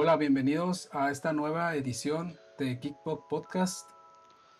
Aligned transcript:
Hola, 0.00 0.16
bienvenidos 0.16 0.88
a 0.92 1.10
esta 1.10 1.32
nueva 1.32 1.74
edición 1.74 2.38
de 2.56 2.76
Geekpop 2.76 3.28
Podcast. 3.28 3.90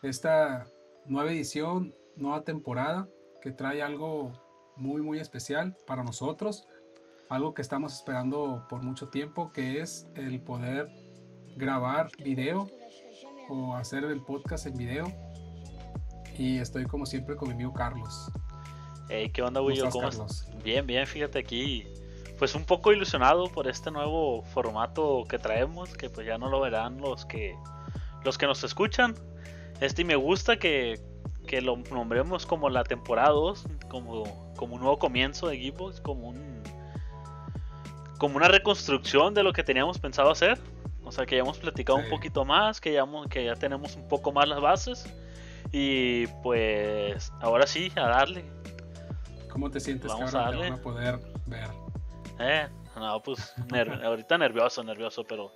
Esta 0.03 0.67
nueva 1.07 1.30
edición, 1.30 1.95
nueva 2.17 2.42
temporada 2.42 3.08
que 3.40 3.53
trae 3.53 3.80
algo 3.80 4.32
muy, 4.74 5.01
muy 5.01 5.21
especial 5.21 5.77
para 5.87 6.03
nosotros. 6.03 6.66
Algo 7.29 7.54
que 7.54 7.62
estamos 7.62 7.95
esperando 7.95 8.66
por 8.69 8.82
mucho 8.82 9.11
tiempo, 9.11 9.53
que 9.53 9.80
es 9.80 10.09
el 10.16 10.40
poder 10.40 10.88
grabar 11.56 12.10
video 12.18 12.68
o 13.48 13.76
hacer 13.76 14.02
el 14.02 14.20
podcast 14.20 14.66
en 14.66 14.76
video. 14.76 15.06
Y 16.36 16.59
estoy 16.59 16.84
como 16.86 17.06
siempre 17.06 17.36
con 17.36 17.46
mi 17.46 17.55
amigo 17.55 17.73
Carlos. 17.73 18.32
Hey, 19.09 19.30
¿qué 19.32 19.42
onda, 19.42 19.62
Willo? 19.62 19.88
¿Cómo, 19.91 20.09
estás? 20.09 20.50
Bien, 20.64 20.84
bien, 20.84 21.06
fíjate 21.06 21.38
aquí 21.38 21.86
pues 22.38 22.55
un 22.55 22.64
poco 22.64 22.92
ilusionado 22.92 23.48
por 23.48 23.68
este 23.68 23.91
nuevo 23.91 24.42
formato 24.42 25.24
que 25.28 25.38
traemos, 25.38 25.96
que 25.96 26.09
pues 26.09 26.27
ya 26.27 26.38
no 26.38 26.48
lo 26.48 26.60
verán 26.60 27.01
los 27.01 27.27
que 27.27 27.56
los 28.24 28.38
que 28.38 28.46
nos 28.46 28.62
escuchan. 28.65 29.15
Este 29.80 30.02
y 30.02 30.05
me 30.05 30.16
gusta 30.16 30.59
que, 30.59 31.01
que 31.46 31.60
lo 31.60 31.77
nombremos 31.77 32.46
como 32.46 32.69
la 32.70 32.84
temporada 32.84 33.30
2, 33.30 33.66
como, 33.88 34.55
como 34.56 34.74
un 34.74 34.80
nuevo 34.80 34.98
comienzo 34.98 35.48
de 35.48 35.59
Geekbox, 35.59 36.01
como 36.01 36.29
un 36.29 36.62
como 38.19 38.37
una 38.37 38.48
reconstrucción 38.48 39.32
de 39.34 39.43
lo 39.43 39.52
que 39.52 39.62
teníamos 39.62 39.98
pensado 39.98 40.30
hacer. 40.30 40.59
O 41.05 41.12
sea, 41.12 41.24
que 41.24 41.37
ya 41.37 41.43
hemos 41.43 41.59
platicado 41.59 41.98
un 41.98 42.09
poquito 42.10 42.45
más, 42.45 42.80
que 42.80 42.93
ya, 42.93 43.05
que 43.30 43.45
ya 43.45 43.55
tenemos 43.55 43.96
un 43.96 44.09
poco 44.09 44.32
más 44.32 44.46
las 44.46 44.60
bases. 44.60 45.07
Y 45.73 46.27
pues 46.43 47.32
ahora 47.41 47.66
sí, 47.66 47.91
a 47.96 48.09
darle. 48.09 48.45
¿Cómo 49.51 49.70
te 49.70 49.80
sientes 49.80 50.12
Vamos 50.12 50.34
a, 50.34 50.41
darle. 50.41 50.68
a 50.68 50.77
poder 50.77 51.18
ver? 51.46 51.88
Eh, 52.38 52.69
no, 52.97 53.23
pues 53.23 53.52
ahorita 54.05 54.38
nervioso, 54.38 54.83
nervioso, 54.83 55.24
pero 55.24 55.52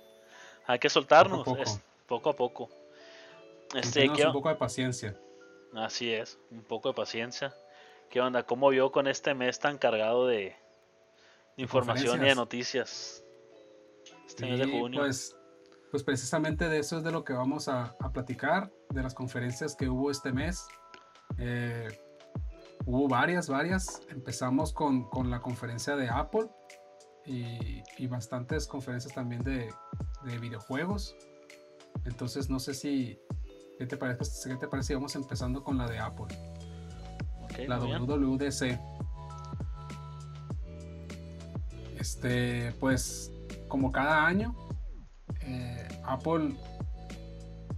hay 0.65 0.79
que 0.79 0.89
soltarnos 0.89 1.47
poco 2.07 2.29
a 2.29 2.35
poco. 2.35 2.69
Este, 3.73 4.07
un 4.07 4.33
poco 4.33 4.49
de 4.49 4.55
paciencia. 4.55 5.17
Así 5.73 6.13
es, 6.13 6.37
un 6.51 6.63
poco 6.63 6.89
de 6.89 6.95
paciencia. 6.95 7.53
¿Qué 8.09 8.21
onda? 8.21 8.43
¿Cómo 8.43 8.69
vio 8.69 8.91
con 8.91 9.07
este 9.07 9.33
mes 9.33 9.59
tan 9.59 9.77
cargado 9.77 10.27
de, 10.27 10.55
información 11.57 12.23
y 12.23 12.29
de 12.29 12.35
noticias? 12.35 13.23
Este 14.27 14.45
mes 14.45 14.59
de 14.59 14.65
junio. 14.67 14.99
Pues, 14.99 15.35
pues 15.89 16.03
precisamente 16.03 16.69
de 16.69 16.79
eso 16.79 16.97
es 16.97 17.03
de 17.03 17.11
lo 17.11 17.23
que 17.23 17.33
vamos 17.33 17.67
a, 17.67 17.95
platicar, 18.13 18.71
de 18.89 19.01
las 19.01 19.15
conferencias 19.15 19.75
que 19.75 19.89
hubo 19.89 20.11
este 20.11 20.31
mes. 20.31 20.67
Eh, 21.39 21.87
hubo 22.85 23.07
varias, 23.07 23.49
varias. 23.49 24.01
Empezamos 24.09 24.73
con, 24.73 25.09
con 25.09 25.31
la 25.31 25.41
conferencia 25.41 25.95
de 25.95 26.09
Apple 26.09 26.49
y, 27.25 28.07
bastantes 28.07 28.67
conferencias 28.67 29.13
también 29.13 29.43
de, 29.43 29.69
videojuegos. 30.39 31.15
Entonces 32.05 32.49
no 32.49 32.59
sé 32.59 32.73
si, 32.73 33.19
¿qué 33.77 33.85
te 33.85 33.97
parece? 33.97 34.49
¿Qué 34.49 34.55
te 34.55 34.67
parece 34.67 34.87
si 34.87 34.93
vamos 34.95 35.15
empezando 35.15 35.63
con 35.63 35.77
la 35.77 35.87
de 35.87 35.99
Apple? 35.99 36.27
la 37.67 37.77
WWDC. 37.77 38.79
Este, 41.99 42.71
pues 42.79 43.31
como 43.67 43.91
cada 43.91 44.25
año, 44.25 44.55
eh, 45.41 45.87
Apple 46.03 46.55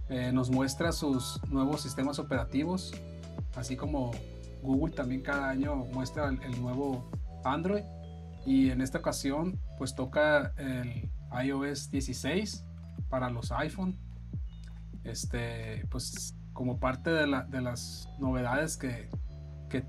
eh, 0.08 0.32
nos 0.32 0.50
muestra 0.50 0.92
sus 0.92 1.40
nuevos 1.48 1.82
sistemas 1.82 2.18
operativos, 2.18 2.92
así 3.54 3.76
como 3.76 4.12
Google 4.62 4.94
también 4.94 5.22
cada 5.22 5.48
año 5.50 5.76
muestra 5.92 6.28
el 6.28 6.60
nuevo 6.60 7.10
Android. 7.44 7.84
Y 8.46 8.70
en 8.70 8.80
esta 8.80 8.98
ocasión, 8.98 9.60
pues 9.76 9.96
toca 9.96 10.52
el 10.56 11.10
iOS 11.44 11.90
16 11.90 12.64
para 13.08 13.28
los 13.28 13.50
iPhone. 13.50 13.98
Este, 15.02 15.84
pues 15.90 16.36
como 16.52 16.78
parte 16.78 17.10
de, 17.10 17.26
las 17.26 18.08
novedades 18.18 18.76
que, 18.76 19.10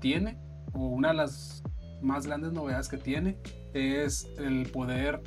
tiene, 0.00 0.36
o 0.74 0.88
una 0.88 1.08
de 1.08 1.14
las 1.14 1.62
más 2.02 2.26
grandes 2.26 2.52
novedades 2.52 2.88
que 2.88 2.98
tiene, 2.98 3.38
es 3.72 4.28
el 4.38 4.70
poder, 4.70 5.22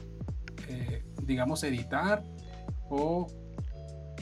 eh, 0.67 1.03
digamos, 1.23 1.63
editar 1.63 2.23
o, 2.89 3.25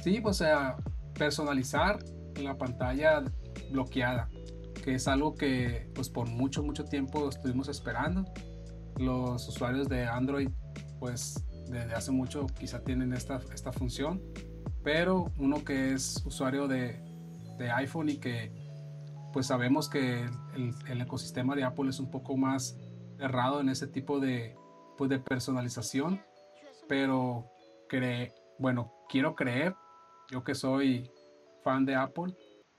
sí, 0.01 0.21
o 0.23 0.31
sea, 0.31 0.77
personalizar 1.15 1.99
la 2.41 2.57
pantalla 2.57 3.21
bloqueada, 3.69 4.29
que 4.81 4.95
es 4.95 5.09
algo 5.09 5.35
que 5.35 5.91
pues 5.93 6.09
por 6.09 6.29
mucho, 6.29 6.63
mucho 6.63 6.85
tiempo 6.85 7.27
estuvimos 7.27 7.67
esperando 7.67 8.23
los 8.99 9.47
usuarios 9.47 9.87
de 9.87 10.05
Android, 10.05 10.49
pues 10.99 11.43
desde 11.69 11.93
hace 11.93 12.11
mucho 12.11 12.47
quizá 12.47 12.83
tienen 12.83 13.13
esta, 13.13 13.39
esta 13.53 13.71
función, 13.71 14.21
pero 14.83 15.31
uno 15.37 15.63
que 15.63 15.93
es 15.93 16.23
usuario 16.25 16.67
de, 16.67 17.07
iPhone 17.75 18.07
y 18.07 18.17
que 18.17 18.53
pues 19.33 19.47
sabemos 19.47 19.89
que 19.89 20.29
el, 20.55 21.01
ecosistema 21.01 21.55
de 21.55 21.65
Apple 21.65 21.89
es 21.89 21.99
un 21.99 22.09
poco 22.09 22.37
más 22.37 22.77
errado 23.19 23.59
en 23.59 23.67
ese 23.67 23.85
tipo 23.85 24.19
de, 24.19 24.55
pues, 24.97 25.09
de 25.09 25.19
personalización, 25.19 26.21
pero 26.87 27.51
cree, 27.89 28.33
bueno, 28.57 28.93
quiero 29.09 29.35
creer, 29.35 29.75
yo 30.31 30.43
que 30.43 30.55
soy 30.55 31.11
fan 31.63 31.85
de 31.85 31.95
Apple, 31.95 32.33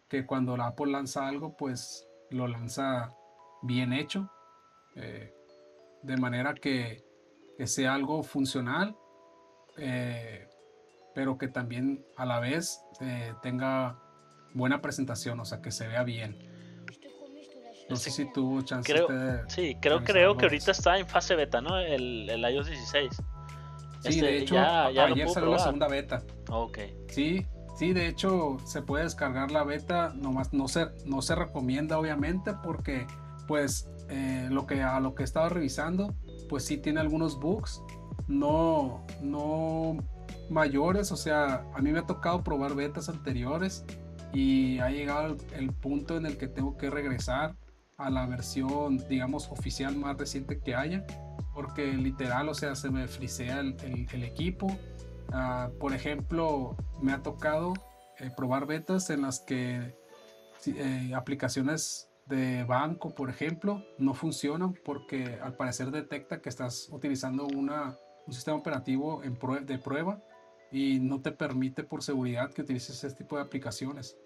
que 0.09 0.27
cuando 0.27 0.57
la 0.57 0.69
Apple 0.69 0.91
lanza 0.91 1.29
algo, 1.29 1.57
pues 1.57 2.09
lo 2.31 2.49
lanza 2.49 3.15
bien 3.63 3.93
hecho. 3.93 4.31
Eh, 4.97 5.33
de 6.03 6.17
manera 6.17 6.55
que, 6.55 7.05
sea 7.67 7.95
algo 7.95 8.23
funcional, 8.23 8.97
eh, 9.77 10.49
pero 11.15 11.37
que 11.37 11.49
también 11.49 12.03
a 12.17 12.25
la 12.25 12.41
vez 12.41 12.81
eh, 13.03 13.35
tenga 13.43 13.99
buena 14.55 14.81
presentación, 14.81 15.39
o 15.41 15.45
sea, 15.45 15.61
que 15.61 15.71
se 15.71 15.87
vea 15.87 16.03
bien. 16.03 16.39
No 17.91 17.97
sé 17.97 18.11
si 18.11 18.33
tuvo 18.33 18.63
chance 18.63 18.91
creo, 18.91 19.09
Sí, 19.49 19.77
creo, 19.81 20.03
creo 20.05 20.37
que 20.37 20.47
ahorita 20.47 20.71
está 20.71 20.97
en 20.97 21.07
fase 21.07 21.35
beta, 21.35 21.61
¿no? 21.61 21.79
El, 21.79 22.31
el 22.31 22.41
iOS 22.41 22.69
16. 22.69 23.11
Sí, 23.13 23.23
de 24.03 24.09
este, 24.09 24.39
hecho, 24.39 24.59
ayer 24.59 25.29
salió 25.29 25.51
la 25.51 25.59
segunda 25.59 25.89
beta. 25.89 26.23
Ok. 26.49 26.79
Sí, 27.09 27.47
sí, 27.77 27.93
de 27.93 28.07
hecho, 28.07 28.57
se 28.65 28.81
puede 28.83 29.05
descargar 29.05 29.51
la 29.51 29.65
beta, 29.65 30.13
nomás 30.15 30.53
no 30.53 30.69
se, 30.69 30.87
no 31.05 31.21
se 31.21 31.35
recomienda, 31.35 31.99
obviamente, 31.99 32.53
porque 32.63 33.07
pues 33.47 33.91
eh, 34.11 34.49
lo 34.51 34.67
que, 34.67 34.83
a 34.83 34.99
lo 35.01 35.15
que 35.15 35.23
he 35.23 35.25
estado 35.25 35.49
revisando, 35.49 36.15
pues 36.49 36.65
sí 36.65 36.77
tiene 36.77 37.01
algunos 37.01 37.39
bugs, 37.39 37.83
no, 38.27 39.05
no 39.23 39.99
mayores, 40.51 41.13
o 41.13 41.17
sea, 41.17 41.65
a 41.75 41.81
mí 41.81 41.93
me 41.93 42.01
ha 42.01 42.07
tocado 42.07 42.43
probar 42.43 42.75
betas 42.75 43.09
anteriores 43.09 43.85
y 44.33 44.79
ha 44.81 44.91
llegado 44.91 45.37
el, 45.55 45.73
punto 45.73 46.17
en 46.17 46.27
el 46.27 46.39
que 46.39 46.49
tengo 46.49 46.77
que 46.77 46.91
regresar 46.91 47.57
a 47.97 48.11
la 48.11 48.27
versión, 48.27 48.99
digamos, 49.09 49.49
oficial 49.51 49.97
más 49.97 50.17
reciente 50.17 50.61
que 50.61 50.75
haya, 50.75 51.05
porque 51.55 51.93
literal, 51.93 52.49
o 52.49 52.55
sea, 52.55 52.75
se 52.75 52.91
me 52.91 53.07
frisea 53.07 53.61
el, 53.61 54.25
equipo. 54.25 54.77
Ah, 55.33 55.71
por 55.79 55.95
ejemplo, 55.95 56.77
me 57.01 57.13
ha 57.13 57.23
tocado 57.23 57.75
eh, 58.19 58.31
probar 58.37 58.67
betas 58.67 59.11
en 59.11 59.23
las 59.23 59.41
que 59.41 59.95
eh, 60.67 61.13
aplicaciones 61.15 62.10
de 62.31 62.65
banco, 62.65 63.15
por 63.15 63.29
ejemplo, 63.29 63.85
no 63.99 64.15
funcionan 64.15 64.73
porque 64.85 65.39
al 65.43 65.57
parecer 65.57 65.91
detecta 65.91 66.41
que 66.41 66.49
estás 66.49 66.89
utilizando 66.91 67.47
una, 67.47 67.99
un 68.27 68.33
sistema 68.33 68.57
operativo 68.57 69.23
en 69.23 69.37
de 69.67 69.79
prueba 69.79 70.23
y 70.71 71.01
no 71.01 71.21
te 71.21 71.33
permite 71.33 71.83
por 71.83 72.03
seguridad 72.03 72.53
que 72.53 72.63
utilices 72.63 73.03
este 73.03 73.25
tipo 73.25 73.37
de 73.37 73.43
aplicaciones. 73.43 74.17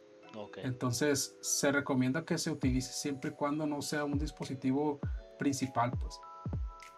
Entonces 0.56 1.36
se 1.40 1.70
recomienda 1.72 2.24
que 2.24 2.38
se 2.38 2.50
utilice 2.50 2.92
siempre 2.92 3.30
y 3.30 3.34
cuando 3.34 3.66
no 3.66 3.80
sea 3.82 4.04
un 4.04 4.18
dispositivo 4.18 4.98
principal. 5.38 5.92
Pues 5.92 6.20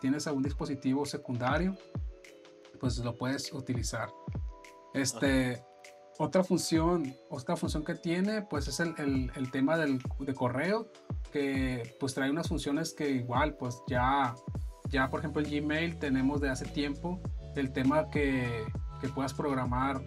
tienes 0.01 0.27
algún 0.27 0.43
dispositivo 0.43 1.05
secundario, 1.05 1.77
pues 2.81 2.99
lo 2.99 3.17
puedes 3.17 3.53
utilizar. 3.53 4.09
Este, 4.95 5.63
otra 6.19 6.43
función, 6.45 7.15
otra 7.29 7.57
función 7.57 7.85
que 7.85 7.95
tiene, 7.95 8.43
pues 8.43 8.69
es 8.69 8.81
el, 8.81 9.31
el, 9.35 9.51
tema 9.51 9.77
del, 9.77 10.01
de 10.21 10.35
correo, 10.35 10.91
que 11.33 11.97
pues 12.01 12.15
trae 12.15 12.31
unas 12.31 12.49
funciones 12.49 12.95
que 12.95 13.11
igual, 13.11 13.55
pues 13.55 13.83
ya, 13.87 14.35
ya 14.89 15.11
por 15.11 15.21
ejemplo 15.21 15.43
el 15.43 15.51
Gmail 15.51 15.99
tenemos 15.99 16.41
de 16.41 16.51
hace 16.51 16.65
tiempo 16.67 17.21
el 17.57 17.73
tema 17.73 18.09
que, 18.09 18.65
que 19.01 19.09
puedas 19.09 19.35
programar 19.35 20.03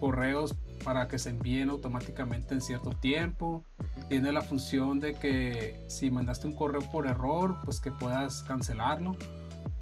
correos 0.00 0.54
para 0.84 1.06
que 1.08 1.18
se 1.18 1.30
envíen 1.30 1.70
automáticamente 1.70 2.54
en 2.54 2.60
cierto 2.60 2.90
tiempo. 2.90 3.64
Tiene 4.08 4.32
la 4.32 4.42
función 4.42 5.00
de 5.00 5.14
que 5.14 5.84
si 5.88 6.10
mandaste 6.10 6.46
un 6.46 6.54
correo 6.54 6.82
por 6.90 7.06
error, 7.06 7.56
pues 7.64 7.80
que 7.80 7.92
puedas 7.92 8.42
cancelarlo. 8.42 9.16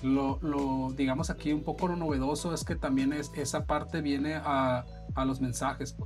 Lo, 0.02 0.38
lo, 0.40 0.92
digamos 0.94 1.30
aquí 1.30 1.52
un 1.52 1.62
poco 1.62 1.88
lo 1.88 1.96
novedoso 1.96 2.54
es 2.54 2.64
que 2.64 2.74
también 2.74 3.12
es, 3.12 3.30
esa 3.34 3.66
parte 3.66 4.00
viene 4.00 4.34
a, 4.34 4.84
a 5.14 5.24
los 5.24 5.40
mensajes. 5.40 5.96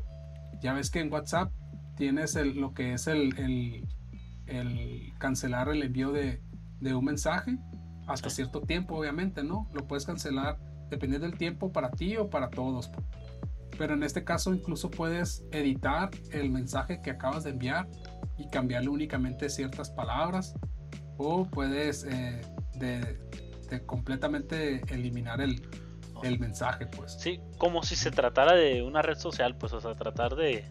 Ya 0.63 0.73
ves 0.73 0.91
que 0.91 1.01
en 1.01 1.13
WhatsApp 1.13 1.53
tienes 1.97 2.37
el, 2.37 2.57
lo 2.57 2.75
que 2.75 2.95
es 2.95 3.07
el, 3.07 3.37
el, 3.39 3.87
el 4.47 5.13
cancelar 5.19 5.69
el 5.69 5.83
envío 5.83 6.13
de, 6.13 6.43
de, 6.81 6.95
un 6.95 7.05
mensaje 7.05 7.57
hasta 8.07 8.31
cierto 8.31 8.61
tiempo, 8.61 8.97
obviamente, 8.97 9.43
¿no? 9.43 9.69
Lo 9.73 9.87
puedes 9.87 10.05
cancelar 10.05 10.59
dependiendo 10.91 11.27
del 11.27 11.39
tiempo 11.39 11.73
para 11.73 11.91
ti 11.91 12.17
o 12.17 12.29
para 12.29 12.51
todos. 12.51 12.91
Pero 13.79 13.95
en 13.95 14.03
este 14.03 14.25
caso 14.25 14.55
incluso 14.55 14.91
puedes 14.91 15.45
editar 15.51 16.11
el 16.31 16.51
mensaje 16.51 17.01
que 17.03 17.11
acabas 17.11 17.45
de 17.45 17.51
enviar 17.51 17.89
y 18.39 18.49
cambiarle 18.49 18.89
únicamente 18.89 19.49
ciertas 19.49 19.91
palabras 19.91 20.55
o 21.17 21.45
puedes 21.47 22.05
eh, 22.05 22.41
de, 22.77 23.21
completamente 23.87 24.83
eliminar 24.95 25.41
el, 25.41 25.61
el, 26.25 26.39
mensaje 26.39 26.87
pues. 26.87 27.13
Sí 27.19 27.41
como 27.59 27.83
si 27.83 27.97
se 27.97 28.11
tratara 28.11 28.55
de 28.55 28.83
una 28.83 29.03
red 29.03 29.17
social 29.17 29.57
pues 29.57 29.73
o 29.73 29.81
sea 29.81 29.95
tratar 29.95 30.35
de 30.37 30.65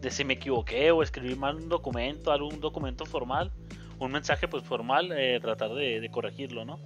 de 0.00 0.10
si 0.10 0.24
me 0.24 0.34
equivoqué 0.34 0.90
o 0.90 1.02
escribir 1.02 1.36
mal 1.36 1.56
un 1.56 1.68
documento 1.68 2.32
algún 2.32 2.60
documento 2.60 3.06
formal 3.06 3.52
un 3.98 4.10
mensaje 4.10 4.48
pues 4.48 4.64
formal 4.64 5.12
eh, 5.12 5.38
tratar 5.40 5.70
de, 5.74 6.00
de, 6.00 6.10
corregirlo 6.10 6.64
no 6.64 6.78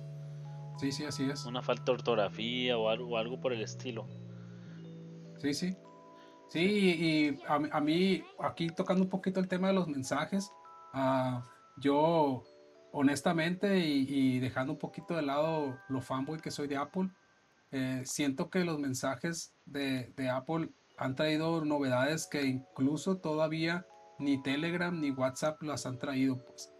sí 0.79 0.93
sí 0.93 1.05
así 1.05 1.29
es. 1.31 1.47
Una 1.47 1.63
falta 1.63 1.85
de 1.87 1.93
ortografía 1.93 2.77
o 2.77 2.89
algo, 2.89 3.17
algo 3.17 3.41
por 3.41 3.53
el 3.53 3.63
estilo. 3.63 4.07
Sí 5.39 5.55
sí. 5.55 5.77
Sí, 6.49 6.61
y 6.61 7.41
a, 7.49 7.81
mí, 7.81 8.23
aquí 8.39 8.69
tocando 8.69 9.03
un 9.03 9.11
poquito 9.11 9.41
el 9.41 9.49
tema 9.49 9.69
de 9.69 9.75
los 9.75 9.89
mensajes, 9.89 10.53
uh, 10.95 11.41
yo 11.79 12.45
honestamente 12.93 13.79
y, 13.79 14.39
dejando 14.39 14.75
un 14.75 14.79
poquito 14.79 15.15
de 15.15 15.23
lado 15.23 15.77
lo 15.89 16.01
fanboy 16.01 16.39
que 16.39 16.53
soy 16.53 16.69
de 16.69 16.77
Apple, 16.77 17.11
eh, 17.73 18.03
siento 18.05 18.51
que 18.51 18.65
los 18.65 18.79
mensajes 18.79 19.55
de, 19.65 20.13
Apple 20.31 20.71
han 20.97 21.15
traído 21.15 21.65
novedades 21.65 22.27
que 22.27 22.45
incluso 22.45 23.19
todavía 23.19 23.87
ni 24.19 24.43
Telegram 24.43 24.99
ni 24.99 25.11
WhatsApp 25.11 25.63
las 25.63 25.87
han 25.87 25.99
traído. 25.99 26.43
Pues. 26.45 26.73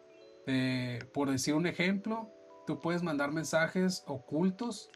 Eh, 0.47 1.01
por 1.13 1.31
decir 1.31 1.55
un 1.55 1.67
ejemplo, 1.67 2.31
tú 2.67 2.81
puedes 2.81 3.03
mandar 3.03 3.33
mensajes 3.33 4.05
ocultos 4.07 4.91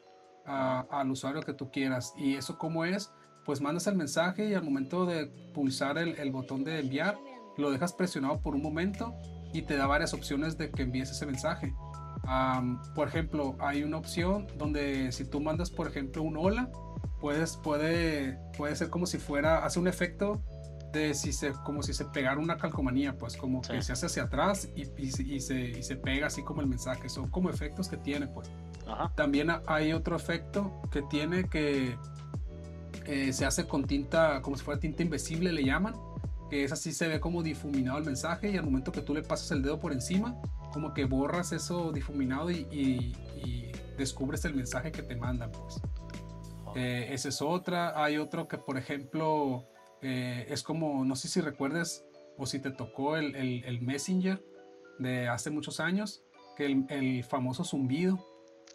al 0.46 1.10
usuario 1.10 1.42
que 1.42 1.52
tú 1.52 1.70
quieras. 1.70 2.12
¿Y 2.16 2.34
eso 2.34 2.58
cómo 2.58 2.84
es? 2.84 3.12
pues 3.44 3.60
mandas 3.60 3.86
el 3.86 3.96
mensaje 3.96 4.48
y 4.48 4.54
al 4.54 4.62
momento 4.62 5.06
de 5.06 5.26
pulsar 5.54 5.98
el, 5.98 6.30
botón 6.30 6.64
de 6.64 6.80
enviar, 6.80 7.18
lo 7.56 7.70
dejas 7.70 7.92
presionado 7.92 8.40
por 8.40 8.54
un 8.54 8.62
momento 8.62 9.14
y 9.52 9.62
te 9.62 9.76
da 9.76 9.86
varias 9.86 10.14
opciones 10.14 10.56
de 10.56 10.70
que 10.70 10.82
envíes 10.82 11.10
ese 11.10 11.26
mensaje. 11.26 11.74
Por 12.94 13.08
ejemplo, 13.08 13.56
hay 13.60 13.82
una 13.82 13.96
opción 13.96 14.46
donde 14.56 15.12
si 15.12 15.24
tú 15.24 15.40
mandas, 15.40 15.70
por 15.70 15.86
ejemplo, 15.88 16.22
un 16.22 16.36
hola, 16.36 16.70
puedes, 17.20 17.56
puede, 17.56 18.38
puede 18.56 18.76
ser 18.76 18.90
como 18.90 19.06
si 19.06 19.18
fuera, 19.18 19.64
hace 19.64 19.78
un 19.78 19.88
efecto 19.88 20.42
de 20.92 21.14
si 21.14 21.32
se, 21.32 21.52
como 21.64 21.82
si 21.82 21.92
se 21.92 22.04
pegara 22.04 22.38
una 22.38 22.56
calcomanía, 22.56 23.16
pues 23.16 23.36
como 23.36 23.62
que 23.62 23.80
se 23.82 23.92
hace 23.92 24.06
hacia 24.06 24.24
atrás 24.24 24.68
y, 24.74 24.82
y, 25.00 25.10
se, 25.10 25.22
y, 25.22 25.82
se, 25.82 25.96
pega 25.96 26.26
así 26.26 26.42
como 26.42 26.60
el 26.60 26.66
mensaje. 26.66 27.08
Son 27.08 27.30
como 27.30 27.48
efectos 27.48 27.88
que 27.88 27.96
tiene, 27.96 28.26
pues. 28.26 28.50
También 29.14 29.50
hay 29.66 29.92
otro 29.92 30.16
efecto 30.16 30.82
que 30.90 31.02
tiene 31.02 31.48
que 31.48 31.96
eh, 33.06 33.32
se 33.32 33.44
hace 33.44 33.66
con 33.66 33.84
tinta, 33.86 34.42
como 34.42 34.56
si 34.56 34.64
fuera 34.64 34.80
tinta 34.80 35.02
invisible, 35.02 35.52
le 35.52 35.64
llaman, 35.64 35.94
que 36.48 36.64
es 36.64 36.72
así, 36.72 36.92
se 36.92 37.08
ve 37.08 37.20
como 37.20 37.42
difuminado 37.42 37.98
el 37.98 38.04
mensaje 38.04 38.50
y 38.50 38.56
al 38.56 38.64
momento 38.64 38.92
que 38.92 39.00
tú 39.00 39.14
le 39.14 39.22
pasas 39.22 39.50
el 39.52 39.62
dedo 39.62 39.78
por 39.78 39.92
encima, 39.92 40.36
como 40.72 40.94
que 40.94 41.04
borras 41.04 41.52
eso 41.52 41.92
difuminado 41.92 42.50
y, 42.50 43.12
descubres 43.96 44.46
el 44.46 44.54
mensaje 44.54 44.92
que 44.92 45.02
te 45.02 45.14
mandan, 45.14 45.52
pues. 45.52 45.80
Eh, 46.74 47.08
esa 47.10 47.28
es 47.28 47.42
otra. 47.42 48.02
Hay 48.02 48.16
otro 48.16 48.48
que, 48.48 48.56
por 48.56 48.78
ejemplo, 48.78 49.66
eh, 50.00 50.46
es 50.48 50.62
como, 50.62 51.04
no 51.04 51.16
sé 51.16 51.28
si 51.28 51.42
recuerdes 51.42 52.06
o 52.38 52.46
si 52.46 52.60
te 52.60 52.70
tocó 52.70 53.16
el, 53.16 53.34
el, 53.36 53.80
Messenger 53.82 54.42
de 54.98 55.28
hace 55.28 55.50
muchos 55.50 55.80
años, 55.80 56.22
que 56.56 56.64
el, 56.64 56.86
el 56.88 57.24
famoso 57.24 57.64
zumbido, 57.64 58.26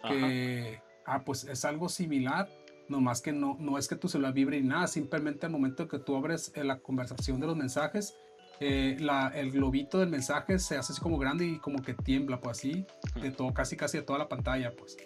que, 0.08 0.80
ah, 1.06 1.24
pues 1.26 1.46
es 1.46 1.66
algo 1.66 1.90
similar, 1.90 2.48
no 2.88 3.02
más 3.02 3.22
que 3.22 3.32
no, 3.32 3.58
no 3.60 3.78
es 3.78 3.88
que 3.88 3.96
tu 3.96 4.08
celular 4.08 4.34
vibre 4.34 4.62
ni 4.62 4.68
nada, 4.68 4.88
simplemente 4.88 5.46
al 5.46 5.52
momento 5.52 5.88
que 5.88 6.00
tú 6.00 6.16
abres 6.16 6.52
eh, 6.56 6.64
la 6.64 6.80
conversación 6.80 7.40
de 7.40 7.48
los 7.48 7.56
mensajes, 7.56 8.16
eh, 8.60 8.98
la, 9.00 9.30
el 9.36 9.52
globito 9.52 10.00
del 10.00 10.10
mensaje 10.10 10.60
se 10.60 10.78
hace 10.78 10.94
así 10.94 11.02
como 11.02 11.18
grande 11.18 11.46
y 11.46 11.60
como 11.60 11.82
que 11.82 11.94
tiembla, 11.94 12.40
pues 12.40 12.60
así, 12.60 12.86
de 13.22 13.32
todo, 13.32 13.54
casi 13.54 13.76
casi 13.76 13.98
de 13.98 14.04
toda 14.04 14.20
la 14.20 14.30
pantalla, 14.30 14.74
pues. 14.76 14.98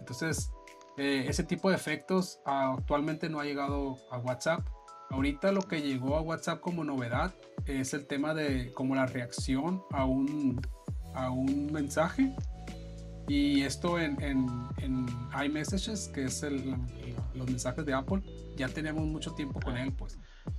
Entonces, 0.00 0.50
eh, 0.96 1.26
ese 1.28 1.44
tipo 1.44 1.70
de 1.70 1.76
efectos 1.76 2.40
actualmente 2.44 3.28
no 3.28 3.40
ha 3.40 3.44
llegado 3.44 3.98
a 4.10 4.18
WhatsApp. 4.18 4.66
Ahorita 5.10 5.52
lo 5.52 5.62
que 5.62 5.82
llegó 5.82 6.16
a 6.16 6.20
WhatsApp 6.20 6.60
como 6.60 6.84
novedad 6.84 7.34
es 7.66 7.94
el 7.94 8.06
tema 8.06 8.34
de 8.34 8.72
como 8.72 8.94
la 8.94 9.06
reacción 9.06 9.82
a 9.90 10.04
un, 10.04 10.60
a 11.14 11.30
un 11.30 11.72
mensaje 11.72 12.34
y 13.28 13.62
esto 13.62 13.98
en, 13.98 14.20
en, 14.22 14.46
en 14.78 15.06
iMessages, 15.44 16.08
que 16.08 16.24
es 16.24 16.42
el, 16.42 16.76
los 17.34 17.46
mensajes 17.48 17.84
de 17.84 17.94
Apple, 17.94 18.22
ya 18.56 18.68
tenemos 18.68 19.06
mucho 19.06 19.32
tiempo 19.32 19.60
con 19.60 19.76
él, 19.76 19.92
pues. 19.92 20.18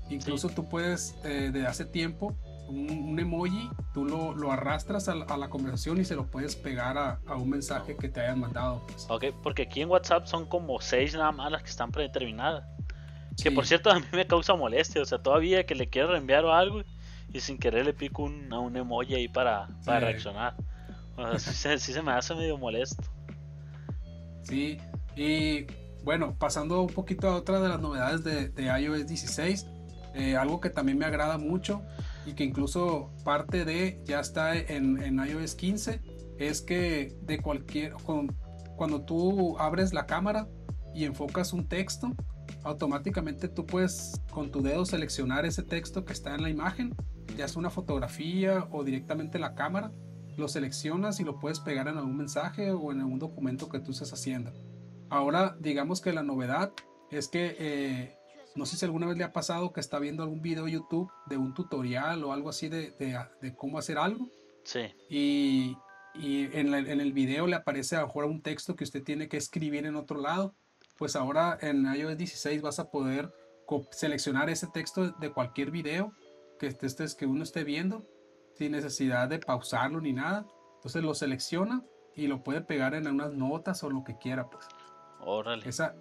Incluso 0.10 0.50
tú 0.50 0.68
puedes, 0.68 1.16
eh, 1.24 1.52
de 1.52 1.66
hace 1.66 1.86
tiempo, 1.86 2.36
un, 2.68 3.18
emoji, 3.20 3.70
tú 3.94 4.06
lo, 4.06 4.34
lo 4.34 4.52
arrastras 4.52 5.08
a, 5.08 5.16
la 5.16 5.50
conversación 5.50 6.00
y 6.00 6.06
se 6.06 6.16
lo 6.16 6.26
puedes 6.26 6.56
pegar 6.56 6.98
a, 6.98 7.20
a 7.28 7.36
un 7.36 7.50
mensaje 7.50 7.96
que 7.96 8.10
te 8.10 8.22
hayan 8.22 8.40
mandado. 8.40 8.86
Pues. 8.88 9.08
Ok, 9.10 9.26
porque 9.44 9.64
aquí 9.64 9.82
en 9.82 9.90
WhatsApp 9.90 10.26
son 10.26 10.46
como 10.46 10.80
seis 10.82 11.14
nada 11.14 11.32
más 11.32 11.52
las 11.52 11.64
que 11.64 11.70
están 11.70 11.92
predeterminadas. 11.92 12.66
Que 13.42 13.52
por 13.52 13.66
cierto 13.66 13.92
a 13.92 14.00
mí 14.00 14.06
me 14.14 14.26
causa 14.26 14.56
molestia, 14.56 15.02
o 15.02 15.06
sea, 15.06 15.20
todavía 15.20 15.66
que 15.66 15.76
le 15.76 15.90
quiero 15.90 16.12
reenviar 16.12 16.46
algo 16.46 16.82
y 17.34 17.40
sin 17.42 17.58
querer 17.58 17.86
le 17.86 17.94
pico 17.94 18.24
un, 18.24 18.52
a 18.54 18.60
un 18.60 18.78
emoji 18.78 19.16
ahí 19.16 19.28
para, 19.28 19.68
para 19.84 20.00
reaccionar. 20.00 20.56
O 21.18 21.40
sea, 21.40 21.78
sí, 21.78 21.94
se 21.94 22.02
me 22.02 22.12
hace 22.12 22.36
medio 22.36 22.58
molesto. 22.58 23.04
Sí, 24.44 24.78
y 25.16 25.66
bueno, 26.04 26.36
pasando 26.38 26.82
un 26.82 26.94
poquito 26.94 27.30
a 27.30 27.36
otra 27.36 27.60
de 27.60 27.70
las 27.70 27.80
novedades 27.80 28.24
de, 28.24 28.64
iOS 28.64 29.08
16, 29.08 29.66
eh, 30.16 30.36
algo 30.38 30.60
que 30.62 30.70
también 30.70 30.98
me 30.98 31.06
agrada 31.06 31.38
mucho 31.38 31.84
y 32.26 32.34
que 32.34 32.44
incluso 32.44 33.12
parte 33.24 33.66
de 33.66 34.02
ya 34.06 34.20
está 34.20 34.56
en, 34.56 35.20
iOS 35.20 35.56
15 35.56 36.02
es 36.38 36.62
que 36.62 37.18
de 37.22 37.40
cualquier 37.40 37.94
cuando 38.76 39.02
tú 39.02 39.58
abres 39.60 39.94
la 39.94 40.06
cámara 40.06 40.48
y 40.94 41.06
enfocas 41.06 41.54
un 41.54 41.68
texto 41.68 42.14
automáticamente 42.64 43.48
tú 43.48 43.66
puedes 43.66 44.22
con 44.32 44.52
tu 44.52 44.62
dedo 44.62 44.86
seleccionar 44.86 45.46
ese 45.46 45.64
texto 45.64 46.06
que 46.06 46.14
está 46.14 46.36
en 46.36 46.44
la 46.44 46.50
imagen 46.50 46.96
ya 47.38 47.48
sea 47.48 47.60
una 47.60 47.70
fotografía 47.70 48.68
o 48.72 48.84
directamente 48.84 49.40
la 49.40 49.56
cámara 49.56 49.92
lo 50.38 50.48
seleccionas 50.48 51.20
y 51.20 51.24
lo 51.24 51.40
puedes 51.40 51.60
pegar 51.60 51.88
en 51.88 51.98
algún 51.98 52.18
mensaje 52.18 52.72
o 52.72 52.92
en 52.92 53.00
algún 53.00 53.20
documento 53.20 53.70
que 53.70 53.80
tú 53.80 53.92
estés 53.92 54.12
haciendo. 54.12 54.52
Ahora, 55.10 55.56
digamos 55.60 56.02
que 56.02 56.14
la 56.14 56.24
novedad 56.24 56.74
es 57.12 57.28
que 57.28 57.56
eh, 57.60 58.18
no 58.56 58.66
sé 58.66 58.78
si 58.78 58.86
alguna 58.86 59.08
vez 59.08 59.18
le 59.18 59.24
ha 59.24 59.34
pasado 59.34 59.74
que 59.74 59.82
está 59.82 60.00
viendo 60.00 60.24
algún 60.24 60.42
video 60.42 60.68
YouTube 60.68 61.12
de 61.28 61.38
un 61.38 61.54
tutorial 61.54 62.24
o 62.24 62.32
algo 62.32 62.50
así 62.50 62.70
de, 62.70 62.92
de, 63.42 63.56
cómo 63.56 63.78
hacer 63.78 63.98
algo. 63.98 64.30
Sí. 64.64 64.94
Y, 65.10 65.78
y 66.14 66.46
en, 66.58 66.74
en, 66.74 67.02
el 67.02 67.12
video 67.12 67.48
le 67.48 67.58
aparece 67.58 67.98
a 67.98 68.02
lo 68.02 68.08
mejor 68.08 68.26
un 68.26 68.42
texto 68.42 68.76
que 68.76 68.86
usted 68.86 69.04
tiene 69.04 69.28
que 69.28 69.38
escribir 69.38 69.86
en 69.86 69.96
otro 69.96 70.22
lado. 70.22 70.56
Pues 70.98 71.18
ahora 71.18 71.58
en 71.62 71.86
iOS 71.86 72.18
16 72.18 72.62
vas 72.62 72.80
a 72.80 72.90
poder 72.90 73.34
seleccionar 73.92 74.50
ese 74.50 74.68
texto 74.68 75.12
de 75.12 75.32
cualquier 75.32 75.72
video 75.72 76.14
que, 76.58 76.68
estés, 76.68 77.16
que 77.16 77.26
uno 77.26 77.44
esté 77.44 77.66
viendo 77.66 78.06
sin 78.56 78.72
necesidad 78.72 79.28
de 79.28 79.40
pausarlo 79.40 80.00
ni 80.00 80.14
nada. 80.14 80.46
Entonces 80.76 81.04
lo 81.04 81.14
selecciona 81.14 81.84
y 82.16 82.28
lo 82.28 82.42
puede 82.42 82.62
pegar 82.62 82.96
en 82.96 83.08
unas 83.08 83.34
notas 83.34 83.84
o 83.84 83.90
lo 83.90 84.04
que 84.06 84.18
quiera, 84.18 84.50
pues. 84.50 84.66
Órale. 85.20 85.68
Esa, 85.68 85.96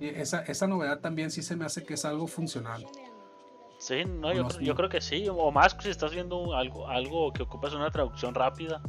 esa, 0.00 0.42
esa 0.42 0.66
novedad 0.66 1.00
también 1.00 1.30
sí 1.30 1.42
se 1.42 1.56
me 1.56 1.64
hace 1.64 1.84
que 1.84 1.94
es 1.94 2.04
algo 2.04 2.26
funcional. 2.26 2.86
Sí, 3.78 4.04
no, 4.04 4.32
yo, 4.32 4.74
creo 4.74 4.88
que 4.88 5.00
sí. 5.00 5.26
O 5.30 5.50
más 5.52 5.76
si 5.80 5.90
estás 5.90 6.12
viendo 6.12 6.54
algo, 6.54 6.88
algo 6.88 7.32
que 7.32 7.42
ocupas 7.42 7.74
una 7.74 7.90
traducción 7.90 8.34
rápida, 8.34 8.82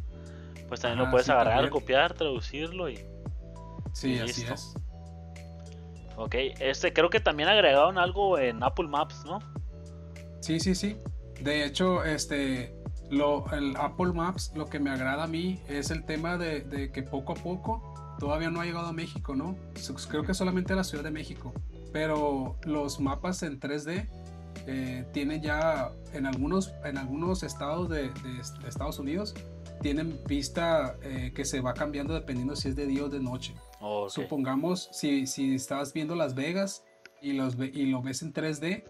pues 0.67 0.81
también 0.81 1.05
lo 1.05 1.11
puedes 1.11 1.29
agarrar, 1.29 1.69
copiar, 1.69 2.13
traducirlo 2.13 2.89
y. 2.89 3.05
Sí, 3.93 4.19
así 4.19 4.45
es. 4.45 4.73
Ok, 6.15 6.35
este 6.59 6.93
creo 6.93 7.09
que 7.09 7.19
también 7.19 7.49
agregaron 7.49 7.97
algo 7.97 8.39
en 8.39 8.63
Apple 8.63 8.87
Maps, 8.87 9.23
¿no? 9.25 9.39
Sí, 10.39 10.59
sí, 10.59 10.73
sí. 10.73 10.97
De 11.41 11.65
hecho, 11.65 12.03
este 12.03 12.75
lo, 13.09 13.45
el 13.51 13.75
Apple 13.77 14.13
Maps, 14.13 14.51
lo 14.55 14.65
que 14.65 14.79
me 14.79 14.89
agrada 14.89 15.23
a 15.23 15.27
mí 15.27 15.61
es 15.67 15.91
el 15.91 16.03
tema 16.05 16.37
de, 16.37 16.91
que 16.91 17.03
poco 17.03 17.33
a 17.33 17.35
poco 17.35 17.93
todavía 18.19 18.49
no 18.49 18.61
ha 18.61 18.65
llegado 18.65 18.87
a 18.87 18.93
México, 18.93 19.35
¿no? 19.35 19.57
Creo 20.09 20.23
que 20.23 20.33
solamente 20.33 20.73
a 20.73 20.75
la 20.75 20.83
Ciudad 20.83 21.03
de 21.03 21.11
México. 21.11 21.53
Pero 21.91 22.57
los 22.65 22.99
mapas 22.99 23.43
en 23.43 23.59
3D 23.59 24.07
eh, 24.65 25.05
tienen 25.13 25.41
ya 25.41 25.91
en 26.13 26.25
algunos, 26.25 26.73
en 26.83 26.97
algunos 26.97 27.43
estados 27.43 27.89
de, 27.89 28.11
Estados 28.67 28.99
Unidos 28.99 29.33
tienen 29.81 30.19
vista 30.27 30.97
eh, 31.03 31.31
que 31.35 31.45
se 31.45 31.61
va 31.61 31.73
cambiando 31.73 32.13
dependiendo 32.13 32.55
si 32.55 32.69
es 32.69 32.75
de 32.75 32.87
día 32.87 33.03
o 33.03 33.09
de 33.09 33.19
noche. 33.19 33.53
Supongamos 34.09 34.89
si, 34.91 35.27
si 35.27 35.55
estás 35.55 35.93
viendo 35.93 36.15
Las 36.15 36.33
Vegas 36.33 36.83
y, 37.21 37.33
los, 37.33 37.55
y 37.59 37.85
lo 37.85 38.01
ves 38.01 38.23
en 38.23 38.33
3D, 38.33 38.83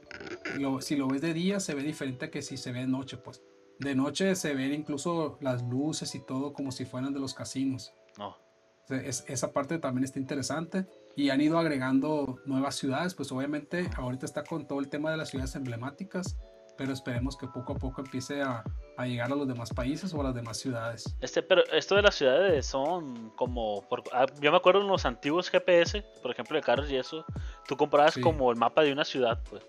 si 0.81 0.95
lo 0.95 1.07
ves 1.07 1.21
de 1.21 1.33
día 1.33 1.59
se 1.59 1.75
ve 1.75 1.83
diferente 1.83 2.29
que 2.29 2.41
si 2.41 2.57
se 2.57 2.71
ve 2.71 2.79
de 2.79 2.87
noche, 2.87 3.17
pues. 3.17 3.41
De 3.79 3.93
noche 3.93 4.33
se 4.35 4.55
ven 4.55 4.73
incluso 4.73 5.37
las 5.41 5.61
luces 5.63 6.15
y 6.15 6.19
todo 6.19 6.53
como 6.53 6.71
si 6.71 6.85
fueran 6.85 7.13
de 7.13 7.19
los 7.19 7.33
casinos. 7.33 7.93
No. 8.17 8.46
Esa 8.89 9.51
parte 9.51 9.77
también 9.79 10.03
está 10.03 10.19
interesante. 10.19 10.85
y 11.15 11.29
han 11.31 11.41
ido 11.41 11.57
agregando 11.57 12.39
nuevas 12.45 12.75
ciudades, 12.75 13.15
pues 13.15 13.31
obviamente 13.31 13.89
ahorita 13.95 14.25
está 14.25 14.43
con 14.43 14.67
todo 14.67 14.79
el 14.79 14.87
tema 14.87 15.09
de 15.09 15.17
las 15.17 15.29
ciudades 15.29 15.55
emblemáticas, 15.55 16.37
pero 16.77 16.93
esperemos 16.93 17.35
que 17.35 17.47
poco 17.47 17.73
a 17.73 17.75
poco 17.75 18.01
empiece 18.01 18.41
a, 18.43 18.63
a 18.97 19.05
llegar 19.07 19.31
a 19.31 19.35
los 19.35 19.47
demás 19.47 19.71
países 19.73 20.13
o 20.13 20.21
a 20.21 20.25
las 20.25 20.35
demás 20.35 20.57
ciudades. 20.57 21.15
Este, 21.21 21.41
pero 21.41 21.63
esto 21.71 21.95
de 21.95 22.03
las 22.03 22.15
ciudades 22.15 22.65
son 22.65 23.31
como, 23.31 23.83
ah, 24.13 24.25
yo 24.39 24.51
me 24.51 24.57
acuerdo 24.57 24.81
en 24.81 24.87
los 24.87 25.05
antiguos 25.05 25.49
GPS, 25.49 26.03
por 26.21 26.31
ejemplo 26.31 26.55
de 26.55 26.61
carros 26.61 26.89
y 26.89 26.97
eso, 26.97 27.25
tú 27.67 27.75
comprabas 27.75 28.17
como 28.17 28.51
el 28.51 28.57
mapa 28.57 28.83
de 28.83 28.91
una 28.91 29.03
ciudad, 29.05 29.41
pues. 29.49 29.63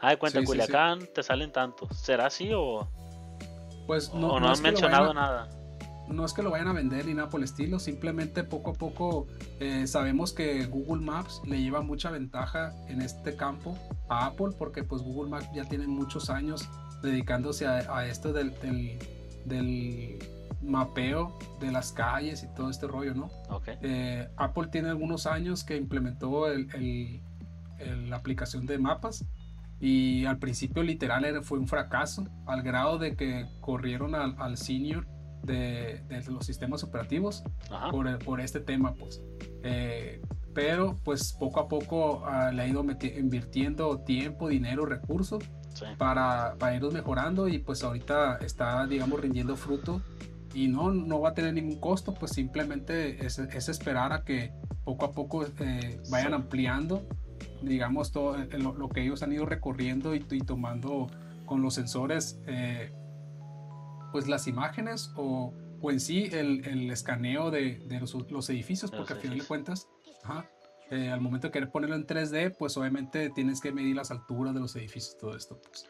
Ah, 0.00 0.10
de 0.10 0.16
cuenta, 0.16 0.42
Culiacán 0.42 1.06
te 1.14 1.22
salen 1.22 1.52
tantos. 1.52 1.96
¿Será 1.96 2.26
así 2.26 2.50
o...? 2.52 2.88
Pues 3.86 4.12
no, 4.12 4.40
no, 4.40 4.48
han 4.48 4.60
mencionado 4.60 5.14
nada. 5.14 5.48
No 6.08 6.24
es 6.24 6.32
que 6.32 6.42
lo 6.42 6.50
vayan 6.50 6.68
a 6.68 6.72
vender 6.72 7.06
ni 7.06 7.14
nada 7.14 7.28
por 7.28 7.40
el 7.40 7.44
estilo, 7.44 7.78
simplemente 7.78 8.44
poco 8.44 8.72
a 8.72 8.74
poco 8.74 9.26
eh, 9.60 9.86
sabemos 9.86 10.32
que 10.32 10.66
Google 10.66 11.04
Maps 11.04 11.40
le 11.46 11.62
lleva 11.62 11.80
mucha 11.80 12.10
ventaja 12.10 12.74
en 12.88 13.00
este 13.00 13.36
campo 13.36 13.78
a 14.08 14.26
Apple 14.26 14.50
porque 14.58 14.84
pues 14.84 15.02
Google 15.02 15.30
Maps 15.30 15.48
ya 15.54 15.64
tiene 15.64 15.86
muchos 15.86 16.28
años 16.28 16.68
dedicándose 17.02 17.66
a, 17.66 18.06
esto 18.06 18.32
del, 18.32 18.52
del, 19.44 20.18
mapeo 20.62 21.36
de 21.60 21.72
las 21.72 21.90
calles 21.90 22.44
y 22.44 22.54
todo 22.54 22.70
este 22.70 22.86
rollo, 22.86 23.14
¿no? 23.14 23.30
Eh, 23.82 24.28
Apple 24.36 24.68
tiene 24.70 24.90
algunos 24.90 25.26
años 25.26 25.64
que 25.64 25.76
implementó 25.76 26.46
el, 26.46 27.20
la 28.08 28.16
aplicación 28.16 28.66
de 28.66 28.78
mapas 28.78 29.24
y 29.80 30.24
al 30.26 30.38
principio 30.38 30.84
literal 30.84 31.42
fue 31.42 31.58
un 31.58 31.66
fracaso 31.66 32.28
al 32.46 32.62
grado 32.62 32.98
de 32.98 33.16
que 33.16 33.48
corrieron 33.60 34.14
al, 34.14 34.56
senior 34.56 35.08
de, 35.42 36.02
los 36.28 36.46
sistemas 36.46 36.84
operativos 36.84 37.44
por, 37.90 38.18
por, 38.18 38.40
este 38.40 38.60
tema, 38.60 38.94
pues. 38.94 39.22
Eh, 39.62 40.20
pero 40.54 40.96
pues 41.02 41.32
poco 41.32 41.60
a 41.60 41.68
poco 41.68 42.24
ah, 42.26 42.50
le 42.52 42.62
ha 42.62 42.68
ido 42.68 42.84
invirtiendo 43.16 44.00
tiempo, 44.00 44.48
dinero, 44.48 44.84
recursos 44.84 45.42
para, 45.96 46.56
para 46.58 46.76
irnos 46.76 46.92
mejorando 46.92 47.48
y 47.48 47.58
pues 47.58 47.82
ahorita 47.82 48.38
está, 48.38 48.86
digamos, 48.86 49.20
rindiendo 49.20 49.56
fruto 49.56 50.02
y 50.54 50.68
no, 50.68 50.92
no 50.92 51.20
va 51.20 51.30
a 51.30 51.34
tener 51.34 51.54
ningún 51.54 51.80
costo, 51.80 52.14
pues 52.14 52.32
simplemente 52.32 53.24
es, 53.24 53.38
es 53.38 53.68
esperar 53.68 54.12
a 54.12 54.24
que 54.24 54.52
poco 54.84 55.04
a 55.04 55.12
poco 55.12 55.44
eh, 55.44 56.00
vayan 56.10 56.34
ampliando, 56.34 57.02
digamos, 57.62 58.12
todo 58.12 58.38
eh, 58.38 58.48
lo, 58.58 58.88
que 58.88 59.02
ellos 59.02 59.22
han 59.22 59.32
ido 59.32 59.46
recorriendo 59.46 60.14
y, 60.14 60.20
tomando 60.20 61.08
con 61.46 61.62
los 61.62 61.74
sensores, 61.74 62.40
eh, 62.46 62.92
pues 64.12 64.28
las 64.28 64.46
imágenes 64.46 65.10
o, 65.16 65.52
o 65.80 65.90
en 65.90 65.98
sí 65.98 66.28
el, 66.32 66.64
el 66.66 66.90
escaneo 66.90 67.50
de, 67.50 67.78
de 67.86 68.00
los, 68.00 68.14
los, 68.30 68.50
edificios, 68.50 68.90
porque 68.90 69.14
al 69.14 69.20
final 69.20 69.38
de 69.38 69.44
cuentas, 69.44 69.88
eh, 70.90 71.10
al 71.10 71.20
momento 71.20 71.48
de 71.48 71.52
querer 71.52 71.70
ponerlo 71.70 71.96
en 71.96 72.06
3D, 72.06 72.54
pues 72.56 72.76
obviamente 72.76 73.30
tienes 73.30 73.60
que 73.60 73.72
medir 73.72 73.96
las 73.96 74.10
alturas 74.10 74.54
de 74.54 74.60
los 74.60 74.76
edificios, 74.76 75.16
todo 75.18 75.36
esto. 75.36 75.60
Pues. 75.60 75.88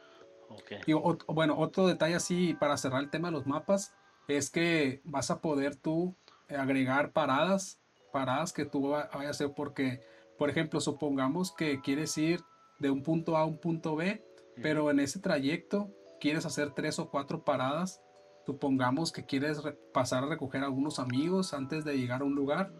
Y 0.86 0.92
bueno, 0.92 1.58
otro 1.58 1.86
detalle 1.86 2.14
así 2.14 2.54
para 2.54 2.76
cerrar 2.76 3.02
el 3.02 3.10
tema 3.10 3.28
de 3.28 3.32
los 3.32 3.46
mapas 3.46 3.94
es 4.28 4.50
que 4.50 5.00
vas 5.04 5.30
a 5.30 5.40
poder 5.40 5.76
tú 5.76 6.14
agregar 6.48 7.12
paradas, 7.12 7.80
paradas 8.12 8.52
que 8.52 8.64
tú 8.64 8.90
vayas 8.90 9.14
a 9.14 9.30
hacer 9.30 9.52
porque, 9.54 10.02
por 10.38 10.50
ejemplo, 10.50 10.80
supongamos 10.80 11.52
que 11.52 11.80
quieres 11.80 12.16
ir 12.18 12.40
de 12.78 12.90
un 12.90 13.02
punto 13.02 13.36
A 13.36 13.40
a 13.40 13.44
un 13.44 13.58
punto 13.58 13.96
B, 13.96 14.24
pero 14.62 14.90
en 14.90 15.00
ese 15.00 15.20
trayecto 15.20 15.90
quieres 16.20 16.44
hacer 16.46 16.72
tres 16.72 16.98
o 16.98 17.10
cuatro 17.10 17.44
paradas. 17.44 18.02
Supongamos 18.46 19.12
que 19.12 19.24
quieres 19.24 19.62
pasar 19.92 20.24
a 20.24 20.26
recoger 20.26 20.62
a 20.62 20.66
algunos 20.66 20.98
amigos 20.98 21.54
antes 21.54 21.84
de 21.84 21.96
llegar 21.96 22.22
a 22.22 22.24
un 22.24 22.34
lugar 22.34 22.72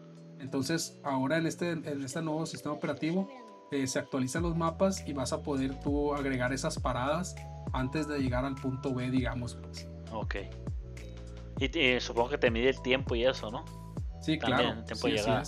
entonces, 0.43 0.99
ahora 1.03 1.37
en 1.37 1.47
este, 1.47 1.71
en 1.71 2.03
este 2.03 2.21
nuevo 2.21 2.45
sistema 2.45 2.75
operativo 2.75 3.29
eh, 3.71 3.87
se 3.87 3.97
actualizan 3.97 4.43
los 4.43 4.57
mapas 4.57 5.07
y 5.07 5.13
vas 5.13 5.31
a 5.31 5.41
poder 5.41 5.79
tú 5.79 6.13
agregar 6.13 6.51
esas 6.51 6.77
paradas 6.79 7.33
antes 7.71 8.07
de 8.07 8.19
llegar 8.19 8.43
al 8.43 8.55
punto 8.55 8.93
B, 8.93 9.09
digamos. 9.09 9.55
Pues. 9.55 9.87
Ok. 10.11 10.35
Y 11.59 11.99
supongo 12.01 12.29
que 12.29 12.37
te 12.37 12.51
mide 12.51 12.69
el 12.69 12.81
tiempo 12.81 13.15
y 13.15 13.25
eso, 13.25 13.49
¿no? 13.49 13.63
Sí, 14.21 14.37
claro. 14.37 14.69
El 14.69 14.85
tiempo 14.85 15.07
sí, 15.07 15.13
de 15.13 15.43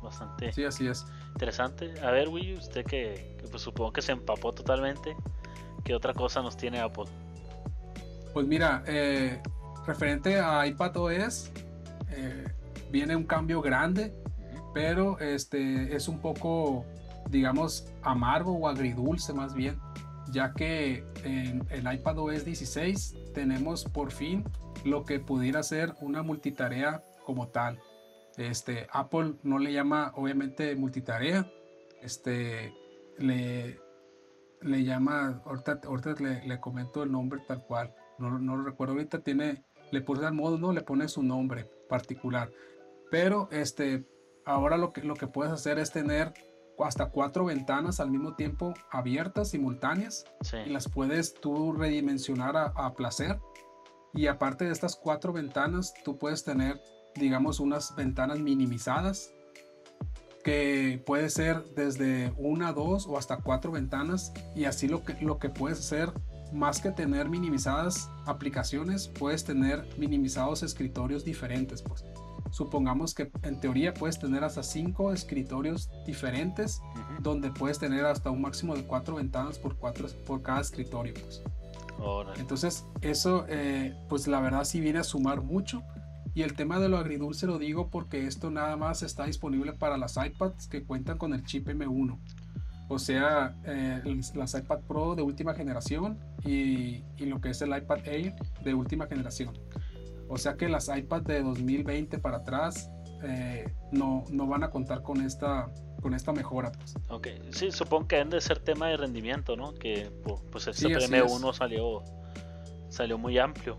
Bastante. 0.00 0.52
Sí, 0.52 0.64
así 0.64 0.86
es. 0.86 1.04
Interesante. 1.32 1.94
A 2.02 2.10
ver, 2.10 2.28
Wii, 2.28 2.54
usted 2.54 2.84
que, 2.84 3.36
pues, 3.50 3.62
supongo 3.62 3.92
que 3.92 4.02
se 4.02 4.12
empapó 4.12 4.52
totalmente. 4.52 5.16
¿Qué 5.84 5.94
otra 5.94 6.12
cosa 6.12 6.42
nos 6.42 6.56
tiene 6.56 6.80
Apple? 6.80 7.04
Pues 8.32 8.46
mira, 8.46 8.82
eh, 8.86 9.40
referente 9.86 10.40
a 10.40 10.66
iPadOS, 10.66 11.50
eh, 12.10 12.46
viene 12.90 13.14
un 13.14 13.24
cambio 13.24 13.60
grande, 13.60 14.14
pero 14.72 15.18
este 15.18 15.94
es 15.94 16.08
un 16.08 16.18
poco, 16.18 16.86
digamos, 17.28 17.92
amargo 18.02 18.52
o 18.52 18.68
agridulce 18.68 19.34
más 19.34 19.54
bien, 19.54 19.78
ya 20.30 20.54
que 20.54 21.04
en 21.24 21.66
el 21.70 21.92
iPad 21.92 22.18
OS 22.18 22.44
16 22.44 23.16
tenemos 23.34 23.84
por 23.84 24.10
fin 24.12 24.44
lo 24.84 25.04
que 25.04 25.20
pudiera 25.20 25.62
ser 25.62 25.94
una 26.00 26.22
multitarea 26.22 27.02
como 27.24 27.48
tal. 27.48 27.78
Este, 28.38 28.86
Apple 28.92 29.34
no 29.42 29.58
le 29.58 29.72
llama 29.72 30.12
obviamente 30.16 30.74
multitarea, 30.74 31.46
este, 32.00 32.72
le, 33.18 33.78
le 34.62 34.84
llama, 34.84 35.42
ahorita, 35.44 35.80
le, 36.18 36.46
le, 36.46 36.60
comento 36.60 37.02
el 37.02 37.12
nombre 37.12 37.42
tal 37.46 37.62
cual, 37.64 37.94
no, 38.30 38.38
no, 38.38 38.56
lo 38.56 38.64
recuerdo 38.64 38.94
ahorita, 38.94 39.20
tiene, 39.20 39.64
le 39.90 40.00
pone 40.00 40.26
al 40.26 40.34
modo, 40.34 40.58
no 40.58 40.72
le 40.72 40.82
pone 40.82 41.08
su 41.08 41.22
nombre 41.22 41.68
particular. 41.88 42.50
Pero 43.10 43.48
este, 43.50 44.06
ahora 44.44 44.76
lo 44.76 44.92
que, 44.92 45.02
lo 45.02 45.14
que 45.14 45.26
puedes 45.26 45.52
hacer 45.52 45.78
es 45.78 45.90
tener 45.90 46.32
hasta 46.78 47.10
cuatro 47.10 47.44
ventanas 47.44 48.00
al 48.00 48.10
mismo 48.10 48.34
tiempo 48.34 48.74
abiertas, 48.90 49.50
simultáneas, 49.50 50.24
y 50.66 50.70
las 50.70 50.88
puedes 50.88 51.34
tú 51.34 51.72
redimensionar 51.72 52.56
a, 52.56 52.94
placer. 52.94 53.38
Y 54.14 54.26
aparte 54.26 54.64
de 54.64 54.72
estas 54.72 54.96
cuatro 54.96 55.32
ventanas, 55.32 55.94
tú 56.04 56.18
puedes 56.18 56.44
tener, 56.44 56.80
digamos, 57.14 57.60
unas 57.60 57.94
ventanas 57.96 58.40
minimizadas, 58.40 59.32
que 60.44 61.00
puede 61.06 61.30
ser 61.30 61.64
desde 61.76 62.32
una, 62.36 62.72
dos 62.72 63.06
o 63.06 63.16
hasta 63.16 63.36
cuatro 63.36 63.72
ventanas. 63.72 64.32
Y 64.56 64.64
así 64.64 64.88
lo 64.88 65.04
que, 65.04 65.14
lo 65.22 65.38
que 65.38 65.48
puedes 65.48 65.78
hacer, 65.78 66.12
más 66.52 66.80
que 66.80 66.90
tener 66.90 67.28
minimizadas 67.28 68.10
aplicaciones, 68.26 69.08
puedes 69.08 69.44
tener 69.44 69.86
minimizados 69.98 70.62
escritorios 70.62 71.24
diferentes. 71.24 71.82
Pues 71.82 72.04
supongamos 72.50 73.14
que 73.14 73.30
en 73.42 73.58
teoría 73.60 73.94
puedes 73.94 74.18
tener 74.18 74.44
hasta 74.44 74.62
cinco 74.62 75.12
escritorios 75.12 75.90
diferentes, 76.06 76.80
donde 77.20 77.50
puedes 77.50 77.78
tener 77.78 78.04
hasta 78.04 78.30
un 78.30 78.42
máximo 78.42 78.74
de 78.74 78.84
cuatro 78.84 79.16
ventanas 79.16 79.58
por, 79.58 79.76
cuatro, 79.76 80.08
por 80.26 80.42
cada 80.42 80.60
escritorio. 80.60 81.14
Pues. 81.14 81.42
Entonces, 82.36 82.84
eso, 83.00 83.46
eh, 83.48 83.94
pues 84.08 84.26
la 84.26 84.40
verdad 84.40 84.64
sí 84.64 84.80
viene 84.80 84.98
a 84.98 85.04
sumar 85.04 85.42
mucho. 85.42 85.82
Y 86.34 86.42
el 86.42 86.54
tema 86.54 86.78
de 86.80 86.88
lo 86.88 86.96
agridulce 86.96 87.46
lo 87.46 87.58
digo 87.58 87.90
porque 87.90 88.26
esto 88.26 88.50
nada 88.50 88.76
más 88.76 89.02
está 89.02 89.26
disponible 89.26 89.74
para 89.74 89.98
las 89.98 90.16
iPads 90.16 90.66
que 90.66 90.82
cuentan 90.82 91.18
con 91.18 91.34
el 91.34 91.44
chip 91.44 91.68
M1. 91.68 92.18
O 92.92 92.98
sea, 92.98 93.56
eh, 93.64 94.02
las 94.34 94.54
iPad 94.54 94.80
Pro 94.80 95.14
de 95.14 95.22
última 95.22 95.54
generación 95.54 96.18
y, 96.44 97.02
y, 97.16 97.24
lo 97.24 97.40
que 97.40 97.48
es 97.48 97.62
el 97.62 97.74
iPad 97.74 98.06
Air 98.06 98.34
de 98.62 98.74
última 98.74 99.06
generación. 99.06 99.58
O 100.28 100.36
sea 100.36 100.58
que 100.58 100.68
las 100.68 100.94
iPads 100.94 101.24
de 101.24 101.42
2020 101.42 102.18
para 102.18 102.38
atrás 102.38 102.90
eh, 103.22 103.64
no, 103.92 104.26
no 104.30 104.46
van 104.46 104.62
a 104.62 104.68
contar 104.68 105.02
con 105.02 105.22
esta, 105.22 105.72
con 106.02 106.12
esta 106.12 106.32
mejora. 106.32 106.70
Pues. 106.72 106.94
Ok, 107.08 107.28
sí, 107.50 107.72
supongo 107.72 108.08
que 108.08 108.16
deben 108.16 108.28
de 108.28 108.42
ser 108.42 108.58
tema 108.58 108.88
de 108.88 108.98
rendimiento, 108.98 109.56
¿no? 109.56 109.72
Que 109.72 110.10
pues 110.50 110.66
este 110.66 110.88
M1 110.88 111.54
salió, 111.54 112.02
salió 112.90 113.16
muy 113.16 113.38
amplio. 113.38 113.78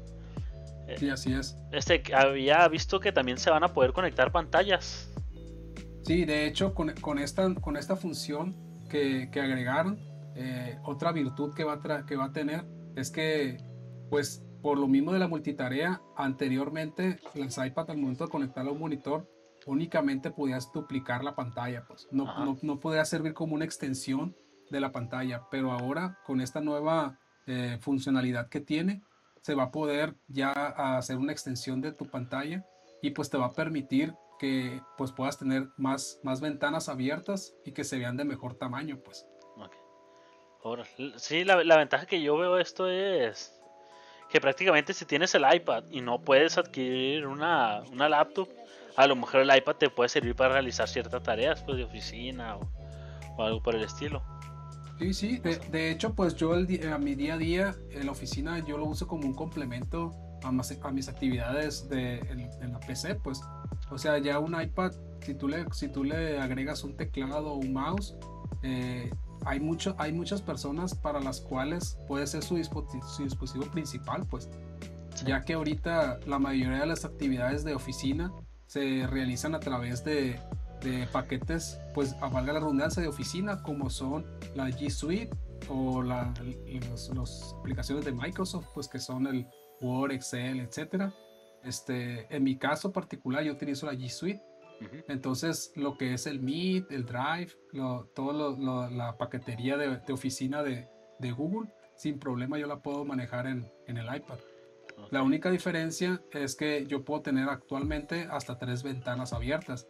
Eh, 0.87 0.95
sí, 0.97 1.09
así 1.11 1.33
es. 1.33 1.55
Este, 1.71 2.01
había 2.15 2.67
visto 2.67 2.99
que 2.99 3.11
también 3.11 3.37
se 3.37 3.51
van 3.51 3.63
a 3.63 3.73
poder 3.73 3.93
conectar 3.93 4.31
pantallas. 4.31 5.13
Sí, 6.01 6.25
de 6.25 6.47
hecho, 6.47 6.73
con, 6.73 6.91
con 6.95 7.19
esta, 7.19 7.53
con 7.55 7.77
esta 7.77 7.95
función 7.95 8.62
que, 8.93 9.31
que 9.31 9.41
agregaron, 9.41 9.97
eh, 10.35 10.77
otra 10.83 11.11
virtud 11.11 11.55
que 11.55 11.63
va, 11.63 11.81
a 11.83 12.05
que 12.05 12.15
va 12.15 12.25
a 12.25 12.31
tener 12.31 12.63
es 12.95 13.09
que, 13.09 13.57
pues, 14.11 14.45
por 14.61 14.77
lo 14.77 14.87
mismo 14.87 15.11
de 15.13 15.17
la 15.17 15.27
multitarea, 15.27 15.99
anteriormente 16.15 17.19
las 17.33 17.57
iPad 17.57 17.89
al 17.89 17.97
momento 17.97 18.25
de 18.25 18.29
conectarlo 18.29 18.69
a 18.69 18.73
un 18.73 18.79
monitor 18.79 19.27
únicamente 19.65 20.29
podías 20.29 20.71
duplicar 20.71 21.23
la 21.23 21.35
pantalla, 21.35 21.85
pues. 21.87 22.07
No, 22.11 22.55
no, 22.61 22.79
podía 22.79 23.03
servir 23.05 23.33
como 23.33 23.55
una 23.55 23.65
extensión 23.65 24.35
de 24.69 24.79
la 24.79 24.91
pantalla, 24.91 25.47
pero 25.49 25.71
ahora 25.71 26.19
con 26.25 26.39
esta 26.39 26.61
nueva 26.61 27.17
eh, 27.47 27.79
funcionalidad 27.81 28.47
que 28.49 28.59
tiene, 28.59 29.01
se 29.41 29.55
va 29.55 29.63
a 29.63 29.71
poder 29.71 30.15
ya 30.27 30.51
hacer 30.51 31.17
una 31.17 31.31
extensión 31.31 31.81
de 31.81 31.93
tu 31.93 32.05
pantalla 32.05 32.63
y 33.01 33.11
pues 33.11 33.29
te 33.29 33.37
va 33.37 33.47
a 33.47 33.53
permitir 33.53 34.13
que 34.39 34.81
pues 34.97 35.11
puedas 35.11 35.37
tener 35.37 35.69
más, 35.77 36.19
más 36.23 36.41
ventanas 36.41 36.89
abiertas 36.89 37.53
y 37.65 37.71
que 37.71 37.83
se 37.83 37.97
vean 37.97 38.17
de 38.17 38.25
mejor 38.25 38.55
tamaño, 38.55 38.99
pues. 39.03 39.25
Sí, 41.17 41.43
la, 41.43 41.61
la 41.63 41.77
ventaja 41.77 42.05
que 42.05 42.21
yo 42.21 42.37
veo 42.37 42.57
esto 42.57 42.89
es 42.89 43.53
que 44.33 44.41
prácticamente 44.41 44.93
si 44.93 45.05
tienes 45.05 45.35
el 45.35 45.43
iPad 45.51 45.83
y 45.91 46.01
no 46.01 46.19
puedes 46.19 46.57
adquirir 46.57 47.27
una, 47.27 47.83
laptop, 47.91 48.49
a 48.95 49.05
lo 49.05 49.15
mejor 49.15 49.41
el 49.41 49.55
iPad 49.55 49.75
te 49.75 49.89
puede 49.91 50.09
servir 50.09 50.35
para 50.35 50.53
realizar 50.53 50.89
ciertas 50.89 51.21
tareas 51.21 51.61
pues 51.61 51.77
de 51.77 51.83
oficina 51.83 52.57
o, 52.57 53.43
algo 53.43 53.61
por 53.61 53.75
el 53.75 53.83
estilo. 53.83 54.23
Sí, 54.97 55.13
sí, 55.13 55.37
de, 55.37 55.91
hecho 55.91 56.15
pues 56.15 56.35
yo 56.35 56.53
a 56.53 56.97
mi 56.97 57.13
día 57.13 57.35
a 57.35 57.37
día 57.37 57.75
en 57.91 58.07
la 58.07 58.11
oficina 58.11 58.57
yo 58.65 58.77
lo 58.77 58.85
uso 58.85 59.07
como 59.07 59.27
un 59.27 59.35
complemento 59.35 60.15
a, 60.43 60.49
a 60.49 60.91
mis 60.91 61.07
actividades 61.07 61.87
de, 61.89 62.19
en, 62.19 62.71
la 62.71 62.79
PC 62.79 63.15
pues. 63.15 63.41
O 63.89 63.97
sea, 63.97 64.17
ya 64.17 64.39
un 64.39 64.59
iPad, 64.59 64.91
si 65.21 65.35
tú 65.35 65.47
le, 65.47 65.65
si 65.71 65.87
tú 65.87 66.03
le 66.03 66.39
agregas 66.39 66.83
un 66.83 66.95
teclado 66.95 67.53
o 67.53 67.55
un 67.55 67.73
mouse, 67.73 68.15
eh, 68.63 69.11
hay, 69.45 69.59
mucho, 69.59 69.95
hay 69.97 70.13
muchas 70.13 70.41
personas 70.41 70.95
para 70.95 71.19
las 71.19 71.41
cuales 71.41 71.97
puede 72.07 72.25
ser 72.27 72.43
su, 72.43 72.61
su 72.63 73.23
dispositivo 73.23 73.65
principal, 73.71 74.25
pues. 74.29 74.49
Ya 75.25 75.43
que 75.43 75.53
ahorita 75.53 76.19
la 76.25 76.39
mayoría 76.39 76.79
de 76.79 76.85
las 76.87 77.05
actividades 77.05 77.63
de 77.63 77.75
oficina 77.75 78.31
se 78.65 79.05
realizan 79.05 79.53
a 79.53 79.59
través 79.59 80.03
de, 80.03 80.39
de 80.83 81.07
paquetes, 81.11 81.79
pues 81.93 82.15
a 82.21 82.27
valga 82.27 82.53
la 82.53 82.59
redundancia, 82.59 83.01
de 83.01 83.07
oficina, 83.07 83.61
como 83.63 83.89
son 83.89 84.25
la 84.55 84.69
G 84.69 84.89
Suite 84.89 85.31
o 85.69 86.01
las 86.01 86.37
los, 87.13 87.55
aplicaciones 87.59 88.05
de 88.05 88.11
Microsoft, 88.11 88.65
pues 88.73 88.87
que 88.87 88.99
son 88.99 89.27
el 89.27 89.47
Word, 89.83 90.11
Excel, 90.11 90.59
etcétera. 90.59 91.13
Este, 91.63 92.27
en 92.35 92.43
mi 92.43 92.57
caso 92.57 92.91
particular, 92.91 93.43
yo 93.43 93.53
utilizo 93.53 93.85
la 93.85 93.93
G 93.93 94.09
Suite. 94.09 94.41
Entonces, 95.07 95.71
lo 95.75 95.97
que 95.97 96.13
es 96.13 96.27
el 96.27 96.41
Meet, 96.41 96.91
el 96.91 97.05
Drive, 97.05 97.53
lo, 97.71 98.05
todo 98.13 98.89
la 98.89 99.17
paquetería 99.17 99.77
de, 99.77 99.97
de 99.97 100.13
oficina 100.13 100.61
de, 100.61 100.89
de, 101.19 101.31
Google, 101.31 101.69
sin 101.95 102.19
problema 102.19 102.57
yo 102.57 102.67
la 102.67 102.81
puedo 102.81 103.05
manejar 103.05 103.47
en, 103.47 103.71
en 103.87 103.97
el 103.97 104.13
iPad. 104.13 104.39
La 105.09 105.23
única 105.23 105.49
diferencia 105.51 106.21
es 106.31 106.55
que 106.55 106.85
yo 106.85 107.05
puedo 107.05 107.21
tener 107.21 107.47
actualmente 107.49 108.27
hasta 108.29 108.57
tres 108.57 108.83
ventanas 108.83 109.31
abiertas. 109.31 109.87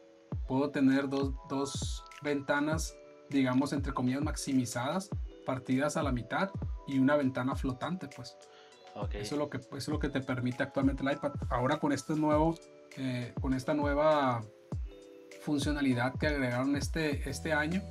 Puedo 0.47 0.69
tener 0.69 1.09
dos, 1.09 1.33
dos 1.49 2.03
ventanas, 2.21 2.95
digamos, 3.29 3.73
entre 3.73 3.93
comillas, 3.93 4.21
maximizadas, 4.21 5.09
partidas 5.45 5.97
a 5.97 6.03
la 6.03 6.11
mitad 6.11 6.51
y 6.87 6.99
una 6.99 7.15
ventana 7.15 7.55
flotante, 7.55 8.07
pues. 8.15 8.37
Eso, 9.11 9.35
es 9.35 9.39
lo 9.39 9.49
que, 9.49 9.57
eso 9.57 9.75
es 9.75 9.87
lo 9.87 9.99
que 9.99 10.09
te 10.09 10.21
permite 10.21 10.63
actualmente 10.63 11.03
el 11.03 11.11
iPad. 11.11 11.33
Ahora 11.49 11.77
con 11.77 11.91
este 11.91 12.15
nuevo, 12.15 12.55
eh, 12.97 13.33
con 13.41 13.53
esta 13.53 13.73
nueva 13.73 14.43
funcionalidad 15.41 16.15
que 16.17 16.27
agregaron 16.27 16.75
este, 16.75 17.29
este 17.29 17.53
año, 17.53 17.81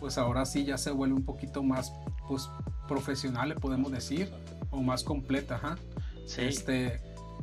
pues 0.00 0.18
ahora 0.18 0.44
sí 0.44 0.64
ya 0.64 0.78
se 0.78 0.90
vuelve 0.90 1.14
un 1.14 1.24
poquito 1.24 1.62
más 1.62 1.92
pues, 2.26 2.48
profesional, 2.86 3.50
le 3.50 3.54
podemos 3.54 3.92
decir, 3.92 4.30
o 4.70 4.82
más 4.82 5.04
completa. 5.04 5.56
Ajá. 5.56 5.78
Sí. 6.26 6.42
Este, 6.42 7.00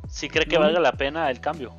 ¿Sí 0.09 0.29
cree 0.29 0.45
que 0.45 0.57
valga 0.57 0.79
la 0.79 0.93
pena 0.93 1.29
el 1.31 1.39
cambio? 1.39 1.73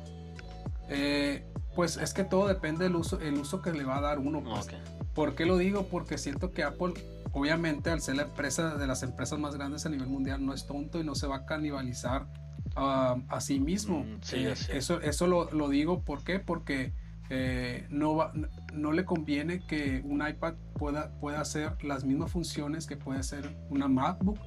Eh, 0.89 1.45
pues 1.75 1.97
es 1.97 2.13
que 2.13 2.23
todo 2.23 2.47
depende 2.47 2.85
del 2.85 2.95
uso, 2.95 3.19
el 3.19 3.35
uso 3.35 3.61
que 3.61 3.71
le 3.71 3.83
va 3.83 3.97
a 3.97 4.01
dar 4.01 4.19
uno. 4.19 4.43
Pues. 4.43 4.67
¿Por 5.13 5.35
qué 5.35 5.45
lo 5.45 5.57
digo? 5.57 5.87
Porque 5.87 6.17
siento 6.17 6.51
que 6.51 6.63
Apple, 6.63 6.93
obviamente, 7.31 7.89
al 7.89 8.01
ser 8.01 8.15
la 8.17 8.23
empresa 8.23 8.75
de 8.75 8.87
las 8.87 9.03
empresas 9.03 9.39
más 9.39 9.55
grandes 9.55 9.85
a 9.85 9.89
nivel 9.89 10.07
mundial, 10.07 10.45
no 10.45 10.53
es 10.53 10.65
tonto 10.65 10.99
y 10.99 11.03
no 11.03 11.15
se 11.15 11.27
va 11.27 11.37
a 11.37 11.45
canibalizar 11.45 12.27
a 12.75 13.41
sí 13.41 13.59
mismo. 13.59 14.03
Mm, 14.03 14.19
eh, 14.33 14.53
eso 14.73 15.01
eso 15.01 15.27
lo, 15.27 15.49
lo, 15.51 15.69
digo, 15.69 16.03
¿por 16.03 16.23
qué? 16.23 16.39
Porque 16.39 16.93
eh, 17.29 17.87
no, 17.89 18.15
va, 18.15 18.33
no 18.73 18.91
le 18.91 19.05
conviene 19.05 19.65
que 19.65 20.01
un 20.05 20.25
iPad 20.27 20.55
pueda, 20.73 21.17
pueda 21.19 21.41
hacer 21.41 21.83
las 21.83 22.05
mismas 22.05 22.31
funciones 22.31 22.85
que 22.85 22.95
puede 22.95 23.19
hacer 23.19 23.57
una 23.69 23.87
MacBook 23.87 24.39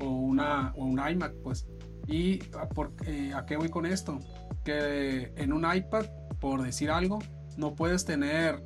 o, 0.00 0.08
una, 0.08 0.72
o 0.76 0.84
un 0.84 1.00
iMac, 1.06 1.34
pues. 1.42 1.66
¿Y 2.06 2.40
a, 2.56 2.68
por, 2.68 2.94
eh, 3.06 3.32
a 3.34 3.46
qué 3.46 3.56
voy 3.56 3.68
con 3.68 3.86
esto? 3.86 4.18
Que 4.64 5.32
en 5.36 5.52
un 5.52 5.64
iPad, 5.72 6.06
por 6.40 6.62
decir 6.62 6.90
algo, 6.90 7.18
no 7.56 7.74
puedes 7.74 8.04
tener 8.04 8.62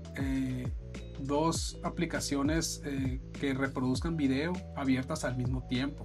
dos 1.20 1.78
aplicaciones 1.82 2.82
eh, 2.85 3.20
que 3.38 3.54
reproduzcan 3.54 4.16
video 4.16 4.52
abiertas 4.76 5.24
al 5.24 5.37
mismo 5.37 5.66
tiempo. 5.66 6.05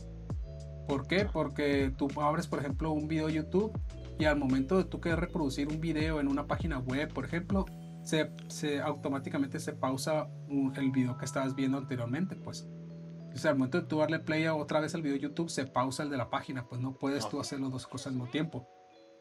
¿Por 0.88 1.08
qué? 1.08 1.28
Porque 1.32 1.94
tú 1.98 2.08
abres, 2.20 2.48
por 2.48 2.60
ejemplo, 2.60 2.92
un 2.92 3.08
video 3.08 3.30
YouTube 3.30 3.72
y 4.20 4.26
al 4.26 4.38
momento 4.38 4.78
de 4.78 4.84
tú 4.84 5.00
querer 5.00 5.20
reproducir 5.20 5.68
un 5.68 5.80
video 5.80 6.20
en 6.20 6.28
una 6.28 6.48
página 6.48 6.80
web, 6.80 7.14
por 7.14 7.26
ejemplo, 7.26 7.66
se, 8.04 8.32
se 8.48 8.82
automáticamente 8.82 9.60
se 9.60 9.74
pausa 9.74 10.28
el 10.76 10.92
video 10.92 11.18
que 11.18 11.26
estabas 11.26 11.56
viendo 11.56 11.78
anteriormente, 11.78 12.36
pues. 12.36 12.68
O 13.34 13.38
sea, 13.38 13.52
al 13.52 13.58
momento 13.58 13.80
de 13.80 13.88
tú 13.88 14.00
darle 14.00 14.20
play 14.20 14.46
a 14.46 14.54
otra 14.54 14.82
vez 14.82 14.94
al 14.94 15.02
video 15.02 15.16
de 15.16 15.24
YouTube, 15.24 15.50
se 15.50 15.66
pausa 15.66 16.04
el 16.04 16.10
de 16.10 16.18
la 16.18 16.30
página, 16.30 16.68
pues 16.68 16.82
no 16.82 16.98
puedes 16.98 17.30
tú 17.30 17.40
hacer 17.40 17.62
las 17.62 17.72
dos 17.72 17.88
cosas 17.88 18.08
al 18.08 18.14
mismo 18.14 18.30
tiempo. 18.30 18.68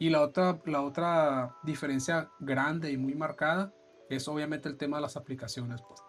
Y 0.00 0.08
la 0.10 0.22
otra, 0.22 0.58
la 0.64 0.82
otra 0.82 1.54
diferencia 1.62 2.28
grande 2.40 2.90
y 2.90 2.96
muy 2.96 3.14
marcada 3.14 3.72
es 4.10 4.28
obviamente 4.28 4.68
el 4.68 4.76
tema 4.76 4.98
de 4.98 5.02
las 5.02 5.16
aplicaciones. 5.16 5.80
Pues. 5.82 6.02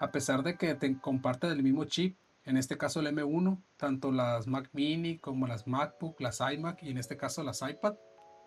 A 0.00 0.10
pesar 0.10 0.42
de 0.42 0.56
que 0.58 0.74
te 0.74 1.00
comparten 1.00 1.50
el 1.50 1.62
mismo 1.62 1.84
chip, 1.84 2.16
en 2.44 2.56
este 2.58 2.76
caso 2.76 3.00
el 3.00 3.06
M1, 3.06 3.62
tanto 3.76 4.12
las 4.12 4.46
Mac 4.46 4.68
Mini 4.72 5.18
como 5.18 5.46
las 5.46 5.66
MacBook, 5.66 6.20
las 6.20 6.40
iMac 6.40 6.82
y 6.82 6.90
en 6.90 6.98
este 6.98 7.16
caso 7.16 7.42
las 7.42 7.62
iPad, 7.62 7.94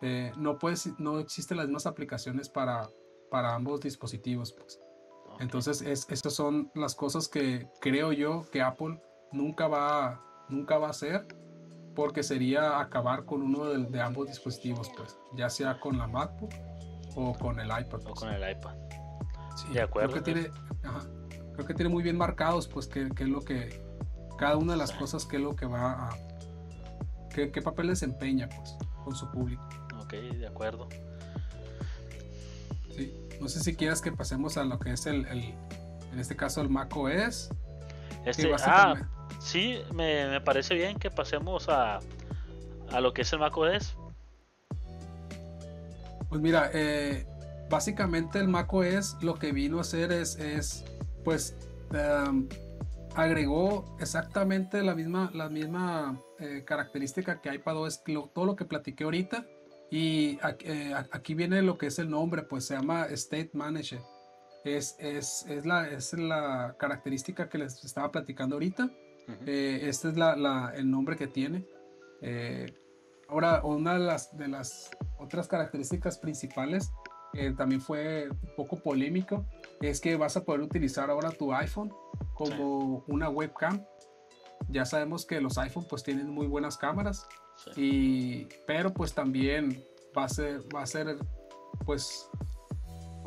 eh, 0.01 0.31
no, 0.37 0.59
puedes, 0.59 0.87
no 0.99 1.19
existen 1.19 1.57
las 1.57 1.65
mismas 1.65 1.87
aplicaciones 1.87 2.49
para, 2.49 2.87
para 3.31 3.55
ambos 3.55 3.81
dispositivos. 3.81 4.53
Pues. 4.53 4.79
Entonces, 5.39 5.81
es, 5.81 6.05
estas 6.09 6.33
son 6.33 6.71
las 6.75 6.93
cosas 6.93 7.27
que 7.27 7.67
creo 7.81 8.11
yo 8.11 8.43
que 8.51 8.61
Apple 8.61 9.01
nunca 9.31 9.67
va, 9.67 10.21
nunca 10.49 10.77
va 10.77 10.87
a 10.87 10.91
hacer 10.91 11.25
porque 11.95 12.21
sería 12.21 12.79
acabar 12.79 13.25
con 13.25 13.41
uno 13.41 13.65
de, 13.65 14.01
ambos 14.01 14.27
dispositivos, 14.27 14.91
pues, 14.95 15.17
ya 15.35 15.49
sea 15.49 15.79
con 15.79 15.97
la 15.97 16.05
MacBook 16.05 16.53
o 17.17 17.33
con 17.33 17.59
el 17.59 17.67
iPad. 17.67 18.01
O 18.05 18.13
con 18.13 18.29
el 18.29 18.51
iPad. 18.51 18.75
Sí, 19.55 19.73
de 19.73 19.81
acuerdo. 19.81 20.11
Creo 20.11 20.23
que, 20.23 20.33
tiene, 20.33 20.51
creo 21.53 21.65
que 21.65 21.73
tiene 21.73 21.89
muy 21.89 22.03
bien 22.03 22.15
marcados, 22.15 22.67
pues, 22.67 22.87
qué, 22.87 23.09
es 23.17 23.27
lo 23.27 23.41
que, 23.41 23.81
cada 24.37 24.55
una 24.55 24.73
de 24.73 24.77
las 24.77 24.91
cosas, 24.91 25.25
qué 25.25 25.37
es 25.37 25.41
lo 25.41 25.55
que 25.55 25.65
va 25.65 26.09
a, 26.09 26.17
qué, 27.33 27.51
qué 27.51 27.61
papel 27.61 27.87
desempeña, 27.87 28.47
pues, 28.49 28.77
con 29.03 29.15
su 29.15 29.29
público. 29.31 29.67
Ok, 29.99 30.13
de 30.13 30.47
acuerdo. 30.47 30.87
No 33.41 33.49
sé 33.49 33.59
si 33.61 33.75
quieres 33.75 34.01
que 34.01 34.11
pasemos 34.11 34.57
a 34.57 34.63
lo 34.63 34.79
que 34.79 34.91
es 34.91 35.05
el, 35.07 35.25
en 35.25 36.19
este 36.19 36.35
caso 36.35 36.61
el 36.61 36.69
Mac 36.69 36.95
OS. 36.95 37.49
Este, 38.25 38.51
ah, 38.63 38.95
sí, 39.39 39.79
me, 39.93 40.39
parece 40.41 40.75
bien 40.75 40.97
que 40.99 41.09
pasemos 41.09 41.69
a, 41.69 41.99
a 42.91 43.01
lo 43.01 43.13
que 43.13 43.23
es 43.23 43.33
el 43.33 43.39
Mac 43.39 43.57
OS. 43.57 43.97
Pues 46.29 46.41
mira, 46.41 46.69
eh, 46.73 47.25
básicamente 47.69 48.39
el 48.39 48.47
Mac 48.47 48.73
OS 48.73 49.17
lo 49.21 49.35
que 49.35 49.51
vino 49.51 49.77
a 49.77 49.81
hacer 49.81 50.11
es, 50.11 50.37
es 50.37 50.83
pues, 51.23 51.55
em, 51.93 52.47
agregó 53.15 53.97
exactamente 53.99 54.83
la 54.83 54.95
misma, 54.95 55.31
la 55.33 55.49
misma 55.49 56.21
eh, 56.39 56.63
característica 56.65 57.41
que 57.41 57.53
iPadOS, 57.53 58.03
todo 58.33 58.45
lo 58.45 58.55
que 58.55 58.65
platiqué 58.65 59.03
ahorita, 59.03 59.45
y 59.89 60.37
eh, 60.63 60.93
aquí 61.11 61.33
viene 61.33 61.61
lo 61.61 61.77
que 61.77 61.87
es 61.87 61.99
el 61.99 62.09
nombre, 62.09 62.43
pues 62.43 62.65
se 62.65 62.75
llama 62.75 63.05
State 63.05 63.51
Manager. 63.53 64.01
Es, 64.65 64.97
es, 64.99 65.45
es, 65.47 65.65
la, 65.65 65.87
es 65.87 66.11
la 66.13 66.75
característica 66.77 67.47
que 67.47 67.57
les 67.57 67.83
estaba 67.83 68.11
platicando 68.11 68.55
ahorita. 68.55 68.89
Eh, 69.45 69.81
este 69.83 70.09
es 70.09 70.17
la, 70.17 70.73
el 70.75 70.89
nombre 70.89 71.15
que 71.15 71.27
tiene. 71.27 71.65
Eh, 73.27 73.29
ahora, 73.29 73.61
una 73.63 73.93
de 73.93 73.99
las, 73.99 74.35
de 74.37 74.47
las 74.47 74.89
otras 75.19 75.47
características 75.47 76.17
principales, 76.17 76.91
también 77.55 77.81
fue 77.81 78.29
un 78.29 78.55
poco 78.55 78.77
polémico, 78.77 79.45
es 79.81 80.01
que 80.01 80.15
vas 80.15 80.35
a 80.37 80.43
poder 80.43 80.61
utilizar 80.61 81.09
ahora 81.09 81.29
tu 81.31 81.53
iPhone 81.53 81.93
como 82.33 83.03
una 83.07 83.29
webcam. 83.29 83.83
Ya 84.69 84.85
sabemos 84.85 85.25
que 85.25 85.39
los 85.39 85.57
iPhone 85.57 85.85
pues 85.87 86.03
tienen 86.03 86.29
muy 86.29 86.47
buenas 86.47 86.77
cámaras 86.77 87.27
y, 87.75 88.45
pero 88.65 88.91
pues 88.91 89.13
también 89.13 89.83
va 90.17 90.23
a 90.23 90.29
ser, 90.29 90.61
va 90.75 90.81
a 90.81 90.85
ser, 90.87 91.17
pues 91.85 92.29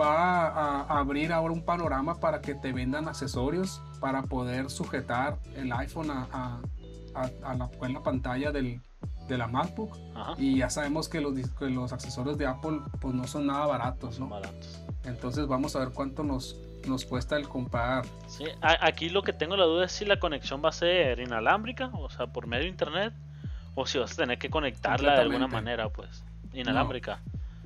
va 0.00 0.48
a, 0.48 0.98
abrir 0.98 1.32
ahora 1.32 1.54
un 1.54 1.64
panorama 1.64 2.18
para 2.18 2.40
que 2.40 2.54
te 2.54 2.72
vendan 2.72 3.06
accesorios 3.06 3.80
para 4.00 4.22
poder 4.22 4.70
sujetar 4.70 5.38
el 5.54 5.72
iPhone 5.72 6.10
a, 6.10 6.60
a, 7.14 7.56
la, 7.56 7.70
la, 7.88 8.02
pantalla 8.02 8.50
del, 8.50 8.80
de 9.30 9.38
la 9.38 9.46
MacBook. 9.46 9.96
Y 10.36 10.58
ya 10.58 10.68
sabemos 10.68 11.08
que 11.08 11.20
los, 11.20 11.32
los 11.60 11.92
accesorios 11.92 12.36
de 12.36 12.46
Apple 12.46 12.80
pues 13.00 13.14
no 13.14 13.26
son 13.26 13.46
nada 13.46 13.66
baratos, 13.66 14.20
¿no? 14.20 14.28
Baratos. 14.28 14.82
Entonces 15.04 15.46
vamos 15.46 15.74
a 15.76 15.78
ver 15.78 15.90
cuánto 15.94 16.22
nos, 16.22 16.56
nos 16.86 17.06
cuesta 17.06 17.36
el 17.36 17.48
comprar. 17.48 18.04
Sí, 18.26 18.44
aquí 18.60 19.08
lo 19.08 19.22
que 19.22 19.32
tengo 19.32 19.56
la 19.56 19.64
duda 19.64 19.86
es 19.86 19.92
si 19.92 20.04
la 20.04 20.18
conexión 20.18 20.62
va 20.62 20.68
a 20.68 20.72
ser 20.72 21.20
inalámbrica, 21.20 21.90
o 21.94 22.10
sea, 22.10 22.26
por 22.26 22.46
medio 22.46 22.64
de 22.64 22.70
internet, 22.70 23.14
o 23.74 23.86
si 23.86 23.98
vas 23.98 24.12
a 24.12 24.16
tener 24.16 24.38
que 24.38 24.50
conectarla 24.50 25.14
de 25.14 25.20
alguna 25.20 25.46
manera, 25.46 25.88
pues, 25.88 26.24
inalámbrica. 26.52 27.22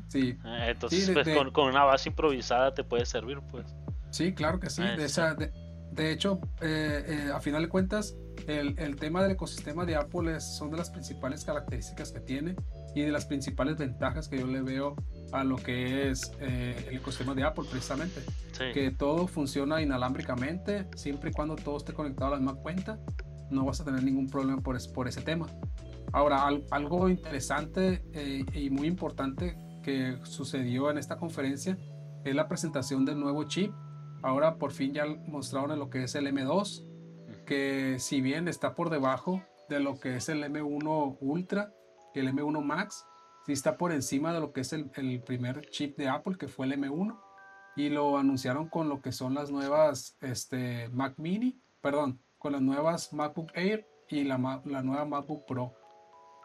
Sí. 0.09 0.39
Eh, 0.45 0.67
entonces, 0.69 1.11
pues, 1.11 1.29
Con, 1.53 1.69
una 1.69 1.85
base 1.85 2.11
improvisada 2.11 2.73
te 2.75 2.85
puede 2.85 3.07
servir, 3.07 3.41
pues. 3.51 3.75
Sí, 4.11 4.33
claro 4.33 4.61
que 4.61 4.71
sí. 4.71 4.83
Ah, 4.83 4.97
de, 4.97 5.05
esa, 5.07 5.35
de, 5.35 6.13
hecho, 6.13 6.39
eh, 6.61 7.05
eh, 7.27 7.31
a 7.35 7.41
final 7.41 7.63
de 7.63 7.69
cuentas, 7.69 8.15
el, 8.47 8.79
el, 8.79 8.97
tema 8.97 9.23
del 9.23 9.33
ecosistema 9.33 9.85
de 9.85 9.97
Apple 9.97 10.37
es, 10.37 10.57
son 10.57 10.71
de 10.71 10.77
las 10.77 10.91
principales 10.91 11.45
características 11.45 12.13
que 12.13 12.21
tiene 12.21 12.57
y 12.95 13.03
de 13.03 13.11
las 13.11 13.27
principales 13.27 13.77
ventajas 13.77 14.29
que 14.29 14.39
yo 14.39 14.47
le 14.47 14.63
veo 14.63 14.97
a 15.33 15.45
lo 15.45 15.57
que 15.57 16.11
es 16.11 16.33
eh, 16.41 16.87
el 16.89 16.97
ecosistema 16.97 17.35
de 17.35 17.45
Apple 17.45 17.65
precisamente. 17.71 18.23
Que 18.73 18.91
todo 18.93 19.27
funciona 19.27 19.83
inalámbricamente, 19.83 20.87
siempre 20.95 21.31
y 21.31 21.33
cuando 21.33 21.57
todo 21.57 21.77
esté 21.77 21.93
conectado 21.93 22.29
a 22.29 22.31
la 22.37 22.37
misma 22.37 22.55
cuenta, 22.55 23.01
no 23.51 23.65
vas 23.65 23.81
a 23.81 23.85
tener 23.85 24.03
ningún 24.03 24.29
problema 24.29 24.63
por, 24.63 24.77
por 24.93 25.09
ese 25.09 25.23
tema. 25.23 25.47
Ahora, 26.13 26.49
algo 26.71 27.09
interesante 27.09 28.05
eh, 28.13 28.45
y 28.55 28.71
muy 28.71 28.87
importante 28.87 29.57
que 29.83 30.19
sucedió 30.23 30.91
en 30.91 30.99
esta 30.99 31.17
conferencia 31.17 31.77
es 32.25 32.35
la 32.35 32.49
presentación 32.49 33.05
del 33.05 33.19
nuevo 33.19 33.45
chip. 33.45 33.73
Ahora 34.23 34.57
por 34.57 34.73
fin 34.73 34.95
ya 34.95 35.05
mostraron 35.27 35.79
lo 35.79 35.91
que 35.91 36.05
es 36.05 36.15
el 36.15 36.27
M2, 36.27 36.85
que 37.45 37.99
si 37.99 38.21
bien 38.21 38.49
está 38.49 38.75
por 38.75 38.91
debajo 38.91 39.43
de 39.69 39.81
lo 39.81 39.99
que 39.99 40.17
es 40.17 40.29
el 40.29 40.43
M1 40.45 41.19
Ultra 41.21 41.73
el 42.21 42.29
M1 42.29 42.63
Max, 42.63 43.07
sí 43.47 43.53
está 43.53 43.77
por 43.77 43.93
encima 43.93 44.33
de 44.33 44.41
lo 44.41 44.53
que 44.53 44.61
es 44.61 44.73
el, 44.73 44.91
el 44.95 45.23
primer 45.23 45.69
chip 45.71 45.97
de 45.97 46.09
Apple, 46.09 46.37
que 46.39 46.49
fue 46.49 46.67
el 46.67 46.73
M1, 46.73 47.19
y 47.77 47.89
lo 47.89 48.17
anunciaron 48.17 48.69
con 48.69 48.89
lo 48.89 49.01
que 49.01 49.13
son 49.13 49.35
las 49.35 49.51
nuevas 49.51 50.17
este, 50.21 50.89
Mac 50.91 51.15
Mini, 51.19 51.61
perdón, 51.81 52.21
con 52.39 52.53
las 52.53 52.63
nuevas 52.63 53.13
MacBook 53.13 53.51
Air 53.55 53.87
y 54.09 54.25
la, 54.25 54.63
la 54.65 54.83
nueva 54.83 55.05
MacBook 55.05 55.45
Pro. 55.47 55.75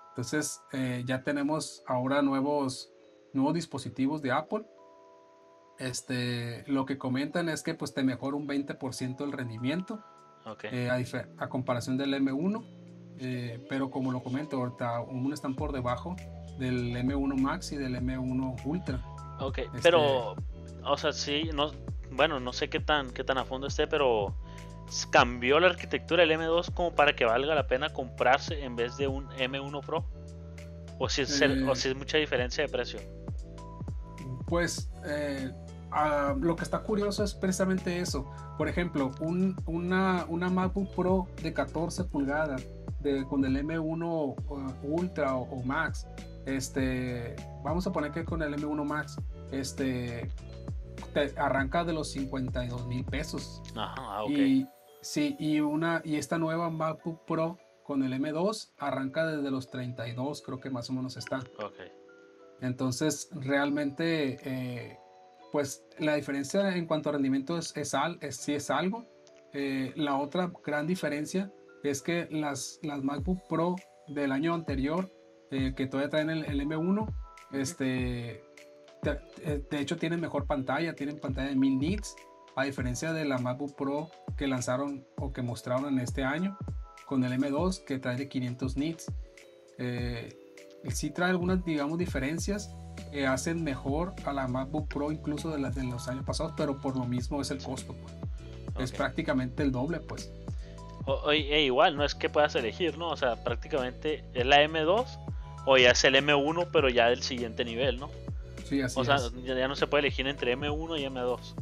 Entonces 0.09 0.61
eh, 0.73 1.03
ya 1.05 1.23
tenemos 1.23 1.83
ahora 1.85 2.21
nuevos, 2.21 2.91
nuevos 3.33 3.53
dispositivos 3.53 4.21
de 4.21 4.31
Apple. 4.31 4.65
Este, 5.77 6.65
lo 6.67 6.85
que 6.85 6.97
comentan 6.97 7.47
es 7.47 7.63
que 7.63 7.73
pues 7.73 7.93
te 7.93 8.03
mejora 8.03 8.35
un 8.35 8.47
20% 8.47 9.23
el 9.23 9.31
rendimiento 9.31 10.03
eh, 10.63 10.89
a, 11.37 11.49
comparación 11.49 11.97
del 11.97 12.13
M1. 12.13 12.63
Eh, 13.21 13.65
pero 13.69 13.91
como 13.91 14.11
lo 14.11 14.23
comento, 14.23 14.57
ahorita 14.57 14.97
aún 14.97 15.33
están 15.33 15.53
por 15.53 15.73
debajo 15.73 16.15
del 16.57 16.95
M1 16.95 17.35
Max 17.37 17.71
y 17.73 17.77
del 17.77 17.95
M1 17.95 18.65
Ultra. 18.65 19.03
Ok, 19.39 19.57
este, 19.59 19.79
pero, 19.83 20.35
o 20.85 20.97
sea, 20.97 21.11
sí, 21.11 21.49
no, 21.53 21.71
bueno, 22.11 22.39
no 22.39 22.53
sé 22.53 22.69
qué 22.69 22.79
tan, 22.79 23.11
qué 23.11 23.23
tan 23.23 23.37
a 23.37 23.45
fondo 23.45 23.67
esté, 23.67 23.87
pero 23.87 24.35
cambió 25.11 25.59
la 25.59 25.67
arquitectura 25.67 26.25
del 26.25 26.31
M2 26.31 26.73
como 26.73 26.93
para 26.93 27.15
que 27.15 27.25
valga 27.25 27.53
la 27.55 27.67
pena 27.67 27.89
comprarse 27.89 28.63
en 28.63 28.75
vez 28.75 28.97
de 28.97 29.07
un 29.07 29.27
M1 29.29 29.85
Pro? 29.85 30.05
¿O 30.97 31.07
si 31.07 31.21
es, 31.21 31.41
o 31.41 31.75
si 31.75 31.89
es 31.89 31.95
mucha 31.95 32.17
diferencia 32.17 32.63
de 32.63 32.69
precio? 32.69 32.99
Pues 34.47 34.89
eh, 35.05 35.51
ah, 35.91 36.35
lo 36.37 36.55
que 36.55 36.63
está 36.63 36.79
curioso 36.79 37.23
es 37.23 37.33
precisamente 37.33 37.99
eso. 37.99 38.29
Por 38.59 38.67
ejemplo, 38.67 39.11
un, 39.21 39.55
una, 39.67 40.25
una 40.27 40.49
MacBook 40.49 40.93
Pro 40.93 41.29
de 41.41 41.53
14 41.53 42.03
pulgadas 42.03 42.67
de, 42.99 43.23
con 43.23 43.45
el 43.45 43.55
M1 43.55 44.03
uh, 44.03 44.73
Ultra 44.83 45.37
o, 45.37 45.63
Max, 45.63 46.05
este, 46.45 47.37
vamos 47.63 47.87
a 47.87 47.93
poner 47.93 48.11
que 48.11 48.25
con 48.25 48.43
el 48.43 48.53
M1 48.53 48.83
Max, 48.83 49.15
este, 49.53 50.29
arranca 51.37 51.85
de 51.85 51.93
los 51.93 52.11
52 52.11 52.85
mil 52.85 53.05
pesos. 53.05 53.61
Ajá, 53.77 53.95
ah, 53.97 54.23
okay. 54.25 54.67
Sí, 54.99 55.37
y, 55.39 55.61
una, 55.61 56.01
y 56.03 56.17
esta 56.17 56.37
nueva 56.37 56.69
MacBook 56.69 57.23
Pro 57.25 57.57
con 57.83 58.03
el 58.03 58.11
M2 58.11 58.73
arranca 58.77 59.25
desde 59.25 59.49
los 59.51 59.69
32, 59.69 60.41
creo 60.41 60.59
que 60.59 60.69
más 60.69 60.89
o 60.89 60.93
menos 60.93 61.15
está. 61.15 61.37
Okay. 61.37 61.93
Entonces, 62.59 63.29
realmente, 63.31 64.37
eh, 64.43 64.99
pues 65.51 65.83
la 65.97 66.15
diferencia 66.15 66.75
en 66.75 66.85
cuanto 66.85 67.09
a 67.09 67.13
rendimiento 67.13 67.57
es, 67.57 67.73
es, 67.75 67.95
sí 68.35 68.53
es 68.53 68.69
algo. 68.69 69.05
Eh, 69.53 69.93
la 69.95 70.17
otra 70.17 70.51
gran 70.63 70.85
diferencia 70.85 71.51
es 71.83 72.01
que 72.01 72.27
las, 72.29 72.79
las 72.83 73.03
MacBook 73.03 73.47
Pro 73.47 73.75
del 74.07 74.31
año 74.31 74.53
anterior, 74.53 75.11
eh, 75.51 75.73
que 75.75 75.87
todavía 75.87 76.09
traen 76.09 76.29
el, 76.29 76.45
el 76.45 76.61
M1, 76.61 77.07
este, 77.51 78.43
de, 79.01 79.65
de, 79.69 79.79
hecho 79.79 79.97
tienen 79.97 80.19
mejor 80.19 80.45
pantalla, 80.45 80.93
tienen 80.93 81.19
pantalla 81.19 81.49
de 81.49 81.55
1000 81.55 81.79
nits 81.79 82.15
a 82.55 82.63
diferencia 82.65 83.13
de 83.13 83.25
la 83.25 83.37
MacBook 83.37 83.75
Pro 83.75 84.09
que 84.37 84.47
lanzaron 84.47 85.05
o 85.17 85.31
que 85.31 85.41
mostraron 85.41 85.93
en 85.93 85.99
este 85.99 86.23
año 86.23 86.57
con 87.05 87.23
el 87.23 87.33
M2 87.33 87.83
que 87.85 87.97
trae 87.97 88.17
de 88.17 88.27
500 88.27 88.77
nits. 88.77 89.11
Eh, 89.77 90.29
sí 90.89 91.09
trae 91.09 91.31
algunas, 91.31 91.63
digamos, 91.63 91.97
diferencias 91.97 92.75
que 93.11 93.27
hacen 93.27 93.63
mejor 93.63 94.13
a 94.25 94.33
la 94.33 94.47
MacBook 94.47 94.87
Pro 94.87 95.11
incluso 95.11 95.49
de 95.51 95.59
las 95.59 95.75
de 95.75 95.83
los 95.83 96.07
años 96.07 96.25
pasados, 96.25 96.53
pero 96.55 96.77
por 96.77 96.95
lo 96.95 97.05
mismo 97.05 97.41
es 97.41 97.51
el 97.51 97.61
costo. 97.61 97.95
Pues. 98.73 98.91
Es 98.91 98.91
prácticamente 98.91 99.63
el 99.63 99.71
doble, 99.71 99.99
pues. 99.99 100.31
O, 101.05 101.31
e 101.31 101.63
igual, 101.63 101.95
no 101.95 102.03
es 102.03 102.13
que 102.13 102.29
puedas 102.29 102.55
elegir, 102.55 102.97
¿no? 102.97 103.09
O 103.09 103.17
sea, 103.17 103.43
prácticamente 103.43 104.23
es 104.33 104.45
la 104.45 104.63
M2 104.63 105.05
o 105.65 105.77
ya 105.77 105.91
es 105.91 106.03
el 106.03 106.15
M1, 106.15 106.67
pero 106.71 106.89
ya 106.89 107.09
del 107.09 107.23
siguiente 107.23 107.65
nivel, 107.65 107.99
¿no? 107.99 108.09
Sí, 108.65 108.81
así 108.81 108.99
o 108.99 109.03
sea, 109.03 109.17
ya 109.43 109.67
no 109.67 109.75
se 109.75 109.87
puede 109.87 110.01
elegir 110.01 110.27
entre 110.27 110.55
M1 110.55 110.99
y 110.99 111.05
M2. 111.05 111.55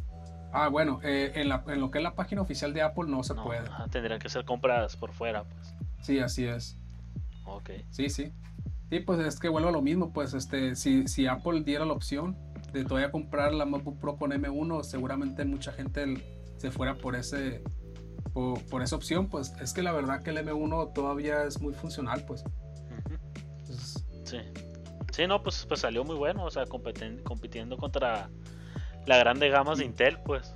Ah, 0.51 0.69
bueno, 0.69 0.99
eh, 1.03 1.31
en, 1.35 1.49
lo 1.49 1.91
que 1.91 1.99
es 1.99 2.03
la 2.03 2.15
página 2.15 2.41
oficial 2.41 2.73
de 2.73 2.81
Apple 2.81 3.05
no 3.07 3.23
se 3.23 3.35
puede. 3.35 3.63
tendrían 3.91 4.19
que 4.19 4.29
ser 4.29 4.45
compradas 4.45 4.95
por 4.95 5.13
fuera, 5.13 5.43
pues. 5.43 5.73
Sí, 6.01 6.19
así 6.19 6.45
es. 6.45 6.77
Ok. 7.45 7.71
Sí, 7.89 8.09
sí. 8.09 8.31
Sí, 8.89 8.99
pues 9.01 9.19
es 9.19 9.39
que 9.39 9.49
vuelvo 9.49 9.69
a 9.69 9.71
lo 9.71 9.81
mismo, 9.81 10.13
pues 10.13 10.33
este, 10.33 10.75
si, 10.75 11.07
si 11.07 11.27
Apple 11.27 11.61
diera 11.63 11.85
la 11.85 11.93
opción 11.93 12.37
de 12.71 12.85
todavía 12.85 13.11
comprar 13.11 13.53
la 13.53 13.65
MacBook 13.65 13.99
Pro 13.99 14.17
con 14.17 14.31
M1, 14.31 14.83
seguramente 14.83 15.43
mucha 15.45 15.71
gente 15.73 16.23
se 16.57 16.71
fuera 16.71 16.95
por 16.95 17.15
ese 17.15 17.63
por, 18.69 18.83
esa 18.83 18.95
opción, 18.95 19.29
pues 19.29 19.53
es 19.59 19.73
que 19.73 19.81
la 19.81 19.91
verdad 19.91 20.21
que 20.21 20.29
el 20.29 20.37
M1 20.37 20.93
todavía 20.93 21.43
es 21.43 21.59
muy 21.59 21.73
funcional, 21.73 22.23
pues. 22.25 22.43
sí. 24.25 24.37
Sí, 25.11 25.25
no, 25.25 25.41
pues, 25.41 25.65
pues 25.65 25.79
salió 25.79 26.03
muy 26.03 26.15
bueno, 26.15 26.43
o 26.45 26.51
sea, 26.51 26.65
compitiendo 26.67 27.77
contra 27.77 28.29
la 29.07 29.17
grande 29.17 29.49
gama 29.49 29.73
de 29.73 29.85
Intel, 29.85 30.19
pues. 30.23 30.53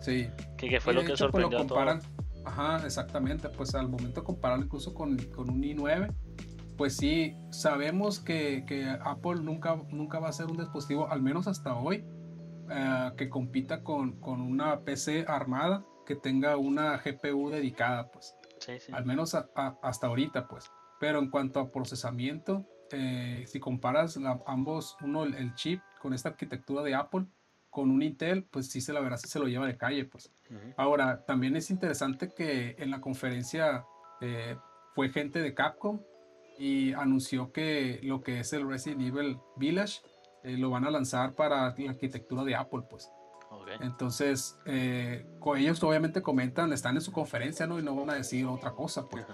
Sí. 0.00 0.28
Que, 0.58 0.80
fue 0.80 0.92
lo 0.92 1.00
que 1.00 1.08
pues, 1.08 1.18
sorprendió 1.18 1.60
a 1.60 1.66
todos. 1.66 2.04
Ajá, 2.44 2.84
exactamente. 2.84 3.48
Pues 3.48 3.74
al 3.74 3.88
momento 3.88 4.22
compararlo 4.24 4.64
incluso 4.64 4.92
con, 4.92 5.12
un 5.12 5.62
i9, 5.62 6.12
pues 6.80 6.96
sí, 6.96 7.36
sabemos 7.50 8.20
que, 8.20 8.64
Apple 9.04 9.42
nunca, 9.42 9.76
nunca 9.90 10.18
va 10.18 10.30
a 10.30 10.32
ser 10.32 10.46
un 10.46 10.56
dispositivo, 10.56 11.10
al 11.10 11.20
menos 11.20 11.46
hasta 11.46 11.76
hoy, 11.76 12.06
eh, 12.70 13.10
que 13.18 13.28
compita 13.28 13.82
con, 13.82 14.16
una 14.22 14.80
PC 14.80 15.26
armada 15.28 15.84
que 16.06 16.16
tenga 16.16 16.56
una 16.56 16.96
GPU 16.96 17.50
dedicada, 17.50 18.10
pues. 18.10 18.34
Sí, 18.60 18.80
sí. 18.80 18.92
Al 18.94 19.04
menos 19.04 19.34
hasta 19.34 20.06
ahorita, 20.06 20.48
pues. 20.48 20.72
Pero 20.98 21.18
en 21.18 21.28
cuanto 21.28 21.60
a 21.60 21.70
procesamiento, 21.70 22.64
eh, 22.92 23.44
si 23.46 23.60
comparas 23.60 24.18
ambos, 24.46 24.96
uno 25.02 25.24
el, 25.24 25.54
chip 25.56 25.82
con 26.00 26.14
esta 26.14 26.30
arquitectura 26.30 26.82
de 26.82 26.94
Apple, 26.94 27.26
con 27.68 27.90
un 27.90 28.00
Intel, 28.00 28.44
pues 28.44 28.70
sí 28.70 28.80
se 28.80 28.94
la 28.94 29.00
verdad 29.00 29.18
se 29.18 29.38
lo 29.38 29.48
lleva 29.48 29.66
de 29.66 29.76
calle, 29.76 30.06
pues. 30.06 30.32
Ahora, 30.78 31.26
también 31.26 31.56
es 31.56 31.70
interesante 31.70 32.30
que 32.34 32.74
en 32.78 32.90
la 32.90 33.02
conferencia 33.02 33.84
eh, 34.22 34.56
fue 34.94 35.10
gente 35.10 35.42
de 35.42 35.52
Capcom 35.52 36.00
y 36.60 36.92
anunció 36.92 37.52
que 37.52 38.00
lo 38.02 38.20
que 38.20 38.40
es 38.40 38.52
el 38.52 38.68
Resident 38.68 39.00
Evil 39.00 39.38
Village 39.56 40.00
eh, 40.44 40.58
lo 40.58 40.68
van 40.68 40.84
a 40.84 40.90
lanzar 40.90 41.34
para 41.34 41.74
la 41.76 41.90
arquitectura 41.90 42.44
de 42.44 42.54
Apple, 42.54 42.82
pues. 42.88 43.10
Entonces, 43.80 44.58
eh, 44.66 45.26
ellos 45.56 45.82
obviamente 45.82 46.22
comentan, 46.22 46.72
están 46.72 46.96
en 46.96 47.00
su 47.00 47.12
conferencia, 47.12 47.66
¿no? 47.66 47.78
Y 47.78 47.82
no 47.82 47.94
van 47.96 48.10
a 48.10 48.14
decir 48.14 48.46
otra 48.46 48.72
cosa, 48.72 49.08
pues. 49.08 49.24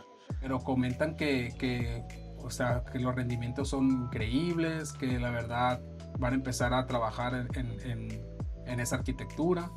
Pero 0.40 0.60
comentan 0.60 1.16
que, 1.16 1.52
que, 1.58 2.04
o 2.38 2.50
sea, 2.50 2.84
que 2.90 3.00
los 3.00 3.14
rendimientos 3.14 3.70
son 3.70 3.90
increíbles, 3.90 4.92
que 4.92 5.18
la 5.18 5.30
verdad 5.30 5.80
van 6.18 6.32
a 6.32 6.36
empezar 6.36 6.74
a 6.74 6.86
trabajar 6.86 7.46
en, 7.54 8.26
en, 8.66 8.80
esa 8.80 8.96
arquitectura. 8.96 9.70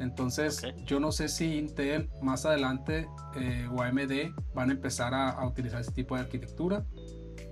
Entonces, 0.00 0.62
yo 0.84 0.98
no 0.98 1.12
sé 1.12 1.28
si 1.28 1.56
Intel 1.56 2.10
más 2.20 2.44
adelante 2.46 3.06
eh, 3.36 3.68
o 3.72 3.82
AMD 3.82 4.34
van 4.54 4.70
a 4.70 4.72
empezar 4.72 5.14
a, 5.14 5.46
utilizar 5.46 5.80
ese 5.80 5.92
tipo 5.92 6.16
de 6.16 6.22
arquitectura. 6.22 6.84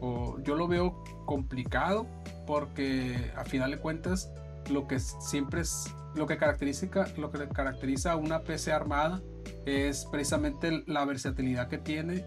O 0.00 0.38
yo 0.42 0.56
lo 0.56 0.66
veo 0.66 1.04
complicado 1.26 2.06
porque 2.46 3.32
a 3.36 3.44
final 3.44 3.70
de 3.70 3.78
cuentas 3.78 4.32
lo 4.70 4.86
que 4.86 4.98
siempre 4.98 5.60
es 5.60 5.92
lo 6.14 6.26
que 6.26 6.36
caracteriza 6.36 6.86
lo 7.16 7.30
que 7.30 7.48
caracteriza 7.48 8.12
a 8.12 8.16
una 8.16 8.40
PC 8.40 8.70
armada 8.70 9.22
es 9.64 10.06
precisamente 10.10 10.82
la 10.86 11.04
versatilidad 11.04 11.68
que 11.68 11.78
tiene 11.78 12.24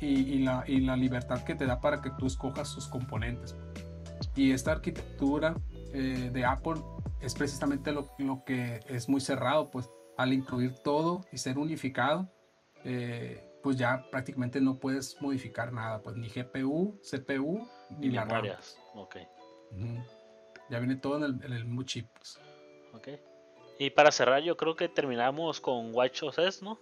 y, 0.00 0.06
y, 0.06 0.38
la, 0.40 0.64
y 0.66 0.80
la 0.80 0.96
libertad 0.96 1.44
que 1.44 1.54
te 1.54 1.66
da 1.66 1.80
para 1.80 2.00
que 2.00 2.10
tú 2.18 2.26
escojas 2.26 2.68
sus 2.68 2.88
componentes. 2.88 3.54
Y 4.34 4.52
esta 4.52 4.72
arquitectura 4.72 5.54
eh, 5.92 6.30
de 6.32 6.44
Apple 6.44 6.80
es 7.22 7.34
precisamente 7.34 7.92
lo, 7.92 8.08
lo, 8.18 8.44
que 8.44 8.80
es 8.88 9.08
muy 9.08 9.20
cerrado, 9.20 9.70
pues 9.70 9.88
al 10.16 10.32
incluir 10.32 10.74
todo 10.74 11.24
y 11.32 11.38
ser 11.38 11.58
unificado, 11.58 12.28
eh, 12.84 13.48
pues 13.62 13.76
ya 13.76 14.04
prácticamente 14.10 14.60
no 14.60 14.78
puedes 14.78 15.20
modificar 15.22 15.72
nada, 15.72 16.02
pues 16.02 16.16
ni 16.16 16.28
GPU, 16.28 17.00
CPU, 17.00 17.66
ni, 17.98 18.10
la 18.10 18.24
RAM. 18.24 18.46
Ok. 18.94 19.16
Ya 20.68 20.78
viene 20.78 20.96
todo 20.96 21.16
en 21.18 21.22
el, 21.22 21.44
en 21.44 21.52
el 21.52 21.64
mismo 21.64 21.82
chip. 21.84 22.06
Pues. 22.16 22.40
Ok. 22.92 23.08
Y 23.78 23.90
para 23.90 24.10
cerrar, 24.10 24.42
yo 24.42 24.56
creo 24.56 24.74
que 24.76 24.88
terminamos 24.88 25.60
con 25.60 25.94
WatchOS, 25.94 26.62
¿no? 26.62 26.78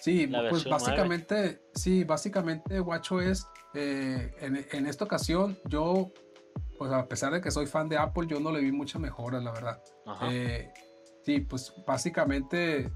Sí, 0.00 0.26
pues 0.26 0.64
básicamente, 0.64 1.62
sí, 1.74 2.02
básicamente 2.02 2.80
WatchOS, 2.80 3.46
eh, 3.74 4.34
en, 4.40 4.66
en 4.72 4.86
esta 4.86 5.04
ocasión 5.04 5.56
yo 5.66 6.12
pues 6.78 6.92
a 6.92 7.06
pesar 7.06 7.32
de 7.32 7.40
que 7.40 7.50
soy 7.50 7.66
fan 7.66 7.88
de 7.88 7.96
Apple, 7.96 8.26
yo 8.26 8.40
no 8.40 8.50
le 8.50 8.60
vi 8.60 8.72
muchas 8.72 9.00
mejoras, 9.00 9.42
la 9.42 9.52
verdad. 9.52 9.82
Eh, 10.30 10.72
sí, 11.24 11.40
pues 11.40 11.72
básicamente 11.86 12.90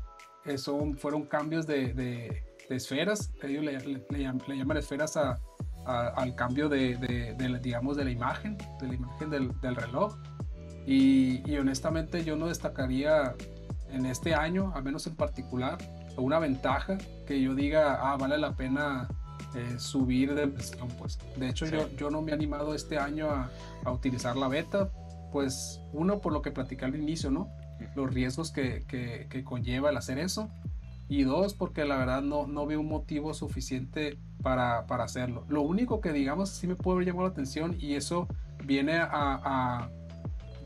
eso 0.44 0.80
fueron 0.98 1.26
cambios 1.26 1.66
de, 1.66 1.92
de, 1.92 2.44
esferas, 2.68 3.32
ellos 3.42 3.64
le, 3.64 3.78
le, 3.78 4.56
llaman 4.56 4.76
esferas 4.76 5.16
a, 5.16 5.38
al 5.86 6.34
cambio 6.34 6.68
de, 6.68 6.96
de, 6.96 7.58
digamos, 7.60 7.96
de 7.96 8.04
la 8.04 8.10
imagen, 8.10 8.58
de 8.80 8.88
la 8.88 8.94
imagen 8.94 9.30
del, 9.30 9.60
del 9.60 9.76
reloj. 9.76 10.16
Y, 10.84 11.42
y, 11.50 11.56
honestamente 11.58 12.24
yo 12.24 12.36
no 12.36 12.46
destacaría 12.46 13.34
en 13.90 14.06
este 14.06 14.34
año, 14.34 14.72
al 14.74 14.84
menos 14.84 15.06
en 15.06 15.16
particular, 15.16 15.78
una 16.16 16.38
ventaja 16.38 16.98
que 17.26 17.40
yo 17.40 17.54
diga, 17.54 17.98
ah, 18.00 18.16
vale 18.16 18.38
la 18.38 18.54
pena 18.54 19.08
eh, 19.54 19.78
subir 19.78 20.34
de 20.34 20.46
versión. 20.46 20.88
Pues. 20.98 21.18
De 21.36 21.48
hecho, 21.48 21.66
yo, 21.66 21.88
yo 21.96 22.10
no 22.10 22.22
me 22.22 22.32
he 22.32 22.34
animado 22.34 22.74
este 22.74 22.98
año 22.98 23.30
a, 23.30 23.50
a, 23.84 23.92
utilizar 23.92 24.36
la 24.36 24.48
beta, 24.48 24.90
pues 25.32 25.80
uno, 25.92 26.20
por 26.20 26.32
lo 26.32 26.42
que 26.42 26.50
platicé 26.50 26.84
al 26.84 26.94
inicio, 26.94 27.30
¿no? 27.30 27.48
Los 27.94 28.12
riesgos 28.12 28.50
que, 28.50 28.84
que, 28.86 29.26
que, 29.28 29.44
conlleva 29.44 29.90
el 29.90 29.96
hacer 29.96 30.18
eso. 30.18 30.50
Y 31.08 31.22
dos, 31.22 31.54
porque 31.54 31.84
la 31.84 31.96
verdad 31.96 32.22
no, 32.22 32.46
no 32.46 32.66
veo 32.66 32.80
un 32.80 32.88
motivo 32.88 33.32
suficiente 33.32 34.18
para, 34.42 34.86
para 34.86 35.04
hacerlo. 35.04 35.44
Lo 35.48 35.62
único 35.62 36.00
que 36.00 36.12
digamos 36.12 36.50
sí 36.50 36.66
me 36.66 36.74
puede 36.74 36.96
haber 36.96 37.06
llamado 37.06 37.28
la 37.28 37.32
atención 37.32 37.76
y 37.78 37.94
eso 37.94 38.26
viene 38.64 38.96
a, 38.96 39.08
a 39.12 39.90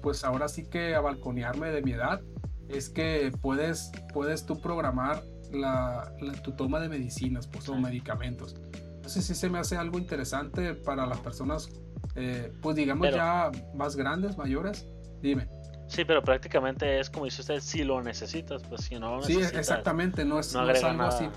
pues 0.03 0.25
ahora 0.25 0.49
sí 0.49 0.65
que 0.65 0.95
a 0.95 1.01
balconearme 1.01 1.71
de 1.71 1.83
mi 1.83 1.93
edad, 1.93 2.21
es 2.69 2.89
que 2.89 3.33
puedes, 3.41 3.93
puedes 4.13 4.47
tú 4.47 4.61
programar 4.61 5.23
la, 5.53 6.13
tu 6.43 6.53
toma 6.53 6.81
de 6.81 6.89
medicinas 6.89 7.47
pues, 7.47 7.69
o 7.69 7.77
medicamentos. 7.77 8.57
Entonces 8.97 9.25
sí 9.25 9.35
se 9.35 9.49
me 9.49 9.59
hace 9.59 9.77
algo 9.77 9.99
interesante 9.99 10.75
para 10.75 11.07
las 11.07 11.19
personas, 11.19 11.69
eh, 12.15 12.53
pues 12.63 12.77
digamos 12.77 13.11
ya 13.11 13.51
más 13.75 13.97
grandes, 13.97 14.37
mayores. 14.37 14.87
Dime. 15.21 15.49
Sí, 15.89 16.05
pero 16.05 16.23
prácticamente 16.23 17.01
es 17.01 17.11
como 17.11 17.25
dice 17.25 17.41
usted, 17.41 17.61
si 17.61 17.83
lo 17.83 18.01
necesitas, 18.01 18.63
pues 18.63 18.83
si 18.83 18.95
no 18.95 19.11
lo 19.11 19.17
necesitas. 19.17 19.51
Sí, 19.51 19.57
exactamente, 19.57 20.25
no 20.25 20.39
es, 20.39 20.55
no 20.55 20.71
es 20.71 20.85
algo 20.85 21.03
así. 21.03 21.29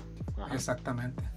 Exactamente. 0.52 1.33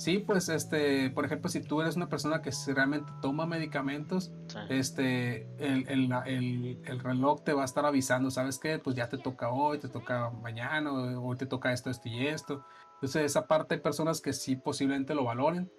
Sí, 0.00 0.16
pues 0.16 0.48
este, 0.48 1.10
por 1.10 1.26
ejemplo, 1.26 1.50
si 1.50 1.60
tú 1.60 1.82
eres 1.82 1.94
una 1.94 2.08
persona 2.08 2.40
que 2.40 2.50
realmente 2.68 3.12
toma 3.20 3.44
medicamentos, 3.44 4.32
este, 4.70 5.42
el, 5.58 5.86
el, 5.88 6.10
el, 6.24 6.80
el, 6.86 7.00
reloj 7.00 7.42
te 7.44 7.52
va 7.52 7.60
a 7.60 7.64
estar 7.66 7.84
avisando, 7.84 8.30
¿sabes 8.30 8.58
qué? 8.58 8.78
Pues 8.78 8.96
ya 8.96 9.10
te 9.10 9.18
toca 9.18 9.50
hoy, 9.50 9.76
te 9.76 9.90
toca 9.90 10.30
mañana, 10.30 10.90
hoy 10.90 11.36
te 11.36 11.44
toca 11.44 11.74
esto, 11.74 11.90
esto 11.90 12.08
y 12.08 12.28
esto. 12.28 12.64
Entonces, 12.94 13.26
esa 13.26 13.46
parte 13.46 13.74
hay 13.74 13.82
personas 13.82 14.22
que 14.22 14.32
sí 14.32 14.56
posiblemente 14.56 15.14
lo 15.14 15.24
valoren, 15.24 15.70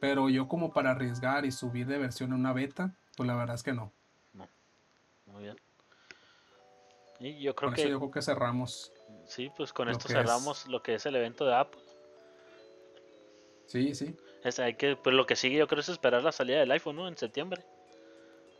pero 0.00 0.28
yo 0.28 0.48
como 0.48 0.72
para 0.72 0.90
arriesgar 0.90 1.44
y 1.44 1.52
subir 1.52 1.86
de 1.86 1.98
versión 1.98 2.32
en 2.32 2.40
una 2.40 2.52
beta, 2.52 2.96
pues 3.16 3.28
la 3.28 3.36
verdad 3.36 3.54
es 3.54 3.62
que 3.62 3.74
no. 3.74 3.92
No. 4.32 4.48
Muy 5.26 5.44
bien. 5.44 5.56
Y 7.20 7.38
yo 7.40 7.54
creo 7.54 7.68
con 7.68 7.76
que... 7.76 7.82
Eso 7.82 7.90
yo 7.90 7.98
creo 8.00 8.10
que 8.10 8.22
cerramos. 8.22 8.92
Sí, 9.28 9.52
pues 9.56 9.72
con 9.72 9.88
esto 9.88 10.08
cerramos 10.08 10.66
lo 10.66 10.82
que 10.82 10.96
es 10.96 11.06
el 11.06 11.14
evento 11.14 11.46
de 11.46 11.54
Apple. 11.54 11.87
Sí, 13.68 13.94
sí. 13.94 14.16
Es, 14.42 14.58
hay 14.58 14.74
que, 14.74 14.96
pues 14.96 15.14
lo 15.14 15.26
que 15.26 15.36
sigue 15.36 15.58
yo 15.58 15.68
creo 15.68 15.80
es 15.80 15.88
esperar 15.88 16.22
la 16.22 16.32
salida 16.32 16.58
del 16.58 16.70
iPhone, 16.72 16.96
¿no? 16.96 17.06
En 17.06 17.16
septiembre. 17.16 17.64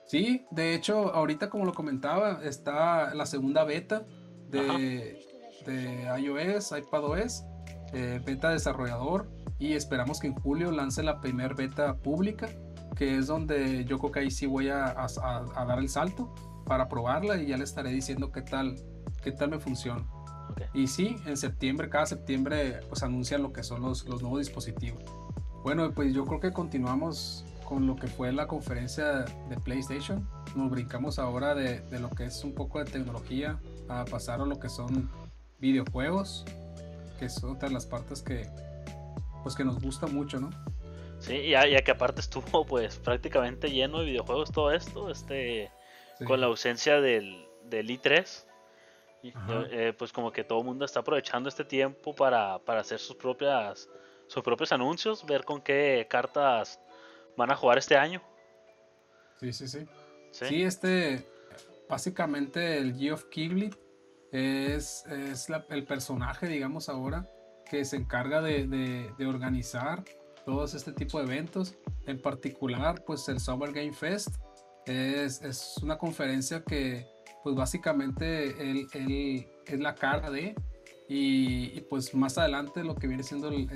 Sí, 0.07 0.47
de 0.51 0.75
hecho, 0.75 1.13
ahorita 1.13 1.51
como 1.51 1.65
lo 1.65 1.75
comentaba, 1.75 2.41
está 2.45 3.15
la 3.15 3.27
segunda 3.27 3.65
beta 3.65 4.07
de, 4.49 5.19
de 5.67 6.21
iOS, 6.21 6.73
iPadOS, 6.73 7.45
eh, 7.93 8.21
beta 8.25 8.51
desarrollador, 8.51 9.29
y 9.59 9.75
esperamos 9.75 10.21
que 10.21 10.29
en 10.29 10.35
julio 10.35 10.71
lance 10.71 11.03
la 11.03 11.21
primera 11.21 11.55
beta 11.55 11.97
pública, 11.97 12.49
que 12.97 13.17
es 13.17 13.27
donde 13.27 13.85
yo 13.85 13.99
creo 13.99 14.13
que 14.13 14.21
ahí 14.21 14.31
sí 14.31 14.47
voy 14.47 14.69
a, 14.69 14.95
a, 14.97 15.65
dar 15.67 15.79
el 15.79 15.89
salto 15.89 16.35
para 16.65 16.89
probarla 16.89 17.37
y 17.37 17.47
ya 17.47 17.57
le 17.57 17.65
estaré 17.65 17.91
diciendo 17.91 18.33
qué 18.33 18.43
tal, 18.43 18.77
qué 19.23 19.33
tal 19.33 19.51
me 19.51 19.59
funciona. 19.59 20.07
Y 20.75 20.87
sí, 20.87 21.17
en 21.27 21.37
septiembre, 21.37 21.89
cada 21.89 22.07
septiembre, 22.07 22.81
pues 22.89 23.03
anuncian 23.03 23.43
lo 23.43 23.53
que 23.53 23.63
son 23.63 23.83
los, 23.83 24.05
los 24.07 24.23
nuevos 24.23 24.41
dispositivos. 24.41 25.03
Bueno, 25.63 25.91
pues 25.93 26.15
yo 26.15 26.25
creo 26.25 26.41
que 26.41 26.53
continuamos 26.53 27.45
con 27.65 27.87
lo 27.87 27.97
que 27.97 28.07
fue 28.07 28.33
la 28.33 28.47
conferencia 28.47 29.25
de 29.25 29.61
PlayStation. 29.63 30.29
Nos 30.55 30.71
brincamos 30.71 31.19
ahora 31.19 31.55
de, 31.55 31.81
de, 31.81 32.01
lo 32.01 32.09
que 32.11 32.25
es 32.25 32.43
un 32.45 32.55
poco 32.55 32.79
de 32.83 32.91
tecnología 32.91 33.61
a 33.89 34.05
pasar 34.05 34.41
a 34.41 34.47
lo 34.47 34.59
que 34.59 34.69
son 34.69 35.11
videojuegos, 35.59 36.45
que 37.19 37.29
son 37.29 37.57
otras 37.57 37.73
las 37.73 37.85
partes 37.85 38.23
que, 38.23 38.49
pues 39.43 39.55
que 39.55 39.65
nos 39.65 39.81
gusta 39.81 40.07
mucho, 40.07 40.41
¿no? 40.41 40.51
Sí, 41.19 41.49
ya, 41.51 41.67
ya 41.67 41.83
que 41.83 41.91
aparte 41.91 42.21
estuvo 42.21 42.65
pues 42.67 42.97
prácticamente 42.97 43.71
lleno 43.71 43.99
de 44.01 44.07
videojuegos 44.07 44.53
todo 44.53 44.73
esto, 44.73 45.11
este, 45.11 45.71
con 46.25 46.41
la 46.41 46.47
ausencia 46.47 47.01
del, 47.01 47.47
del 47.65 47.89
i3 47.91 48.48
eh, 49.23 49.93
pues 49.99 50.13
como 50.13 50.31
que 50.31 50.45
todo 50.45 50.61
el 50.61 50.65
mundo 50.65 50.85
está 50.85 51.01
aprovechando 51.01 51.49
este 51.49 51.65
tiempo 51.65 52.15
para, 52.15 52.57
hacer 52.67 52.99
sus 52.99 53.17
propias 53.17 53.89
sus 54.27 54.43
propios 54.43 54.73
anuncios, 54.73 55.25
ver 55.25 55.45
con 55.45 55.63
qué 55.63 56.07
cartas 56.09 56.79
van 57.37 57.51
a 57.51 57.57
jugar 57.57 57.79
este 57.79 57.97
año. 57.97 58.23
Sí, 59.41 59.53
sí, 59.53 59.69
sí. 59.69 59.87
Sí, 60.31 60.63
este, 60.63 61.27
básicamente 61.89 62.77
el 62.77 62.95
Geoff 62.95 63.25
Keighley 63.31 63.71
es, 64.31 65.07
es 65.07 65.49
el 65.71 65.85
personaje, 65.85 66.47
digamos 66.47 66.91
ahora, 66.91 67.27
que 67.65 67.85
se 67.87 67.97
encarga 67.97 68.43
de, 68.43 68.67
de, 68.67 69.27
organizar 69.27 70.05
todos 70.45 70.75
este 70.75 70.93
tipo 70.93 71.19
de 71.19 71.25
eventos. 71.25 71.77
En 72.07 72.21
particular, 72.21 73.03
pues 73.07 73.29
el 73.29 73.41
Summer 73.41 73.73
Game 73.73 73.93
Fest 73.93 74.37
es, 74.87 75.43
es 75.43 75.77
una 75.83 75.97
conferencia 75.97 76.63
que 76.63 77.07
pues 77.43 77.55
básicamente 77.55 78.71
él, 78.71 78.87
es 79.67 79.81
la 79.81 79.95
cara 79.95 80.31
de, 80.31 80.55
y, 81.09 81.81
pues 81.83 82.15
más 82.15 82.37
adelante 82.39 82.85
lo 82.85 82.95
que 82.95 83.07
viene 83.07 83.23
siendo 83.23 83.49
el, 83.49 83.67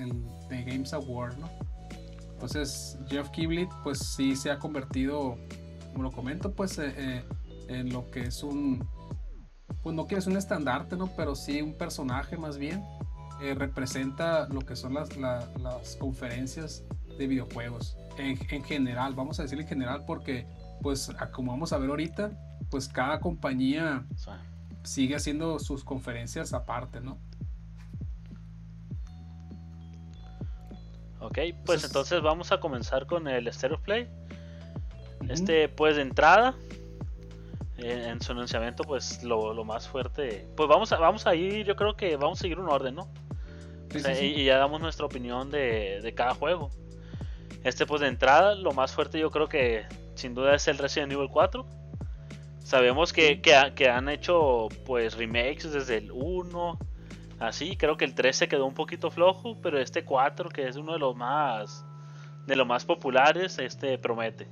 The 0.48 0.64
Games 0.64 0.92
Award, 0.92 1.38
¿no? 1.38 1.48
Entonces 2.32 2.98
Jeff 3.08 3.30
Kiblit 3.30 3.70
pues 3.84 3.98
sí 3.98 4.34
se 4.34 4.50
ha 4.50 4.58
convertido, 4.58 5.36
como 5.92 6.02
lo 6.02 6.10
comento, 6.10 6.52
pues 6.52 6.78
eh, 6.78 6.92
eh, 6.96 7.24
en 7.68 7.92
lo 7.92 8.10
que 8.10 8.22
es 8.22 8.42
un, 8.42 8.86
pues 9.82 9.94
no 9.94 10.06
que 10.06 10.16
es 10.16 10.26
un 10.26 10.36
estandarte, 10.36 10.96
¿no? 10.96 11.08
Pero 11.16 11.34
sí 11.34 11.62
un 11.62 11.74
personaje 11.74 12.36
más 12.36 12.58
bien. 12.58 12.84
Eh, 13.40 13.54
representa 13.54 14.46
lo 14.48 14.60
que 14.60 14.76
son 14.76 14.94
las, 14.94 15.16
las 15.16 15.96
conferencias 15.96 16.84
de 17.18 17.26
videojuegos 17.26 17.96
en, 18.16 18.38
en, 18.50 18.62
general, 18.62 19.14
vamos 19.14 19.40
a 19.40 19.42
decir 19.42 19.60
en 19.60 19.66
general 19.66 20.04
porque 20.06 20.46
pues 20.80 21.10
como 21.32 21.50
vamos 21.52 21.72
a 21.72 21.78
ver 21.78 21.90
ahorita, 21.90 22.30
pues 22.72 22.88
cada 22.88 23.20
compañía 23.20 24.02
sigue 24.82 25.14
haciendo 25.14 25.58
sus 25.58 25.84
conferencias 25.84 26.54
aparte, 26.54 27.02
¿no? 27.02 27.18
Ok, 31.20 31.38
pues 31.66 31.84
entonces 31.84 32.22
vamos 32.22 32.50
a 32.50 32.60
comenzar 32.60 33.06
con 33.06 33.28
el 33.28 33.52
Stereo 33.52 33.78
Play. 33.78 34.08
Este, 35.28 35.68
pues 35.68 35.96
de 35.96 36.02
entrada, 36.02 36.54
en, 37.76 38.22
su 38.22 38.32
anunciamiento, 38.32 38.84
pues 38.84 39.22
lo, 39.22 39.62
más 39.66 39.86
fuerte. 39.86 40.48
Pues 40.56 40.66
vamos 40.66 40.90
a, 40.92 40.96
vamos 40.96 41.26
a 41.26 41.34
ir, 41.34 41.66
yo 41.66 41.76
creo 41.76 41.94
que 41.94 42.16
vamos 42.16 42.38
a 42.38 42.40
seguir 42.40 42.58
un 42.58 42.70
orden, 42.70 42.94
¿no? 42.94 43.12
Y, 44.18 44.44
ya 44.44 44.56
damos 44.56 44.80
nuestra 44.80 45.04
opinión 45.04 45.50
de, 45.50 46.00
de, 46.00 46.14
cada 46.14 46.32
juego. 46.32 46.70
Este, 47.64 47.84
pues 47.84 48.00
de 48.00 48.06
entrada, 48.06 48.54
lo 48.54 48.72
más 48.72 48.92
fuerte 48.94 49.18
yo 49.18 49.30
creo 49.30 49.46
que 49.46 49.84
sin 50.14 50.32
duda 50.34 50.54
es 50.54 50.66
el 50.68 50.78
Resident 50.78 51.12
Evil 51.12 51.28
4. 51.30 51.81
Sabemos 52.64 53.12
que, 53.12 53.40
que, 53.40 53.88
han 53.88 54.08
hecho 54.08 54.68
pues 54.86 55.16
remakes 55.16 55.72
desde 55.72 55.98
el 55.98 56.10
1, 56.12 56.78
así, 57.40 57.76
creo 57.76 57.96
que 57.96 58.04
el 58.04 58.14
3 58.14 58.34
se 58.34 58.48
quedó 58.48 58.66
un 58.66 58.74
poquito 58.74 59.10
flojo, 59.10 59.60
pero 59.60 59.78
este 59.78 60.04
4 60.04 60.48
que 60.48 60.68
es 60.68 60.76
uno 60.76 60.92
de 60.92 60.98
los 60.98 61.16
más 61.16 61.84
de 62.46 62.56
los 62.56 62.66
más 62.66 62.84
populares, 62.84 63.58
este 63.58 63.98
promete. 63.98 64.48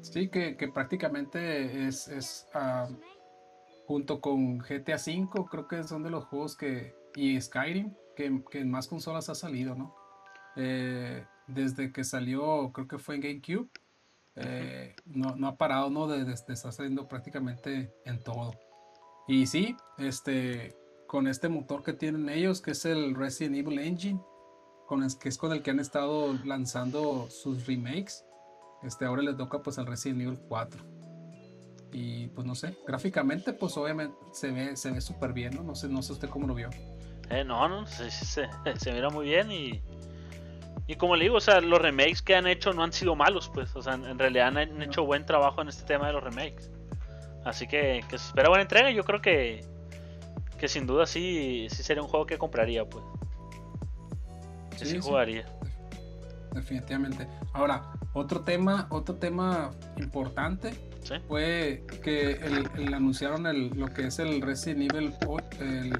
Sí, 0.00 0.28
que, 0.28 0.56
que 0.56 0.68
prácticamente 0.68 1.86
es, 1.86 2.08
es 2.08 2.48
uh, 2.54 2.92
junto 3.86 4.20
con 4.20 4.58
GTA 4.58 4.96
V, 4.96 5.46
creo 5.50 5.68
que 5.68 5.82
son 5.84 6.02
de 6.02 6.10
los 6.10 6.24
juegos 6.24 6.56
que, 6.56 6.94
y 7.14 7.40
Skyrim, 7.40 7.94
que, 8.16 8.42
que 8.50 8.60
en 8.60 8.70
más 8.70 8.88
consolas 8.88 9.28
ha 9.28 9.34
salido, 9.34 9.74
¿no? 9.74 9.94
Eh, 10.56 11.24
desde 11.46 11.92
que 11.92 12.04
salió, 12.04 12.72
creo 12.72 12.88
que 12.88 12.98
fue 12.98 13.14
en 13.14 13.20
GameCube, 13.20 13.70
eh, 14.40 14.94
no, 15.06 15.36
no, 15.36 15.48
ha 15.48 15.56
parado, 15.56 15.90
¿no? 15.90 16.06
De, 16.06 16.32
estar 16.32 16.72
saliendo 16.72 17.08
prácticamente 17.08 17.92
en 18.04 18.22
todo. 18.22 18.52
Y 19.26 19.46
sí, 19.46 19.76
este, 19.98 20.76
con 21.06 21.26
este 21.26 21.48
motor 21.48 21.82
que 21.82 21.92
tienen 21.92 22.28
ellos, 22.28 22.60
que 22.60 22.72
es 22.72 22.84
el 22.84 23.14
Resident 23.14 23.56
Evil 23.56 23.78
Engine, 23.78 24.20
con 24.86 25.02
el, 25.02 25.18
que 25.18 25.28
es 25.28 25.38
con 25.38 25.52
el 25.52 25.62
que 25.62 25.70
han 25.70 25.80
estado 25.80 26.34
lanzando 26.44 27.28
sus 27.30 27.66
remakes, 27.66 28.24
este, 28.82 29.04
ahora 29.04 29.22
les 29.22 29.36
toca 29.36 29.62
pues 29.62 29.78
al 29.78 29.86
Resident 29.86 30.22
Evil 30.22 30.38
4. 30.48 30.80
Y 31.92 32.28
pues 32.28 32.46
no 32.46 32.54
sé, 32.54 32.76
gráficamente 32.86 33.52
pues 33.54 33.76
obviamente 33.78 34.14
se 34.32 34.50
ve 34.50 34.76
se 34.76 34.90
ve 34.90 35.00
súper 35.00 35.32
bien, 35.32 35.54
¿no? 35.54 35.62
No 35.62 35.74
sé, 35.74 35.88
no 35.88 36.02
sé 36.02 36.12
usted 36.12 36.28
cómo 36.28 36.46
lo 36.46 36.54
vio. 36.54 36.68
Eh, 37.30 37.44
no, 37.44 37.68
no, 37.68 37.86
se, 37.86 38.10
se, 38.10 38.48
se 38.76 38.92
mira 38.92 39.10
muy 39.10 39.26
bien 39.26 39.50
y 39.50 39.82
Y 40.88 40.96
como 40.96 41.16
le 41.16 41.24
digo, 41.24 41.36
o 41.36 41.40
sea, 41.40 41.60
los 41.60 41.80
remakes 41.80 42.22
que 42.22 42.34
han 42.34 42.46
hecho 42.46 42.72
no 42.72 42.82
han 42.82 42.94
sido 42.94 43.14
malos, 43.14 43.50
pues. 43.52 43.76
O 43.76 43.82
sea, 43.82 43.92
en 43.92 44.18
realidad 44.18 44.56
han 44.56 44.82
hecho 44.82 45.04
buen 45.04 45.26
trabajo 45.26 45.60
en 45.60 45.68
este 45.68 45.84
tema 45.84 46.06
de 46.06 46.14
los 46.14 46.24
remakes. 46.24 46.70
Así 47.44 47.68
que, 47.68 48.02
que 48.08 48.16
se 48.16 48.28
espera 48.28 48.48
buena 48.48 48.62
entrega. 48.62 48.90
Yo 48.90 49.04
creo 49.04 49.20
que, 49.20 49.60
que 50.58 50.66
sin 50.66 50.86
duda 50.86 51.04
sí, 51.04 51.66
sí 51.70 51.82
sería 51.82 52.02
un 52.02 52.08
juego 52.08 52.24
que 52.24 52.38
compraría, 52.38 52.86
pues. 52.86 53.04
sí, 54.76 54.86
sí, 54.86 54.98
jugaría. 54.98 55.44
Definitivamente. 56.54 57.28
Ahora, 57.52 57.92
otro 58.14 58.40
tema, 58.40 58.86
otro 58.88 59.14
tema 59.16 59.70
importante 59.98 60.72
fue 61.28 61.84
que 62.02 62.32
el, 62.76 62.94
anunciaron 62.94 63.46
el, 63.46 63.68
lo 63.78 63.88
que 63.92 64.06
es 64.06 64.18
el 64.18 64.40
Resident 64.40 64.90
Evil 64.94 65.14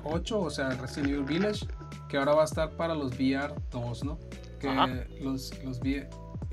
8, 0.03 0.41
o 0.41 0.49
sea, 0.51 0.69
el 0.69 0.79
Resident 0.79 1.13
Evil 1.13 1.25
Village, 1.25 1.67
que 2.09 2.17
ahora 2.17 2.35
va 2.35 2.43
a 2.43 2.47
estar 2.47 2.71
para 2.71 2.95
los 2.95 3.13
VR 3.13 3.55
2, 3.71 4.05
¿no? 4.05 4.19
Que 4.59 4.69
los, 5.21 5.63
los 5.65 5.81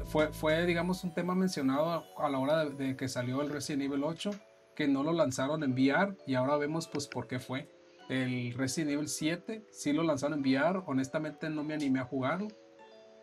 fue, 0.06 0.32
fue, 0.32 0.66
digamos, 0.66 1.04
un 1.04 1.14
tema 1.14 1.36
mencionado 1.36 2.06
a, 2.18 2.30
la 2.30 2.40
hora 2.40 2.66
de, 2.66 2.96
que 2.96 3.08
salió 3.08 3.42
el 3.42 3.50
Resident 3.50 3.84
Evil 3.84 4.04
8, 4.04 4.32
que 4.76 4.88
no 4.88 5.04
lo 5.04 5.14
lanzaron 5.14 5.64
en 5.64 5.74
VR 5.74 6.16
y 6.28 6.36
ahora 6.36 6.58
vemos 6.58 6.88
pues 6.88 7.08
por 7.08 7.28
qué 7.28 7.40
fue. 7.40 7.70
El 8.10 8.54
Resident 8.54 8.92
Evil 8.92 9.08
7 9.08 9.66
sí 9.72 9.94
lo 9.94 10.04
lanzaron 10.04 10.40
en 10.40 10.42
VR, 10.42 10.84
honestamente 10.86 11.50
no 11.50 11.64
me 11.64 11.74
animé 11.74 12.00
a 12.00 12.06
jugarlo 12.06 12.48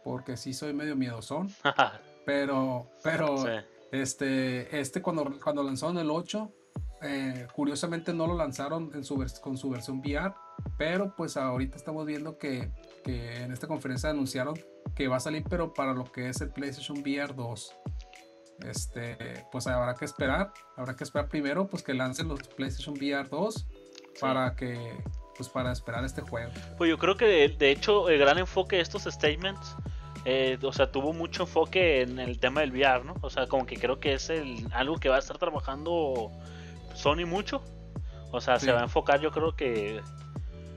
porque 0.03 0.37
sí 0.37 0.53
soy 0.53 0.73
medio 0.73 0.97
miedosón. 0.97 1.49
pero, 2.27 2.89
pero 3.03 3.37
este, 3.93 4.81
este 4.81 5.03
cuando, 5.03 5.39
cuando 5.43 5.63
lanzaron 5.63 5.99
el 5.99 6.11
8, 6.11 6.53
eh, 7.03 7.47
curiosamente 7.55 8.13
no 8.13 8.27
lo 8.27 8.37
lanzaron 8.37 8.91
en 8.95 9.05
su 9.05 9.25
con 9.41 9.57
su 9.57 9.71
versión 9.71 9.99
VR, 9.99 10.35
pero 10.79 11.15
pues 11.17 11.37
ahorita 11.37 11.77
estamos 11.77 12.07
viendo 12.07 12.39
que, 12.39 12.71
que, 13.03 13.43
en 13.43 13.53
esta 13.53 13.67
conferencia 13.67 14.11
anunciaron 14.11 14.59
que 14.95 15.09
va 15.09 15.17
a 15.17 15.21
salir, 15.21 15.45
pero 15.49 15.75
para 15.75 15.93
lo 15.93 16.11
que 16.11 16.29
es 16.29 16.41
el 16.41 16.51
PlayStation 16.51 16.99
VR 16.99 17.35
2. 17.35 17.75
Este, 18.67 19.17
pues 19.51 19.67
habrá 19.67 19.95
que 19.95 20.05
esperar, 20.05 20.53
habrá 20.77 20.95
que 20.95 21.03
esperar 21.05 21.29
primero 21.29 21.67
pues 21.67 21.83
que 21.83 21.95
lancen 21.95 22.29
los 22.29 22.41
PlayStation 22.49 22.95
VR 22.95 23.29
2 23.29 23.67
para 24.21 24.55
que 24.55 24.79
pues 25.37 25.49
para 25.49 25.73
esperar 25.73 26.05
este 26.05 26.21
juego. 26.21 26.53
Pues 26.79 26.91
yo 26.91 26.99
creo 26.99 27.17
que 27.17 27.25
de, 27.25 27.49
de 27.49 27.71
hecho 27.71 28.09
el 28.09 28.19
gran 28.19 28.39
enfoque 28.39 28.77
de 28.77 28.83
estos 28.83 29.05
statements 29.05 29.75
eh, 30.25 30.59
o 30.63 30.73
sea, 30.73 30.91
tuvo 30.91 31.13
mucho 31.13 31.45
enfoque 31.45 32.03
en 32.03 32.21
el 32.21 32.39
tema 32.39 32.61
del 32.61 32.71
VR, 32.71 33.05
¿no? 33.05 33.17
O 33.23 33.31
sea, 33.31 33.47
como 33.49 33.67
que 33.67 33.77
creo 33.77 33.99
que 33.99 34.15
es 34.15 34.31
el, 34.31 34.69
algo 34.73 34.97
que 34.99 35.09
va 35.09 35.17
a 35.17 35.19
estar 35.19 35.39
trabajando 35.39 36.31
Sony 36.95 37.27
mucho. 37.27 37.63
O 38.31 38.41
sea, 38.41 38.59
se 38.59 38.73
va 38.73 38.81
a 38.81 38.85
enfocar, 38.85 39.21
yo 39.21 39.31
creo 39.31 39.57
que, 39.57 40.01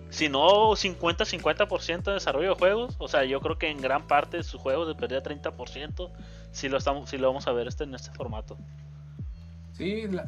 si 0.10 0.30
no 0.30 0.72
50-50% 0.72 2.04
de 2.04 2.14
desarrollo 2.14 2.50
de 2.50 2.56
juegos, 2.56 2.96
o 3.00 3.08
sea, 3.08 3.26
yo 3.26 3.42
creo 3.42 3.58
que 3.58 3.70
en 3.70 3.82
gran 3.82 4.08
parte 4.08 4.38
de 4.38 4.44
sus 4.44 4.62
juegos 4.62 4.88
de 4.88 4.96
pérdida 4.96 5.24
30%, 5.24 6.10
si 6.52 6.70
lo, 6.70 6.78
estamos, 6.78 7.10
si 7.10 7.18
lo 7.18 7.28
vamos 7.28 7.48
a 7.48 7.52
ver 7.52 7.68
este, 7.68 7.84
en 7.84 7.96
este 7.96 8.12
formato. 8.12 8.58
Sí 9.74 10.08
la, 10.08 10.26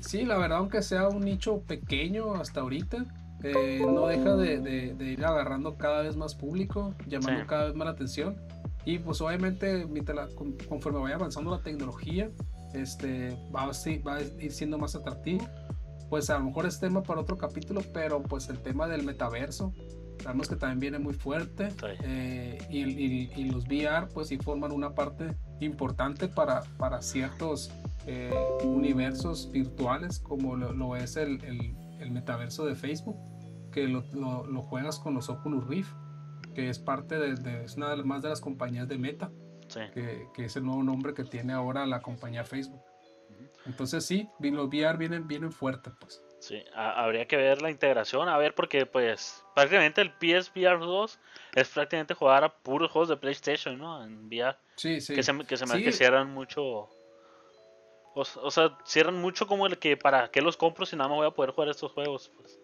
sí, 0.00 0.24
la 0.24 0.38
verdad, 0.38 0.58
aunque 0.58 0.80
sea 0.80 1.08
un 1.08 1.20
nicho 1.20 1.60
pequeño 1.66 2.34
hasta 2.36 2.60
ahorita, 2.60 3.04
eh, 3.42 3.82
no 3.84 4.06
deja 4.06 4.34
de, 4.34 4.96
ir 4.98 5.24
agarrando 5.24 5.76
cada 5.76 6.02
vez 6.02 6.16
más 6.16 6.34
público, 6.34 6.94
llamando 7.06 7.46
cada 7.46 7.66
vez 7.66 7.74
más 7.74 7.86
la 7.86 7.92
atención. 7.92 8.36
Y 8.86 8.98
pues 8.98 9.20
obviamente 9.20 9.86
conforme 10.68 11.00
vaya 11.00 11.16
avanzando 11.16 11.50
la 11.50 11.58
tecnología, 11.58 12.30
este, 12.72 13.36
va, 13.54 13.64
a, 13.64 13.72
va 14.06 14.16
a 14.16 14.22
ir 14.22 14.52
siendo 14.52 14.78
más 14.78 14.94
atractivo. 14.94 15.44
Pues 16.08 16.30
a 16.30 16.38
lo 16.38 16.44
mejor 16.44 16.66
es 16.66 16.78
tema 16.78 17.02
para 17.02 17.20
otro 17.20 17.36
capítulo, 17.36 17.82
pero 17.92 18.22
pues 18.22 18.48
el 18.48 18.58
tema 18.58 18.86
del 18.86 19.02
metaverso, 19.02 19.72
sabemos 20.22 20.48
que 20.48 20.56
también 20.56 20.80
viene 20.80 20.98
muy 20.98 21.14
fuerte. 21.14 21.68
Eh, 22.02 22.58
y, 22.70 23.44
los 23.50 23.66
VR 23.66 24.08
pues 24.08 24.28
sí 24.28 24.38
forman 24.38 24.72
una 24.72 24.94
parte 24.94 25.36
importante 25.60 26.28
para, 26.28 26.62
para 26.78 27.02
ciertos 27.02 27.70
eh, 28.06 28.32
universos 28.64 29.50
virtuales 29.50 30.18
como 30.18 30.56
lo, 30.56 30.96
es 30.96 31.16
el, 31.16 31.40
el 32.00 32.10
metaverso 32.10 32.66
de 32.66 32.74
Facebook 32.74 33.16
que 33.76 33.88
lo, 33.88 34.02
lo, 34.14 34.62
juegas 34.62 34.98
con 34.98 35.12
los 35.12 35.28
Oculus 35.28 35.66
Rift, 35.66 35.92
que 36.54 36.70
es 36.70 36.78
parte 36.78 37.18
de, 37.18 37.62
es 37.62 37.76
una 37.76 37.90
de 37.90 37.98
las 37.98 38.06
más 38.06 38.22
de 38.22 38.30
las 38.30 38.40
compañías 38.40 38.88
de 38.88 38.96
Meta, 38.96 39.30
que, 39.92 40.28
que, 40.32 40.46
es 40.46 40.56
el 40.56 40.64
nuevo 40.64 40.82
nombre 40.82 41.12
que 41.12 41.24
tiene 41.24 41.52
ahora 41.52 41.84
la 41.84 42.00
compañía 42.00 42.42
Facebook. 42.42 42.80
Entonces 43.66 44.04
sí, 44.04 44.28
los 44.40 44.68
VR 44.68 44.96
vienen, 44.96 45.26
vienen 45.26 45.52
fuertes, 45.52 45.92
pues. 46.00 46.22
Sí, 46.38 46.62
habría 46.74 47.26
que 47.26 47.36
ver 47.36 47.62
la 47.62 47.70
integración, 47.70 48.28
a 48.28 48.36
ver, 48.36 48.54
porque 48.54 48.86
pues 48.86 49.44
prácticamente 49.54 50.00
el 50.02 50.12
PSVR 50.12 50.78
2 50.78 51.18
es 51.54 51.68
prácticamente 51.68 52.14
jugar 52.14 52.44
a 52.44 52.54
puros 52.54 52.90
juegos 52.90 53.08
de 53.08 53.16
PlayStation, 53.16 53.78
¿no? 53.78 54.04
En 54.04 54.26
VR. 54.26 54.56
Sí, 54.76 55.00
sí. 55.00 55.14
Que 55.14 55.22
se, 55.22 55.36
que 55.38 55.56
se 55.56 55.66
me 55.66 55.92
cierran 55.92 56.32
mucho. 56.32 56.62
O, 56.64 56.90
o, 58.14 58.50
sea, 58.50 58.78
cierran 58.84 59.16
mucho 59.20 59.46
como 59.46 59.66
el 59.66 59.78
que 59.78 59.96
para 59.96 60.30
qué 60.30 60.40
los 60.40 60.56
compro 60.56 60.86
si 60.86 60.96
nada 60.96 61.08
más 61.08 61.18
voy 61.18 61.26
a 61.26 61.32
poder 61.32 61.50
jugar 61.50 61.70
estos 61.70 61.92
juegos, 61.92 62.30
pues. 62.36 62.58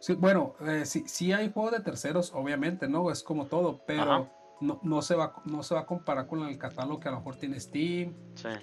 Sí, 0.00 0.14
bueno, 0.14 0.54
eh, 0.60 0.84
sí, 0.84 1.32
hay 1.32 1.50
juegos 1.50 1.72
de 1.72 1.80
terceros, 1.80 2.32
obviamente, 2.32 2.88
¿no? 2.88 3.10
Es 3.10 3.22
como 3.22 3.46
todo, 3.46 3.82
pero 3.84 4.30
no, 4.60 4.80
no, 4.82 5.02
se 5.02 5.14
va, 5.14 5.34
no 5.44 5.62
se 5.62 5.74
va 5.74 5.82
a 5.82 5.86
comparar 5.86 6.26
con 6.26 6.42
el 6.46 6.58
catálogo 6.58 7.00
que 7.00 7.08
a 7.08 7.12
lo 7.12 7.18
mejor 7.18 7.36
tiene 7.36 7.60
Steam, 7.60 8.14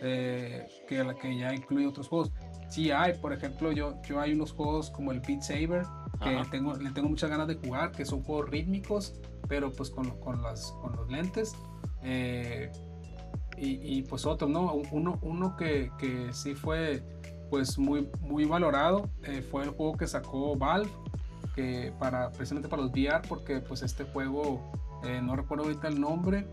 eh, 0.02 0.68
que, 0.88 1.16
que 1.22 1.38
ya 1.38 1.54
incluye 1.54 1.88
otros 1.88 2.08
juegos. 2.08 2.32
Sí 2.70 2.92
hay, 2.92 3.14
por 3.14 3.34
ejemplo, 3.34 3.72
yo, 3.72 4.02
yo 4.04 4.20
hay 4.20 4.34
unos 4.34 4.52
juegos 4.52 4.90
como 4.90 5.12
el 5.12 5.22
Beat 5.22 5.42
Saber, 5.42 5.84
que 6.22 6.42
tengo, 6.52 6.76
le 6.76 6.92
tengo 6.92 7.10
muchas 7.10 7.30
ganas 7.30 7.48
de 7.48 7.56
jugar, 7.56 7.92
que 7.92 8.06
son 8.06 8.24
juegos 8.24 8.50
rítmicos, 8.50 9.14
pero 9.48 9.72
pues 9.72 9.90
con, 9.90 10.10
con, 10.20 10.42
las, 10.42 10.72
con 10.82 10.96
los 10.96 11.10
lentes. 11.10 11.56
Eh, 12.04 12.72
y, 13.58 13.98
y, 13.98 14.02
pues 14.02 14.26
otro, 14.26 14.50
¿no? 14.50 14.74
Uno, 14.92 15.18
uno 15.22 15.56
que, 15.56 15.92
que 15.98 16.34
sí 16.34 16.56
fue 16.56 17.04
pues 17.50 17.78
muy, 17.78 18.10
muy 18.20 18.44
valorado 18.46 19.10
fue 19.50 19.64
el 19.64 19.70
juego 19.70 19.96
que 19.96 20.08
sacó 20.08 20.58
Valve, 20.58 20.90
que 21.56 21.94
para 21.98 22.32
precisamente 22.32 22.68
para 22.68 22.82
los 22.82 22.92
VR 22.92 23.22
porque 23.30 23.62
pues 23.62 23.82
este 23.82 24.04
juego 24.04 24.72
eh, 25.04 25.22
no 25.22 25.36
recuerdo 25.36 25.66
ahorita 25.66 25.88
el 25.88 26.00
nombre 26.00 26.48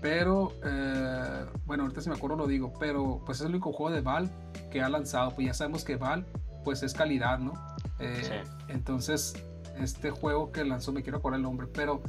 pero 0.00 0.52
eh, 0.64 1.46
bueno 1.64 1.84
ahorita 1.84 2.00
si 2.00 2.08
me 2.08 2.16
acuerdo 2.16 2.36
lo 2.36 2.46
digo 2.46 2.72
pero 2.78 3.22
pues 3.24 3.38
es 3.38 3.46
el 3.46 3.52
único 3.52 3.72
juego 3.72 3.94
de 3.94 4.02
Valve 4.02 4.30
que 4.70 4.82
ha 4.82 4.88
lanzado 4.88 5.30
pues 5.34 5.46
ya 5.46 5.54
sabemos 5.54 5.84
que 5.84 5.96
Valve 5.96 6.26
pues 6.64 6.82
es 6.82 6.92
calidad 6.92 7.38
no 7.38 7.54
eh, 7.98 8.44
entonces 8.68 9.34
este 9.78 10.10
juego 10.10 10.52
que 10.52 10.64
lanzó 10.64 10.92
me 10.92 11.02
quiero 11.02 11.18
acordar 11.18 11.38
el 11.38 11.42
nombre 11.42 11.66
pero 11.66 12.02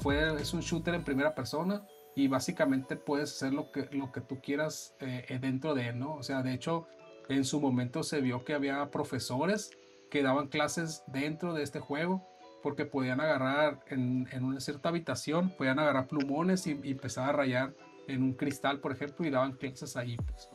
fue 0.00 0.34
es 0.40 0.52
un 0.52 0.60
shooter 0.60 0.94
en 0.94 1.04
primera 1.04 1.34
persona 1.34 1.86
y 2.14 2.28
básicamente 2.28 2.96
puedes 2.96 3.30
hacer 3.34 3.54
lo 3.54 3.72
que 3.72 3.88
lo 3.92 4.12
que 4.12 4.20
tú 4.20 4.40
quieras 4.42 4.94
dentro 5.40 5.74
de 5.74 5.88
él 5.88 5.98
no 5.98 6.14
o 6.14 6.22
sea 6.22 6.42
de 6.42 6.52
hecho 6.52 6.86
en 7.30 7.44
su 7.44 7.60
momento 7.60 8.02
se 8.02 8.20
vio 8.20 8.44
que 8.44 8.52
había 8.52 8.90
profesores 8.90 9.70
que 10.10 10.22
daban 10.22 10.48
clases 10.48 11.02
dentro 11.06 11.54
de 11.54 11.62
este 11.62 11.80
juego 11.80 12.29
porque 12.62 12.84
podían 12.84 13.20
agarrar 13.20 13.80
en, 13.88 14.26
una 14.42 14.60
cierta 14.60 14.88
habitación, 14.88 15.50
podían 15.50 15.78
agarrar 15.78 16.06
plumones 16.06 16.66
y, 16.66 16.72
empezar 16.84 17.28
a 17.28 17.32
rayar 17.32 17.74
en 18.08 18.22
un 18.22 18.32
cristal, 18.34 18.80
por 18.80 18.92
ejemplo, 18.92 19.26
y 19.26 19.30
daban 19.30 19.52
clases 19.52 19.96
ahí. 19.96 20.16
Pues. 20.16 20.48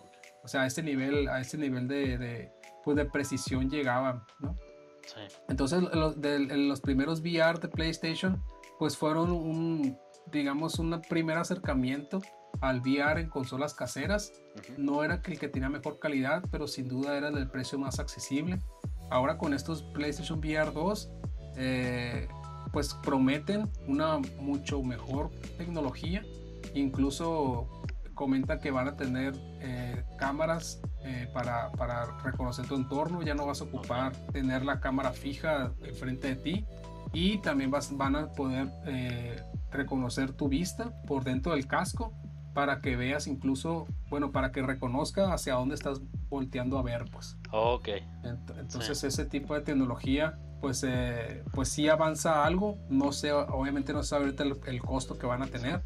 O 0.44 0.48
sea, 0.48 0.62
a 0.62 0.68
ese 0.68 0.84
nivel, 0.84 1.28
a 1.28 1.42
ese 1.42 1.58
nivel 1.58 1.88
de, 1.88 2.52
pues 2.84 2.98
de 2.98 3.06
precisión 3.06 3.70
llegaban, 3.70 4.24
¿no? 4.40 4.56
Entonces, 5.50 5.82
los, 5.82 6.20
de, 6.20 6.40
los 6.40 6.82
primeros 6.82 7.22
VR 7.22 7.60
de 7.60 7.68
PlayStation, 7.68 8.42
pues 8.80 8.98
fueron 8.98 9.32
un, 9.32 9.98
digamos, 10.32 10.80
un 10.80 11.00
primer 11.08 11.38
acercamiento 11.38 12.22
al 12.62 12.82
VR 12.82 13.22
en 13.22 13.30
consolas 13.30 13.76
caseras. 13.76 14.34
No 14.78 15.04
era 15.04 15.22
el 15.24 15.40
que 15.40 15.48
tenía 15.48 15.70
mejor 15.70 16.00
calidad, 16.00 16.44
pero 16.52 16.68
sin 16.68 16.88
duda 16.88 17.18
era 17.18 17.30
del 17.30 17.48
precio 17.50 17.78
más 17.78 18.00
accesible 18.00 18.60
ahora 19.10 19.38
con 19.38 19.54
estos 19.54 19.84
PlayStation 19.84 20.40
VR 20.40 20.72
2, 20.72 21.10
eh, 21.58 22.28
pues 22.72 22.94
prometen 22.94 23.70
una 23.88 24.20
mucho 24.40 24.82
mejor 24.84 25.32
tecnología. 25.58 26.24
Incluso 26.74 27.70
comenta 28.14 28.60
que 28.60 28.72
van 28.72 28.88
a 28.88 28.96
tener 28.96 29.34
eh, 29.62 30.04
cámaras 30.18 30.82
eh, 31.04 31.30
para, 31.34 31.72
para, 31.74 32.06
reconocer 32.20 32.68
tu 32.68 32.76
entorno. 32.76 33.22
Ya 33.22 33.36
no 33.36 33.46
vas 33.46 33.62
a 33.62 33.66
ocupar 33.66 34.16
tener 34.32 34.66
la 34.66 34.80
cámara 34.80 35.12
fija 35.12 35.74
enfrente 35.84 36.30
de 36.30 36.36
ti. 36.36 36.66
Y 37.14 37.38
también 37.40 37.72
vas, 37.72 37.96
van 37.96 38.16
a 38.16 38.34
poder 38.34 38.68
reconocer 39.72 40.34
tu 40.34 40.50
vista 40.50 40.92
por 41.08 41.24
dentro 41.24 41.54
del 41.54 41.68
casco 41.68 42.14
para 42.56 42.80
que 42.80 42.96
veas 42.96 43.28
incluso, 43.28 43.86
bueno, 44.10 44.32
para 44.32 44.54
que 44.54 44.62
reconozca 44.62 45.34
hacia 45.34 45.56
dónde 45.56 45.76
estás 45.76 46.02
volteando 46.30 46.80
a 46.80 46.82
ver, 46.82 47.04
pues. 47.12 47.38
Ok. 47.52 47.90
Entonces 48.24 49.04
ese 49.04 49.26
tipo 49.26 49.54
de 49.54 49.62
tecnología, 49.62 50.40
pues, 50.66 50.84
eh, 50.84 51.44
pues 51.54 51.70
sí 51.70 51.88
avanza 51.90 52.44
algo. 52.44 52.80
No 52.90 53.12
sé, 53.12 53.32
obviamente 53.32 53.94
no 53.94 54.02
sé 54.02 54.16
ahorita 54.16 54.44
el, 54.44 54.82
costo 54.82 55.16
que 55.16 55.28
van 55.28 55.44
a 55.44 55.46
tener, 55.46 55.84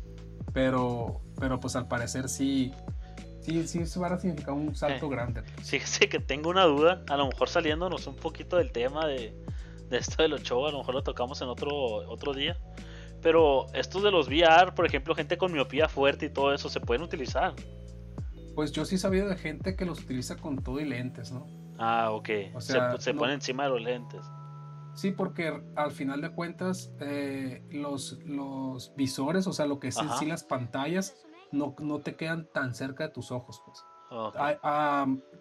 pero, 0.53 1.19
pero 1.37 1.59
pues 1.59 1.75
al 1.75 1.89
parecer 1.89 2.29
sí, 2.29 2.71
sí, 3.41 3.67
sí 3.67 3.85
se 3.85 3.99
va 3.99 4.07
a 4.07 4.17
significar 4.17 4.53
un 4.53 4.73
salto 4.73 5.07
eh, 5.07 5.09
grande. 5.09 5.43
Sí, 5.63 5.81
sí 5.81 6.07
que 6.07 6.21
tengo 6.21 6.49
una 6.49 6.63
duda, 6.63 7.03
a 7.09 7.17
lo 7.17 7.27
mejor 7.27 7.49
saliéndonos 7.49 8.07
un 8.07 8.15
poquito 8.15 8.55
del 8.55 8.71
tema 8.71 9.05
de, 9.05 9.35
de 9.89 9.97
esto 9.97 10.23
de 10.23 10.29
los 10.29 10.43
shows, 10.43 10.69
a 10.69 10.71
lo 10.71 10.77
mejor 10.77 10.95
lo 10.95 11.03
tocamos 11.03 11.41
en 11.41 11.49
otro, 11.49 11.69
otro 12.07 12.33
día. 12.33 12.57
Pero 13.21 13.65
estos 13.73 14.01
de 14.01 14.11
los 14.11 14.29
VR, 14.29 14.73
por 14.75 14.85
ejemplo, 14.85 15.13
gente 15.13 15.37
con 15.37 15.51
miopía 15.51 15.89
fuerte 15.89 16.27
y 16.27 16.29
todo 16.29 16.53
eso, 16.53 16.69
¿se 16.69 16.79
pueden 16.79 17.03
utilizar? 17.03 17.53
Pues 18.55 18.71
yo 18.71 18.85
sí 18.85 18.95
he 18.95 18.97
sabido 18.97 19.27
de 19.27 19.35
gente 19.35 19.75
que 19.75 19.83
los 19.83 19.99
utiliza 19.99 20.37
con 20.37 20.63
todo 20.63 20.79
y 20.79 20.85
lentes, 20.85 21.33
¿no? 21.33 21.47
Ah, 21.77 22.11
ok. 22.11 22.29
O 22.53 22.61
sea, 22.61 22.97
se, 22.97 23.13
pone 23.13 23.33
encima 23.33 23.63
de 23.63 23.69
los 23.71 23.81
lentes. 23.81 24.21
Sí, 24.93 25.11
porque 25.11 25.61
al 25.75 25.91
final 25.91 26.21
de 26.21 26.31
cuentas 26.31 26.91
eh, 26.99 27.63
los, 27.71 28.19
los 28.25 28.93
visores, 28.95 29.47
o 29.47 29.53
sea, 29.53 29.65
lo 29.65 29.79
que 29.79 29.89
es 29.89 29.97
en 29.97 30.09
sí 30.11 30.25
las 30.25 30.43
pantallas, 30.43 31.15
no, 31.51 31.75
no 31.79 31.99
te 31.99 32.15
quedan 32.15 32.47
tan 32.51 32.75
cerca 32.75 33.07
de 33.07 33.13
tus 33.13 33.31
ojos, 33.31 33.61
pues. 33.65 33.83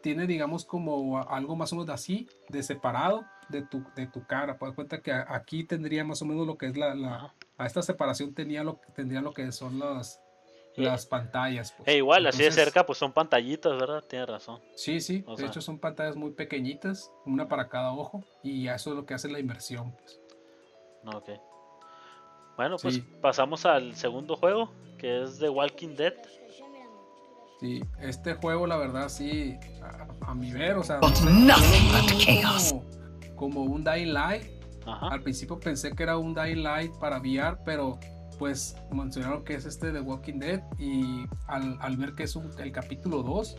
tiene, 0.03 0.27
digamos, 0.27 0.65
como 0.65 1.19
algo 1.19 1.57
más 1.57 1.73
o 1.73 1.77
menos 1.77 1.91
así, 1.91 2.29
de 2.49 2.63
separado 2.63 3.25
de 3.49 3.63
tu, 3.63 3.85
de 3.97 4.07
tu 4.07 4.27
cara. 4.27 4.59
Puedes 4.59 4.75
cuenta 4.75 5.01
que 5.01 5.13
aquí 5.13 5.65
tendría 5.65 6.05
más 6.05 6.23
o 6.23 6.27
menos 6.27 6.47
lo 6.47 6.59
que 6.59 6.67
es 6.67 6.77
la, 6.77 6.95
la 6.95 7.35
a 7.57 7.67
esta 7.67 7.83
separación 7.83 8.35
tenía 8.35 8.63
lo, 8.63 8.81
tendría 8.95 9.21
lo 9.21 9.33
que 9.33 9.51
son 9.53 9.79
las, 9.79 10.21
las 10.79 11.07
pantallas. 11.07 11.73
Pues. 11.77 11.89
E 11.89 11.97
igual, 11.97 12.27
así 12.27 12.43
de 12.43 12.53
cerca, 12.53 12.87
pues 12.87 12.99
son 12.99 13.13
pantallitas, 13.13 13.73
¿verdad? 13.79 14.05
Tienes 14.09 14.29
razón. 14.29 14.61
Sí, 14.75 15.01
sí. 15.01 15.25
de 15.37 15.47
hecho, 15.47 15.61
son 15.61 15.79
pantallas 15.79 16.17
muy 16.17 16.33
pequeñitas, 16.33 17.11
una 17.27 17.49
para 17.49 17.69
cada 17.69 17.93
ojo, 17.93 18.25
y 18.43 18.69
eso 18.69 18.91
es 18.91 18.97
lo 18.97 19.07
que 19.07 19.15
hace 19.15 19.29
la 19.29 19.39
inmersión. 19.39 19.93
Pues. 19.93 20.21
Ok. 21.15 21.31
Bueno, 22.57 22.77
pues 22.83 23.01
pasamos 23.21 23.65
al 23.67 23.95
segundo 23.95 24.35
juego, 24.35 24.73
que 24.99 25.23
es 25.23 25.39
The 25.39 25.49
Walking 25.49 25.95
Dead. 25.95 26.15
Sí, 27.61 27.81
este 28.01 28.35
juego, 28.35 28.67
la 28.67 28.77
verdad, 28.77 29.09
sí, 29.09 29.57
a, 30.21 30.35
mi 30.35 30.53
ver, 30.53 30.77
o 30.77 30.83
sea, 30.85 31.01
como, 33.37 33.63
un 33.63 33.85
Dying 33.85 34.13
Light. 34.13 34.45
Al 34.87 35.21
principio 35.23 35.61
pensé 35.61 35.93
que 35.93 36.03
era 36.03 36.17
un 36.17 36.35
Dying 36.35 36.63
Light 36.63 36.93
para 36.99 37.19
VR, 37.19 37.59
pero 37.65 37.99
pues 38.39 38.77
mencionaron 38.91 39.45
que 39.45 39.55
es 39.55 39.67
este 39.67 39.93
de 39.93 40.01
Walking 40.01 40.39
Dead 40.39 40.63
y 40.79 41.27
al, 41.47 41.97
ver 41.97 42.15
que 42.15 42.25
es 42.25 42.39
el 42.59 42.73
capítulo 42.73 43.23
2, 43.23 43.57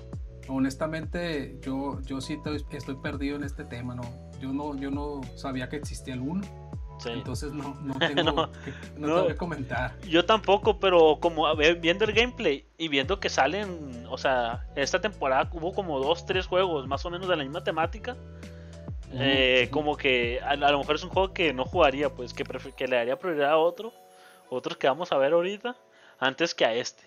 honestamente 0.47 1.57
yo, 1.61 2.01
yo 2.01 2.21
sí 2.21 2.39
estoy, 2.71 2.95
perdido 2.95 3.35
en 3.35 3.43
este 3.43 3.65
tema, 3.65 3.95
¿no? 3.95 4.03
Yo 4.39 4.53
no, 4.53 4.75
yo 4.75 4.89
no 4.89 5.21
sabía 5.35 5.69
que 5.69 5.75
existía 5.75 6.13
el 6.13 6.21
1. 6.21 6.41
Entonces 7.05 7.53
no, 7.53 7.75
no 7.81 7.97
tengo, 7.99 9.27
que, 9.27 9.35
comentar. 9.35 9.97
Yo 10.01 10.25
tampoco, 10.25 10.79
pero 10.79 11.17
como 11.21 11.45
viendo 11.55 12.05
el 12.05 12.13
gameplay 12.13 12.65
y 12.77 12.89
viendo 12.89 13.19
que 13.19 13.29
salen, 13.29 14.05
o 14.09 14.17
sea, 14.17 14.65
esta 14.75 14.99
temporada 14.99 15.49
hubo 15.53 15.73
como 15.73 15.99
dos, 15.99 16.25
tres 16.25 16.45
juegos 16.45 16.87
más 16.87 17.05
o 17.05 17.09
menos 17.09 17.27
de 17.29 17.37
la 17.37 17.43
misma 17.43 17.63
temática. 17.63 18.17
Eh, 19.11 19.69
como 19.71 19.97
que 19.97 20.39
a, 20.41 20.55
lo 20.55 20.77
mejor 20.77 20.95
es 20.95 21.03
un 21.03 21.09
juego 21.09 21.33
que 21.33 21.51
no 21.51 21.65
jugaría, 21.65 22.09
pues 22.09 22.33
que, 22.33 22.43
que 22.43 22.87
le 22.87 22.97
daría 22.97 23.17
prioridad 23.17 23.51
a 23.51 23.57
otro 23.57 23.91
otros 24.49 24.77
que 24.77 24.87
vamos 24.87 25.11
a 25.11 25.17
ver 25.17 25.33
ahorita 25.33 25.75
antes 26.19 26.53
que 26.53 26.65
a 26.65 26.73
este. 26.73 27.03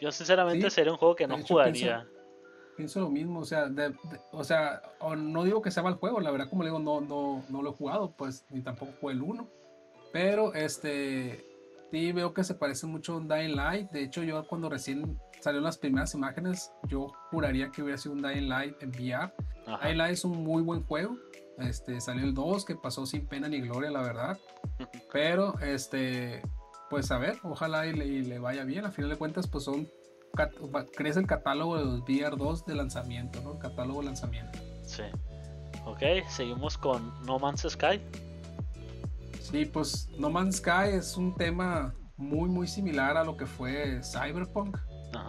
Yo 0.00 0.10
sinceramente 0.12 0.70
sería 0.70 0.92
un 0.92 0.98
juego 0.98 1.14
que 1.14 1.26
no 1.26 1.38
jugaría. 1.42 2.06
Pienso, 2.76 3.00
lo 3.00 3.10
mismo, 3.10 3.40
o 3.40 3.44
sea, 3.44 3.70
o 4.32 4.42
sea, 4.42 4.80
no 5.18 5.44
digo 5.44 5.60
que 5.60 5.70
sea 5.70 5.82
mal 5.82 5.94
juego, 5.94 6.18
la 6.20 6.30
verdad 6.30 6.48
como 6.48 6.62
le 6.62 6.70
digo, 6.70 6.78
no, 6.78 7.02
no, 7.02 7.44
no 7.50 7.62
lo 7.62 7.70
he 7.70 7.74
jugado, 7.74 8.14
pues 8.16 8.46
ni 8.48 8.62
tampoco 8.62 8.92
fue 9.00 9.12
el 9.12 9.20
1. 9.20 9.46
Pero 10.12 10.54
este 10.54 11.44
sí 11.90 12.12
veo 12.12 12.32
que 12.32 12.42
se 12.42 12.54
parece 12.54 12.86
mucho 12.86 13.12
a 13.12 13.16
un 13.18 13.28
Dying 13.28 13.54
Light. 13.54 13.90
De 13.90 14.02
hecho, 14.02 14.22
yo 14.22 14.46
cuando 14.46 14.70
recién 14.70 15.18
salieron 15.40 15.64
las 15.64 15.76
primeras 15.76 16.14
imágenes, 16.14 16.72
yo 16.88 17.12
juraría 17.30 17.70
que 17.70 17.82
hubiera 17.82 17.98
sido 17.98 18.14
un 18.14 18.22
Dying 18.22 18.48
Light 18.48 18.82
en 18.82 18.90
VR. 18.90 19.32
Dying 19.82 19.98
Light 19.98 20.12
es 20.14 20.24
un 20.24 20.42
muy 20.42 20.62
buen 20.62 20.82
juego. 20.84 21.16
Este, 21.60 22.00
salió 22.00 22.24
el 22.24 22.34
2 22.34 22.64
que 22.64 22.76
pasó 22.76 23.06
sin 23.06 23.26
pena 23.26 23.48
ni 23.48 23.60
gloria, 23.60 23.90
la 23.90 24.02
verdad. 24.02 24.38
Pero, 25.12 25.58
este, 25.60 26.42
pues 26.88 27.10
a 27.10 27.18
ver, 27.18 27.38
ojalá 27.42 27.86
y 27.86 27.92
le, 27.92 28.38
vaya 28.38 28.64
bien. 28.64 28.84
A 28.84 28.90
final 28.90 29.10
de 29.10 29.16
cuentas, 29.16 29.46
pues 29.46 29.64
son, 29.64 29.88
crece 30.96 31.20
el 31.20 31.26
catálogo 31.26 31.76
de 31.78 31.84
los 31.84 32.00
VR 32.00 32.36
2 32.36 32.66
de 32.66 32.74
lanzamiento, 32.74 33.40
¿no? 33.42 33.52
El 33.52 33.58
catálogo 33.58 34.00
de 34.00 34.06
lanzamiento. 34.06 34.58
Sí. 34.84 35.04
Ok, 35.86 36.02
seguimos 36.28 36.76
con 36.76 37.12
No 37.24 37.38
Man's 37.38 37.66
Sky. 37.68 38.00
Sí, 39.40 39.64
pues 39.64 40.08
No 40.18 40.30
Man's 40.30 40.56
Sky 40.56 40.90
es 40.92 41.16
un 41.16 41.34
tema 41.34 41.94
muy, 42.16 42.48
muy 42.48 42.68
similar 42.68 43.16
a 43.16 43.24
lo 43.24 43.36
que 43.36 43.46
fue 43.46 44.00
Cyberpunk. 44.02 44.76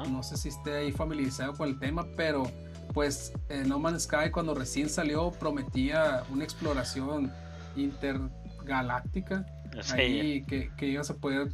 No 0.10 0.22
sé 0.22 0.38
si 0.38 0.50
esté 0.50 0.76
ahí 0.76 0.92
familiarizado 0.92 1.54
con 1.54 1.70
el 1.70 1.80
tema, 1.80 2.06
pero 2.16 2.44
pues 2.94 3.34
No 3.66 3.80
Man's 3.80 4.04
Sky 4.04 4.32
cuando 4.32 4.54
recién 4.54 4.90
salió 4.90 5.32
prometía 5.32 6.24
una 6.30 6.44
exploración 6.44 7.32
intergaláctica. 7.76 9.46
Ahí 9.94 10.44
que, 10.44 10.70
que 10.76 10.88
ibas 10.88 11.10
a 11.10 11.16
poder 11.16 11.54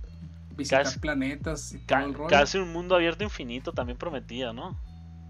visitar 0.55 0.99
planetas 0.99 1.73
y 1.73 1.79
todo 1.79 1.99
el 1.99 2.13
rollo. 2.13 2.29
Casi 2.29 2.57
un 2.57 2.73
mundo 2.73 2.95
abierto 2.95 3.23
infinito 3.23 3.71
también 3.71 3.97
prometía, 3.97 4.51
¿no? 4.51 4.77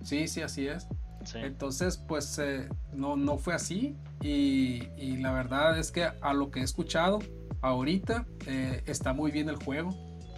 Sí, 0.01 0.27
sí, 0.27 0.41
así 0.41 0.67
es. 0.67 0.87
Entonces, 1.35 1.97
pues 1.97 2.39
eh, 2.39 2.69
no, 2.93 3.17
no 3.17 3.37
fue 3.37 3.53
así. 3.53 3.95
Y, 4.21 5.17
la 5.17 5.31
verdad 5.33 5.77
es 5.77 5.91
que 5.91 6.05
a 6.21 6.33
lo 6.33 6.51
que 6.51 6.61
he 6.61 6.63
escuchado 6.63 7.19
ahorita 7.61 8.25
eh, 8.45 8.83
está 8.85 9.13
muy 9.13 9.31
bien 9.31 9.49
el 9.49 9.57
juego. 9.57 9.89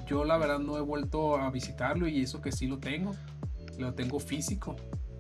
Yo 0.07 0.26
la 0.26 0.38
verdad 0.38 0.59
no 0.59 0.78
he 0.78 0.82
vuelto 0.82 1.38
a 1.38 1.51
visitarlo 1.51 2.07
y 2.07 2.22
eso 2.22 2.41
que 2.41 2.51
sí 2.51 2.67
lo 2.67 2.80
tengo. 2.80 3.15
Lo 3.78 3.93
tengo 3.93 4.20
físico 4.20 4.76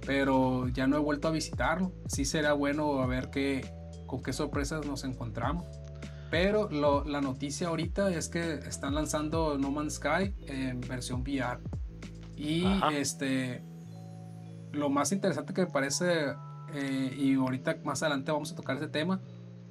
pero 0.05 0.67
ya 0.69 0.87
no 0.87 0.95
he 0.95 0.99
vuelto 0.99 1.27
a 1.27 1.31
visitarlo. 1.31 1.91
Sí 2.07 2.25
será 2.25 2.53
bueno 2.53 3.01
a 3.01 3.07
ver 3.07 3.29
qué, 3.29 3.71
con 4.05 4.21
qué 4.21 4.33
sorpresas 4.33 4.85
nos 4.85 5.03
encontramos. 5.03 5.65
Pero 6.31 6.69
la 7.05 7.21
noticia 7.21 7.69
ahorita 7.69 8.13
es 8.13 8.29
que 8.29 8.53
están 8.53 8.93
lanzando 8.93 9.57
No 9.57 9.71
Man's 9.71 9.95
Sky 9.95 10.35
en 10.47 10.79
versión 10.81 11.21
VR. 11.21 11.59
Y 12.35 12.65
este 12.93 13.63
lo 14.71 14.89
más 14.89 15.11
interesante 15.11 15.53
que 15.53 15.61
me 15.61 15.71
parece, 15.71 16.35
eh, 16.73 17.15
y 17.17 17.35
ahorita 17.35 17.77
más 17.83 18.03
adelante 18.03 18.31
vamos 18.31 18.51
a 18.51 18.55
tocar 18.55 18.77
ese 18.77 18.87
tema, 18.87 19.21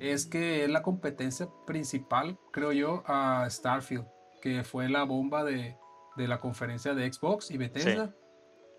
es 0.01 0.26
que 0.26 0.64
es 0.64 0.70
la 0.70 0.83
competencia 0.83 1.49
principal, 1.66 2.39
creo 2.53 2.72
yo, 2.72 3.03
a 3.07 3.47
Starfield, 3.49 4.07
que 4.41 4.64
fue 4.64 4.89
la 4.89 5.05
bomba 5.05 5.45
de, 5.45 5.76
de 6.16 6.29
la 6.29 6.39
conferencia 6.39 6.95
de 6.95 7.12
Xbox 7.12 7.51
y 7.51 7.57
Bethesda. 7.57 8.14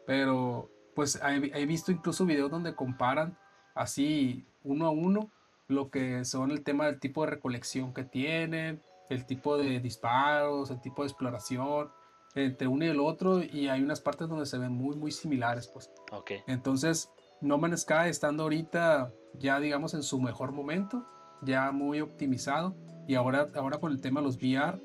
Pero 0.05 0.71
pues 0.99 1.17
he, 1.23 1.65
visto 1.65 1.93
incluso 1.93 2.25
videos 2.25 2.51
donde 2.51 2.75
comparan 2.75 3.37
así 3.73 4.45
uno 4.65 4.85
a 4.85 4.89
uno 4.89 5.31
lo 5.69 5.89
que 5.89 6.25
son 6.25 6.51
el 6.51 6.61
tema 6.61 6.87
del 6.87 6.99
tipo 6.99 7.23
de 7.23 7.29
recolección 7.29 7.93
que 7.93 8.03
tienen, 8.03 8.83
el 9.09 9.25
tipo 9.25 9.57
de 9.57 9.79
disparos, 9.79 10.71
el 10.71 10.81
tipo 10.81 11.03
de 11.03 11.07
exploración 11.07 11.89
entre 12.35 12.67
uno 12.67 12.83
y 12.83 12.89
el 12.89 12.99
otro 12.99 13.41
y 13.41 13.69
hay 13.69 13.81
unas 13.81 14.01
partes 14.01 14.27
donde 14.27 14.45
se 14.45 14.57
ven 14.57 14.73
muy 14.73 14.97
muy 14.97 15.13
similares 15.13 15.69
pues. 15.69 15.89
Okay. 16.11 16.41
Entonces 16.47 17.09
No 17.39 17.57
Man's 17.57 17.83
Sky 17.83 18.09
estando 18.09 18.43
ahorita 18.43 19.13
ya 19.35 19.61
digamos 19.61 19.93
en 19.93 20.03
su 20.03 20.19
mejor 20.19 20.51
momento, 20.51 21.05
ya 21.43 21.71
muy 21.71 22.01
optimizado 22.01 22.75
y 23.07 23.15
ahora, 23.15 23.47
ahora 23.55 23.77
con 23.77 23.93
el 23.93 24.01
tema 24.01 24.19
de 24.19 24.25
los 24.25 24.35
VR 24.35 24.81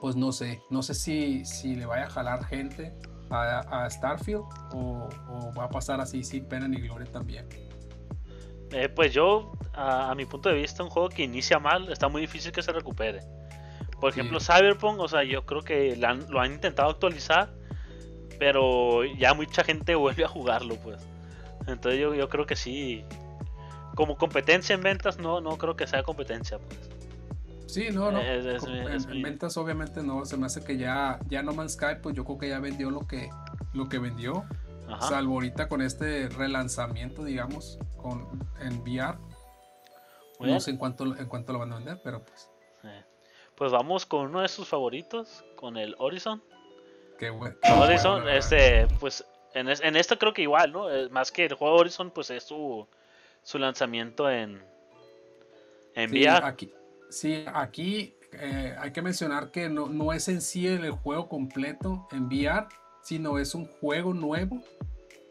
pues 0.00 0.16
no 0.16 0.32
sé, 0.32 0.62
no 0.70 0.82
sé 0.82 0.94
si, 0.94 1.44
si 1.44 1.76
le 1.76 1.84
vaya 1.84 2.06
a 2.06 2.10
jalar 2.10 2.46
gente 2.46 2.94
a, 3.32 3.88
Starfield 3.90 4.44
o, 4.72 5.08
va 5.58 5.64
a 5.64 5.68
pasar 5.68 6.00
así 6.00 6.22
sin 6.22 6.44
pena 6.44 6.68
ni 6.68 6.80
gloria 6.80 7.10
también? 7.10 7.48
Eh, 8.70 8.88
pues 8.88 9.12
yo, 9.12 9.52
a, 9.74 10.14
mi 10.14 10.24
punto 10.24 10.48
de 10.48 10.54
vista, 10.56 10.82
un 10.82 10.90
juego 10.90 11.08
que 11.08 11.22
inicia 11.22 11.58
mal 11.58 11.90
está 11.90 12.08
muy 12.08 12.20
difícil 12.22 12.52
que 12.52 12.62
se 12.62 12.72
recupere. 12.72 13.20
Por 14.00 14.10
ejemplo, 14.10 14.40
Cyberpunk, 14.40 14.98
o 15.00 15.08
sea, 15.08 15.22
yo 15.22 15.46
creo 15.46 15.62
que 15.62 15.96
lo 15.96 16.40
han 16.40 16.52
intentado 16.52 16.90
actualizar, 16.90 17.54
pero 18.38 19.04
ya 19.04 19.34
mucha 19.34 19.62
gente 19.62 19.94
vuelve 19.94 20.24
a 20.24 20.28
jugarlo, 20.28 20.76
pues. 20.76 21.06
Entonces 21.66 22.00
yo, 22.00 22.14
yo 22.14 22.28
creo 22.28 22.46
que 22.46 22.56
sí. 22.56 23.04
Como 23.94 24.16
competencia 24.16 24.74
en 24.74 24.80
ventas, 24.80 25.18
no, 25.18 25.40
no 25.40 25.58
creo 25.58 25.76
que 25.76 25.86
sea 25.86 26.02
competencia, 26.02 26.58
pues. 26.58 26.91
Sí, 27.72 27.88
no, 27.90 28.10
no. 28.10 28.20
en, 28.20 29.22
ventas 29.22 29.56
obviamente 29.56 30.02
no. 30.02 30.26
Se 30.26 30.36
me 30.36 30.44
hace 30.44 30.62
que 30.62 30.76
ya, 30.76 31.18
ya 31.28 31.42
No 31.42 31.54
Man's 31.54 31.72
Sky, 31.72 31.96
pues 32.02 32.14
yo 32.14 32.22
creo 32.22 32.36
que 32.36 32.48
ya 32.50 32.60
vendió 32.60 32.90
lo 32.90 33.06
que, 33.06 33.30
lo 33.72 33.88
que 33.88 33.98
vendió. 33.98 34.44
Salvo 35.00 35.34
ahorita 35.34 35.70
con 35.70 35.80
este 35.80 36.28
relanzamiento, 36.28 37.24
digamos, 37.24 37.78
con, 37.96 38.46
en 38.60 38.82
VR. 38.82 39.16
No 40.38 40.60
sé 40.60 40.72
en 40.72 40.76
cuánto, 40.76 41.16
en 41.16 41.26
cuánto 41.28 41.54
lo 41.54 41.60
van 41.60 41.72
a 41.72 41.76
vender, 41.76 41.98
pero 42.04 42.22
pues. 42.22 42.50
Pues 43.54 43.72
vamos 43.72 44.04
con 44.04 44.26
uno 44.26 44.42
de 44.42 44.48
sus 44.48 44.68
favoritos, 44.68 45.42
con 45.56 45.78
el 45.78 45.94
Horizon. 45.98 46.42
Qué 47.18 47.30
bueno. 47.30 47.56
Horizon, 47.78 48.28
este, 48.28 48.86
pues 49.00 49.24
en, 49.54 49.68
en, 49.70 49.96
esto 49.96 50.18
creo 50.18 50.34
que 50.34 50.42
igual, 50.42 50.72
¿no? 50.72 50.88
Más 51.10 51.32
que 51.32 51.46
el 51.46 51.54
juego 51.54 51.76
Horizon, 51.76 52.10
pues 52.10 52.28
es 52.30 52.42
su, 52.42 52.86
su 53.42 53.58
lanzamiento 53.58 54.28
en, 54.28 54.62
en 55.94 56.10
VR. 56.10 56.44
Aquí, 56.44 56.70
Sí, 57.12 57.44
aquí 57.52 58.14
eh, 58.32 58.74
hay 58.78 58.90
que 58.90 59.02
mencionar 59.02 59.50
que 59.50 59.68
no, 59.68 59.86
no, 59.88 60.12
es 60.12 60.28
en 60.28 60.40
sí 60.40 60.66
el 60.66 60.90
juego 60.90 61.28
completo 61.28 62.08
en 62.10 62.26
VR, 62.26 62.66
sino 63.02 63.38
es 63.38 63.54
un 63.54 63.66
juego 63.66 64.14
nuevo 64.14 64.62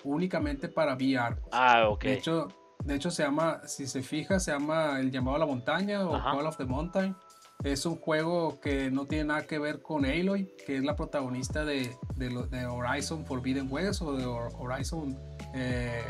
únicamente 0.04 0.70
para 0.70 0.94
VR. 0.94 1.38
Ah, 1.52 1.90
ok. 1.90 2.04
De 2.04 2.14
hecho, 2.14 2.48
de 2.84 2.96
hecho 2.96 3.10
se 3.10 3.24
llama, 3.24 3.62
si 3.66 3.88
se 3.88 4.04
fija, 4.04 4.40
se 4.40 4.52
llama 4.52 5.00
El 5.00 5.12
llamado 5.12 5.38
a 5.38 5.40
la 5.40 5.46
montaña 5.48 6.08
o 6.08 6.12
Call 6.12 6.46
of 6.46 6.58
the 6.58 6.66
Mountain. 6.66 7.16
es 7.64 7.86
un 7.88 7.96
juego 7.96 8.60
que 8.60 8.92
no 8.92 9.08
tiene 9.08 9.26
nada 9.26 9.48
que 9.48 9.58
ver 9.58 9.82
con 9.82 10.06
Aloy, 10.06 10.54
que 10.66 10.78
es 10.78 10.84
la 10.84 10.96
protagonista 10.96 11.66
de, 11.66 11.96
de, 12.16 12.66
Horizon 12.66 13.26
Forbidden 13.26 13.68
West 13.72 14.04
o 14.04 14.14
de 14.14 14.26
Horizon 14.26 15.18
eh, 15.56 16.04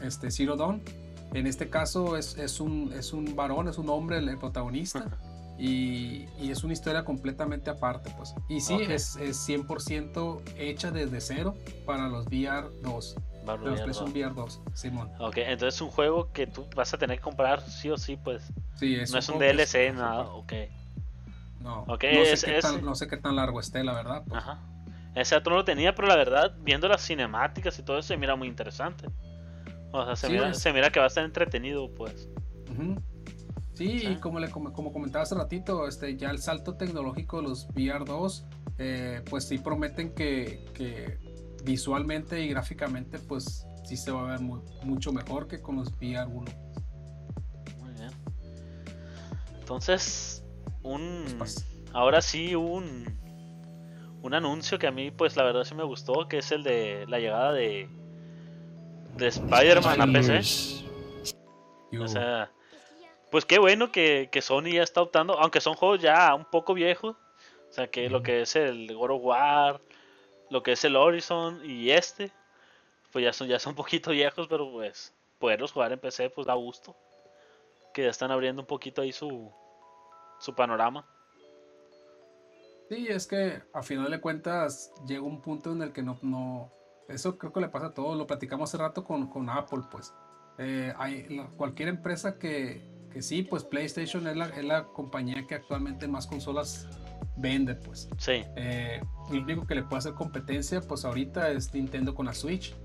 este, 0.00 0.30
Zero 0.30 0.56
Dawn. 0.56 0.82
En 1.34 1.46
este 1.46 1.68
caso 1.68 2.16
es, 2.16 2.36
es, 2.38 2.60
un, 2.60 2.92
es 2.92 3.12
un 3.12 3.36
varón, 3.36 3.68
es 3.68 3.78
un 3.78 3.88
hombre 3.90 4.18
el, 4.18 4.38
protagonista. 4.38 5.06
Y, 5.58 6.26
y, 6.38 6.50
es 6.52 6.62
una 6.62 6.72
historia 6.72 7.04
completamente 7.04 7.68
aparte, 7.68 8.14
pues. 8.16 8.34
Y 8.48 8.60
sí, 8.60 8.78
es, 8.88 9.16
es 9.16 9.36
100% 9.48 10.40
hecha 10.56 10.92
desde 10.92 11.20
cero 11.20 11.56
para 11.84 12.08
los 12.08 12.26
VR 12.26 12.68
2. 12.82 13.16
Para 13.44 13.58
los 13.62 13.80
PlayStation 13.80 14.10
VR 14.12 14.34
2, 14.34 14.60
Simón. 14.74 15.10
Ok, 15.18 15.38
entonces 15.38 15.74
es 15.74 15.80
un 15.80 15.90
juego 15.90 16.30
que 16.32 16.46
tú 16.46 16.66
vas 16.76 16.94
a 16.94 16.98
tener 16.98 17.16
que 17.16 17.22
comprar 17.22 17.60
sí 17.62 17.90
o 17.90 17.96
sí, 17.96 18.16
pues. 18.16 18.52
Sí, 18.76 18.94
es 18.94 19.10
no 19.10 19.18
es 19.18 19.28
un 19.28 19.40
DLC, 19.40 19.92
nada, 19.94 20.26
ok. 20.26 20.52
No, 21.60 21.82
okay, 21.88 22.16
no, 22.16 22.36
sé 22.36 22.46
qué 22.46 22.60
tan, 22.60 22.84
no, 22.84 22.94
sé 22.94 23.08
qué 23.08 23.16
tan, 23.16 23.34
largo 23.34 23.58
esté, 23.58 23.82
la 23.82 23.94
verdad. 23.94 24.22
Pues. 24.28 24.40
Ajá. 24.40 24.60
Ese 25.14 25.34
otro 25.34 25.52
no 25.52 25.58
lo 25.58 25.64
tenía, 25.64 25.94
pero 25.94 26.06
la 26.06 26.14
verdad, 26.14 26.54
viendo 26.60 26.86
las 26.86 27.04
cinemáticas 27.04 27.76
y 27.80 27.82
todo 27.82 27.98
eso, 27.98 28.08
se 28.08 28.16
mira 28.16 28.36
muy 28.36 28.46
interesante. 28.46 29.08
O 29.92 30.04
sea, 30.04 30.16
se, 30.16 30.28
mira, 30.28 30.54
se 30.54 30.72
mira 30.72 30.90
que 30.90 30.98
va 30.98 31.06
a 31.06 31.08
estar 31.08 31.24
entretenido, 31.24 31.92
pues. 31.94 32.28
Sí, 33.74 34.08
y 34.08 34.16
como, 34.16 34.40
le, 34.40 34.50
como, 34.50 34.92
comentaba 34.92 35.22
hace 35.22 35.34
ratito, 35.34 35.86
este, 35.86 36.16
ya 36.16 36.30
el 36.30 36.38
salto 36.38 36.74
tecnológico 36.74 37.36
de 37.36 37.42
los 37.44 37.68
VR2, 37.68 38.44
eh, 38.78 39.22
pues 39.30 39.46
sí 39.46 39.58
prometen 39.58 40.14
que, 40.14 40.64
que, 40.74 41.16
visualmente 41.64 42.42
y 42.42 42.48
gráficamente, 42.48 43.18
pues 43.18 43.66
sí 43.84 43.96
se 43.96 44.10
va 44.10 44.22
a 44.22 44.36
ver 44.36 44.40
mucho 44.40 45.12
mejor 45.12 45.46
que 45.48 45.60
con 45.60 45.76
los 45.76 45.92
VR1. 45.92 46.28
Muy 47.78 47.92
bien. 47.92 48.10
Entonces, 49.60 50.44
un... 50.82 51.24
Pues, 51.38 51.66
ahora 51.92 52.20
sí, 52.20 52.54
un... 52.54 53.16
Un 54.20 54.34
anuncio 54.34 54.80
que 54.80 54.88
a 54.88 54.90
mí, 54.90 55.12
pues 55.12 55.36
la 55.36 55.44
verdad 55.44 55.62
sí 55.62 55.76
me 55.76 55.84
gustó, 55.84 56.26
que 56.26 56.38
es 56.38 56.50
el 56.50 56.64
de 56.64 57.06
la 57.06 57.20
llegada 57.20 57.52
de 57.52 57.88
de 59.16 59.28
Spider-Man 59.28 60.00
a 60.00 60.06
PC. 60.06 60.40
O 61.98 62.08
sea, 62.08 62.50
pues 63.30 63.44
qué 63.44 63.58
bueno 63.58 63.92
que, 63.92 64.28
Sony 64.40 64.72
ya 64.74 64.82
está 64.82 65.02
optando, 65.02 65.38
aunque 65.38 65.60
son 65.60 65.74
juegos 65.74 66.00
ya 66.00 66.34
un 66.34 66.44
poco 66.44 66.74
viejos. 66.74 67.16
O 67.68 67.72
sea, 67.72 67.88
que 67.88 68.08
lo 68.08 68.22
que 68.22 68.42
es 68.42 68.56
el 68.56 68.94
God 68.94 69.10
of 69.10 69.22
War, 69.22 69.80
lo 70.50 70.62
que 70.62 70.72
es 70.72 70.84
el 70.84 70.96
Horizon 70.96 71.60
y 71.64 71.90
este, 71.90 72.32
pues 73.12 73.24
ya 73.24 73.32
son, 73.32 73.48
ya 73.48 73.58
son 73.58 73.72
un 73.72 73.76
poquito 73.84 74.10
viejos, 74.10 74.46
pero 74.48 74.70
pues 74.72 75.14
poderlos 75.38 75.72
jugar 75.72 75.92
en 75.92 75.98
PC 75.98 76.30
pues 76.30 76.46
da 76.46 76.54
gusto. 76.54 76.96
Que 77.92 78.04
ya 78.04 78.10
están 78.10 78.30
abriendo 78.30 78.62
un 78.62 78.66
poquito 78.66 79.02
ahí 79.02 79.12
su, 79.12 79.52
su 80.38 80.54
panorama. 80.54 81.06
Sí, 82.88 83.06
es 83.08 83.26
que 83.26 83.62
a 83.74 83.82
final 83.82 84.10
de 84.10 84.20
cuentas 84.20 84.92
llega 85.06 85.20
un 85.20 85.42
punto 85.42 85.72
en 85.72 85.82
el 85.82 85.92
que 85.92 86.02
no, 86.02 86.18
no, 86.22 86.72
eso 87.08 87.38
creo 87.38 87.52
que 87.52 87.60
le 87.60 87.68
pasa 87.68 87.86
a 87.86 87.94
todos. 87.94 88.16
Lo 88.16 88.26
platicamos 88.26 88.70
hace 88.70 88.82
rato 88.82 89.04
con, 89.04 89.28
con 89.28 89.48
Apple, 89.48 89.80
pues. 89.90 90.14
Eh, 90.58 90.92
hay 90.98 91.26
cualquier 91.56 91.88
empresa 91.88 92.38
que, 92.38 92.82
que, 93.12 93.22
sí, 93.22 93.42
pues 93.42 93.64
PlayStation 93.64 94.26
es 94.26 94.36
la, 94.36 94.46
es 94.48 94.64
la, 94.64 94.86
compañía 94.86 95.46
que 95.46 95.54
actualmente 95.54 96.08
más 96.08 96.26
consolas 96.26 96.86
vende, 97.36 97.74
pues. 97.74 98.08
Sí. 98.18 98.42
Eh, 98.56 99.00
lo 99.30 99.42
único 99.42 99.66
que 99.66 99.74
le 99.74 99.82
puede 99.82 99.98
hacer 99.98 100.14
competencia, 100.14 100.80
pues 100.80 101.04
ahorita 101.04 101.50
es 101.50 101.72
Nintendo 101.72 102.14
con 102.14 102.26
la 102.26 102.34
Switch. 102.34 102.76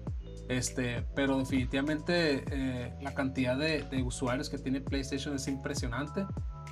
Este, 0.49 1.05
pero 1.15 1.37
definitivamente 1.37 2.43
eh, 2.51 2.93
la 3.01 3.13
cantidad 3.13 3.57
de, 3.57 3.83
de, 3.83 4.03
usuarios 4.03 4.49
que 4.49 4.57
tiene 4.57 4.81
PlayStation 4.81 5.35
es 5.35 5.47
impresionante. 5.47 6.25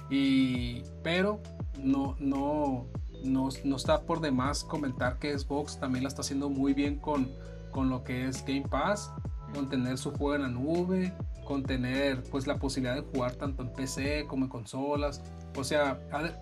Y, 0.10 0.84
pero 1.04 1.42
no, 1.80 2.16
no, 2.20 2.88
no, 3.24 3.50
está 3.50 4.02
por 4.02 4.20
demás 4.20 4.64
comentar 4.64 5.20
que 5.20 5.38
Xbox 5.38 5.80
también 5.80 6.04
la 6.04 6.10
está 6.10 6.22
haciendo 6.22 6.50
muy 6.50 6.74
bien 6.74 6.98
con, 6.98 7.32
con 7.72 7.90
lo 7.90 8.04
que 8.04 8.28
es 8.28 8.44
Game 8.46 8.68
Pass, 8.70 9.12
con 9.54 9.70
tener 9.70 9.98
su 9.98 10.12
juego 10.12 10.36
en 10.36 10.42
la 10.44 10.48
nube, 10.50 11.14
con 11.46 11.64
tener 11.64 12.24
pues 12.24 12.48
la 12.48 12.58
posibilidad 12.58 12.96
de 12.96 13.02
jugar 13.02 13.34
tanto 13.36 13.64
en 13.64 13.74
PC 13.74 14.26
como 14.28 14.46
en 14.46 14.50
consolas. 14.50 15.22
O 15.56 15.64
sea, 15.64 16.00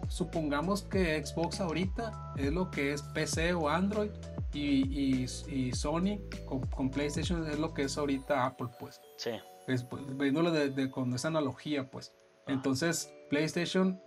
supongamos 0.07 0.83
que 0.83 1.25
Xbox 1.25 1.59
ahorita 1.61 2.33
es 2.37 2.53
lo 2.53 2.69
que 2.69 2.93
es 2.93 3.01
PC 3.01 3.53
o 3.53 3.67
Android 3.67 4.11
y, 4.53 5.25
y, 5.47 5.71
Sony 5.73 6.19
con, 6.45 6.89
PlayStation 6.89 7.47
es 7.47 7.59
lo 7.59 7.73
que 7.73 7.83
es 7.83 7.97
ahorita 7.97 8.45
Apple, 8.45 8.69
pues. 8.79 9.01
Sí. 9.17 9.31
Es, 9.67 9.83
pues, 9.83 10.03
viéndolo 10.17 10.51
de, 10.51 10.89
con 10.89 11.13
esa 11.13 11.27
analogía, 11.27 11.89
pues. 11.89 12.13
Entonces, 12.47 13.13
PlayStation 13.29 14.01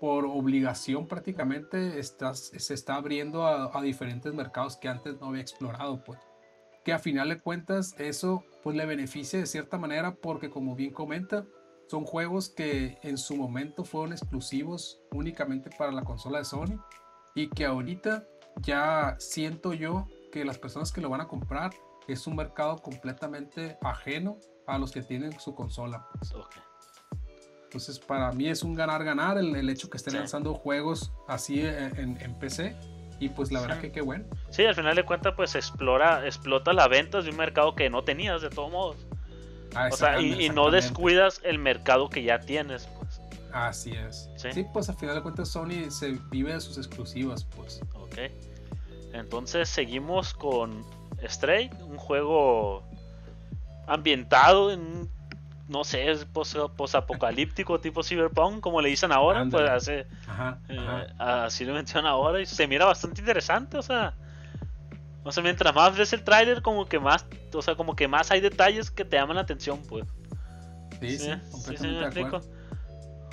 por 0.00 0.24
obligación 0.26 1.06
prácticamente 1.06 2.02
se 2.02 2.74
está 2.74 2.94
abriendo 2.94 3.46
a, 3.46 3.82
diferentes 3.82 4.32
mercados 4.32 4.76
que 4.76 4.88
antes 4.88 5.18
no 5.20 5.28
había 5.28 5.42
explorado, 5.42 6.02
pues. 6.04 6.18
Que 6.84 6.92
a 6.92 6.98
final 6.98 7.28
de 7.28 7.40
cuentas 7.40 7.94
eso 7.98 8.44
pues 8.62 8.76
le 8.76 8.86
beneficia 8.86 9.38
de 9.38 9.46
cierta 9.46 9.78
manera 9.78 10.14
porque 10.14 10.50
como 10.50 10.74
bien 10.74 10.92
comenta, 10.92 11.44
son 11.88 12.04
juegos 12.04 12.50
que 12.50 12.98
en 13.02 13.18
su 13.18 13.36
momento 13.36 13.84
fueron 13.84 14.12
exclusivos 14.12 15.00
únicamente 15.10 15.70
para 15.76 15.92
la 15.92 16.04
consola 16.04 16.38
de 16.38 16.44
Sony 16.44 16.80
y 17.34 17.48
que 17.48 17.64
ahorita 17.64 18.26
ya 18.60 19.16
siento 19.18 19.72
yo 19.72 20.06
que 20.32 20.44
las 20.44 20.58
personas 20.58 20.92
que 20.92 21.00
lo 21.00 21.08
van 21.08 21.20
a 21.20 21.28
comprar 21.28 21.72
es 22.06 22.26
un 22.26 22.36
mercado 22.36 22.78
completamente 22.78 23.78
ajeno 23.82 24.38
a 24.66 24.78
los 24.78 24.92
que 24.92 25.02
tienen 25.02 25.38
su 25.38 25.54
consola. 25.54 26.06
Pues. 26.18 26.32
Entonces, 27.68 27.98
para 27.98 28.32
mí 28.32 28.48
es 28.48 28.62
un 28.62 28.74
ganar-ganar 28.74 29.36
el, 29.36 29.68
hecho 29.68 29.90
que 29.90 29.98
estén 29.98 30.14
lanzando 30.14 30.54
juegos 30.54 31.12
así 31.26 31.60
eh, 31.60 31.90
en, 31.98 32.34
PC. 32.36 32.74
Y 33.20 33.28
pues 33.28 33.52
la 33.52 33.60
verdad 33.60 33.78
que 33.78 33.92
qué 33.92 34.00
bueno. 34.00 34.24
Sí, 34.48 34.64
al 34.64 34.74
final 34.74 34.96
de 34.96 35.04
cuentas, 35.04 35.34
pues 35.36 35.54
explora, 35.54 36.24
explota 36.24 36.72
la 36.72 36.88
venta 36.88 37.20
de 37.20 37.28
un 37.28 37.36
mercado 37.36 37.74
que 37.74 37.90
no 37.90 38.04
tenías 38.04 38.40
de 38.40 38.48
todos 38.48 38.72
modos. 38.72 39.06
Ah, 39.74 39.90
o 39.92 39.96
sea, 39.96 40.18
y, 40.18 40.48
no 40.48 40.70
descuidas 40.70 41.42
el 41.44 41.58
mercado 41.58 42.08
que 42.08 42.22
ya 42.22 42.40
tienes, 42.40 42.88
pues. 42.98 43.20
Así 43.52 43.92
es. 43.92 44.30
¿Sí? 44.36 44.64
pues 44.72 44.88
al 44.88 44.96
final 44.96 45.16
de 45.16 45.22
cuentas 45.22 45.50
Sony 45.50 45.90
se 45.90 46.18
vive 46.30 46.54
de 46.54 46.60
sus 46.62 46.78
exclusivas, 46.78 47.44
pues. 47.44 47.82
Ok. 47.92 48.16
Entonces 49.12 49.68
seguimos 49.68 50.32
con 50.32 50.86
Stray, 51.22 51.68
un 51.86 51.98
juego 51.98 52.82
ambientado 53.86 54.72
en 54.72 54.80
un 54.80 55.17
no 55.68 55.84
sé, 55.84 56.10
es 56.10 56.24
posapocalíptico 56.24 57.78
tipo 57.80 58.02
cyberpunk, 58.02 58.60
como 58.60 58.80
le 58.80 58.88
dicen 58.88 59.12
ahora, 59.12 59.46
pues 59.50 59.68
hace, 59.68 60.06
eh, 60.68 61.06
así 61.18 61.64
lo 61.64 61.74
mencionan 61.74 62.10
ahora 62.10 62.40
y 62.40 62.46
se 62.46 62.66
mira 62.66 62.86
bastante 62.86 63.20
interesante, 63.20 63.76
o 63.76 63.82
sea, 63.82 64.14
o 65.24 65.30
sea, 65.30 65.42
mientras 65.42 65.74
más 65.74 65.96
ves 65.96 66.12
el 66.14 66.24
tráiler 66.24 66.62
como 66.62 66.86
que 66.86 66.98
más, 66.98 67.26
o 67.52 67.60
sea, 67.60 67.74
como 67.74 67.94
que 67.94 68.08
más 68.08 68.30
hay 68.30 68.40
detalles 68.40 68.90
que 68.90 69.04
te 69.04 69.18
llaman 69.18 69.36
la 69.36 69.42
atención, 69.42 69.82
pues. 69.86 70.06
Sí, 71.00 71.18
sí, 71.18 71.30
sí, 71.52 71.76
sí, 71.76 71.86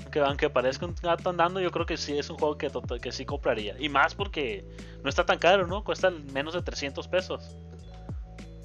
Aunque, 0.04 0.20
aunque 0.20 0.50
parezca 0.50 0.86
un 0.86 0.96
gato 1.02 1.30
andando, 1.30 1.62
yo 1.62 1.72
creo 1.72 1.86
que 1.86 1.96
sí 1.96 2.18
es 2.18 2.30
un 2.30 2.38
juego 2.38 2.58
que, 2.58 2.70
que 3.02 3.12
sí 3.12 3.26
compraría. 3.26 3.76
Y 3.80 3.90
más 3.90 4.14
porque 4.14 4.66
no 5.04 5.10
está 5.10 5.26
tan 5.26 5.40
caro, 5.40 5.68
¿no? 5.68 5.84
Cuesta 5.84 6.10
menos 6.10 6.54
de 6.54 6.62
300 6.62 7.08
pesos. 7.08 7.56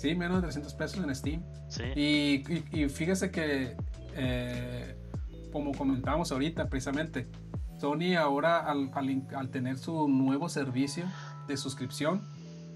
Sí, 0.01 0.15
menos 0.15 0.37
de 0.37 0.43
300 0.45 0.75
pesos 0.77 1.05
en 1.05 1.15
Steam. 1.15 1.45
Sí. 1.69 1.83
Y, 1.95 2.89
fíjese 2.89 3.31
que, 3.31 3.77
eh, 4.17 4.97
como 5.53 5.73
comentábamos 5.73 6.33
ahorita 6.33 6.71
precisamente, 6.71 7.29
Sony 7.79 8.17
ahora 8.19 8.61
al, 8.61 9.51
tener 9.51 9.77
su 9.77 10.09
nuevo 10.09 10.49
servicio 10.49 11.05
de 11.47 11.59
suscripción, 11.59 12.27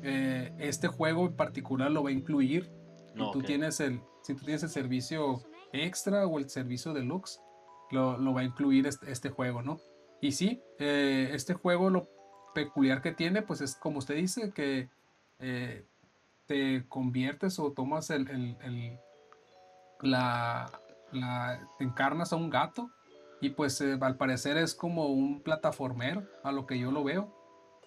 eh, 0.03 0.53
este 0.59 0.87
juego 0.87 1.25
en 1.25 1.35
particular 1.35 1.91
lo 1.91 2.03
va 2.03 2.11
a 2.11 2.12
incluir. 2.12 2.70
tú 3.33 3.43
tienes 3.43 3.81
el, 3.81 4.03
si 4.22 4.35
tú 4.35 4.45
tienes 4.45 4.62
el 4.62 4.68
servicio 4.68 5.41
extra 5.72 6.27
o 6.27 6.39
el 6.39 6.51
servicio 6.51 6.93
deluxe, 6.93 7.41
lo, 7.91 8.18
lo 8.18 8.35
va 8.35 8.43
a 8.43 8.45
incluir 8.45 8.87
este, 8.87 9.11
este 9.11 9.31
juego, 9.31 9.62
¿no? 9.62 9.81
Y 10.20 10.33
sí, 10.33 10.62
eh, 10.79 11.31
este 11.33 11.55
juego 11.55 11.89
lo 11.89 12.07
peculiar 12.55 13.01
que 13.01 13.12
tiene, 13.12 13.41
pues 13.41 13.62
es 13.62 13.77
como 13.77 14.01
usted 14.01 14.16
dice, 14.16 14.53
que 14.53 14.91
te 16.47 16.86
conviertes 16.88 17.59
o 17.59 17.72
tomas 17.72 18.11
el, 18.11 18.28
el, 18.28 18.99
la, 20.01 20.70
la, 21.12 21.68
te 21.78 21.84
encarnas 21.84 22.32
a 22.32 22.36
un 22.36 22.51
gato 22.51 22.90
y 23.40 23.51
pues 23.51 23.80
eh, 23.80 23.99
al 24.01 24.16
parecer 24.16 24.57
es 24.57 24.74
como 24.74 25.07
un 25.07 25.42
plataformero 25.42 26.24
a 26.42 26.53
lo 26.53 26.66
que 26.66 26.78
yo 26.78 26.90
lo 26.90 27.05
veo. 27.05 27.34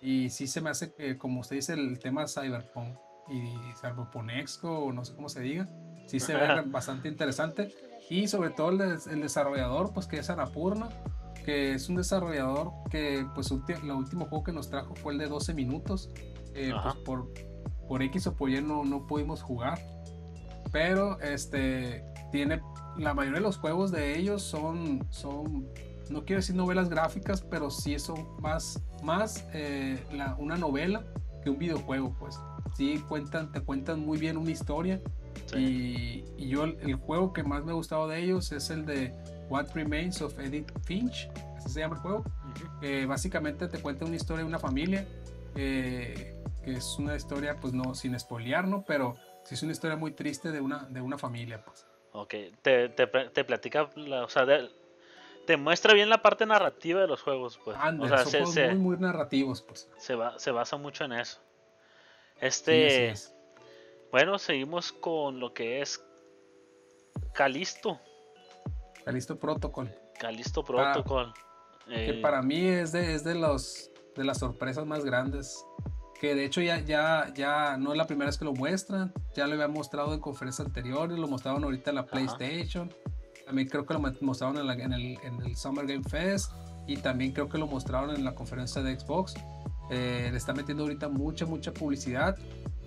Y 0.01 0.30
sí 0.30 0.45
se 0.45 0.62
me 0.62 0.70
hace 0.70 1.18
como 1.18 1.39
usted 1.39 1.55
dice 1.55 1.74
el 1.74 1.97
tema 1.97 2.28
cyberpunk 2.28 2.95
y 3.30 3.55
cyberpunexco 3.82 4.70
o 4.70 4.93
no 4.93 5.03
sé 5.03 5.16
cómo 5.16 5.28
se 5.28 5.41
diga 5.41 5.68
sí 6.08 6.20
se 6.20 6.34
ve 6.34 6.62
bastante 6.68 7.08
interesante. 7.08 7.70
Y 8.10 8.28
sobre 8.28 8.51
todo 8.51 8.70
el, 8.70 8.82
el, 8.82 9.22
desarrollador 9.22 9.93
pues 9.93 10.08
que 10.08 10.18
es 10.18 10.30
Anapurna 10.30 10.89
que 11.45 11.74
es 11.74 11.88
un 11.88 11.95
desarrollador 11.95 12.72
que 12.89 13.26
pues 13.36 13.51
el 13.51 13.91
último 13.91 14.26
juego 14.26 14.43
que 14.43 14.51
nos 14.51 14.70
trajo 14.70 14.95
fue 14.95 15.14
el 15.14 15.20
de 15.20 15.28
12 15.28 15.53
minutos 15.53 16.10
eh, 16.53 16.74
pues 16.84 16.95
por 17.05 17.32
por 17.88 18.02
X 18.02 18.28
o 18.28 18.36
por 18.36 18.50
Y 18.50 18.62
no, 18.62 18.84
no 18.84 19.08
pudimos 19.08 19.42
jugar. 19.42 19.80
Pero 20.72 21.20
este 21.22 22.04
tiene 22.32 22.62
la 22.98 23.14
mayoría 23.14 23.40
de 23.40 23.44
los 23.44 23.58
juegos 23.58 23.92
de 23.92 24.18
ellos 24.18 24.42
son, 24.42 25.06
son 25.10 25.68
no 26.10 26.26
quiero 26.26 26.42
decir 26.42 26.56
novelas 26.56 26.90
gráficas, 26.90 27.42
pero 27.42 27.70
sí 27.70 27.94
eso 27.94 28.16
más, 28.42 28.82
más 29.04 29.46
eh, 29.54 30.00
una 30.38 30.58
novela 30.58 31.04
que 31.44 31.50
un 31.50 31.58
videojuego, 31.58 32.16
pues. 32.20 32.40
Sí 32.76 33.04
cuentan, 33.08 33.52
te 33.52 33.62
cuentan 33.62 34.00
muy 34.00 34.18
bien 34.18 34.38
una 34.38 34.52
historia. 34.52 35.02
Y, 35.56 36.26
yo 36.38 36.66
el, 36.66 36.96
juego 36.96 37.34
que 37.34 37.44
más 37.44 37.64
me 37.64 37.72
ha 37.72 37.76
gustado 37.76 38.08
de 38.08 38.22
ellos 38.22 38.52
es 38.52 38.70
el 38.70 38.86
de 38.86 39.14
What 39.50 39.68
Remains 39.74 40.22
of 40.22 40.38
Edith 40.40 40.72
Finch, 40.84 41.30
así 41.58 41.70
se 41.70 41.80
llama 41.80 41.96
el 41.96 42.02
juego. 42.02 42.24
básicamente 43.08 43.68
te 43.68 43.80
cuenta 43.80 44.06
una 44.06 44.16
historia 44.16 44.44
de 44.44 44.48
una 44.48 44.60
familia, 44.60 45.08
que 45.56 46.37
es 46.74 46.97
una 46.97 47.15
historia, 47.15 47.57
pues 47.59 47.74
no, 47.74 47.95
sin 47.95 48.15
espolear, 48.15 48.68
¿no? 48.68 48.84
Pero 48.86 49.15
sí 49.43 49.55
es 49.55 49.63
una 49.63 49.72
historia 49.72 49.97
muy 49.97 50.11
triste 50.11 50.51
de 50.51 50.61
una, 50.61 50.86
de 50.89 51.01
una 51.01 51.18
familia, 51.18 51.63
pues. 51.63 51.86
Ok, 52.11 52.34
te, 52.61 52.89
te, 52.89 53.07
te 53.07 53.43
platica, 53.43 53.84
o 53.84 54.30
sea, 54.30 54.45
te 55.45 55.57
muestra 55.57 55.93
bien 55.93 56.09
la 56.09 56.22
parte 56.22 56.45
narrativa 56.45 57.01
de 57.01 57.07
los 57.07 57.22
juegos, 57.22 57.59
pues. 57.63 57.78
o 57.78 58.07
sea, 58.07 58.26
se, 58.26 58.68
muy, 58.70 58.76
muy 58.76 58.97
narrativos, 58.97 59.61
pues. 59.61 59.89
Se, 59.97 60.15
va, 60.15 60.38
se 60.39 60.51
basa 60.51 60.78
mucho 60.78 61.05
en 61.05 61.13
eso. 61.13 61.39
Este. 62.39 63.13
bueno, 64.11 64.38
seguimos 64.38 64.91
con 64.91 65.39
lo 65.39 65.53
que 65.53 65.82
es 65.82 66.03
Calisto. 67.34 67.99
Calisto 69.05 69.39
Protocol. 69.39 69.89
Calisto 70.20 70.63
Protocol. 70.63 71.34
que 71.88 72.09
eh, 72.09 72.22
para 72.22 72.41
mí 72.41 72.68
es 72.68 72.91
de, 72.91 73.13
es 73.13 73.24
de 73.24 73.36
los 73.36 73.91
de 74.18 74.24
las 74.24 74.39
sorpresas 74.39 74.86
más 74.86 75.05
grandes. 75.05 75.63
Que 76.20 76.34
de 76.34 76.45
hecho 76.45 76.61
ya, 76.61 76.80
ya, 76.80 77.32
ya 77.36 77.78
no 77.78 77.91
es 77.91 77.97
la 77.97 78.07
primera 78.07 78.28
vez 78.28 78.38
que 78.38 78.45
lo 78.45 78.53
muestran. 78.53 79.13
Ya 79.36 79.45
lo 79.45 79.53
había 79.53 79.68
mostrado 79.68 80.13
en 80.13 80.20
conferencias 80.20 80.65
anteriores. 80.65 81.18
Lo 81.18 81.28
mostraron 81.28 81.63
ahorita 81.63 81.91
en 81.91 81.95
la 81.95 82.05
PlayStation. 82.05 82.91
También 83.45 83.68
creo 83.68 83.86
que 83.86 83.93
lo 83.93 83.99
mostraron 84.22 84.57
en, 84.57 84.93
el, 84.93 85.18
en, 85.24 85.41
el, 85.45 85.55
Summer 85.55 85.86
Game 85.86 86.03
Fest. 86.03 86.51
Y 86.88 86.97
también 86.97 87.34
creo 87.34 87.49
que 87.49 87.57
lo 87.57 87.68
mostraron 87.68 88.15
en 88.15 88.24
la 88.24 88.34
conferencia 88.34 88.82
de 88.82 88.99
Xbox. 88.99 89.36
Eh, 89.91 90.30
le 90.32 90.38
está 90.38 90.53
metiendo 90.53 90.84
ahorita 90.84 91.07
mucha, 91.07 91.45
mucha 91.45 91.72
publicidad. 91.72 92.36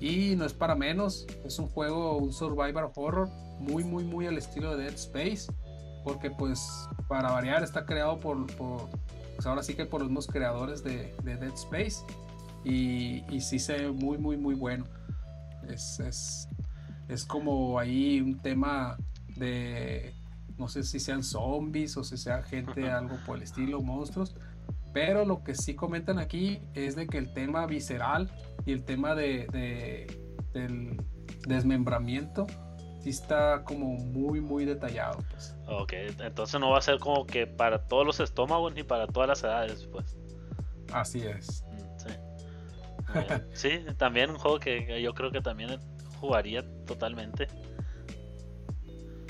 Y 0.00 0.34
no 0.34 0.44
es 0.44 0.52
para 0.52 0.74
menos. 0.74 1.26
Es 1.44 1.58
un 1.60 1.68
juego, 1.68 2.16
un 2.16 2.32
survival 2.32 2.90
horror. 2.96 3.28
Muy, 3.60 3.84
muy, 3.84 4.02
muy 4.02 4.26
al 4.26 4.38
estilo 4.38 4.76
de 4.76 4.84
Dead 4.84 4.94
Space. 4.94 5.52
Porque 6.02 6.30
pues 6.30 6.68
para 7.08 7.30
variar 7.30 7.62
está 7.62 7.84
creado 7.84 8.18
por, 8.18 8.46
por 8.56 8.88
pues 9.36 9.46
ahora 9.46 9.62
sí 9.62 9.74
que 9.74 9.86
por 9.86 10.00
los 10.00 10.10
mismos 10.10 10.26
creadores 10.26 10.82
de, 10.82 11.14
de 11.22 11.36
Dead 11.36 11.54
Space. 11.54 12.04
Y, 12.64 13.24
y, 13.34 13.40
sí 13.40 13.58
se 13.58 13.78
ve 13.78 13.90
muy, 13.90 14.18
muy, 14.18 14.36
muy 14.36 14.54
bueno. 14.54 14.84
Es, 15.68 15.98
es, 16.00 16.48
es 17.08 17.24
como 17.24 17.78
ahí 17.78 18.20
un 18.20 18.38
tema 18.38 18.98
de, 19.36 20.14
no 20.58 20.68
sé 20.68 20.82
si 20.82 21.00
sean 21.00 21.22
zombies 21.22 21.96
o 21.96 22.04
si 22.04 22.16
sea 22.16 22.42
gente, 22.42 22.90
algo 22.90 23.16
por 23.26 23.38
el 23.38 23.42
estilo, 23.42 23.80
monstruos. 23.80 24.36
Pero 24.92 25.24
lo 25.24 25.42
que 25.42 25.54
sí 25.54 25.74
comentan 25.74 26.18
aquí 26.18 26.60
es 26.74 26.96
de 26.96 27.06
que 27.06 27.18
el 27.18 27.32
tema 27.32 27.66
visceral 27.66 28.30
y 28.66 28.72
el 28.72 28.84
tema 28.84 29.14
de, 29.14 29.46
del 30.52 31.00
desmembramiento 31.46 32.46
sí 33.00 33.10
está 33.10 33.64
como 33.64 33.94
muy, 33.94 34.40
muy 34.40 34.64
detallado. 34.64 35.18
Pues. 35.30 35.56
Ok, 35.66 35.92
entonces 36.18 36.60
no 36.60 36.70
va 36.70 36.78
a 36.78 36.82
ser 36.82 36.98
como 36.98 37.24
que 37.26 37.46
para 37.46 37.86
todos 37.86 38.04
los 38.04 38.20
estómagos 38.20 38.74
ni 38.74 38.82
para 38.82 39.06
todas 39.06 39.28
las 39.28 39.42
edades, 39.42 39.88
pues. 39.90 40.16
Así 40.92 41.20
es. 41.20 41.64
Sí. 43.12 43.18
sí, 43.52 43.86
también 43.96 44.30
un 44.30 44.38
juego 44.38 44.58
que 44.58 45.00
yo 45.02 45.14
creo 45.14 45.30
que 45.30 45.40
también 45.40 45.80
jugaría 46.20 46.64
totalmente. 46.86 47.48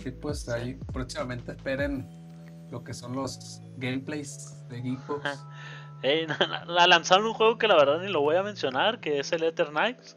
Sí, 0.03 0.11
pues 0.11 0.49
ahí 0.49 0.79
próximamente 0.93 1.53
esperen 1.53 2.09
lo 2.71 2.83
que 2.83 2.95
son 2.95 3.15
los 3.15 3.61
gameplays 3.77 4.69
de 4.69 4.81
Geekbox. 4.83 5.45
la 6.67 6.87
lanzaron 6.87 7.27
un 7.27 7.35
juego 7.35 7.59
que 7.59 7.69
la 7.69 7.77
verdad 7.77 8.01
ni 8.01 8.09
lo 8.09 8.23
voy 8.23 8.37
a 8.37 8.43
mencionar, 8.43 9.01
que 9.01 9.21
es 9.21 9.33
el 9.33 9.43
Ether 9.43 9.69
Knights. 9.69 10.17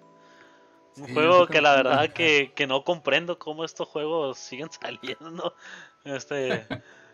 Un 0.95 1.11
juego 1.11 1.47
que 1.47 1.59
la 1.59 1.75
verdad 1.75 2.13
que, 2.13 2.53
que, 2.55 2.67
no 2.67 2.83
comprendo 2.83 3.39
cómo 3.39 3.65
estos 3.65 3.87
juegos 3.87 4.37
siguen 4.37 4.69
saliendo. 4.71 5.55
Este, 6.03 6.67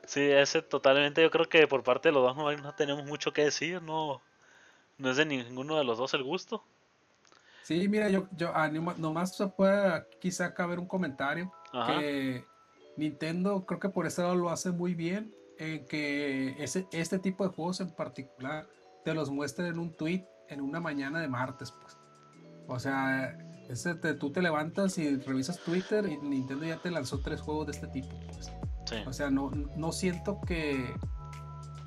sí, 0.06 0.22
ese 0.22 0.62
totalmente 0.62 1.22
yo 1.22 1.32
creo 1.32 1.48
que 1.48 1.66
por 1.66 1.82
parte 1.82 2.10
de 2.10 2.14
los 2.14 2.24
dos 2.24 2.36
no, 2.36 2.52
no 2.52 2.76
tenemos 2.76 3.06
mucho 3.06 3.32
que 3.32 3.46
decir, 3.46 3.82
no, 3.82 4.22
no 5.00 5.10
es 5.10 5.18
de 5.18 5.26
ninguno 5.26 5.78
de 5.78 5.84
los 5.84 5.98
dos 5.98 6.14
el 6.14 6.24
gusto. 6.24 6.64
Sí, 7.64 7.88
mira, 7.88 8.10
yo, 8.10 8.28
yo 8.36 8.52
ah, 8.54 8.68
nomás 8.68 9.36
se 9.36 9.48
puede 9.48 10.06
quizá 10.20 10.54
caber 10.54 10.80
un 10.80 10.88
comentario 10.88 11.52
que 11.72 12.44
Nintendo 12.98 13.66
creo 13.66 13.80
que 13.80 13.90
por 13.90 14.08
eso 14.08 14.24
lado 14.24 14.36
lo 14.36 14.50
hace 14.50 14.72
muy 14.72 14.94
bien, 14.94 15.34
en 15.58 15.86
que 15.86 16.56
ese, 16.64 16.88
este 16.92 17.20
tipo 17.20 17.48
de 17.48 17.54
juegos 17.54 17.80
en 17.80 17.92
particular 17.92 18.68
te 19.06 19.14
los 19.14 19.30
muestren 19.30 19.68
en 19.68 19.80
un 19.80 19.94
tweet 19.94 20.26
en 20.50 20.62
una 20.62 20.80
mañana 20.80 21.22
de 21.22 21.28
martes, 21.28 21.72
pues. 21.72 21.98
O 22.68 22.80
sea, 22.80 23.38
ese 23.70 23.96
tú 23.96 24.32
te 24.32 24.42
levantas 24.42 24.98
y 24.98 25.18
revisas 25.18 25.60
Twitter 25.60 26.06
y 26.08 26.18
Nintendo 26.18 26.66
ya 26.66 26.78
te 26.78 26.92
lanzó 26.92 27.20
tres 27.20 27.42
juegos 27.42 27.68
de 27.68 27.72
este 27.74 27.88
tipo. 27.88 28.10
Pues. 28.34 28.52
O 29.06 29.14
sea, 29.14 29.30
no, 29.30 29.52
no 29.52 29.92
siento 29.92 30.42
que, 30.42 30.92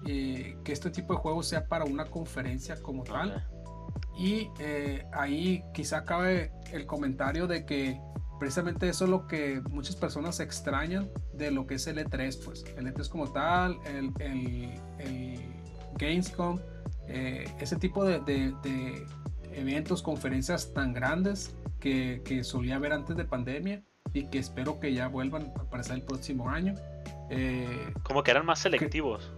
eh, 0.06 0.56
que 0.64 0.72
este 0.72 0.90
tipo 0.90 1.14
de 1.14 1.20
juegos 1.20 1.46
sea 1.46 1.66
para 1.66 1.84
una 1.84 2.06
conferencia 2.06 2.80
como 2.82 3.04
tal. 3.04 3.46
Y 4.18 4.48
eh, 4.58 5.06
ahí 5.12 5.64
quizá 5.72 6.04
cabe 6.04 6.52
el 6.72 6.86
comentario 6.86 7.46
de 7.46 7.64
que 7.64 8.00
precisamente 8.42 8.88
eso 8.88 9.04
es 9.04 9.10
lo 9.10 9.28
que 9.28 9.62
muchas 9.70 9.94
personas 9.94 10.40
extrañan 10.40 11.08
de 11.32 11.52
lo 11.52 11.66
que 11.66 11.76
es 11.76 11.86
el 11.86 11.98
E3, 11.98 12.44
pues 12.44 12.64
el 12.76 12.92
E3 12.92 13.08
como 13.08 13.30
tal, 13.32 13.78
el, 13.86 14.12
el, 14.18 15.38
Gamescom, 15.96 16.58
eh, 17.06 17.44
ese 17.60 17.76
tipo 17.76 18.04
de, 18.04 18.18
de, 18.18 19.06
eventos, 19.52 20.02
conferencias 20.02 20.74
tan 20.74 20.92
grandes 20.92 21.54
que, 21.78 22.22
que, 22.24 22.42
solía 22.42 22.76
haber 22.76 22.92
antes 22.92 23.16
de 23.16 23.24
pandemia 23.24 23.84
y 24.12 24.26
que 24.26 24.38
espero 24.38 24.80
que 24.80 24.92
ya 24.92 25.06
vuelvan 25.06 25.52
a 25.56 25.60
aparecer 25.60 25.96
el 25.96 26.02
próximo 26.02 26.48
año. 26.48 26.74
Eh, 27.30 27.94
como 28.02 28.22
que 28.22 28.30
eran 28.30 28.44
más 28.44 28.58
selectivos, 28.58 29.32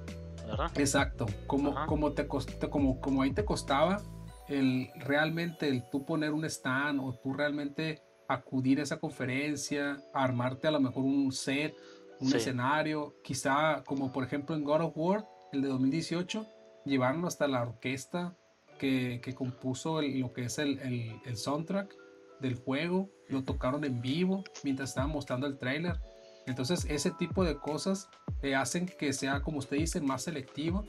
¿verdad? 0.46 0.70
Exacto, 0.76 1.26
como, 1.46 1.74
como, 1.86 2.12
te 2.12 2.26
como, 2.26 3.00
como 3.00 3.22
ahí 3.22 3.32
te 3.32 3.44
costaba 3.44 4.00
el 4.48 4.90
realmente 4.96 5.68
el 5.68 5.88
tú 5.90 6.04
poner 6.04 6.32
un 6.32 6.44
stand 6.44 7.00
o 7.00 7.14
tú 7.14 7.32
realmente 7.32 8.02
acudir 8.28 8.80
a 8.80 8.82
esa 8.82 8.98
conferencia, 8.98 9.98
armarte 10.12 10.68
a 10.68 10.70
lo 10.70 10.80
mejor 10.80 11.04
un 11.04 11.32
set, 11.32 11.74
un 12.20 12.34
escenario, 12.34 13.14
quizá 13.22 13.82
como 13.84 14.12
por 14.12 14.24
ejemplo 14.24 14.54
en 14.54 14.64
God 14.64 14.82
of 14.82 14.92
War, 14.96 15.26
el 15.52 15.62
de 15.62 15.68
2018, 15.68 16.46
llevaron 16.84 17.24
hasta 17.24 17.48
la 17.48 17.62
orquesta 17.62 18.36
que, 18.78 19.20
que 19.22 19.34
compuso 19.34 20.02
lo 20.02 20.32
que 20.32 20.44
es 20.44 20.58
el, 20.58 20.78
el, 21.24 21.36
soundtrack 21.36 21.94
del 22.40 22.56
juego, 22.56 23.10
lo 23.28 23.44
tocaron 23.44 23.84
en 23.84 24.00
vivo 24.00 24.44
mientras 24.62 24.90
estaban 24.90 25.10
mostrando 25.10 25.46
el 25.46 25.58
trailer. 25.58 25.98
Entonces 26.46 26.86
ese 26.88 27.10
tipo 27.10 27.44
de 27.44 27.56
cosas 27.56 28.08
te 28.40 28.54
hacen 28.54 28.86
que 28.86 29.12
sea, 29.12 29.40
como 29.40 29.58
usted 29.58 29.78
dice, 29.78 30.00
más 30.00 30.22
selectivo 30.22 30.84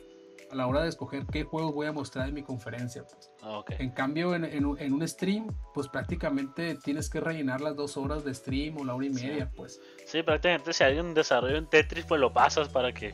a 0.52 0.56
la 0.56 0.68
hora 0.68 0.84
de 0.84 0.90
escoger 0.90 1.26
qué 1.26 1.44
juegos 1.44 1.74
voy 1.74 1.88
a 1.88 1.92
mostrar 1.92 2.28
en 2.28 2.36
mi 2.36 2.44
conferencia. 2.44 3.04
Pues. 3.04 3.32
Ah, 3.42 3.64
en 3.80 3.90
cambio, 3.92 4.36
en, 4.36 4.46
en, 4.46 4.66
un 4.94 5.08
stream, 5.08 5.48
pues 5.74 5.88
prácticamente 5.88 6.76
tienes 6.76 7.10
que 7.10 7.20
rellenar 7.20 7.62
las 7.62 7.76
dos 7.76 7.98
horas 7.98 8.24
de 8.24 8.34
stream 8.34 8.78
o 8.78 8.84
la 8.84 8.96
hora 8.96 9.06
y 9.06 9.10
media, 9.10 9.52
pues. 9.56 9.82
Sí, 10.06 10.24
prácticamente 10.24 10.74
si 10.74 10.84
hay 10.84 11.00
un 11.00 11.14
desarrollo 11.14 11.58
en 11.58 11.68
Tetris, 11.68 12.06
pues 12.06 12.22
lo 12.22 12.34
pasas 12.34 12.70
para 12.70 12.94
que... 12.94 13.14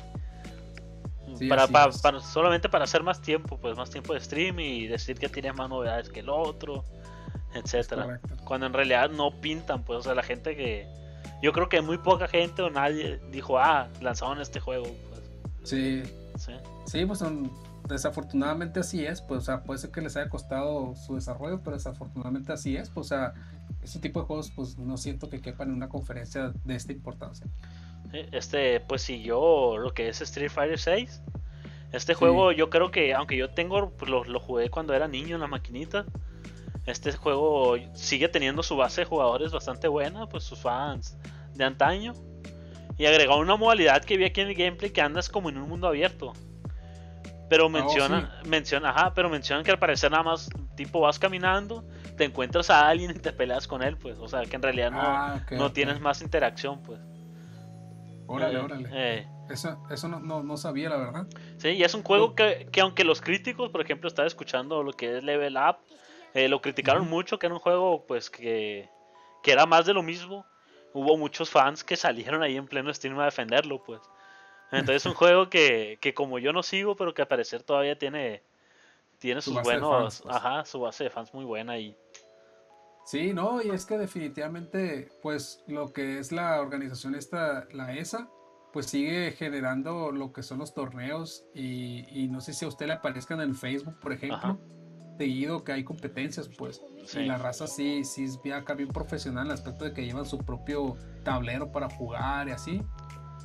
para, 1.48 1.68
para, 1.68 1.92
solamente 2.20 2.70
para 2.70 2.84
hacer 2.84 3.04
más 3.04 3.22
tiempo, 3.22 3.58
pues 3.60 3.78
más 3.78 3.90
tiempo 3.90 4.14
de 4.14 4.22
stream 4.22 4.60
y 4.60 4.88
decir 4.88 5.18
que 5.18 5.30
tienes 5.30 5.56
más 5.56 5.70
novedades 5.70 6.10
que 6.10 6.20
el 6.22 6.30
otro, 6.30 6.86
etcétera. 7.54 8.20
Cuando 8.46 8.68
en 8.68 8.74
realidad 8.74 9.10
no 9.10 9.40
pintan, 9.40 9.84
pues, 9.84 10.00
o 10.00 10.02
sea, 10.02 10.16
la 10.16 10.24
gente 10.24 10.56
que... 10.56 11.01
Yo 11.42 11.54
creo 11.54 11.70
que 11.70 11.82
muy 11.82 11.98
poca 11.98 12.28
gente 12.28 12.62
o 12.62 12.70
nadie 12.70 13.20
dijo, 13.32 13.58
ah, 13.58 13.88
lanzaron 14.02 14.40
este 14.42 14.60
juego. 14.60 14.86
Pues. 15.10 15.22
Sí. 15.64 16.04
Sí. 16.38 16.54
Sí, 16.86 17.06
pues 17.06 17.20
son, 17.20 17.52
desafortunadamente 17.88 18.80
así 18.80 19.06
es, 19.06 19.22
pues, 19.22 19.42
o 19.42 19.46
sea, 19.46 19.64
puede 19.64 19.80
ser 19.80 19.92
que 19.92 20.02
les 20.02 20.16
haya 20.16 20.30
costado 20.30 20.96
su 20.96 21.16
desarrollo, 21.16 21.62
pero 21.64 21.76
desafortunadamente 21.76 22.52
así 22.52 22.76
es, 22.76 22.90
pues, 22.90 23.08
o 23.08 23.10
sea, 23.10 23.34
este 23.84 24.00
tipo 24.00 24.22
de 24.22 24.26
juegos, 24.26 24.52
pues, 24.56 24.78
no 24.78 24.98
siento 24.98 25.30
que 25.30 25.42
quepan 25.42 25.70
en 25.70 25.76
una 25.76 25.90
conferencia 25.90 26.54
de 26.64 26.76
esta 26.76 26.92
importancia. 26.92 27.48
Este, 28.14 28.80
pues, 28.82 29.02
siguió 29.02 29.78
lo 29.78 29.94
que 29.94 30.10
es 30.10 30.22
Street 30.22 30.52
Fighter 30.52 30.80
6. 30.80 31.22
Este 31.92 32.14
juego, 32.14 32.52
yo 32.52 32.70
creo 32.70 32.90
que, 32.92 33.14
aunque 33.14 33.36
yo 33.36 33.50
tengo, 33.50 33.92
pues, 33.92 34.10
lo, 34.10 34.24
lo 34.24 34.40
jugué 34.40 34.70
cuando 34.70 34.94
era 34.94 35.08
niño 35.08 35.36
en 35.36 35.42
la 35.42 35.48
maquinita, 35.48 36.06
este 36.86 37.12
juego 37.12 37.76
sigue 37.94 38.28
teniendo 38.28 38.64
su 38.64 38.76
base 38.76 39.02
de 39.02 39.06
jugadores 39.06 39.52
bastante 39.52 39.88
buena, 39.88 40.28
pues, 40.28 40.44
sus 40.44 40.60
fans 40.60 41.18
de 41.54 41.64
antaño. 41.64 42.14
Y 42.98 43.06
agregó 43.06 43.38
una 43.38 43.56
modalidad 43.56 44.04
que 44.04 44.18
vi 44.18 44.26
aquí 44.26 44.42
en 44.42 44.50
el 44.50 44.56
gameplay 44.56 44.92
que 44.92 45.02
andas 45.02 45.30
como 45.30 45.50
en 45.50 45.58
un 45.58 45.68
mundo 45.68 45.88
abierto. 45.88 46.34
Pero 47.50 47.68
menciona, 47.68 48.40
oh, 48.42 48.48
menciona, 48.48 48.92
ajá, 48.92 49.14
pero 49.14 49.30
mencionan 49.30 49.66
que 49.66 49.72
al 49.72 49.80
parecer 49.80 50.12
nada 50.12 50.24
más 50.24 50.50
tipo 50.76 51.02
vas 51.02 51.20
caminando, 51.20 51.84
te 52.16 52.24
encuentras 52.24 52.70
a 52.70 52.88
alguien 52.88 53.12
y 53.12 53.16
te 53.16 53.34
peleas 53.34 53.68
con 53.68 53.84
él, 53.84 53.98
pues. 53.98 54.18
O 54.20 54.28
sea, 54.28 54.46
que 54.46 54.56
en 54.56 54.62
realidad 54.62 54.92
no, 54.92 55.02
ah, 55.02 55.46
no 55.52 55.72
tienes 55.72 56.00
más 56.00 56.22
interacción, 56.22 56.82
pues. 56.82 57.00
Órale, 58.28 58.58
eh, 58.58 58.62
órale. 58.62 58.90
Eh, 58.94 59.28
Eso, 59.50 59.84
eso 59.90 60.08
no, 60.08 60.44
no, 60.44 60.58
sabía, 60.58 60.90
la 60.90 60.98
verdad. 60.98 61.28
Sí, 61.58 61.70
y 61.70 61.84
es 61.84 61.94
un 61.94 62.04
juego 62.04 62.36
que, 62.36 62.70
que, 62.72 62.80
aunque 62.80 63.04
los 63.04 63.20
críticos, 63.20 63.70
por 63.70 63.82
ejemplo, 63.82 64.08
estaba 64.08 64.28
escuchando 64.28 64.82
lo 64.82 64.94
que 64.94 65.18
es 65.18 65.24
Level 65.24 65.58
Up, 65.58 65.78
eh, 66.34 66.48
lo 66.48 66.62
criticaron 66.62 67.10
mucho, 67.10 67.40
que 67.40 67.48
era 67.48 67.56
un 67.56 67.62
juego 67.62 68.06
pues 68.06 68.30
que, 68.30 68.90
que 69.44 69.52
era 69.52 69.66
más 69.66 69.86
de 69.86 69.94
lo 69.94 70.04
mismo. 70.04 70.46
Hubo 70.94 71.18
muchos 71.18 71.50
fans 71.50 71.84
que 71.84 71.96
salieron 71.96 72.44
ahí 72.44 72.58
en 72.58 72.68
pleno 72.68 72.94
stream 72.94 73.20
a 73.20 73.26
defenderlo, 73.26 73.84
pues. 73.84 74.02
Entonces 74.72 74.98
es 74.98 75.06
un 75.06 75.14
juego 75.16 75.50
que, 75.50 75.98
que 76.02 76.14
como 76.14 76.40
yo 76.40 76.54
no 76.54 76.64
sigo, 76.64 76.96
pero 76.96 77.14
que 77.14 77.22
al 77.22 77.28
parecer 77.28 77.64
todavía 77.64 77.98
tiene, 77.98 78.44
tiene 79.20 79.42
sus 79.42 79.62
buenos, 79.62 80.22
pues. 80.22 80.36
ajá, 80.36 80.66
su 80.66 80.80
base 80.80 81.06
de 81.06 81.10
fans 81.10 81.34
muy 81.34 81.46
buena 81.46 81.78
y... 81.78 81.96
Sí, 83.06 83.34
no, 83.34 83.62
y 83.62 83.70
es 83.72 83.86
que 83.86 83.98
definitivamente, 83.98 85.10
pues 85.22 85.64
lo 85.68 85.92
que 85.92 86.20
es 86.20 86.32
la 86.32 86.62
organización 86.62 87.16
esta, 87.16 87.68
la 87.72 87.94
ESA, 87.94 88.30
pues 88.72 88.86
sigue 88.86 89.32
generando 89.32 90.12
lo 90.12 90.32
que 90.32 90.44
son 90.44 90.60
los 90.60 90.74
torneos 90.74 91.46
y, 91.54 92.28
no 92.32 92.42
sé 92.42 92.54
si 92.54 92.64
a 92.64 92.68
usted 92.68 92.88
le 92.88 92.94
aparezcan 92.94 93.42
en 93.42 93.56
Facebook, 93.56 94.00
por 94.00 94.14
ejemplo, 94.14 94.60
seguido 95.18 95.64
que 95.64 95.72
hay 95.72 95.84
competencias, 95.84 96.50
pues. 96.50 96.82
Y 97.14 97.26
la 97.26 97.38
raza 97.38 97.68
sí, 97.68 98.04
sí 98.04 98.24
es 98.24 98.42
bien 98.42 98.56
acá 98.56 98.74
bien 98.74 98.90
profesional 98.90 99.46
en 99.46 99.52
el 99.52 99.54
aspecto 99.54 99.86
de 99.86 99.94
que 99.94 100.06
llevan 100.06 100.26
su 100.26 100.38
propio 100.38 100.96
tablero 101.24 101.72
para 101.72 101.90
jugar 101.90 102.48
y 102.48 102.52
así. 102.52 102.82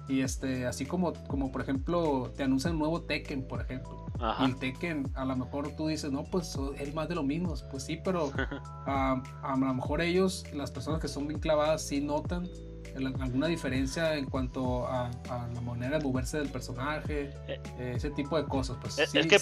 Y 0.09 0.21
este, 0.21 0.67
así 0.67 0.87
como, 0.87 1.13
como 1.27 1.51
por 1.51 1.63
ejemplo, 1.63 2.33
te 2.37 2.45
anuncian 2.45 2.75
un 2.75 2.81
nuevo 2.81 3.03
Tekken, 3.03 3.49
por 3.49 3.61
ejemplo. 3.61 4.07
Y 4.41 4.45
el 4.45 4.57
Tekken, 4.57 5.11
a 5.15 5.25
lo 5.25 5.37
mejor 5.37 5.75
tú 5.77 5.89
dices, 5.89 6.11
no, 6.13 6.25
pues 6.25 6.57
es 6.79 6.95
más 6.95 7.09
de 7.09 7.17
lo 7.17 7.23
mismo. 7.23 7.55
Pues 7.71 7.85
sí, 7.85 8.01
pero 8.03 8.33
a 8.87 9.57
lo 9.59 9.75
mejor 9.75 10.01
ellos, 10.01 10.45
las 10.55 10.71
personas 10.71 11.01
que 11.01 11.09
son 11.09 11.27
bien 11.27 11.41
clavadas, 11.41 11.83
sí 11.83 12.01
notan 12.01 12.49
alguna 12.97 13.47
diferencia 13.47 14.15
en 14.15 14.27
cuanto 14.27 14.87
a, 14.87 15.11
la 15.29 15.61
manera 15.61 15.99
de 15.99 16.05
moverse 16.05 16.39
del 16.39 16.49
personaje, 16.49 17.31
eh, 17.47 17.93
ese 17.95 18.11
tipo 18.11 18.37
de 18.37 18.45
cosas. 18.45 18.79
Pues 18.81 18.99
es, 18.99 19.13
que 19.13 19.39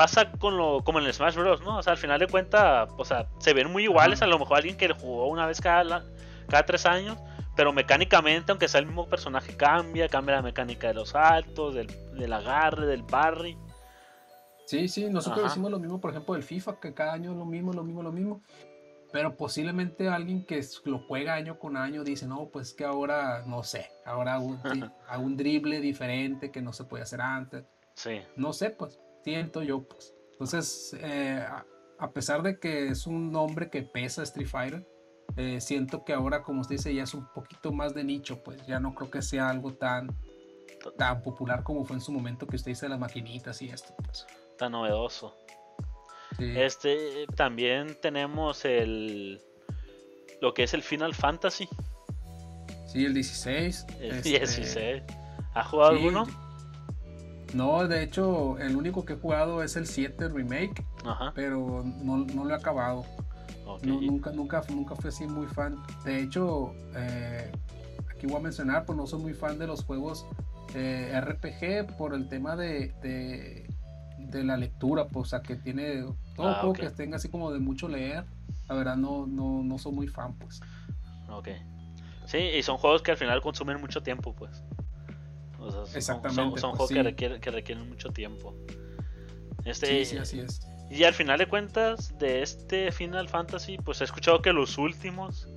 pasa 0.00 0.32
con 0.32 0.56
lo, 0.56 0.82
como 0.82 0.98
en 0.98 1.04
el 1.04 1.12
Smash 1.12 1.36
Bros, 1.36 1.60
¿no? 1.60 1.76
O 1.76 1.82
sea, 1.82 1.92
al 1.92 1.98
final 1.98 2.18
de 2.18 2.26
cuentas, 2.26 2.88
o 2.96 3.04
sea, 3.04 3.28
se 3.38 3.52
ven 3.52 3.70
muy 3.70 3.82
iguales. 3.82 4.22
A 4.22 4.26
lo 4.26 4.38
mejor 4.38 4.56
alguien 4.56 4.78
que 4.78 4.88
jugó 4.94 5.26
una 5.26 5.44
vez 5.44 5.60
cada, 5.60 6.06
cada 6.48 6.64
tres 6.64 6.86
años, 6.86 7.18
pero 7.54 7.74
mecánicamente, 7.74 8.50
aunque 8.50 8.66
sea 8.66 8.80
el 8.80 8.86
mismo 8.86 9.06
personaje, 9.10 9.54
cambia, 9.58 10.08
cambia 10.08 10.36
la 10.36 10.42
mecánica 10.42 10.88
de 10.88 10.94
los 10.94 11.10
saltos, 11.10 11.74
del, 11.74 11.88
del 12.14 12.32
agarre, 12.32 12.86
del 12.86 13.02
barry. 13.02 13.58
Sí, 14.64 14.88
sí, 14.88 15.04
nosotros 15.10 15.44
decimos 15.44 15.70
lo 15.70 15.78
mismo, 15.78 16.00
por 16.00 16.12
ejemplo, 16.12 16.32
del 16.32 16.44
FIFA, 16.44 16.80
que 16.80 16.94
cada 16.94 17.12
año 17.12 17.32
es 17.32 17.36
lo 17.36 17.44
mismo, 17.44 17.74
lo 17.74 17.84
mismo, 17.84 18.02
lo 18.02 18.12
mismo. 18.12 18.40
Pero 19.12 19.36
posiblemente 19.36 20.08
alguien 20.08 20.46
que 20.46 20.64
lo 20.86 21.00
juega 21.00 21.34
año 21.34 21.58
con 21.58 21.76
año 21.76 22.04
dice, 22.04 22.26
no, 22.26 22.48
pues 22.50 22.72
que 22.72 22.84
ahora, 22.84 23.42
no 23.46 23.62
sé, 23.64 23.90
ahora 24.06 24.36
hago 24.36 24.46
un, 24.46 24.60
un 25.18 25.36
drible 25.36 25.78
diferente 25.80 26.50
que 26.50 26.62
no 26.62 26.72
se 26.72 26.84
puede 26.84 27.02
hacer 27.02 27.20
antes. 27.20 27.66
Sí. 27.92 28.22
No 28.36 28.54
sé, 28.54 28.70
pues, 28.70 28.98
siento 29.24 29.62
yo, 29.62 29.82
pues. 29.82 30.14
Entonces, 30.32 30.96
eh, 31.00 31.44
a 31.98 32.12
pesar 32.12 32.42
de 32.42 32.58
que 32.58 32.88
es 32.88 33.06
un 33.06 33.30
nombre 33.30 33.68
que 33.70 33.82
pesa 33.82 34.22
Street 34.22 34.48
Fighter, 34.48 34.86
eh, 35.36 35.60
siento 35.60 36.04
que 36.04 36.12
ahora, 36.12 36.42
como 36.42 36.60
usted 36.60 36.76
dice, 36.76 36.94
ya 36.94 37.04
es 37.04 37.14
un 37.14 37.26
poquito 37.32 37.72
más 37.72 37.94
de 37.94 38.04
nicho, 38.04 38.42
pues 38.42 38.66
ya 38.66 38.80
no 38.80 38.94
creo 38.94 39.10
que 39.10 39.22
sea 39.22 39.48
algo 39.48 39.74
tan, 39.74 40.08
tan 40.96 41.22
popular 41.22 41.62
como 41.62 41.84
fue 41.84 41.96
en 41.96 42.02
su 42.02 42.12
momento 42.12 42.46
que 42.46 42.56
usted 42.56 42.72
dice 42.72 42.88
las 42.88 42.98
maquinitas 42.98 43.60
y 43.62 43.68
esto. 43.68 43.94
Pues. 44.02 44.26
Tan 44.58 44.72
novedoso. 44.72 45.36
Este 46.38 47.26
también 47.36 47.98
tenemos 48.00 48.64
el 48.64 49.42
lo 50.40 50.54
que 50.54 50.62
es 50.62 50.74
el 50.74 50.82
Final 50.82 51.14
Fantasy. 51.14 51.68
Sí, 52.86 53.04
el 53.04 53.14
16. 53.14 53.86
El 54.00 54.22
16. 54.22 54.58
Este, 54.58 55.04
¿Ha 55.54 55.64
jugado 55.64 55.92
alguno? 55.92 56.26
No, 57.54 57.86
de 57.88 58.02
hecho, 58.02 58.58
el 58.58 58.76
único 58.76 59.04
que 59.04 59.14
he 59.14 59.16
jugado 59.16 59.62
es 59.62 59.76
el 59.76 59.86
7 59.86 60.28
Remake, 60.28 60.84
pero 61.34 61.84
no, 62.02 62.18
no, 62.18 62.44
lo 62.44 62.50
he 62.50 62.56
acabado. 62.56 63.04
nunca, 63.82 64.30
nunca, 64.30 64.62
nunca 64.70 64.94
fui 64.94 65.08
así 65.08 65.26
muy 65.26 65.46
fan. 65.46 65.76
De 66.04 66.20
hecho, 66.20 66.72
eh, 66.94 67.50
aquí 68.14 68.26
voy 68.26 68.36
a 68.36 68.40
mencionar, 68.40 68.84
pues 68.84 68.96
no 68.96 69.06
soy 69.06 69.20
muy 69.20 69.34
fan 69.34 69.58
de 69.58 69.66
los 69.66 69.84
juegos 69.84 70.26
eh, 70.74 71.20
RPG 71.20 71.96
por 71.96 72.14
el 72.14 72.28
tema 72.28 72.54
de, 72.56 72.92
de 74.30 74.44
la 74.44 74.56
lectura, 74.56 75.06
pues, 75.08 75.28
o 75.28 75.30
sea, 75.30 75.40
que 75.40 75.56
tiene 75.56 76.04
todo 76.36 76.48
ah, 76.48 76.58
juego 76.60 76.74
que 76.74 76.90
tenga 76.90 77.16
así 77.16 77.28
como 77.28 77.52
de 77.52 77.58
mucho 77.58 77.88
leer, 77.88 78.24
la 78.68 78.74
verdad 78.74 78.96
no, 78.96 79.26
no, 79.26 79.62
no 79.62 79.78
soy 79.78 79.92
muy 79.92 80.08
fan, 80.08 80.34
pues. 80.34 80.60
Ok. 81.28 81.48
Sí, 82.26 82.38
y 82.38 82.62
son 82.62 82.78
juegos 82.78 83.02
que 83.02 83.10
al 83.10 83.16
final 83.16 83.40
consumen 83.40 83.80
mucho 83.80 84.02
tiempo, 84.02 84.34
pues. 84.34 84.62
Exactamente. 85.94 86.34
Son, 86.34 86.50
pues, 86.50 86.62
juegos 86.62 86.88
que, 86.88 87.02
requieren, 87.02 87.40
que 87.40 87.50
requieren 87.50 87.88
mucho 87.88 88.10
tiempo. 88.10 88.54
Este, 89.64 90.04
sí, 90.04 90.04
sí, 90.04 90.16
así 90.18 90.40
es. 90.40 90.66
Y 90.90 91.04
al 91.04 91.14
final 91.14 91.38
de 91.38 91.46
cuentas, 91.46 92.18
de 92.18 92.42
este 92.42 92.90
Final 92.90 93.28
Fantasy, 93.28 93.78
pues 93.78 94.00
he 94.00 94.04
escuchado 94.04 94.42
que 94.42 94.52
los 94.52 94.76
últimos, 94.76 95.48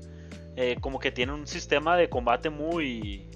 eh, 0.55 0.77
como 0.79 0.99
que 0.99 1.11
tienen 1.11 1.33
un 1.33 1.47
sistema 1.47 1.97
de 1.97 2.07
combate 2.07 2.51
muy, 2.51 3.31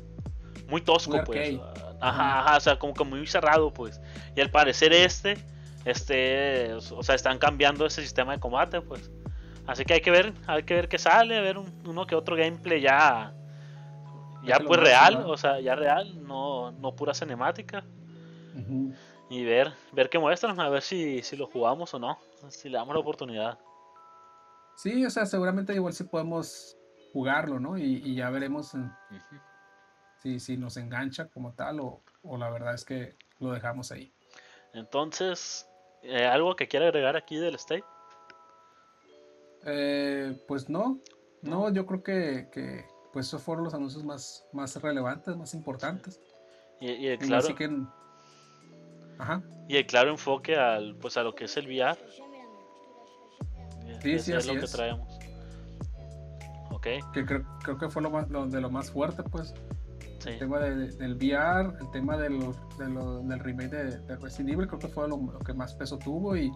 muy 0.70 0.82
tosco, 0.82 1.24
pues. 1.26 1.60
Ajá, 2.00 2.42
ajá, 2.42 2.58
o 2.58 2.60
sea, 2.60 2.78
como 2.78 2.94
que 2.94 3.04
muy 3.04 3.26
cerrado, 3.26 3.74
pues. 3.74 4.00
Y 4.36 4.42
al 4.42 4.52
parecer 4.52 4.94
este, 4.94 5.38
este, 5.86 6.74
o 6.74 7.02
sea, 7.02 7.16
están 7.16 7.40
cambiando 7.40 7.86
ese 7.88 8.04
sistema 8.04 8.34
de 8.34 8.40
combate, 8.40 8.80
pues. 8.82 9.10
Así 9.66 9.84
que 9.84 9.96
hay 9.96 10.02
que 10.02 10.12
ver, 10.12 10.34
hay 10.46 10.64
que 10.64 10.76
ver 10.76 10.88
qué 10.88 11.00
sale, 11.00 11.36
a 11.36 11.42
ver 11.42 11.58
uno 11.58 12.06
que 12.06 12.14
otro 12.14 12.36
gameplay 12.36 12.82
ya, 12.82 13.34
ya 14.48 14.60
pues 14.60 14.80
real, 14.80 15.24
o 15.26 15.38
sea, 15.38 15.60
ya 15.60 15.76
real, 15.76 16.26
no, 16.26 16.72
no 16.72 16.96
pura 16.96 17.14
cinemática. 17.14 17.84
Y 19.30 19.44
ver, 19.44 19.74
ver 19.92 20.10
qué 20.10 20.18
muestran, 20.18 20.60
a 20.60 20.70
ver 20.70 20.82
si, 20.82 21.22
si 21.22 21.36
lo 21.36 21.48
jugamos 21.48 21.94
o 21.94 22.00
no, 22.00 22.18
si 22.50 22.70
le 22.70 22.78
damos 22.78 22.96
la 22.96 23.02
oportunidad. 23.02 23.60
Sí, 24.76 25.06
o 25.06 25.10
sea, 25.10 25.26
seguramente 25.26 25.74
igual 25.74 25.94
si 25.94 26.04
podemos 26.06 26.78
jugarlo, 27.14 27.60
¿no? 27.60 27.78
Y, 27.78 28.16
ya 28.16 28.30
veremos 28.30 28.74
si, 30.22 30.58
nos 30.58 30.78
engancha 30.78 31.28
como 31.28 31.54
tal 31.54 31.80
o, 31.80 32.02
la 32.38 32.50
verdad 32.50 32.76
es 32.76 32.86
que 32.86 33.16
lo 33.40 33.52
dejamos 33.52 33.92
ahí. 33.92 34.14
Entonces, 34.74 35.68
eh, 36.04 36.26
¿algo 36.26 36.56
que 36.56 36.68
quiera 36.68 36.88
agregar 36.88 37.16
aquí 37.16 37.38
del 37.38 37.56
state? 37.56 37.84
Eh, 39.66 40.38
pues 40.48 40.70
no, 40.70 41.00
no, 41.42 41.72
yo 41.74 41.86
creo 41.86 42.04
que, 42.04 42.86
pues 43.14 43.28
esos 43.28 43.42
fueron 43.42 43.66
los 43.66 43.74
anuncios 43.74 44.04
más, 44.04 44.46
más 44.54 44.82
relevantes, 44.82 45.36
más 45.36 45.54
importantes. 45.54 46.20
Y, 46.80 47.08
el 47.08 47.18
claro, 47.18 47.48
y 49.68 49.78
el 49.78 49.86
claro 49.88 50.12
enfoque 50.12 50.56
al, 50.56 50.96
pues 50.96 51.18
a 51.18 51.24
lo 51.24 51.34
que 51.34 51.46
es 51.46 51.58
el 51.58 51.68
VR. 51.68 51.98
Sí, 54.02 54.20
sí, 54.20 54.34
es 54.34 54.46
lo 54.46 54.54
que 54.54 54.68
traemos. 54.68 55.20
Ok. 56.72 56.88
Que 57.14 57.26
creo, 57.26 57.44
creo 57.64 57.78
que 57.78 57.90
fue 57.90 58.02
lo, 58.02 58.10
más, 58.10 58.30
lo 58.30 58.46
de 58.48 58.62
lo 58.62 58.70
más 58.70 58.92
fuerte, 58.92 59.24
pues. 59.24 59.54
El 60.26 60.40
tema 60.40 60.60
del 60.60 61.16
VR, 61.16 61.74
el 61.80 61.92
tema 61.92 62.18
de 62.18 62.28
del 62.28 63.40
remake 63.40 63.70
de, 63.70 64.16
Resident 64.18 64.50
Evil, 64.50 64.68
creo 64.68 64.80
que 64.80 64.88
fue 64.90 65.08
lo, 65.08 65.40
que 65.40 65.54
más 65.54 65.74
peso 65.74 65.98
tuvo. 65.98 66.36
Y, 66.36 66.52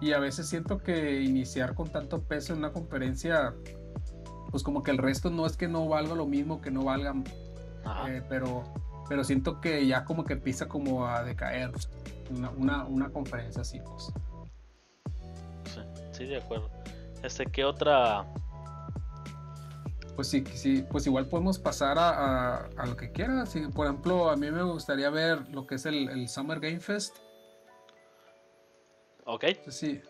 y, 0.00 0.12
a 0.12 0.18
veces 0.18 0.48
siento 0.48 0.78
que 0.78 1.20
iniciar 1.20 1.74
con 1.74 1.90
tanto 1.90 2.22
peso 2.22 2.52
en 2.54 2.60
una 2.60 2.72
conferencia, 2.72 3.54
pues 4.52 4.62
como 4.62 4.84
que 4.84 4.92
el 4.92 4.98
resto 4.98 5.30
no 5.30 5.46
es 5.46 5.56
que 5.56 5.66
no 5.66 5.88
valga 5.88 6.14
lo 6.14 6.26
mismo, 6.26 6.60
que 6.60 6.70
no 6.70 6.84
valgan, 6.84 7.24
eh, 8.06 8.22
pero, 8.28 8.62
pero 9.08 9.24
siento 9.24 9.60
que 9.60 9.84
ya 9.84 10.04
como 10.04 10.24
que 10.24 10.34
empieza 10.34 10.68
como 10.68 11.08
a 11.08 11.24
decaer 11.24 11.72
una, 12.56 12.84
una, 12.84 13.08
conferencia 13.10 13.62
así, 13.62 13.80
pues. 13.80 14.12
Sí, 15.64 15.80
sí, 16.12 16.24
de 16.26 16.36
acuerdo. 16.36 16.70
Este, 17.24 17.46
¿qué 17.46 17.64
otra 17.64 18.24
pues 20.14 20.28
sí, 20.28 20.44
sí, 20.54 20.84
pues 20.90 21.06
igual 21.06 21.26
podemos 21.26 21.58
pasar 21.58 21.96
a, 21.98 22.68
lo 22.86 22.96
que 22.96 23.12
quiera. 23.12 23.44
por 23.74 23.86
ejemplo, 23.86 24.30
a 24.30 24.36
mí 24.36 24.50
me 24.50 24.62
gustaría 24.62 25.08
ver 25.10 25.48
lo 25.48 25.66
que 25.66 25.76
es 25.76 25.86
el, 25.86 26.28
Summer 26.28 26.60
Game 26.60 26.80
Fest. 26.80 27.16
Ok. 29.24 29.44
Sí. 29.68 30.02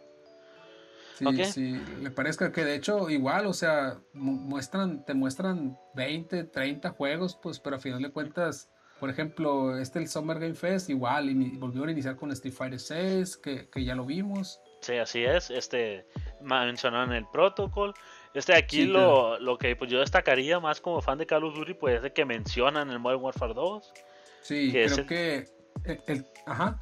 Sí, 1.14 1.44
sí, 1.44 1.82
le 2.00 2.10
parezca 2.10 2.52
que 2.52 2.64
de 2.64 2.74
hecho 2.74 3.08
igual, 3.10 3.46
o 3.46 3.52
sea, 3.52 3.98
muestran, 4.12 5.04
te 5.04 5.14
muestran 5.14 5.78
20, 5.94 6.44
30 6.44 6.90
juegos, 6.90 7.38
pues, 7.40 7.60
pero 7.60 7.76
a 7.76 7.78
final 7.78 8.02
de 8.02 8.10
cuentas, 8.10 8.70
por 8.98 9.10
ejemplo, 9.10 9.78
este 9.78 9.98
el 9.98 10.08
Summer 10.08 10.38
Game 10.38 10.54
Fest, 10.54 10.90
igual, 10.90 11.30
y 11.30 11.56
volvió 11.58 11.84
a 11.84 11.90
iniciar 11.90 12.16
con 12.16 12.32
Street 12.32 12.54
Fighter 12.54 12.80
6, 12.80 13.36
que, 13.36 13.68
que 13.68 13.84
ya 13.84 13.94
lo 13.94 14.04
vimos. 14.04 14.60
Sí, 14.80 14.96
así 14.96 15.22
es, 15.24 15.50
este, 15.50 16.06
mencionaron 16.40 17.12
el 17.12 17.26
protocol, 17.32 17.94
este 18.34 18.54
aquí 18.54 18.84
lo, 18.84 19.38
lo, 19.38 19.58
que 19.58 19.76
pues, 19.76 19.90
yo 19.90 20.00
destacaría 20.00 20.58
más 20.58 20.80
como 20.80 21.02
fan 21.02 21.18
de 21.18 21.26
Call 21.26 21.44
of 21.44 21.54
Duty, 21.54 21.74
pues 21.74 21.96
es 21.96 22.02
de 22.02 22.12
que 22.12 22.24
mencionan 22.24 22.90
el 22.90 22.98
Modern 22.98 23.22
Warfare 23.22 23.54
2. 23.54 23.92
Sí, 24.40 24.70
creo 24.72 25.06
que 25.06 25.44
el, 25.84 26.26
ajá. 26.46 26.78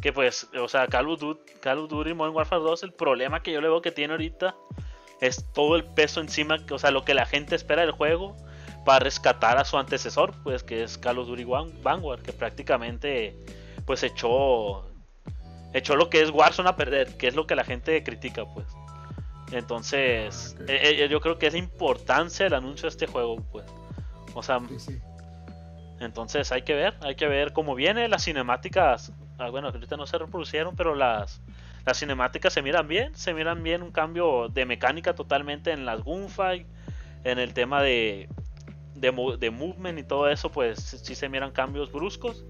Que 0.00 0.12
pues, 0.12 0.48
o 0.60 0.68
sea, 0.68 0.86
Call 0.86 1.08
of, 1.08 1.20
Duty, 1.20 1.52
Call 1.60 1.78
of 1.78 1.88
Duty 1.88 2.14
Modern 2.14 2.34
Warfare 2.34 2.62
2, 2.62 2.82
el 2.82 2.92
problema 2.92 3.42
que 3.42 3.52
yo 3.52 3.60
le 3.60 3.68
veo 3.68 3.80
que 3.80 3.90
tiene 3.90 4.12
ahorita 4.12 4.54
es 5.20 5.50
todo 5.52 5.76
el 5.76 5.84
peso 5.84 6.20
encima, 6.20 6.58
o 6.70 6.78
sea, 6.78 6.90
lo 6.90 7.04
que 7.04 7.14
la 7.14 7.24
gente 7.24 7.54
espera 7.54 7.82
del 7.82 7.92
juego, 7.92 8.36
para 8.84 8.98
rescatar 8.98 9.56
a 9.56 9.64
su 9.64 9.78
antecesor, 9.78 10.34
pues 10.42 10.62
que 10.62 10.82
es 10.82 10.98
Call 10.98 11.18
of 11.18 11.28
Duty 11.28 11.44
Vanguard, 11.44 12.22
que 12.22 12.32
prácticamente 12.32 13.36
pues 13.86 14.02
echó 14.02 14.84
echó 15.74 15.96
lo 15.96 16.08
que 16.08 16.22
es 16.22 16.30
Warzone 16.30 16.68
a 16.68 16.76
perder, 16.76 17.16
que 17.16 17.26
es 17.26 17.34
lo 17.34 17.46
que 17.46 17.56
la 17.56 17.64
gente 17.64 18.02
critica, 18.02 18.44
pues. 18.46 18.66
Entonces, 19.52 20.56
ah, 20.60 20.64
eh, 20.68 21.04
eh, 21.04 21.08
yo 21.08 21.20
creo 21.20 21.38
que 21.38 21.48
es 21.48 21.54
importancia 21.54 22.44
del 22.44 22.54
anuncio 22.54 22.84
de 22.84 22.90
este 22.90 23.06
juego, 23.06 23.36
pues. 23.52 23.66
O 24.34 24.42
sea, 24.42 24.60
entonces 26.00 26.50
hay 26.52 26.62
que 26.62 26.74
ver, 26.74 26.94
hay 27.02 27.16
que 27.16 27.26
ver 27.26 27.52
cómo 27.52 27.74
viene. 27.74 28.08
Las 28.08 28.24
cinemáticas, 28.24 29.12
ah, 29.38 29.50
bueno, 29.50 29.68
ahorita 29.68 29.96
no 29.96 30.06
se 30.06 30.18
reproducieron, 30.18 30.76
pero 30.76 30.94
las, 30.94 31.40
las 31.84 31.98
cinemáticas 31.98 32.52
se 32.52 32.62
miran 32.62 32.88
bien, 32.88 33.14
se 33.14 33.34
miran 33.34 33.62
bien 33.62 33.82
un 33.82 33.90
cambio 33.90 34.48
de 34.48 34.66
mecánica 34.66 35.14
totalmente 35.14 35.72
en 35.72 35.84
las 35.84 36.02
gunfight, 36.02 36.66
en 37.24 37.38
el 37.38 37.54
tema 37.54 37.82
de, 37.82 38.28
de, 38.94 39.36
de 39.38 39.50
movement 39.50 39.98
y 39.98 40.02
todo 40.02 40.28
eso, 40.28 40.50
pues 40.50 40.78
sí 40.80 41.14
se 41.14 41.28
miran 41.28 41.50
cambios 41.50 41.90
bruscos. 41.92 42.44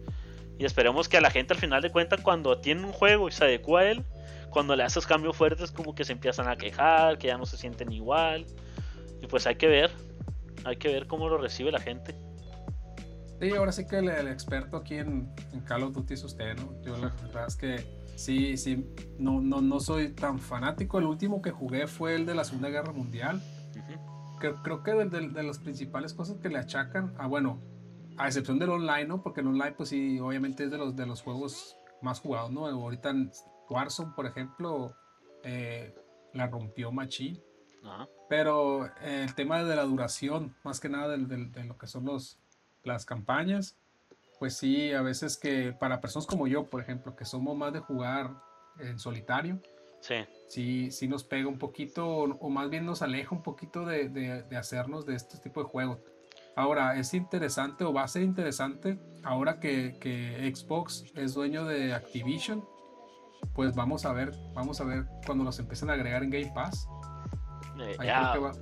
Y 0.59 0.64
esperemos 0.64 1.09
que 1.09 1.16
a 1.16 1.20
la 1.20 1.30
gente 1.30 1.53
al 1.55 1.59
final 1.59 1.82
de 1.82 1.91
cuentas, 1.91 2.20
cuando 2.20 2.59
tiene 2.59 2.85
un 2.85 2.93
juego 2.93 3.28
y 3.28 3.32
se 3.32 3.45
adecua 3.45 3.80
a 3.80 3.91
él, 3.91 4.05
cuando 4.51 4.76
le 4.76 4.85
haces 4.85 5.05
cambios 5.05 5.37
fuertes, 5.37 5.72
como 5.72 5.95
que 5.97 6.05
se 6.05 6.12
empiezan 6.12 6.49
a 6.49 6.57
quejar, 6.57 7.18
que 7.18 7.26
ya 7.26 7.37
no 7.37 7.45
se 7.45 7.57
sienten 7.57 7.93
igual. 7.93 8.47
Y 9.20 9.26
pues 9.26 9.47
hay 9.49 9.57
que 9.57 9.66
ver, 9.66 9.91
hay 10.64 10.76
que 10.76 10.89
ver 10.89 11.09
cómo 11.09 11.28
lo 11.28 11.39
recibe 11.39 11.72
la 11.72 11.80
gente. 11.80 12.14
Sí, 13.45 13.51
ahora 13.51 13.72
sí 13.72 13.86
que 13.86 13.99
el, 13.99 14.09
experto 14.28 14.78
aquí 14.78 14.95
en, 14.95 15.30
en, 15.53 15.61
Call 15.61 15.82
of 15.82 15.92
Duty 15.92 16.14
es 16.14 16.24
usted, 16.24 16.57
¿no? 16.57 16.80
Yo 16.80 16.97
la 16.97 17.12
verdad 17.26 17.45
es 17.47 17.57
que 17.57 17.76
sí, 18.16 18.57
sí, 18.57 18.86
no, 19.18 19.42
no, 19.42 19.61
no 19.61 19.80
soy 19.80 20.14
tan 20.14 20.38
fanático. 20.38 20.99
El 20.99 21.05
último 21.05 21.42
que 21.42 21.51
jugué 21.51 21.86
fue 21.86 22.14
el 22.14 22.24
de 22.24 22.34
la 22.34 22.45
Segunda 22.45 22.70
Guerra 22.70 22.95
Mundial. 22.95 23.42
creo, 24.40 24.62
creo, 24.62 24.82
que 24.82 24.92
de, 24.92 25.11
de, 25.11 25.28
de, 25.28 25.42
las 25.42 25.59
principales 25.59 26.14
cosas 26.14 26.38
que 26.38 26.49
le 26.49 26.57
achacan, 26.57 27.12
ah, 27.18 27.26
bueno, 27.26 27.61
a 28.16 28.28
excepción 28.28 28.59
del 28.59 28.70
online, 28.70 29.05
¿no? 29.05 29.22
Porque 29.22 29.42
el 29.42 29.49
online, 29.49 29.72
pues 29.72 29.90
sí, 29.90 30.18
obviamente 30.20 30.64
es 30.64 30.70
de 30.70 30.78
los, 30.78 30.97
de 30.97 31.05
los 31.05 31.20
juegos 31.20 31.76
más 32.01 32.20
jugados, 32.20 32.51
¿no? 32.51 32.66
Ahorita 32.66 33.11
en 33.11 33.30
Warzone, 33.68 34.12
por 34.16 34.24
ejemplo, 34.24 34.97
eh, 35.42 35.95
la 36.32 36.47
rompió 36.47 36.90
Machine. 36.92 37.42
Pero 38.30 38.86
eh, 38.86 39.24
el 39.24 39.34
tema 39.34 39.62
de 39.62 39.76
la 39.76 39.84
duración, 39.84 40.57
más 40.64 40.80
que 40.80 40.88
nada 40.88 41.09
de, 41.14 41.64
lo 41.64 41.76
que 41.76 41.86
son 41.86 42.07
los, 42.07 42.40
las 42.85 43.05
campañas, 43.05 43.76
pues 44.39 44.57
sí, 44.57 44.93
a 44.93 45.03
veces 45.03 45.37
que 45.37 45.72
para 45.72 46.01
personas 46.01 46.26
como 46.26 46.47
yo, 46.47 46.64
por 46.64 46.80
ejemplo, 46.80 47.16
que 47.16 47.24
somos 47.24 47.57
más 47.57 47.72
de 47.72 47.80
jugar 47.80 48.30
en 48.78 48.99
solitario, 48.99 49.61
sí, 50.01 50.16
sí, 50.49 50.91
sí 50.91 51.09
nos 51.09 51.24
pega 51.24 51.49
un 51.49 51.59
poquito, 51.59 52.07
o, 52.07 52.51
más 52.51 52.70
bien 52.70 52.85
nos 52.85 53.03
aleja 53.03 53.35
un 53.35 53.43
poquito 53.43 53.85
de, 53.85 54.09
de 54.09 54.57
hacernos 54.57 55.07
de 55.07 55.14
este 55.14 55.39
tipo 55.39 55.62
de 55.62 55.68
juegos. 55.68 55.99
Ahora, 56.57 56.97
es 56.97 57.14
interesante 57.14 57.85
o 57.85 57.93
va 57.93 58.05
a 58.05 58.09
ser 58.09 58.22
interesante 58.22 58.99
ahora 59.24 59.59
que, 59.59 60.53
Xbox 60.55 61.05
es 61.16 61.35
dueño 61.35 61.64
de 61.64 61.95
Activision. 61.95 62.64
Pues 63.55 63.74
vamos 63.74 64.05
a 64.05 64.12
ver, 64.12 64.32
vamos 64.55 64.80
a 64.80 64.85
ver 64.85 65.07
cuando 65.26 65.45
los 65.45 65.59
empiecen 65.59 65.91
a 65.91 65.95
agregar 65.95 66.22
en 66.22 66.30
Game 66.30 66.53
Pass. 66.55 66.89
Eh, 67.78 67.97
creo, 67.99 68.32
que 68.32 68.39
va, 68.39 68.53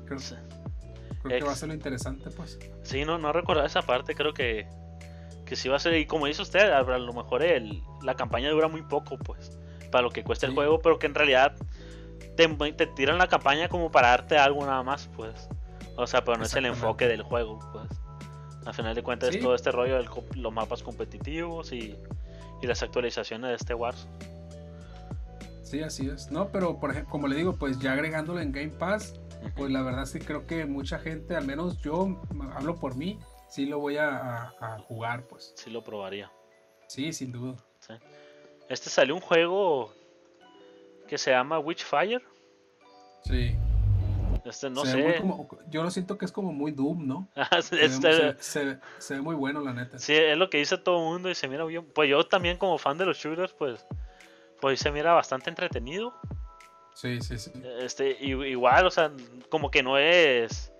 que 1.28 1.44
va, 1.44 1.52
a 1.52 1.56
ser 1.56 1.68
lo 1.68 1.74
interesante, 1.74 2.30
pues. 2.30 2.58
Sí, 2.82 3.04
no, 3.04 3.18
no 3.18 3.32
recordaba 3.32 3.66
esa 3.66 3.82
parte, 3.82 4.14
creo 4.14 4.34
que, 4.34 4.66
que 5.44 5.56
sí 5.56 5.68
va 5.68 5.76
a 5.76 5.80
ser, 5.80 5.94
y 5.94 6.06
como 6.06 6.26
dice 6.26 6.42
usted, 6.42 6.70
a 6.70 6.82
lo 6.82 7.12
mejor 7.12 7.42
el, 7.42 7.82
la 8.02 8.14
campaña 8.14 8.50
dura 8.50 8.68
muy 8.68 8.82
poco, 8.82 9.18
pues, 9.18 9.58
para 9.90 10.02
lo 10.02 10.10
que 10.10 10.24
cuesta 10.24 10.46
el 10.46 10.54
juego, 10.54 10.80
pero 10.80 10.98
que 10.98 11.06
en 11.06 11.14
realidad 11.14 11.54
te, 12.36 12.48
te 12.48 12.86
tiran 12.86 13.18
la 13.18 13.28
campaña 13.28 13.68
como 13.68 13.90
para 13.90 14.08
darte 14.08 14.38
algo 14.38 14.64
nada 14.64 14.82
más, 14.82 15.08
pues. 15.16 15.48
O 15.96 16.06
sea, 16.06 16.24
pero 16.24 16.38
no 16.38 16.44
es 16.44 16.54
el 16.54 16.66
enfoque 16.66 17.06
del 17.06 17.22
juego, 17.22 17.58
pues. 17.72 17.88
Al 18.64 18.74
final 18.74 18.94
de 18.94 19.02
cuentas 19.02 19.34
es 19.34 19.40
todo 19.40 19.54
este 19.54 19.72
rollo 19.72 19.98
de 19.98 20.08
los 20.36 20.52
mapas 20.52 20.82
competitivos 20.82 21.72
y, 21.72 21.96
las 22.62 22.80
actualizaciones 22.80 23.48
de 23.48 23.56
este 23.56 23.74
Wars. 23.74 24.06
Sí, 25.64 25.82
así 25.82 26.08
es. 26.08 26.30
No, 26.30 26.48
pero 26.52 26.78
por 26.78 26.92
ejemplo, 26.92 27.10
como 27.10 27.26
le 27.26 27.34
digo, 27.34 27.56
pues 27.56 27.80
ya 27.80 27.92
agregándolo 27.92 28.40
en 28.40 28.52
Game 28.52 28.68
Pass, 28.68 29.18
pues 29.56 29.70
la 29.70 29.82
verdad 29.82 30.04
sí 30.06 30.18
creo 30.18 30.46
que 30.46 30.64
mucha 30.66 30.98
gente, 30.98 31.36
al 31.36 31.46
menos 31.46 31.80
yo 31.82 32.22
hablo 32.54 32.76
por 32.76 32.96
mí, 32.96 33.18
sí 33.48 33.66
lo 33.66 33.78
voy 33.78 33.96
a, 33.98 34.52
jugar, 34.88 35.26
pues. 35.26 35.52
Sí 35.56 35.70
lo 35.70 35.82
probaría. 35.82 36.30
Sí, 36.88 37.12
sin 37.12 37.32
duda. 37.32 37.56
Este 38.68 38.90
salió 38.90 39.14
un 39.14 39.20
juego 39.20 39.92
que 41.06 41.18
se 41.18 41.30
llama 41.30 41.58
Witchfire. 41.58 42.22
Sí. 43.24 43.54
Este, 44.44 44.70
no 44.70 44.84
sé. 44.84 45.22
yo 45.70 45.82
lo 45.82 45.90
siento 45.90 46.18
que 46.18 46.24
es 46.24 46.32
como 46.32 46.52
muy 46.52 46.72
Doom, 46.72 47.06
¿no? 47.06 47.28
Ah, 47.36 47.62
se, 47.62 47.76
ve, 47.76 48.36
se, 48.40 49.14
ve, 49.14 49.20
muy 49.20 49.36
bueno, 49.36 49.60
la 49.60 49.72
neta. 49.72 49.98
Sí, 49.98 50.14
es 50.14 50.36
lo 50.36 50.50
que 50.50 50.58
dice 50.58 50.78
todo 50.78 50.98
el 50.98 51.04
mundo 51.04 51.30
y 51.30 51.34
se 51.34 51.48
mira 51.48 51.64
bien. 51.64 51.84
Pues 51.94 52.08
yo 52.08 52.24
también 52.26 52.56
como 52.58 52.78
fan 52.78 52.98
de 52.98 53.06
los 53.06 53.18
shooters, 53.18 53.52
pues, 53.52 53.84
pues 54.60 54.80
se 54.80 54.90
mira 54.90 55.12
bastante 55.12 55.50
entretenido. 55.50 56.14
Sí, 56.94 57.20
sí, 57.20 57.38
sí. 57.38 57.50
Este, 57.80 58.16
igual, 58.20 58.86
o 58.86 58.90
sea, 58.90 59.10
como 59.48 59.70
que 59.70 59.82
no 59.82 59.98
es... 59.98 60.72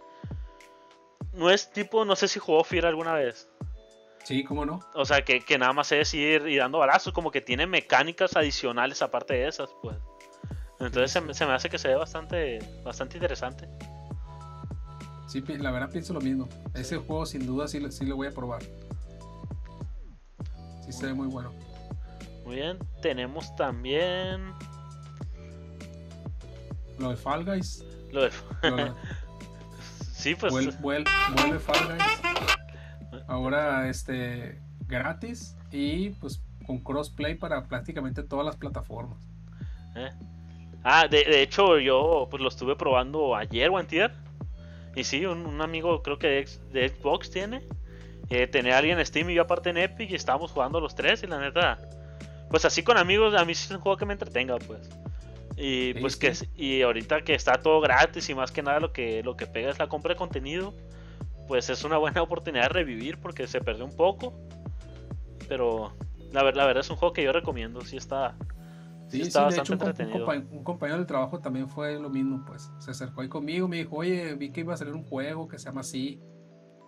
No 1.33 1.51
es 1.51 1.71
tipo, 1.71 2.05
no 2.05 2.15
sé 2.15 2.29
si 2.29 2.39
jugó 2.39 2.63
Fear 2.63 2.87
alguna 2.87 3.15
vez. 3.15 3.49
Sí, 4.25 4.45
cómo 4.45 4.65
no. 4.65 4.81
O 4.95 5.05
sea, 5.05 5.25
que, 5.25 5.41
que 5.41 5.59
nada 5.59 5.73
más 5.73 5.91
es 5.93 6.13
ir 6.15 6.47
y 6.47 6.57
dando 6.57 6.79
balazos, 6.79 7.13
como 7.13 7.31
que 7.31 7.41
tiene 7.41 7.67
mecánicas 7.67 8.37
adicionales 8.37 9.03
aparte 9.03 9.35
de 9.35 9.49
esas, 9.49 9.71
pues. 9.81 9.97
Entonces 10.79 11.13
se, 11.37 11.47
me 11.47 11.53
hace 11.53 11.71
que 11.71 11.79
se 11.79 11.89
ve 11.89 11.95
bastante, 11.95 12.59
bastante 12.85 13.17
interesante. 13.17 13.69
Sí, 15.29 15.43
la 15.47 15.71
verdad 15.71 15.91
pienso 15.91 16.13
lo 16.13 16.21
mismo. 16.21 16.49
Ese 16.75 16.97
juego 16.99 17.25
sin 17.25 17.47
duda 17.47 17.69
sí, 17.69 17.81
sí 17.91 18.05
lo 18.05 18.17
voy 18.17 18.27
a 18.27 18.33
probar. 18.33 18.63
Sí 20.85 20.93
se 20.93 21.07
ve 21.07 21.15
muy 21.15 21.29
bueno. 21.29 21.53
Muy 22.45 22.57
bien, 22.57 22.79
tenemos 23.01 23.55
también... 23.55 24.53
Lo 27.03 27.11
de 27.11 27.17
Fall 27.17 27.45
Guys. 27.45 27.85
Lo 28.13 28.23
de... 28.23 28.31
sí, 30.13 30.37
pues... 30.37 30.81
Vuelve, 30.81 31.11
Fall 31.59 31.89
Guys. 31.89 33.23
Ahora, 33.27 33.89
este, 33.89 34.61
gratis 34.87 35.57
y 35.73 36.11
pues 36.11 36.41
con 36.65 36.79
crossplay 36.79 37.35
para 37.35 37.67
prácticamente 37.67 38.23
todas 38.23 38.47
las 38.47 38.57
plataformas. 38.57 39.19
¿Eh? 39.97 40.11
Ah, 40.85 41.09
de, 41.09 41.43
hecho 41.43 41.79
yo 41.81 42.29
pues 42.31 42.41
lo 42.41 42.49
estuve 42.49 42.77
probando 42.77 43.35
ayer 43.35 43.69
o 43.69 43.79
antier. 43.79 44.13
Y 44.95 45.03
sí, 45.03 45.27
un, 45.27 45.61
amigo 45.61 46.03
creo 46.05 46.21
que 46.21 46.47
de, 46.73 46.89
Xbox 46.89 47.33
tiene. 47.33 47.67
Eh, 48.31 48.47
tenía 48.47 48.79
alguien 48.79 48.99
en 49.01 49.05
Steam 49.05 49.29
y 49.31 49.35
yo 49.35 49.43
aparte 49.43 49.71
en 49.71 49.79
Epic 49.79 50.11
y 50.11 50.15
estábamos 50.15 50.53
jugando 50.53 50.81
los 50.81 50.95
tres 50.95 51.23
y 51.25 51.27
la 51.27 51.41
neta... 51.41 51.79
Pues 52.49 52.65
así 52.65 52.85
con 52.85 52.97
amigos, 52.97 53.35
a 53.35 53.45
mí 53.45 53.55
sí 53.55 53.65
es 53.65 53.71
un 53.73 53.81
juego 53.81 53.97
que 53.97 54.07
me 54.07 54.13
entretenga 54.13 54.57
pues. 54.59 54.89
Y 55.57 55.95
pues 55.95 56.17
que 56.17 56.33
y 56.57 56.83
ahorita 56.83 57.23
que 57.23 57.35
está 57.35 57.61
todo 57.61 57.81
gratis 57.81 58.29
y 58.31 58.35
más 58.35 58.51
que 58.51 58.63
nada 58.63 58.81
lo 58.81 58.93
que 58.93 59.23
lo 59.23 59.37
que 59.37 59.47
pega 59.47 59.71
es 59.71 59.79
la 59.79 59.89
compra 59.89 60.15
de 60.15 60.19
contenido, 60.19 60.75
pues 61.47 61.69
es 61.69 61.85
una 61.85 61.99
buena 61.99 62.23
oportunidad 62.23 62.65
de 62.65 62.69
revivir 62.71 63.19
porque 63.19 63.47
se 63.47 63.61
perdió 63.61 63.85
un 63.85 63.97
poco. 63.97 64.35
Pero 65.49 65.93
la, 66.33 66.43
la 66.43 66.65
verdad 66.65 66.81
es 66.81 66.91
un 66.91 66.97
juego 66.97 67.13
que 67.13 67.23
yo 67.23 67.33
recomiendo, 67.33 67.83
sí 67.83 67.97
está 67.97 68.37
Sí, 69.13 69.31
sí, 69.31 69.39
de 69.39 69.57
hecho, 69.59 69.75
un, 69.75 70.65
compañero 70.65 70.97
del 70.97 71.07
trabajo 71.07 71.39
también 71.39 71.69
fue 71.69 72.01
lo 72.01 72.09
mismo, 72.09 72.43
pues. 72.47 72.71
Se 72.79 72.93
acercó 72.93 73.21
ahí 73.21 73.29
conmigo, 73.29 73.69
me 73.69 73.77
dijo, 73.77 73.97
oye, 73.97 74.35
vi 74.37 74.51
que 74.51 74.61
iba 74.61 74.73
a 74.73 74.77
salir 74.79 74.95
un 74.95 75.05
juego 75.05 75.47
que 75.49 75.59
se 75.59 75.67
llama 75.67 75.83
así, 75.83 76.19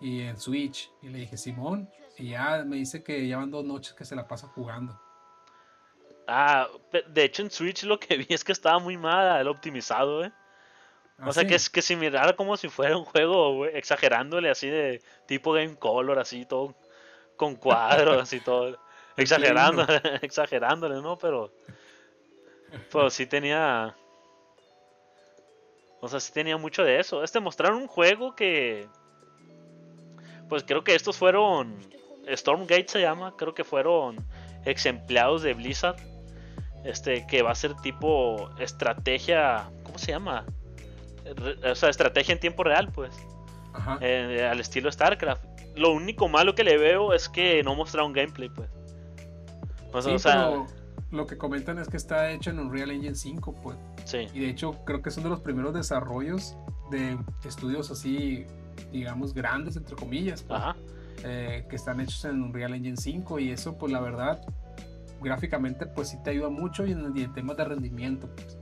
y 0.00 0.20
en 0.20 0.38
Switch. 0.38 0.90
Y 1.02 1.10
le 1.10 1.18
dije, 1.18 1.36
Simón, 1.36 1.90
y 2.16 2.30
ya 2.30 2.64
me 2.64 2.76
dice 2.76 3.02
que 3.02 3.26
llevan 3.26 3.50
dos 3.50 3.66
noches 3.66 3.92
que 3.92 4.06
se 4.06 4.16
la 4.16 4.26
pasa 4.26 4.48
jugando. 4.48 4.98
Ah, 6.27 6.68
de 7.09 7.25
hecho 7.25 7.43
en 7.43 7.51
Switch 7.51 7.85
lo 7.85 8.01
que 8.01 8.16
vi 8.16 8.27
es 8.31 8.45
que 8.45 8.53
estaba 8.53 8.79
muy 8.79 8.97
mal 8.97 9.41
el 9.41 9.49
optimizado, 9.49 10.25
¿eh? 10.25 10.33
O 11.25 11.33
sea, 11.33 11.47
que 11.47 11.55
es 11.55 11.70
que 11.70 11.81
si 11.81 11.95
mirara 11.95 12.35
como 12.35 12.57
si 12.57 12.68
fuera 12.68 12.97
un 12.97 13.05
juego, 13.05 13.66
exagerándole 13.66 14.51
así 14.51 14.68
de 14.68 15.01
tipo 15.27 15.53
Game 15.53 15.77
Color, 15.77 16.18
así 16.18 16.45
todo 16.45 16.75
con 17.37 17.57
cuadros, 17.57 18.22
así 18.22 18.41
todo. 18.41 18.79
Exagerando, 19.16 19.87
exagerándole, 20.22 21.01
¿no? 21.01 21.16
Pero 21.16 21.53
pues 22.91 23.14
sí 23.14 23.27
tenía. 23.27 23.95
O 26.01 26.09
sea, 26.09 26.18
sí 26.18 26.33
tenía 26.33 26.57
mucho 26.57 26.83
de 26.83 26.99
eso. 26.99 27.22
Este 27.22 27.39
mostraron 27.39 27.83
un 27.83 27.87
juego 27.87 28.35
que. 28.35 28.89
Pues 30.49 30.64
creo 30.64 30.83
que 30.83 30.95
estos 30.95 31.16
fueron. 31.16 31.79
Stormgate 32.29 32.89
se 32.89 33.01
llama. 33.01 33.37
Creo 33.37 33.55
que 33.55 33.62
fueron 33.62 34.16
ex 34.64 34.87
empleados 34.87 35.43
de 35.43 35.55
Blizzard. 35.55 36.13
Este, 36.85 37.26
que 37.26 37.43
va 37.43 37.53
a 37.53 37.55
ser 37.55 37.74
tipo 37.76 38.51
estrategia. 38.59 39.70
¿Cómo 39.85 39.99
se 39.99 40.12
llama? 40.12 40.45
O 41.70 41.74
sea, 41.74 41.89
estrategia 41.89 42.35
en 42.35 42.41
tiempo 42.41 42.64
real, 42.64 42.91
pues. 42.93 43.14
Ajá. 43.72 43.99
Eh, 44.01 44.47
al 44.49 44.61
estilo 44.61 44.93
StarCraft. 44.93 45.45
Lo 45.76 45.93
único 45.93 46.28
malo 46.28 46.55
que 46.55 46.62
le 46.62 46.78
veo 46.78 47.12
es 47.12 47.28
que 47.28 47.62
no 47.62 47.74
mostraron 47.74 48.12
gameplay, 48.12 48.49
pues. 48.49 48.68
O 49.93 50.18
sea, 50.18 50.51
lo 51.11 51.26
que 51.26 51.39
comentan 51.39 51.78
es 51.78 51.89
que 51.89 51.97
está 51.97 52.30
hecho 52.30 52.51
en 52.51 52.59
Unreal 52.59 52.91
Engine 52.91 53.14
5, 53.14 53.55
pues. 53.62 53.76
Sí. 54.05 54.28
Y 54.35 54.41
de 54.41 54.51
hecho 54.51 54.85
creo 54.85 55.03
que 55.03 55.11
son 55.11 55.24
de 55.24 55.30
los 55.30 55.41
primeros 55.41 55.72
desarrollos 55.72 56.57
de 56.91 57.16
estudios 57.45 57.91
así 57.91 58.47
digamos, 58.93 59.35
grandes, 59.35 59.76
entre 59.76 59.97
comillas, 59.97 60.43
pues, 60.43 60.62
eh, 61.24 61.64
que 61.68 61.76
están 61.76 62.01
hechos 62.01 62.24
en 62.24 62.43
Unreal 62.43 62.74
Engine 62.74 62.97
5 62.97 63.39
y 63.39 63.51
eso, 63.51 63.76
pues 63.76 63.93
la 63.93 64.01
verdad, 64.01 64.41
gráficamente, 65.25 65.87
pues 65.87 66.09
sí 66.09 66.22
te 66.22 66.31
ayuda 66.31 66.51
mucho 66.51 66.87
y 66.87 66.93
en, 66.93 67.05
el 67.16 67.33
temas 67.33 67.57
de 67.57 67.64
rendimiento. 67.64 68.29
Pues. 68.35 68.59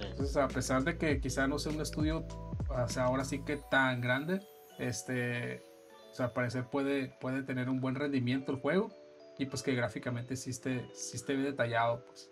Entonces, 0.00 0.36
a 0.36 0.48
pesar 0.48 0.82
de 0.84 0.98
que 0.98 1.20
quizá 1.20 1.46
no 1.46 1.58
sea 1.58 1.72
un 1.72 1.80
estudio, 1.80 2.26
o 2.68 2.88
sea, 2.88 3.04
ahora 3.04 3.24
sí 3.24 3.44
que 3.44 3.56
tan 3.56 4.00
grande, 4.00 4.40
este, 4.78 5.62
o 6.10 6.14
sea, 6.14 6.26
al 6.26 6.32
parecer 6.32 6.66
puede, 6.66 7.08
puede 7.20 7.42
tener 7.42 7.68
un 7.68 7.80
buen 7.80 7.94
rendimiento 7.94 8.52
el 8.52 8.58
juego 8.58 8.90
y 9.38 9.46
pues 9.46 9.62
que 9.62 9.74
gráficamente 9.74 10.36
sí 10.36 10.50
esté, 10.50 10.88
sí 10.94 11.16
esté 11.16 11.34
bien 11.34 11.46
detallado, 11.46 12.04
pues. 12.06 12.30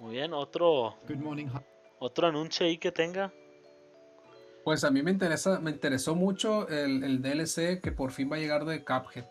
Muy 0.00 0.12
bien, 0.12 0.32
otro. 0.32 0.96
Otro 1.98 2.26
anuncio 2.26 2.64
ahí 2.64 2.78
que 2.78 2.90
tenga. 2.90 3.30
Pues 4.64 4.84
a 4.84 4.90
mí 4.90 5.02
me 5.02 5.10
interesa, 5.10 5.60
me 5.60 5.70
interesó 5.70 6.14
mucho 6.14 6.68
el, 6.68 7.20
DLC 7.20 7.80
que 7.82 7.92
por 7.92 8.10
fin 8.10 8.30
va 8.30 8.36
a 8.36 8.38
llegar 8.38 8.64
de 8.64 8.82
Cuphead. 8.82 9.26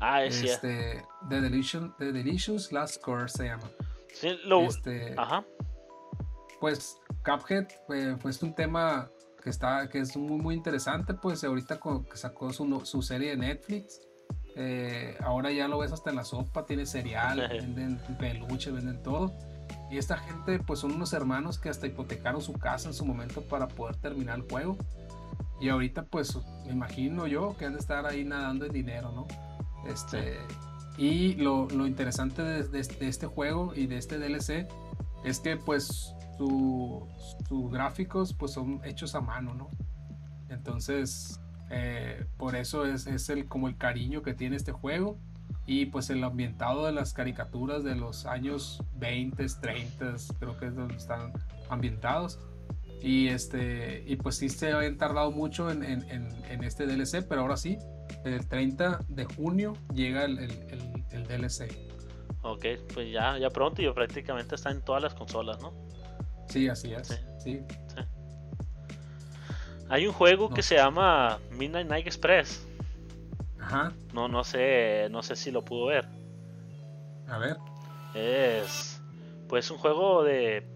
Ah, 0.00 0.24
es 0.24 0.42
este, 0.42 1.02
The 1.28 1.40
Delicious, 1.40 1.96
The 1.98 2.12
Delicious 2.12 2.72
Last 2.72 3.02
Course 3.02 3.38
se 3.38 3.44
llama. 3.46 3.70
Sí, 4.12 4.38
lo. 4.44 4.62
Este, 4.62 5.14
Ajá. 5.16 5.44
Pues 6.60 6.96
Cuphead 7.24 7.66
eh, 7.90 8.16
pues, 8.20 8.42
un 8.42 8.54
tema 8.54 9.10
que 9.42 9.50
está 9.50 9.88
que 9.88 10.00
es 10.00 10.16
muy 10.16 10.38
muy 10.38 10.54
interesante 10.54 11.14
pues 11.14 11.44
ahorita 11.44 11.78
que 11.78 12.16
sacó 12.16 12.52
su, 12.52 12.80
su 12.84 13.00
serie 13.02 13.30
de 13.30 13.36
Netflix 13.36 14.00
eh, 14.56 15.16
ahora 15.22 15.52
ya 15.52 15.68
lo 15.68 15.78
ves 15.78 15.92
hasta 15.92 16.10
en 16.10 16.16
la 16.16 16.24
sopa 16.24 16.66
tiene 16.66 16.84
cereal 16.84 17.46
venden 17.50 18.00
peluche 18.18 18.72
venden 18.72 19.00
todo 19.04 19.32
y 19.90 19.98
esta 19.98 20.16
gente, 20.18 20.58
pues 20.58 20.80
son 20.80 20.92
unos 20.92 21.12
hermanos 21.12 21.58
que 21.58 21.68
hasta 21.68 21.86
hipotecaron 21.86 22.42
su 22.42 22.52
casa 22.54 22.88
en 22.88 22.94
su 22.94 23.04
momento 23.04 23.42
para 23.42 23.68
poder 23.68 23.96
terminar 23.96 24.38
el 24.38 24.50
juego. 24.50 24.76
Y 25.60 25.68
ahorita, 25.68 26.04
pues 26.04 26.36
me 26.66 26.72
imagino 26.72 27.26
yo 27.26 27.56
que 27.56 27.66
han 27.66 27.74
de 27.74 27.78
estar 27.78 28.04
ahí 28.06 28.24
nadando 28.24 28.66
en 28.66 28.72
dinero, 28.72 29.12
¿no? 29.12 29.26
Este, 29.88 30.38
y 30.98 31.34
lo, 31.34 31.68
lo 31.68 31.86
interesante 31.86 32.42
de, 32.42 32.80
este 32.80 33.26
juego 33.26 33.72
y 33.74 33.86
de 33.86 33.98
este 33.98 34.18
DLC 34.18 34.68
es 35.24 35.40
que, 35.40 35.56
pues, 35.56 36.14
sus 36.36 37.70
gráficos 37.70 38.34
pues 38.34 38.52
son 38.52 38.80
hechos 38.84 39.14
a 39.14 39.20
mano, 39.20 39.54
¿no? 39.54 39.70
Entonces, 40.50 41.40
eh, 41.70 42.26
por 42.36 42.56
eso 42.56 42.84
es, 42.84 43.06
es, 43.06 43.28
el, 43.30 43.46
como 43.46 43.68
el 43.68 43.76
cariño 43.76 44.22
que 44.22 44.34
tiene 44.34 44.56
este 44.56 44.72
juego 44.72 45.18
y 45.66 45.86
pues 45.86 46.10
el 46.10 46.22
ambientado 46.22 46.86
de 46.86 46.92
las 46.92 47.12
caricaturas 47.12 47.82
de 47.82 47.96
los 47.96 48.26
años 48.26 48.82
20, 48.98 49.46
30, 49.60 50.14
creo 50.38 50.56
que 50.58 50.66
es 50.66 50.76
donde 50.76 50.94
están 50.94 51.32
ambientados. 51.68 52.38
Y, 53.02 53.28
este, 53.28 54.02
y 54.06 54.16
pues 54.16 54.36
sí 54.36 54.48
se 54.48 54.72
habían 54.72 54.96
tardado 54.96 55.30
mucho 55.30 55.70
en, 55.70 55.84
en, 55.84 56.04
en, 56.10 56.64
este 56.64 56.86
DLC, 56.86 57.26
pero 57.28 57.42
ahora 57.42 57.56
sí, 57.56 57.78
el 58.24 58.46
30 58.48 59.00
de 59.08 59.24
junio 59.24 59.74
llega 59.94 60.24
el, 60.24 60.38
el, 60.38 61.04
el, 61.10 61.26
DLC. 61.26 61.70
Ok, 62.42 62.64
pues 62.94 63.12
ya, 63.12 63.38
ya 63.38 63.50
pronto 63.50 63.82
y 63.82 63.90
prácticamente 63.92 64.54
está 64.54 64.70
en 64.70 64.82
todas 64.82 65.02
las 65.02 65.14
consolas, 65.14 65.60
¿no? 65.60 65.72
Sí, 66.48 66.68
así 66.68 66.92
es. 66.94 67.22
Sí. 67.38 67.60
Hay 69.88 70.06
un 70.06 70.12
juego 70.12 70.50
que 70.50 70.62
se 70.62 70.76
llama 70.76 71.38
Midnight 71.52 71.88
Night 71.88 72.06
Express. 72.06 72.66
No, 74.12 74.28
no 74.28 74.44
sé, 74.44 75.08
no 75.10 75.22
sé 75.22 75.36
si 75.36 75.50
lo 75.50 75.64
pudo 75.64 75.86
ver. 75.86 76.06
A 77.28 77.38
ver. 77.38 77.56
Es 78.14 79.00
pues 79.48 79.70
un 79.70 79.78
juego 79.78 80.24
de 80.24 80.66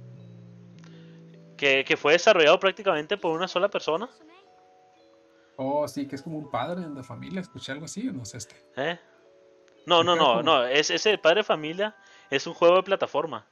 que, 1.60 1.96
fue 1.96 2.14
desarrollado 2.14 2.58
prácticamente 2.58 3.16
por 3.16 3.36
una 3.36 3.46
sola 3.46 3.68
persona. 3.68 4.08
Oh, 5.56 5.86
sí, 5.86 6.08
que 6.08 6.16
es 6.16 6.22
como 6.22 6.38
un 6.38 6.50
padre 6.50 6.88
de 6.88 7.02
familia, 7.02 7.40
escuché 7.40 7.72
algo 7.72 7.84
así, 7.84 8.08
o 8.08 8.12
no 8.12 8.24
sé 8.24 8.38
este. 8.38 8.56
¿Eh? 8.76 8.98
No, 9.86 10.02
no, 10.02 10.16
no, 10.16 10.42
no, 10.42 10.64
es 10.64 10.90
ese 10.90 11.18
padre 11.18 11.40
de 11.40 11.44
familia 11.44 11.94
es 12.30 12.46
un 12.46 12.54
juego 12.54 12.76
de 12.76 12.82
plataforma. 12.82 13.44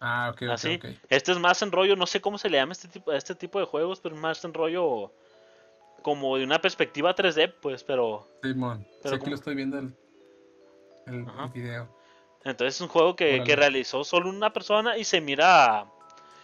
Ah, 0.00 0.30
ok, 0.32 0.42
Así. 0.50 0.80
Este 1.08 1.32
es 1.32 1.38
más 1.38 1.62
en 1.62 1.72
rollo, 1.72 1.96
no 1.96 2.06
sé 2.06 2.20
cómo 2.20 2.36
se 2.36 2.50
le 2.50 2.58
llama 2.58 2.72
este 2.72 2.88
tipo, 2.88 3.12
este 3.12 3.34
tipo 3.34 3.58
de 3.58 3.66
juegos, 3.66 4.00
pero 4.00 4.16
más 4.16 4.44
en 4.44 4.52
rollo 4.52 5.12
como 6.02 6.36
de 6.36 6.44
una 6.44 6.60
perspectiva 6.60 7.14
3D, 7.14 7.54
pues, 7.60 7.84
pero. 7.84 8.26
Simón, 8.42 8.86
sé 9.02 9.18
que 9.18 9.30
lo 9.30 9.36
estoy 9.36 9.54
viendo 9.54 9.78
el, 9.78 9.94
el, 11.06 11.24
video. 11.54 11.88
Entonces 12.44 12.74
es 12.74 12.80
un 12.80 12.88
juego 12.88 13.14
que, 13.14 13.44
que, 13.44 13.54
realizó 13.54 14.02
solo 14.02 14.28
una 14.28 14.52
persona 14.52 14.98
y 14.98 15.04
se 15.04 15.20
mira. 15.20 15.86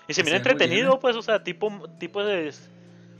Y 0.08 0.14
se 0.14 0.24
mira 0.24 0.36
entretenido, 0.36 0.94
¿eh? 0.94 0.98
pues, 1.00 1.16
o 1.16 1.22
sea, 1.22 1.42
tipo, 1.44 1.70
tipo 1.98 2.24
de 2.24 2.52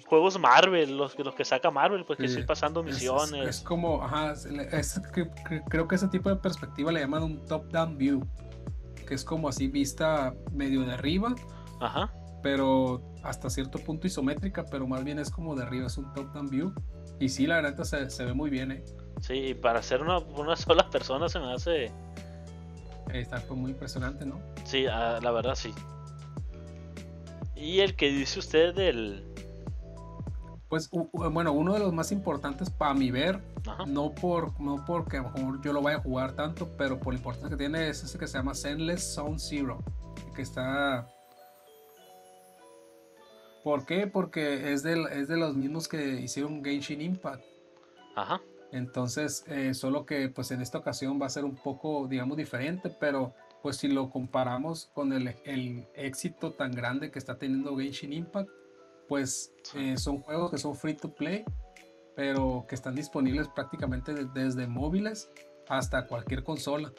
juegos 0.06 0.38
Marvel, 0.38 0.96
los, 0.96 1.18
los 1.18 1.34
que 1.34 1.44
saca 1.44 1.70
Marvel, 1.70 2.04
pues 2.04 2.18
que 2.18 2.26
estoy 2.26 2.44
pasando 2.44 2.82
misiones. 2.82 3.46
Es, 3.46 3.60
como, 3.60 4.02
ajá, 4.02 4.32
es, 4.72 5.00
que, 5.14 5.30
creo 5.68 5.86
que 5.86 5.96
ese 5.96 6.08
tipo 6.08 6.30
de 6.30 6.36
perspectiva 6.36 6.90
le 6.90 7.00
llaman 7.00 7.22
un 7.22 7.46
top-down 7.46 7.98
view, 7.98 8.26
que 9.06 9.14
es 9.14 9.24
como 9.24 9.48
así 9.48 9.68
vista 9.68 10.34
medio 10.50 10.82
de 10.82 10.94
arriba. 10.94 11.34
Ajá 11.80 12.10
pero 12.42 13.02
hasta 13.22 13.50
cierto 13.50 13.78
punto 13.78 14.06
isométrica, 14.06 14.64
pero 14.66 14.86
más 14.86 15.04
bien 15.04 15.18
es 15.18 15.30
como 15.30 15.54
de 15.54 15.62
arriba, 15.64 15.86
es 15.86 15.98
un 15.98 16.12
top-down 16.14 16.48
view. 16.48 16.72
Y 17.20 17.28
sí, 17.28 17.46
la 17.46 17.60
verdad 17.60 17.84
se, 17.84 18.10
se 18.10 18.24
ve 18.24 18.32
muy 18.32 18.50
bien, 18.50 18.72
¿eh? 18.72 18.84
Sí, 19.20 19.54
para 19.54 19.82
ser 19.82 20.02
una, 20.02 20.18
una 20.18 20.54
sola 20.56 20.88
persona 20.88 21.28
se 21.28 21.40
me 21.40 21.52
hace... 21.52 21.92
Está 23.12 23.40
pues, 23.40 23.58
muy 23.58 23.72
impresionante, 23.72 24.24
¿no? 24.24 24.40
Sí, 24.64 24.86
ah, 24.86 25.18
la 25.20 25.30
verdad 25.30 25.54
sí. 25.54 25.74
¿Y 27.58 27.80
el 27.80 27.96
que 27.96 28.10
dice 28.10 28.38
usted 28.38 28.74
del...? 28.74 29.24
Pues 30.68 30.90
bueno, 30.90 31.52
uno 31.52 31.72
de 31.72 31.78
los 31.78 31.94
más 31.94 32.12
importantes 32.12 32.68
para 32.68 32.92
mi 32.92 33.10
ver, 33.10 33.40
no 33.86 34.14
por 34.14 34.60
no 34.60 34.84
porque 34.86 35.16
a 35.16 35.22
lo 35.22 35.30
mejor 35.30 35.62
yo 35.62 35.72
lo 35.72 35.80
vaya 35.80 35.96
a 35.96 36.00
jugar 36.00 36.32
tanto, 36.32 36.68
pero 36.76 37.00
por 37.00 37.14
la 37.14 37.18
importancia 37.18 37.48
que 37.48 37.56
tiene 37.56 37.88
es 37.88 38.02
ese 38.02 38.18
que 38.18 38.26
se 38.26 38.36
llama 38.36 38.54
Zenless 38.54 39.14
Zone 39.14 39.38
Zero, 39.38 39.82
que 40.36 40.42
está 40.42 41.08
¿Por 43.68 43.84
qué? 43.84 44.06
Porque 44.06 44.72
es 44.72 44.82
de, 44.82 45.04
es 45.12 45.28
de 45.28 45.36
los 45.36 45.54
mismos 45.54 45.88
que 45.88 46.20
hicieron 46.20 46.64
Genshin 46.64 47.02
Impact. 47.02 47.44
Ajá. 48.14 48.40
Entonces, 48.72 49.44
eh, 49.46 49.74
solo 49.74 50.06
que 50.06 50.28
pues 50.28 50.50
en 50.50 50.60
esta 50.60 50.78
ocasión 50.78 51.20
va 51.20 51.26
a 51.26 51.30
ser 51.30 51.44
un 51.44 51.56
poco, 51.56 52.06
digamos, 52.08 52.36
diferente, 52.36 52.88
pero 52.88 53.34
pues 53.68 53.76
si 53.76 53.88
lo 53.88 54.08
comparamos 54.08 54.86
con 54.94 55.12
el, 55.12 55.28
éxito 55.94 56.52
tan 56.52 56.72
grande 56.72 57.10
que 57.10 57.18
está 57.18 57.36
teniendo 57.36 57.76
Genshin 57.76 58.14
Impact, 58.14 58.48
pues 59.10 59.52
eh, 59.74 59.98
son 59.98 60.20
juegos 60.22 60.50
que 60.50 60.56
son 60.56 60.74
free 60.74 60.94
to 60.94 61.14
play, 61.14 61.44
pero 62.16 62.64
que 62.66 62.74
están 62.74 62.94
disponibles 62.94 63.46
prácticamente 63.48 64.14
desde 64.14 64.66
móviles 64.66 65.28
hasta 65.68 66.06
cualquier 66.06 66.44
consola. 66.44 66.94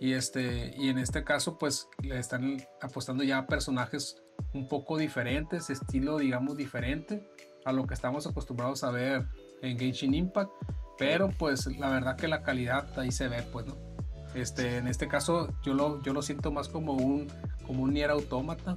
Y, 0.00 0.14
este, 0.14 0.74
y 0.76 0.88
en 0.88 0.98
este 0.98 1.22
caso, 1.22 1.58
pues 1.58 1.88
le 2.02 2.18
están 2.18 2.60
apostando 2.80 3.22
ya 3.22 3.38
a 3.38 3.46
personajes 3.46 4.20
un 4.52 4.66
poco 4.66 4.98
diferentes, 4.98 5.70
estilo 5.70 6.18
digamos 6.18 6.56
diferente 6.56 7.24
a 7.64 7.70
lo 7.70 7.86
que 7.86 7.94
estamos 7.94 8.26
acostumbrados 8.26 8.82
a 8.82 8.90
ver 8.90 9.28
en 9.62 9.78
Genshin 9.78 10.14
Impact, 10.14 10.50
pero 10.98 11.30
pues 11.38 11.66
la 11.78 11.88
verdad 11.88 12.16
que 12.16 12.26
la 12.26 12.42
calidad 12.42 12.98
ahí 12.98 13.12
se 13.12 13.28
ve, 13.28 13.44
pues, 13.52 13.66
¿no? 13.66 13.89
Este, 14.34 14.76
en 14.76 14.86
este 14.86 15.08
caso 15.08 15.48
yo 15.62 15.74
lo, 15.74 16.02
yo 16.02 16.12
lo 16.12 16.22
siento 16.22 16.52
más 16.52 16.68
como 16.68 16.92
un, 16.92 17.28
como 17.66 17.82
un 17.82 17.92
Nier 17.92 18.10
Automata 18.10 18.76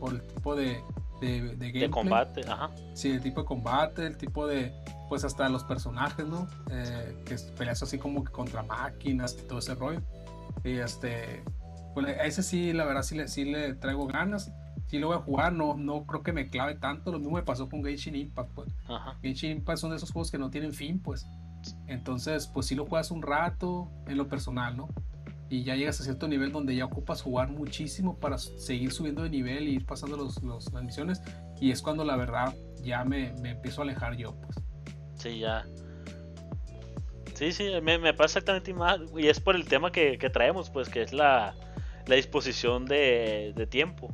por 0.00 0.14
el 0.14 0.22
tipo 0.22 0.56
de, 0.56 0.82
de, 1.20 1.56
de, 1.56 1.90
combate, 1.90 2.42
ajá. 2.48 2.70
Sí, 2.94 3.10
el 3.10 3.20
tipo 3.20 3.42
de 3.42 3.46
combate, 3.46 4.06
el 4.06 4.16
tipo 4.16 4.46
de, 4.46 4.72
pues 5.08 5.24
hasta 5.24 5.48
los 5.48 5.64
personajes, 5.64 6.26
¿no? 6.26 6.48
Eh, 6.70 7.16
que 7.24 7.36
peleas 7.56 7.82
así 7.82 7.98
como 7.98 8.24
que 8.24 8.32
contra 8.32 8.62
máquinas 8.62 9.36
y 9.38 9.46
todo 9.46 9.58
ese 9.58 9.74
rollo. 9.74 10.02
Y 10.64 10.78
este, 10.78 11.42
pues 11.94 12.06
a 12.06 12.24
ese 12.24 12.42
sí, 12.42 12.72
la 12.72 12.84
verdad 12.84 13.02
sí 13.02 13.16
le, 13.16 13.28
sí 13.28 13.44
le 13.44 13.74
traigo 13.74 14.06
ganas 14.06 14.50
sí 14.88 14.98
lo 14.98 15.08
voy 15.08 15.16
a 15.16 15.20
jugar, 15.20 15.52
no, 15.52 15.76
no 15.76 16.04
creo 16.06 16.22
que 16.22 16.32
me 16.32 16.48
clave 16.48 16.74
tanto. 16.74 17.12
Lo 17.12 17.18
mismo 17.18 17.36
me 17.36 17.42
pasó 17.42 17.68
con 17.68 17.84
Genshin 17.84 18.16
Impact, 18.16 18.50
pues. 18.54 18.74
Genshin 19.22 19.52
Impact 19.52 19.78
son 19.78 19.90
de 19.90 19.96
esos 19.96 20.10
juegos 20.10 20.30
que 20.30 20.38
no 20.38 20.50
tienen 20.50 20.72
fin, 20.72 21.00
pues. 21.00 21.26
Entonces, 21.86 22.46
pues 22.46 22.66
sí 22.66 22.74
lo 22.74 22.86
juegas 22.86 23.10
un 23.10 23.22
rato 23.22 23.90
en 24.06 24.16
lo 24.16 24.28
personal, 24.28 24.76
¿no? 24.76 24.88
Y 25.50 25.64
ya 25.64 25.76
llegas 25.76 26.00
a 26.00 26.04
cierto 26.04 26.28
nivel 26.28 26.52
donde 26.52 26.76
ya 26.76 26.84
ocupas 26.84 27.22
jugar 27.22 27.48
muchísimo 27.48 28.18
para 28.18 28.36
seguir 28.36 28.92
subiendo 28.92 29.22
de 29.22 29.30
nivel 29.30 29.66
y 29.66 29.76
ir 29.76 29.86
pasando 29.86 30.16
los, 30.16 30.42
las 30.42 30.82
misiones. 30.82 31.22
Y 31.60 31.70
es 31.70 31.80
cuando 31.80 32.04
la 32.04 32.16
verdad 32.16 32.54
ya 32.82 33.04
me, 33.04 33.32
me, 33.40 33.52
empiezo 33.52 33.80
a 33.80 33.84
alejar 33.84 34.16
yo, 34.16 34.34
pues. 34.40 34.56
Sí, 35.14 35.38
ya. 35.38 35.66
Sí, 37.34 37.52
sí, 37.52 37.70
me, 37.82 37.98
me 37.98 38.12
pasa 38.12 38.38
exactamente 38.38 38.74
mal. 38.74 39.06
Y 39.16 39.28
es 39.28 39.40
por 39.40 39.56
el 39.56 39.64
tema 39.64 39.90
que, 39.90 40.18
que 40.18 40.28
traemos, 40.28 40.68
pues, 40.68 40.88
que 40.88 41.02
es 41.02 41.12
la, 41.12 41.54
la 42.06 42.16
disposición 42.16 42.84
de, 42.84 43.54
de 43.56 43.66
tiempo 43.66 44.12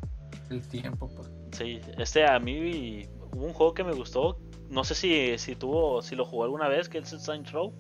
el 0.51 0.67
tiempo. 0.69 1.11
Pues. 1.15 1.31
Sí, 1.53 1.81
este 1.99 2.27
a 2.27 2.39
mí 2.39 3.07
hubo 3.33 3.47
un 3.47 3.53
juego 3.53 3.75
que 3.75 3.85
me 3.85 3.93
gustó. 3.93 4.39
No 4.75 4.83
sé 4.83 4.97
si, 4.97 5.39
si 5.39 5.55
tuvo, 5.55 6.03
si 6.03 6.17
lo 6.17 6.25
jugó 6.25 6.43
alguna 6.43 6.67
vez, 6.67 6.89
que 6.89 6.99
es 6.99 7.13
el 7.13 7.21
Saints 7.21 7.53
Row. 7.53 7.73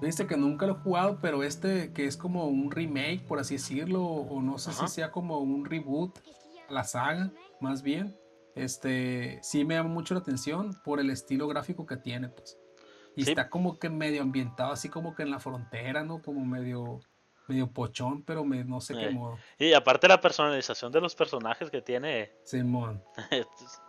Dice 0.00 0.26
que 0.26 0.36
nunca 0.36 0.66
lo 0.66 0.72
he 0.72 0.76
jugado, 0.80 1.20
pero 1.22 1.44
este 1.44 1.92
que 1.92 2.06
es 2.06 2.16
como 2.16 2.48
un 2.48 2.72
remake, 2.72 3.24
por 3.28 3.38
así 3.38 3.54
decirlo, 3.54 4.02
o 4.02 4.42
no 4.42 4.58
sé 4.58 4.72
si 4.72 4.88
sea 4.88 5.12
como 5.12 5.38
un 5.38 5.64
reboot 5.64 6.18
a 6.68 6.72
la 6.72 6.82
saga, 6.82 7.30
más 7.60 7.82
bien. 7.82 8.18
este, 8.56 9.38
sí 9.42 9.64
me 9.64 9.76
llama 9.76 9.90
mucho 9.90 10.14
la 10.14 10.20
atención 10.20 10.76
por 10.82 10.98
el 10.98 11.10
estilo 11.10 11.46
gráfico 11.46 11.86
que 11.86 11.96
tiene, 11.96 12.28
pues. 12.28 12.58
Y 13.14 13.22
está 13.22 13.48
como 13.48 13.78
que 13.78 13.88
medio 13.88 14.22
ambientado, 14.22 14.72
así 14.72 14.88
como 14.88 15.14
que 15.14 15.22
en 15.22 15.30
la 15.30 15.38
frontera, 15.38 16.02
¿no? 16.02 16.22
Como 16.22 16.44
medio, 16.44 16.98
medio 17.46 17.70
pochón, 17.70 18.24
pero 18.24 18.44
me, 18.44 18.64
no 18.64 18.80
sé 18.80 18.94
qué 18.94 19.06
eh, 19.06 19.10
modo. 19.10 19.38
Y 19.60 19.74
aparte 19.74 20.08
la 20.08 20.20
personalización 20.20 20.90
de 20.90 21.00
los 21.00 21.14
personajes 21.14 21.70
que 21.70 21.80
tiene. 21.80 22.32
Simón. 22.42 23.00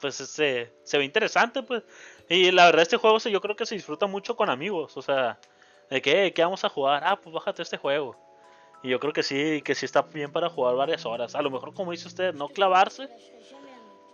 pues 0.00 0.16
se, 0.16 0.72
se 0.82 0.98
ve 0.98 1.04
interesante, 1.04 1.62
pues. 1.62 1.82
Y 2.28 2.50
la 2.50 2.66
verdad, 2.66 2.82
este 2.82 2.96
juego 2.96 3.18
yo 3.18 3.40
creo 3.40 3.56
que 3.56 3.66
se 3.66 3.74
disfruta 3.74 4.06
mucho 4.06 4.36
con 4.36 4.50
amigos. 4.50 4.96
O 4.96 5.02
sea, 5.02 5.38
¿de 5.90 6.00
qué, 6.00 6.32
qué 6.34 6.42
vamos 6.42 6.64
a 6.64 6.68
jugar? 6.68 7.02
Ah, 7.04 7.20
pues 7.20 7.32
bájate 7.34 7.62
este 7.62 7.76
juego. 7.76 8.16
Y 8.82 8.88
yo 8.88 9.00
creo 9.00 9.12
que 9.12 9.22
sí, 9.22 9.60
que 9.62 9.74
sí 9.74 9.84
está 9.84 10.02
bien 10.02 10.32
para 10.32 10.48
jugar 10.48 10.74
varias 10.74 11.04
horas. 11.04 11.34
A 11.34 11.42
lo 11.42 11.50
mejor, 11.50 11.74
como 11.74 11.90
dice 11.90 12.08
usted, 12.08 12.34
no 12.34 12.48
clavarse. 12.48 13.08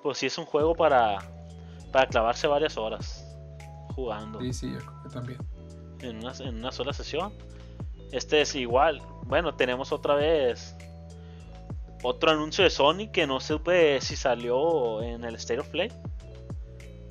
Pues 0.02 0.18
sí 0.18 0.26
es 0.26 0.38
un 0.38 0.46
juego 0.46 0.74
para, 0.74 1.18
para 1.92 2.06
clavarse 2.06 2.46
varias 2.46 2.76
horas 2.76 3.24
jugando. 3.94 4.40
Sí, 4.40 4.52
sí, 4.52 4.72
yo 4.72 4.78
creo 4.78 5.02
que 5.02 5.08
también. 5.08 5.38
En 6.00 6.18
una, 6.18 6.32
en 6.40 6.56
una 6.56 6.72
sola 6.72 6.92
sesión. 6.92 7.32
Este 8.12 8.40
es 8.40 8.54
igual. 8.54 9.02
Bueno, 9.24 9.54
tenemos 9.54 9.92
otra 9.92 10.14
vez 10.14 10.76
otro 12.02 12.30
anuncio 12.30 12.64
de 12.64 12.70
Sony 12.70 13.10
que 13.12 13.26
no 13.26 13.40
supe 13.40 14.00
si 14.00 14.16
salió 14.16 15.02
en 15.02 15.24
el 15.24 15.34
State 15.36 15.60
of 15.60 15.68
Play. 15.68 15.90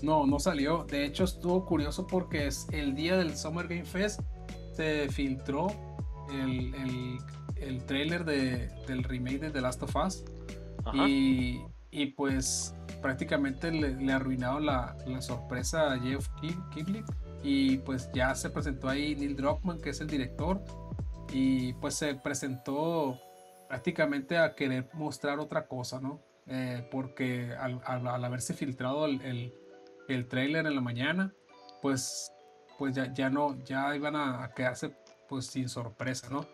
No, 0.02 0.26
no 0.26 0.40
salió. 0.40 0.84
De 0.84 1.06
hecho, 1.06 1.24
estuvo 1.24 1.66
curioso 1.66 2.06
porque 2.06 2.48
es 2.48 2.68
el 2.72 2.96
día 2.96 3.18
del 3.18 3.36
Summer 3.36 3.68
Game 3.68 3.86
Fest 3.86 4.22
se 4.76 5.08
filtró 5.10 5.68
el, 6.30 6.74
el, 6.76 7.18
el 7.56 7.84
trailer 7.86 8.26
de, 8.26 8.70
del 8.88 9.04
remake 9.04 9.40
de 9.40 9.52
The 9.52 9.62
Last 9.62 9.82
of 9.84 9.96
Us. 9.96 10.24
Y, 10.94 11.62
y, 11.90 12.06
pues 12.08 12.76
prácticamente 13.02 13.72
le, 13.72 14.12
arruinaron 14.14 14.68
la, 14.68 14.96
la, 15.08 15.22
sorpresa 15.22 15.94
a 15.94 16.00
Jeff 16.00 16.28
Kibley. 16.74 17.04
Y 17.44 17.78
pues 17.78 18.10
ya 18.14 18.36
se 18.36 18.50
presentó 18.50 18.90
ahí 18.90 19.16
Neil 19.16 19.36
Druckmann, 19.36 19.82
que 19.82 19.92
es 19.92 20.02
el 20.02 20.08
director. 20.08 20.62
Y 21.32 21.74
pues 21.74 21.96
se 21.96 22.16
presentó 22.16 23.20
prácticamente 23.68 24.38
a 24.38 24.56
querer 24.56 24.90
mostrar 24.94 25.40
otra 25.40 25.68
cosa, 25.68 26.00
¿no? 26.00 26.22
Eh, 26.48 26.88
porque 26.92 27.54
al, 27.60 27.82
haberse 28.24 28.54
filtrado 28.54 29.06
el, 29.06 29.52
el, 30.08 30.28
trailer 30.28 30.68
en 30.68 30.76
la 30.76 30.82
mañana, 30.82 31.34
pues, 31.82 32.32
pues 32.78 32.96
ya, 32.96 33.12
ya 33.14 33.30
no, 33.30 33.58
ya 33.64 33.96
iban 33.96 34.16
a, 34.16 34.52
quedarse 34.56 34.92
pues 35.28 35.48
sin 35.48 35.68
sorpresa, 35.70 36.30
¿no? 36.30 36.46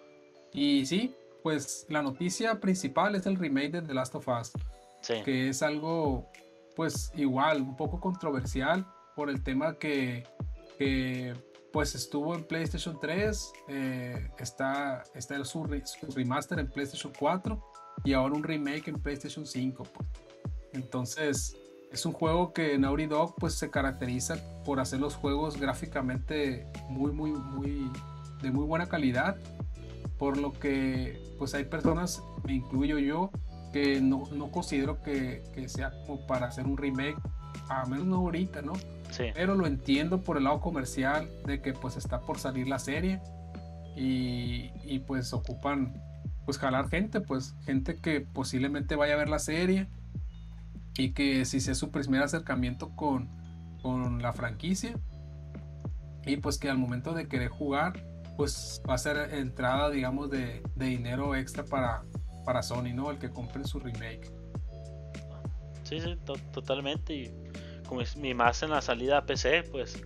Y 0.53 0.85
sí, 0.85 1.15
pues 1.43 1.85
la 1.89 2.01
noticia 2.01 2.59
principal 2.59 3.15
es 3.15 3.25
el 3.25 3.35
remake 3.35 3.71
de 3.71 3.81
The 3.81 3.93
Last 3.93 4.15
of 4.15 4.27
Us, 4.27 4.53
que 5.25 5.49
es 5.49 5.61
algo 5.61 6.31
pues 6.75 7.11
igual, 7.15 7.61
un 7.61 7.75
poco 7.75 7.99
controversial 7.99 8.85
por 9.15 9.29
el 9.29 9.43
tema 9.43 9.77
que, 9.77 10.23
que 10.77 11.33
pues 11.71 11.95
estuvo 11.95 12.35
en 12.35 12.43
PlayStation 12.43 12.97
3, 12.99 13.53
eh, 13.69 14.29
está, 14.37 15.03
está 15.15 15.43
su, 15.45 15.63
remaster 15.63 16.59
en 16.59 16.67
PlayStation 16.67 17.13
4 17.17 17.61
y 18.03 18.13
ahora 18.13 18.35
un 18.35 18.43
remake 18.43 18.89
en 18.89 18.99
PlayStation 18.99 19.45
5. 19.45 19.83
Pues. 19.83 20.07
Entonces, 20.73 21.55
es 21.91 22.05
un 22.05 22.13
juego 22.13 22.53
que 22.53 22.77
Naughty 22.77 23.05
Dog 23.05 23.35
pues 23.37 23.53
se 23.53 23.69
caracteriza 23.69 24.37
por 24.65 24.79
hacer 24.79 24.99
los 24.99 25.15
juegos 25.15 25.57
gráficamente 25.57 26.67
muy, 26.89 27.11
muy, 27.11 27.31
muy, 27.31 27.89
de 28.41 28.51
muy 28.51 28.65
buena 28.65 28.87
calidad. 28.87 29.37
Por 30.17 30.37
lo 30.37 30.53
que 30.53 31.35
pues 31.37 31.53
hay 31.53 31.63
personas, 31.63 32.21
me 32.43 32.53
incluyo 32.53 32.99
yo, 32.99 33.31
que 33.71 34.01
no, 34.01 34.23
no 34.33 34.51
considero 34.51 35.01
que, 35.01 35.43
que 35.53 35.67
sea 35.69 35.91
como 36.05 36.27
para 36.27 36.47
hacer 36.47 36.65
un 36.65 36.77
remake, 36.77 37.17
a 37.69 37.85
menos 37.85 38.05
no 38.05 38.17
ahorita, 38.17 38.61
¿no? 38.61 38.73
Pero 39.17 39.55
lo 39.55 39.67
entiendo 39.67 40.21
por 40.21 40.37
el 40.37 40.45
lado 40.45 40.59
comercial 40.61 41.29
de 41.45 41.61
que 41.61 41.73
pues 41.73 41.97
está 41.97 42.21
por 42.21 42.37
salir 42.37 42.67
la 42.67 42.79
serie 42.79 43.21
y, 43.95 44.71
y, 44.83 44.99
pues 44.99 45.33
ocupan 45.33 46.01
pues 46.45 46.57
jalar 46.57 46.89
gente, 46.89 47.21
pues 47.21 47.55
gente 47.65 47.95
que 47.95 48.21
posiblemente 48.21 48.95
vaya 48.95 49.13
a 49.13 49.17
ver 49.17 49.29
la 49.29 49.39
serie 49.39 49.87
y 50.97 51.11
que 51.11 51.45
si 51.45 51.59
sea 51.59 51.75
su 51.75 51.91
primer 51.91 52.23
acercamiento 52.23 52.95
con, 52.95 53.29
con 53.81 54.21
la 54.21 54.33
franquicia 54.33 54.97
y 56.25 56.37
pues 56.37 56.57
que 56.57 56.69
al 56.69 56.77
momento 56.77 57.13
de 57.13 57.27
querer 57.27 57.49
jugar 57.49 57.93
pues 58.37 58.81
va 58.89 58.95
a 58.95 58.97
ser 58.97 59.33
entrada 59.33 59.89
digamos 59.89 60.29
de, 60.29 60.63
de 60.75 60.85
dinero 60.85 61.35
extra 61.35 61.63
para, 61.63 62.03
para 62.45 62.63
Sony, 62.63 62.93
¿no? 62.93 63.11
El 63.11 63.17
que 63.17 63.29
compren 63.29 63.65
su 63.65 63.79
remake. 63.79 64.31
Sí, 65.83 65.99
sí, 65.99 66.17
totalmente. 66.53 67.13
Y 67.13 67.40
mi 68.17 68.33
más 68.33 68.63
en 68.63 68.71
la 68.71 68.81
salida 68.81 69.19
a 69.19 69.25
PC, 69.25 69.63
pues. 69.71 70.01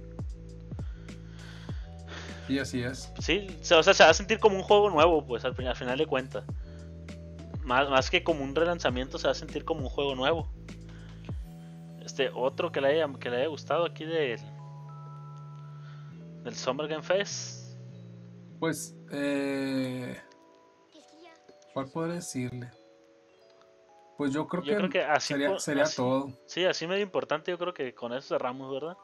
Y 2.47 2.59
así 2.59 2.83
es. 2.83 3.11
Sí, 3.19 3.47
o 3.71 3.83
sea, 3.83 3.93
se 3.93 4.03
va 4.03 4.09
a 4.09 4.13
sentir 4.13 4.39
como 4.39 4.55
un 4.55 4.63
juego 4.63 4.89
nuevo, 4.89 5.25
pues 5.25 5.43
al, 5.45 5.55
final 5.55 5.97
de 5.97 6.05
cuentas. 6.05 6.43
Más, 7.63 7.89
más 7.89 8.09
que 8.09 8.23
como 8.23 8.43
un 8.43 8.53
relanzamiento, 8.53 9.17
se 9.17 9.27
va 9.27 9.31
a 9.31 9.35
sentir 9.35 9.65
como 9.65 9.81
un 9.81 9.89
juego 9.89 10.15
nuevo. 10.15 10.51
Este, 12.03 12.29
otro 12.33 12.71
que 12.71 12.81
le 12.81 12.89
haya, 12.89 13.11
que 13.19 13.29
le 13.29 13.37
haya 13.37 13.47
gustado 13.47 13.85
aquí 13.85 14.05
del, 14.05 14.39
del 16.43 16.55
Summer 16.55 16.87
Game 16.87 17.01
Fest. 17.01 17.77
Pues, 18.59 18.95
eh, 19.11 20.17
¿cuál 21.73 21.89
puedo 21.89 22.07
decirle? 22.09 22.69
Pues 24.17 24.31
yo 24.31 24.47
creo, 24.47 24.89
que, 24.89 25.03
así 25.03 25.33
sería, 25.57 25.85
todo. 25.93 26.31
Sí, 26.45 26.63
así 26.63 26.87
medio 26.87 27.03
importante, 27.03 27.51
yo 27.51 27.57
creo 27.57 27.73
que 27.73 27.93
con 27.93 28.13
eso 28.13 28.35
cerramos, 28.35 28.71
¿verdad? 28.71 28.97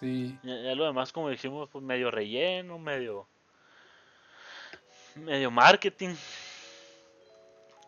Sí. 0.00 0.36
Ya, 0.42 0.74
lo 0.74 0.86
demás, 0.86 1.12
como 1.12 1.28
dijimos, 1.28 1.68
pues 1.70 1.84
medio 1.84 2.10
relleno, 2.10 2.78
medio. 2.78 3.26
medio 5.14 5.50
marketing. 5.50 6.14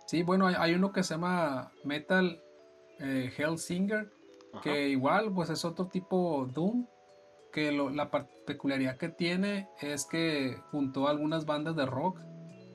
Sí, 0.06 0.22
bueno, 0.22 0.46
hay, 0.46 0.74
uno 0.74 0.92
que 0.92 1.02
se 1.02 1.14
llama 1.14 1.72
Metal 1.84 2.40
eh, 3.00 3.32
Hellsinger, 3.36 4.10
que 4.62 4.88
igual, 4.88 5.32
pues 5.32 5.50
es 5.50 5.64
otro 5.64 5.86
tipo 5.86 6.48
Doom, 6.52 6.86
que 7.52 7.72
la 7.72 8.10
peculiaridad 8.46 8.96
que 8.96 9.08
tiene 9.08 9.68
es 9.80 10.04
que 10.06 10.60
juntó 10.70 11.08
algunas 11.08 11.44
bandas 11.44 11.74
de 11.74 11.86
rock 11.86 12.20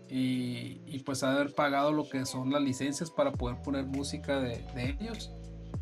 y, 0.09 0.81
y, 0.85 1.01
pues 1.05 1.23
haber 1.23 1.53
pagado 1.55 1.91
lo 1.91 2.07
que 2.07 2.25
son 2.25 2.51
las 2.51 2.61
licencias 2.61 3.09
para 3.09 3.31
poder 3.31 3.61
poner 3.61 3.85
música 3.85 4.39
de, 4.39 4.63
de 4.75 4.97
ellos. 4.99 5.31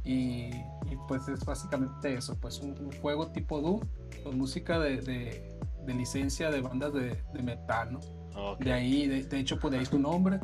Y, 0.06 0.50
y, 0.90 0.98
pues 1.08 1.28
es 1.28 1.44
básicamente 1.46 2.14
eso, 2.14 2.38
pues 2.40 2.60
un, 2.60 2.92
juego 3.02 3.28
tipo 3.28 3.60
Doom 3.60 3.82
con 4.24 4.38
música 4.38 4.80
de, 4.80 4.98
de, 5.02 5.58
de 5.86 5.94
licencia 5.94 6.50
de 6.52 6.62
bandas 6.62 6.94
de, 6.94 7.18
metal, 7.44 7.94
¿no? 7.94 8.56
De 8.58 8.74
ahí, 8.74 9.08
de, 9.08 9.40
hecho, 9.40 9.60
pues 9.60 9.72
de 9.72 9.80
ahí 9.80 9.86
su 9.86 10.00
nombre. 10.00 10.40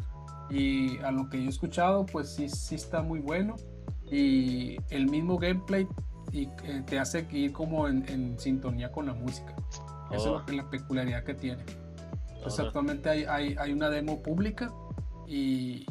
Y 0.49 0.97
a 0.99 1.11
lo 1.11 1.29
que 1.29 1.37
yo 1.37 1.45
he 1.45 1.49
escuchado, 1.49 2.05
pues 2.05 2.29
sí, 2.35 2.49
sí 2.49 2.75
está 2.75 3.01
muy 3.01 3.19
bueno. 3.19 3.55
Y 4.11 4.77
el 4.89 5.07
mismo 5.07 5.37
gameplay 5.37 5.87
y, 6.31 6.43
eh, 6.63 6.83
te 6.85 6.99
hace 6.99 7.27
ir 7.31 7.53
como 7.53 7.87
en, 7.87 8.07
en, 8.09 8.39
sintonía 8.39 8.91
con 8.91 9.05
la 9.05 9.13
música. 9.13 9.55
Esa 10.11 10.43
es 10.47 10.55
la 10.55 10.69
peculiaridad 10.69 11.23
que 11.23 11.35
tiene. 11.35 11.63
Pues 12.41 12.59
actualmente 12.59 13.09
hay, 13.09 13.25
hay, 13.25 13.55
hay, 13.59 13.73
una 13.73 13.89
demo 13.89 14.21
pública 14.23 14.71
y, 15.27 15.85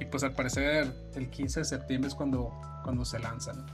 y, 0.00 0.04
pues 0.10 0.24
al 0.24 0.32
parecer 0.32 0.92
el 1.14 1.30
15 1.30 1.60
de 1.60 1.64
septiembre 1.64 2.08
es 2.08 2.14
cuando, 2.14 2.52
cuando 2.82 3.04
se 3.04 3.18
lanzan. 3.18 3.64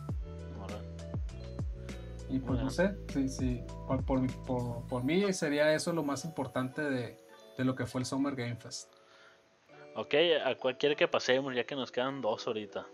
Y 2.28 2.38
pues 2.38 2.60
no 2.60 2.70
sé, 2.70 2.94
sí, 3.12 3.28
sí, 3.28 3.60
por, 3.88 4.04
por, 4.04 4.86
por, 4.86 5.04
mí 5.04 5.32
sería 5.32 5.74
eso 5.74 5.92
lo 5.92 6.04
más 6.04 6.24
importante 6.24 6.80
de, 6.82 7.18
de, 7.58 7.64
lo 7.64 7.74
que 7.74 7.86
fue 7.86 8.02
el 8.02 8.04
Summer 8.04 8.36
Game 8.36 8.54
Fest. 8.54 8.92
Ok, 9.96 10.14
¿a 10.44 10.54
cuál 10.54 10.78
quiere 10.78 10.94
que 10.94 11.08
pasemos 11.08 11.56
ya 11.56 11.64
que 11.64 11.74
nos 11.74 11.90
quedan 11.90 12.20
dos 12.20 12.46
ahorita? 12.46 12.86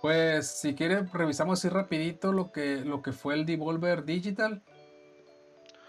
Pues 0.00 0.46
si 0.46 0.74
quiere 0.74 1.02
revisamos 1.12 1.58
así 1.58 1.68
rapidito 1.68 2.32
lo 2.32 2.52
que, 2.52 2.76
lo 2.76 3.02
que 3.02 3.12
fue 3.12 3.34
el 3.34 3.44
Devolver 3.44 4.04
Digital. 4.04 4.62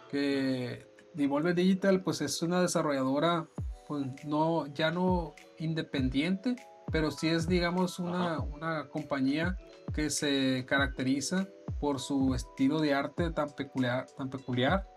Que 0.10 0.89
Devolver 1.14 1.56
Digital 1.56 2.02
pues 2.02 2.22
es 2.22 2.41
una 2.41 2.61
desarrolladora 2.61 3.48
pues 3.88 4.06
no 4.26 4.68
ya 4.68 4.91
no 4.91 5.34
independiente 5.57 6.56
pero 6.91 7.11
sí 7.11 7.27
es 7.27 7.48
digamos 7.48 7.99
una, 7.99 8.40
una 8.40 8.88
compañía 8.90 9.57
que 9.94 10.10
se 10.10 10.65
caracteriza 10.68 11.48
por 11.80 11.99
su 11.99 12.36
estilo 12.36 12.80
de 12.80 12.94
arte 12.94 13.31
tan 13.31 13.49
peculiar 13.52 14.07
tan 14.18 14.30
peculiar. 14.30 14.88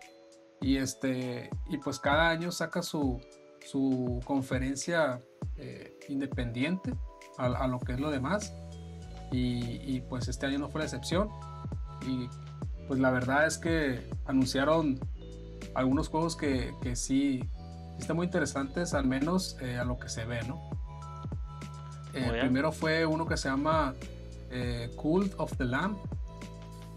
Y 0.61 0.77
este 0.77 1.49
y 1.69 1.77
pues 1.77 1.99
cada 1.99 2.29
año 2.29 2.51
saca 2.51 2.81
su, 2.81 3.21
su 3.65 4.21
conferencia 4.25 5.21
eh, 5.57 5.99
independiente 6.07 6.93
a, 7.37 7.67
lo 7.67 7.79
que 7.79 7.93
es 7.93 7.99
lo 7.99 8.11
demás. 8.11 8.53
Y, 9.31 9.81
y, 9.81 10.01
pues 10.01 10.27
este 10.27 10.45
año 10.45 10.59
no 10.59 10.69
fue 10.69 10.79
la 10.79 10.85
excepción. 10.85 11.27
Y 12.07 12.29
pues 12.87 12.99
la 12.99 13.09
verdad 13.09 13.47
es 13.47 13.57
que 13.57 14.07
anunciaron 14.25 14.99
algunos 15.75 16.09
juegos 16.09 16.35
que, 16.35 16.73
que 16.81 16.95
sí 16.95 17.43
están 17.99 18.15
muy 18.15 18.25
interesantes, 18.25 18.93
al 18.93 19.05
menos 19.07 19.57
eh, 19.61 19.77
a 19.77 19.85
lo 19.85 19.97
que 19.97 20.09
se 20.09 20.25
ve, 20.25 20.41
¿no? 20.47 20.69
El 22.13 22.39
primero 22.39 22.71
fue 22.71 23.07
uno 23.07 23.25
que 23.25 23.37
se 23.37 23.49
llama 23.49 23.95
eh, 24.51 24.91
Cult 24.95 25.33
of 25.37 25.57
the 25.57 25.65
Lamb. 25.65 25.97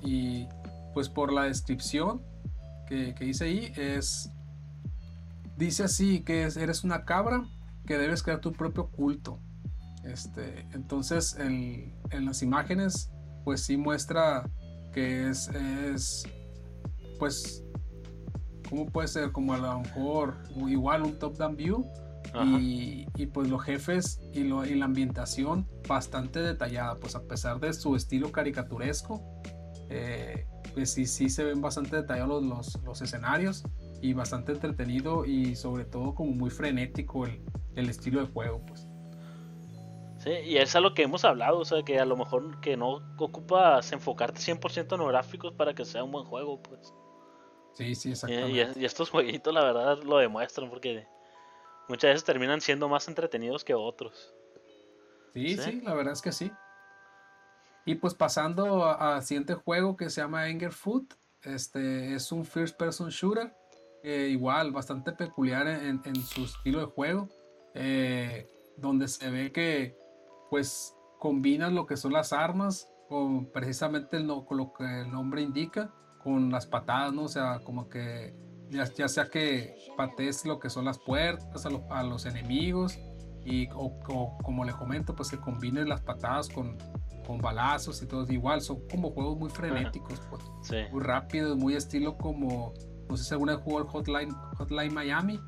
Y 0.03 0.47
pues 0.93 1.09
por 1.09 1.32
la 1.32 1.44
descripción 1.44 2.23
que, 2.86 3.15
que 3.15 3.24
hice 3.24 3.44
ahí 3.44 3.73
es... 3.77 4.31
Dice 5.57 5.85
así 5.85 6.20
que 6.20 6.43
eres 6.43 6.85
una 6.85 7.07
cabra 7.07 7.48
que 7.86 7.97
debes 7.97 8.23
crear 8.23 8.40
tu 8.40 8.53
propio 8.53 8.89
culto. 8.89 9.40
Este, 10.05 10.69
entonces 10.73 11.35
en 11.39 11.94
las 12.11 12.43
imágenes 12.43 13.11
pues 13.43 13.62
sí 13.62 13.77
muestra 13.77 14.48
que 14.93 15.28
es, 15.28 15.48
es 15.48 16.24
pues 17.19 17.62
¿cómo 18.68 18.86
puede 18.86 19.09
ser? 19.09 19.32
Como 19.32 19.55
a 19.55 19.59
lo 19.59 19.80
mejor 19.80 20.36
igual 20.68 21.02
un 21.02 21.18
top-down 21.18 21.56
view 21.56 21.84
y, 22.44 23.06
y, 23.16 23.26
pues 23.26 23.48
los 23.48 23.62
jefes 23.62 24.20
y, 24.32 24.44
lo, 24.44 24.66
y, 24.66 24.74
la 24.74 24.84
ambientación 24.84 25.66
bastante 25.88 26.40
detallada, 26.40 26.97
pues 26.97 27.14
a 27.14 27.22
pesar 27.22 27.60
de 27.60 27.72
su 27.72 27.97
estilo 27.97 28.30
caricaturesco, 28.30 29.22
eh, 29.88 30.47
pues 30.74 30.93
sí, 30.93 31.06
sí 31.06 31.30
se 31.30 31.44
ven 31.44 31.60
bastante 31.60 31.97
detallados 31.97 32.44
los, 32.44 32.78
los, 32.84 33.01
escenarios 33.01 33.64
y 34.02 34.12
bastante 34.12 34.52
entretenido 34.52 35.24
y 35.24 35.56
sobre 35.56 35.84
todo 35.84 36.14
como 36.14 36.32
muy 36.32 36.51
frenético 36.51 37.24
el, 37.24 37.43
el 37.76 37.88
estilo 37.88 38.20
de 38.20 38.26
juego, 38.26 38.60
pues. 38.66 38.86
Sí, 40.18 40.30
y 40.44 40.56
es 40.56 40.74
a 40.74 40.80
lo 40.80 40.93
que 40.93 41.02
hemos 41.02 41.24
hablado, 41.24 41.60
o 41.60 41.64
sea, 41.64 41.82
que 41.84 42.01
a 42.01 42.05
lo 42.05 42.16
mejor 42.16 42.60
que 42.60 42.76
no 42.76 43.01
ocupas 43.16 43.93
enfocarte 43.93 44.40
100% 44.40 44.93
en 44.93 44.98
los 44.98 45.09
gráficos 45.09 45.52
para 45.55 45.74
que 45.74 45.84
sea 45.84 46.02
un 46.02 46.10
buen 46.10 46.24
juego, 46.24 46.60
pues. 46.62 46.93
Sí, 47.77 47.94
sí, 47.94 48.12
exactamente. 48.12 48.81
Y, 48.81 48.85
estos 48.85 49.11
jueguitos, 49.11 49.53
la 49.53 49.62
verdad, 49.62 50.03
lo 50.03 50.16
demuestran 50.16 50.70
porque 50.70 51.07
muchas 51.89 52.11
veces 52.11 52.24
terminan 52.24 52.61
siendo 52.62 52.89
más 52.89 53.07
entretenidos 53.07 53.65
que 53.65 53.74
otros. 53.74 54.35
Sí, 55.35 55.59
sí, 55.59 55.82
la 55.82 55.93
verdad 55.93 56.15
es 56.15 56.23
que 56.23 56.32
sí. 56.32 56.51
Y 57.85 57.97
pues 57.97 58.15
pasando 58.15 58.85
al 58.86 59.23
siguiente 59.23 59.55
juego 59.55 59.97
que 59.97 60.09
se 60.09 60.23
llama 60.23 60.44
Anger 60.44 60.73
Food, 60.73 61.05
este 61.43 62.15
es 62.15 62.32
un 62.32 62.47
first 62.47 62.78
person 62.78 63.11
shooter, 63.11 63.55
igual 64.03 64.73
bastante 64.73 65.12
peculiar 65.12 65.69
en, 65.69 66.16
su 66.16 66.47
estilo 66.47 66.81
de 66.81 66.86
juego, 66.86 67.28
eh, 67.74 68.48
donde 68.78 69.07
se 69.07 69.31
ve 69.31 69.53
que 69.53 69.97
pues 70.48 70.97
combinan 71.19 71.74
lo 71.74 71.86
que 71.86 71.98
son 71.98 72.15
las 72.15 72.32
armas 72.32 72.89
con 73.09 73.53
precisamente 73.53 74.16
el, 74.16 74.27
con 74.47 74.57
lo 74.57 74.73
que 74.73 75.03
el 75.03 75.12
nombre 75.12 75.43
indica 75.43 75.93
con 76.27 76.51
las 76.51 76.66
patadas, 76.66 77.12
¿no? 77.12 77.23
O 77.23 77.28
sea, 77.28 77.61
como 77.61 77.89
que 77.89 78.35
ya, 78.69 78.82
ya 78.93 79.07
sea 79.07 79.27
que 79.27 79.77
patees 79.97 80.44
lo 80.44 80.59
que 80.59 80.70
son 80.70 80.85
las 80.85 80.98
puertas 80.98 81.65
a, 81.66 82.03
los 82.03 82.27
enemigos 82.27 82.98
y 83.44 83.69
o, 83.73 83.97
como 84.43 84.65
le 84.65 84.73
comento, 84.73 85.15
pues 85.15 85.31
que 85.31 85.39
combines 85.39 85.86
las 85.86 86.01
patadas 86.01 86.48
con, 86.48 86.78
con 87.24 87.39
balazos 87.39 88.03
y 88.03 88.07
todo. 88.07 88.27
Igual, 88.28 88.61
son 88.61 88.89
como 88.89 89.12
juegos 89.12 89.39
muy 89.39 89.51
frenéticos, 89.51 90.20
pues. 90.28 90.90
Muy 90.90 91.01
rápidos, 91.01 91.57
muy 91.57 91.77
estilo 91.77 92.19
como, 92.19 92.74
no 93.09 93.16
sé 93.16 93.23
si 93.23 93.32
alguna 93.32 93.55
vez 93.55 93.62
jugó 93.62 93.78
el 93.78 93.85
Hotline, 93.85 94.32
Hotline 94.59 94.93
Miami. 94.93 95.39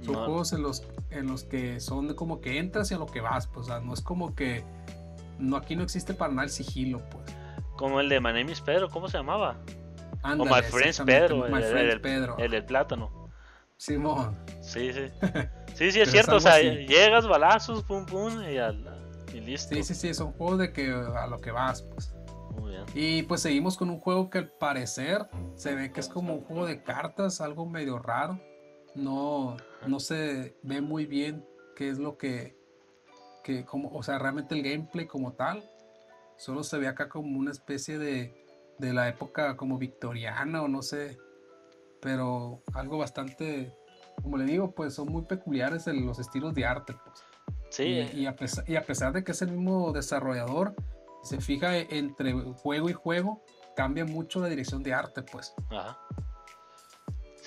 Son 0.00 0.14
juegos 0.14 0.54
en 0.54 0.62
los, 0.62 0.86
en 1.10 1.26
los 1.26 1.44
que 1.44 1.80
son 1.80 2.14
como 2.14 2.40
que 2.40 2.58
entras 2.58 2.90
y 2.90 2.94
a 2.94 2.98
lo 2.98 3.04
que 3.04 3.20
vas, 3.20 3.46
pues, 3.46 3.66
o 3.66 3.68
sea, 3.68 3.80
no 3.80 3.92
es 3.92 4.00
como 4.00 4.34
que, 4.34 4.64
no, 5.38 5.58
aquí 5.58 5.76
no 5.76 5.82
existe 5.82 6.14
para 6.14 6.32
nada 6.32 6.44
el 6.44 6.50
sigilo, 6.50 7.02
pues. 7.10 7.36
Como 7.76 8.00
el 8.00 8.08
de 8.08 8.20
My 8.20 8.32
Name 8.32 8.54
Pedro, 8.64 8.88
¿cómo 8.88 9.06
se 9.08 9.18
llamaba? 9.18 9.58
O 10.22 10.44
My 10.44 10.62
Friends 10.62 11.00
Pedro, 11.04 11.46
el, 11.46 12.00
Pedro. 12.00 12.36
el, 12.38 12.50
del 12.50 12.64
plátano. 12.64 13.30
Simón. 13.76 14.36
Sí, 14.60 14.92
sí. 14.92 15.10
Sí, 15.74 15.90
sí, 15.90 16.00
es 16.00 16.12
cierto. 16.12 16.36
O 16.36 16.40
sea, 16.40 16.60
llegas, 16.60 17.26
balazos, 17.26 17.82
pum, 17.82 18.06
pum, 18.06 18.40
y, 18.42 18.58
y, 19.36 19.40
listo. 19.40 19.74
Sí, 19.74 19.82
sí, 19.82 19.94
sí, 19.94 20.14
son 20.14 20.30
juegos 20.32 20.60
de 20.60 20.72
que 20.72 20.88
a 20.88 21.26
lo 21.26 21.40
que 21.40 21.50
vas, 21.50 21.82
pues. 21.82 22.14
Muy 22.52 22.70
bien. 22.70 22.84
Y 22.94 23.24
pues 23.24 23.40
seguimos 23.40 23.76
con 23.76 23.90
un 23.90 23.98
juego 23.98 24.30
que 24.30 24.38
al 24.38 24.50
parecer 24.52 25.28
se 25.56 25.74
ve 25.74 25.90
que 25.90 25.98
es 25.98 26.08
como 26.08 26.34
un 26.34 26.42
juego 26.42 26.66
de 26.66 26.84
cartas, 26.84 27.40
algo 27.40 27.66
medio 27.66 27.98
raro. 27.98 28.40
No, 28.94 29.56
no 29.84 29.98
se 29.98 30.56
ve 30.62 30.80
muy 30.80 31.06
bien 31.06 31.44
qué 31.74 31.88
es 31.88 31.98
lo 31.98 32.16
que, 32.16 32.56
que 33.42 33.64
como, 33.64 33.90
o 33.90 34.04
sea, 34.04 34.20
realmente 34.20 34.54
el 34.54 34.62
gameplay 34.62 35.06
como 35.06 35.32
tal. 35.32 35.68
Solo 36.36 36.62
se 36.62 36.78
ve 36.78 36.86
acá 36.86 37.08
como 37.08 37.36
una 37.36 37.50
especie 37.50 37.98
de, 37.98 38.43
de 38.78 38.92
la 38.92 39.08
época 39.08 39.56
como 39.56 39.78
victoriana 39.78 40.62
o 40.62 40.68
no 40.68 40.82
sé, 40.82 41.18
pero 42.00 42.62
algo 42.74 42.98
bastante, 42.98 43.74
como 44.22 44.36
le 44.36 44.44
digo, 44.44 44.72
pues 44.72 44.94
son 44.94 45.08
muy 45.08 45.22
peculiares 45.22 45.86
en 45.86 46.06
los 46.06 46.18
estilos 46.18 46.54
de 46.54 46.64
arte. 46.64 46.94
Pues. 47.04 47.24
Sí. 47.70 48.08
Y, 48.14 48.26
a 48.26 48.36
pesar, 48.36 48.68
y, 48.68 48.76
a 48.76 48.84
pesar, 48.84 49.12
de 49.12 49.24
que 49.24 49.32
es 49.32 49.42
el 49.42 49.52
mismo 49.52 49.92
desarrollador, 49.92 50.74
se 51.22 51.40
fija 51.40 51.76
entre 51.78 52.32
juego 52.32 52.90
y 52.90 52.92
juego, 52.92 53.42
cambia 53.74 54.04
mucho 54.04 54.40
la 54.40 54.48
dirección 54.48 54.82
de 54.82 54.94
arte, 54.94 55.22
pues. 55.22 55.54
Ajá. 55.70 55.98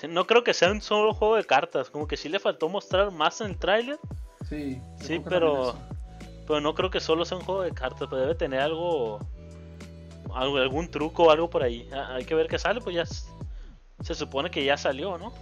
no 0.10 0.26
creo 0.26 0.44
que 0.44 0.54
sea 0.54 0.72
un 0.72 0.82
solo 0.82 1.14
juego 1.14 1.36
de 1.36 1.46
cartas, 1.46 1.90
como 1.90 2.08
que 2.08 2.18
sí 2.18 2.28
le 2.28 2.40
faltó 2.40 2.68
mostrar 2.68 3.12
más 3.12 3.40
en 3.42 3.52
el 3.52 3.58
tráiler. 3.58 4.00
Sí. 4.50 4.82
Sí, 5.00 5.22
pero, 5.24 5.76
pero 6.48 6.62
no 6.62 6.74
creo 6.74 6.90
que 6.90 7.00
solo 7.00 7.26
sea 7.26 7.38
un 7.38 7.44
juego 7.44 7.62
de 7.62 7.72
cartas, 7.74 8.08
pero 8.10 8.22
debe 8.22 8.36
tener 8.36 8.62
algo 8.62 9.20
algún 10.34 10.90
truco 10.90 11.24
o 11.24 11.32
algo 11.32 11.50
por 11.50 11.64
ahí. 11.64 11.90
Ah, 11.94 12.16
hay 12.16 12.26
que 12.26 12.36
ver 12.36 12.48
qué 12.48 12.60
sale, 12.60 12.82
pues 12.82 12.96
ya 12.96 13.06
se 14.04 14.16
supone 14.16 14.52
que 14.52 14.64
ya 14.64 14.78
salió, 14.78 15.18
¿no? 15.18 15.34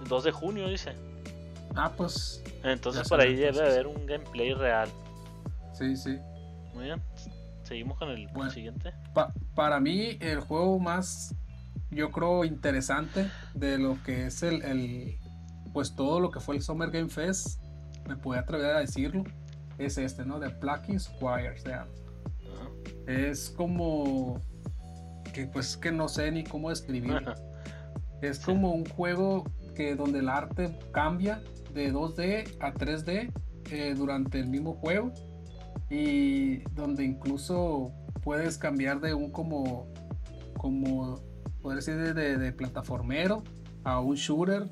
El 0.00 0.08
2 0.08 0.24
de 0.24 0.32
junio 0.32 0.68
dice. 0.68 0.92
Ah, 1.74 1.92
pues. 1.96 2.42
Entonces 2.64 3.08
por 3.08 3.20
ahí 3.20 3.34
debe 3.34 3.60
haber 3.60 3.86
un 3.86 4.06
gameplay 4.06 4.52
real. 4.54 4.88
Sí, 5.72 5.96
sí. 5.96 6.18
Muy 6.74 6.84
bien. 6.84 7.02
Seguimos 7.62 7.98
con 7.98 8.10
el 8.10 8.28
siguiente. 8.50 8.92
para 9.54 9.80
mí, 9.80 10.18
el 10.20 10.40
juego 10.40 10.78
más, 10.78 11.34
yo 11.90 12.10
creo, 12.10 12.44
interesante 12.44 13.30
de 13.54 13.78
lo 13.78 14.02
que 14.02 14.26
es 14.26 14.42
el, 14.42 14.62
el, 14.62 15.18
pues 15.72 15.94
todo 15.94 16.20
lo 16.20 16.30
que 16.30 16.40
fue 16.40 16.56
el 16.56 16.62
Summer 16.62 16.90
Game 16.90 17.08
Fest, 17.08 17.60
me 18.06 18.16
puedo 18.16 18.38
atrever 18.38 18.76
a 18.76 18.80
decirlo, 18.80 19.24
es 19.78 19.96
este, 19.96 20.24
¿no? 20.24 20.38
De 20.38 20.50
Plucky 20.50 20.98
Squires. 20.98 21.64
De 21.64 21.74
es 23.06 23.50
como 23.50 24.40
que 25.32 25.46
pues 25.46 25.76
que 25.76 25.90
no 25.90 26.08
sé 26.08 26.30
ni 26.30 26.44
cómo 26.44 26.70
describirlo. 26.70 27.34
es 28.20 28.38
como 28.38 28.72
un 28.72 28.84
juego 28.84 29.44
que 29.74 29.96
donde 29.96 30.20
el 30.20 30.28
arte 30.28 30.78
cambia 30.92 31.42
de 31.74 31.92
2D 31.92 32.56
a 32.60 32.72
3D 32.72 33.32
eh, 33.70 33.94
durante 33.96 34.38
el 34.38 34.48
mismo 34.48 34.74
juego 34.74 35.12
y 35.90 36.58
donde 36.74 37.04
incluso 37.04 37.92
puedes 38.22 38.58
cambiar 38.58 39.00
de 39.00 39.14
un 39.14 39.30
como 39.30 39.86
como 40.56 41.20
poder 41.60 41.76
decir 41.76 41.96
de, 41.96 42.38
de, 42.38 42.52
plataformero 42.52 43.42
a 43.84 43.98
un 44.00 44.14
shooter 44.14 44.70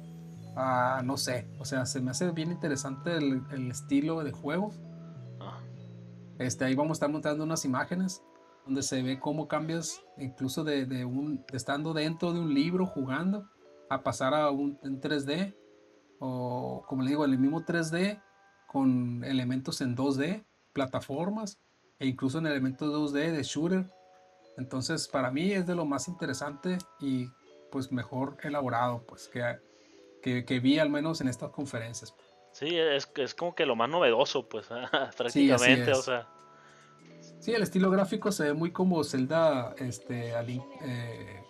a 0.56 1.02
no 1.04 1.16
sé. 1.16 1.46
O 1.58 1.64
sea 1.64 1.86
se 1.86 2.00
me 2.00 2.10
hace 2.10 2.30
bien 2.30 2.52
interesante 2.52 3.16
el, 3.16 3.42
el 3.52 3.70
estilo 3.70 4.22
de 4.22 4.32
juego 4.32 4.72
este, 6.40 6.64
ahí 6.64 6.74
vamos 6.74 6.92
a 6.92 6.96
estar 6.96 7.10
mostrando 7.10 7.44
unas 7.44 7.66
imágenes 7.66 8.22
donde 8.64 8.82
se 8.82 9.02
ve 9.02 9.20
cómo 9.20 9.46
cambias 9.46 10.00
incluso 10.16 10.64
de, 10.64 11.04
un, 11.04 11.44
estando 11.52 11.92
dentro 11.92 12.32
de 12.32 12.40
un 12.40 12.54
libro 12.54 12.86
jugando 12.86 13.46
a 13.90 14.02
pasar 14.02 14.32
a 14.32 14.50
un 14.50 14.78
en 14.82 15.02
3D 15.02 15.54
o 16.18 16.82
como 16.88 17.02
le 17.02 17.10
digo, 17.10 17.26
el 17.26 17.38
mismo 17.38 17.60
3D 17.62 18.22
con 18.66 19.22
elementos 19.22 19.82
en 19.82 19.94
2D, 19.94 20.44
plataformas 20.72 21.60
e 21.98 22.06
incluso 22.06 22.38
en 22.38 22.46
elementos 22.46 22.90
2D 22.90 23.32
de 23.32 23.42
shooter. 23.42 23.92
Entonces 24.56 25.08
para 25.08 25.30
mí 25.30 25.52
es 25.52 25.66
de 25.66 25.74
lo 25.74 25.84
más 25.84 26.08
interesante 26.08 26.78
y 27.00 27.28
pues 27.70 27.92
mejor 27.92 28.38
elaborado 28.42 29.04
pues 29.06 29.28
que, 29.28 30.42
que, 30.42 30.60
vi 30.60 30.78
al 30.78 30.88
menos 30.88 31.20
en 31.20 31.28
estas 31.28 31.50
conferencias. 31.50 32.14
Sí, 32.60 32.76
es, 32.76 33.10
es 33.16 33.34
como 33.34 33.54
que 33.54 33.64
lo 33.64 33.74
más 33.74 33.88
novedoso, 33.88 34.46
pues, 34.46 34.68
prácticamente, 35.16 35.92
o 35.92 36.02
sea. 36.02 36.28
Sí, 37.38 37.52
el 37.52 37.62
estilo 37.62 37.90
gráfico 37.90 38.30
se 38.30 38.44
ve 38.44 38.52
muy 38.52 38.70
como 38.70 39.02
Zelda, 39.02 39.74
este, 39.78 40.34
eh, 40.82 41.42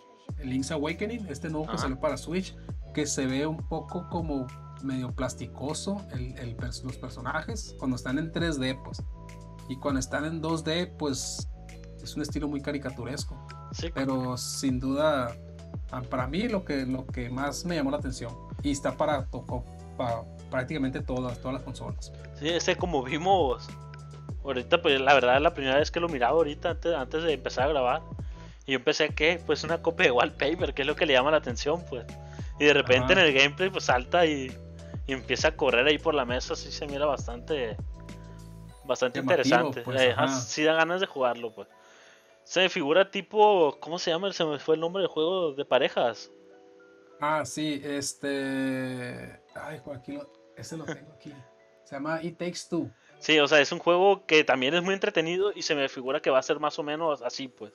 Link's 0.45 0.71
Awakening, 0.71 1.27
este 1.29 1.51
nuevo 1.51 1.67
que 1.67 1.79
salió 1.79 1.99
para 1.99 2.17
Switch, 2.17 2.55
que 2.95 3.07
se 3.07 3.27
ve 3.27 3.45
un 3.45 3.57
poco 3.57 4.09
como 4.09 4.47
medio 4.85 5.13
plasticoso 5.13 6.01
el, 6.13 6.57
los 6.85 6.97
personajes 6.97 7.75
cuando 7.81 7.97
están 7.97 8.17
en 8.19 8.31
3D, 8.31 8.81
pues. 8.85 9.03
Y 9.69 9.77
cuando 9.81 9.99
están 9.99 10.25
en 10.25 10.41
2D, 10.41 10.97
pues 10.97 11.49
es 12.01 12.15
un 12.15 12.23
estilo 12.23 12.47
muy 12.47 12.61
caricaturesco. 12.61 13.37
Sí. 13.73 13.91
Pero 13.93 14.37
sin 14.37 14.79
duda, 14.79 15.37
para 16.09 16.29
mí 16.29 16.47
lo 16.47 16.65
que, 16.65 16.87
lo 16.87 17.05
que 17.05 17.31
más 17.31 17.65
me 17.65 17.75
llamó 17.75 17.91
la 17.91 17.97
atención. 17.97 18.33
Y 18.63 18.71
está 18.71 18.97
para, 18.97 19.27
para 19.97 20.23
prácticamente 20.51 21.01
todas, 21.01 21.39
todas 21.39 21.55
las 21.55 21.63
consolas. 21.63 22.13
Sí, 22.39 22.49
ese 22.49 22.77
como 22.77 23.03
vimos 23.03 23.69
ahorita, 24.45 24.83
pues 24.83 25.01
la 25.01 25.15
verdad 25.15 25.37
es 25.37 25.43
la 25.43 25.55
primera 25.55 25.77
vez 25.79 25.91
que 25.91 26.01
lo 26.01 26.09
miraba 26.09 26.33
ahorita 26.33 26.71
antes, 26.71 26.95
antes 26.95 27.23
de 27.23 27.33
empezar 27.33 27.65
a 27.65 27.69
grabar. 27.69 28.03
Y 28.67 28.73
yo 28.73 28.79
empecé 28.79 29.09
que, 29.11 29.41
pues 29.47 29.65
una 29.65 29.83
copia 29.83 30.07
de 30.07 30.13
wallpaper, 30.13 30.75
que 30.75 30.83
es 30.83 30.89
lo 30.89 30.97
que 30.97 31.07
le 31.07 31.15
llama 31.15 31.31
la 31.31 31.39
atención, 31.39 31.85
pues. 31.89 32.05
Y 32.59 32.67
de 32.67 32.75
repente 32.75 33.15
en 33.15 33.21
el 33.21 33.33
gameplay, 33.33 33.71
pues 33.71 33.85
salta 33.85 34.27
y, 34.27 34.55
y 35.07 35.13
empieza 35.13 35.49
a 35.49 35.57
correr 35.57 35.87
ahí 35.87 35.99
por 35.99 36.15
la 36.15 36.25
mesa, 36.25 36.55
sí 36.55 36.71
se 36.71 36.87
mira 36.87 37.07
bastante 37.07 37.77
bastante 38.85 39.21
interesante. 39.21 39.83
Pues, 39.83 40.01
eh, 40.01 40.15
sí 40.45 40.65
da 40.65 40.75
ganas 40.75 41.01
de 41.01 41.07
jugarlo, 41.07 41.55
pues. 41.55 41.69
Se 42.45 42.69
figura 42.69 43.11
tipo, 43.11 43.77
¿cómo 43.81 43.99
se 43.99 44.11
llama? 44.11 44.33
Se 44.33 44.45
me 44.45 44.59
fue 44.59 44.75
el 44.75 44.81
nombre 44.81 45.03
del 45.03 45.09
juego 45.09 45.53
de 45.53 45.65
parejas. 45.65 46.31
Ah, 47.21 47.45
sí, 47.45 47.81
este. 47.85 49.41
Ay, 49.55 49.81
aquí 49.95 50.19
ese 50.57 50.77
lo 50.77 50.85
tengo 50.85 51.13
aquí. 51.13 51.35
Se 51.85 51.97
llama 51.97 52.23
It 52.23 52.39
Takes 52.39 52.61
Two. 52.69 52.91
Sí, 53.19 53.39
o 53.39 53.47
sea, 53.47 53.61
es 53.61 53.71
un 53.71 53.79
juego 53.79 54.25
que 54.27 54.45
también 54.45 54.75
es 54.75 54.83
muy 54.83 54.95
entretenido 54.95 55.53
y 55.55 55.63
se 55.63 55.75
me 55.75 55.89
figura 55.89 56.21
que 56.21 56.31
va 56.31 56.39
a 56.39 56.43
ser 56.43 56.59
más 56.59 56.79
o 56.79 56.83
menos 56.83 57.21
así, 57.23 57.49
pues. 57.49 57.73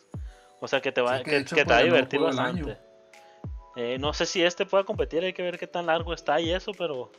O 0.59 0.67
sea, 0.67 0.81
que 0.81 0.91
te 0.91 1.01
va, 1.01 1.21
que, 1.21 1.43
te 1.43 1.63
va 1.63 1.77
a 1.77 1.83
divertir 1.83 2.19
bastante. 2.19 2.77
Eh, 3.75 3.97
no 3.99 4.13
sé 4.13 4.25
si 4.25 4.41
este 4.41 4.65
pueda 4.65 4.85
competir, 4.85 5.23
hay 5.23 5.33
que 5.33 5.43
ver 5.43 5.59
qué 5.59 5.67
tan 5.67 5.85
largo 5.85 6.13
está 6.13 6.39
y 6.39 6.51
eso, 6.51 6.71
pero. 6.77 7.11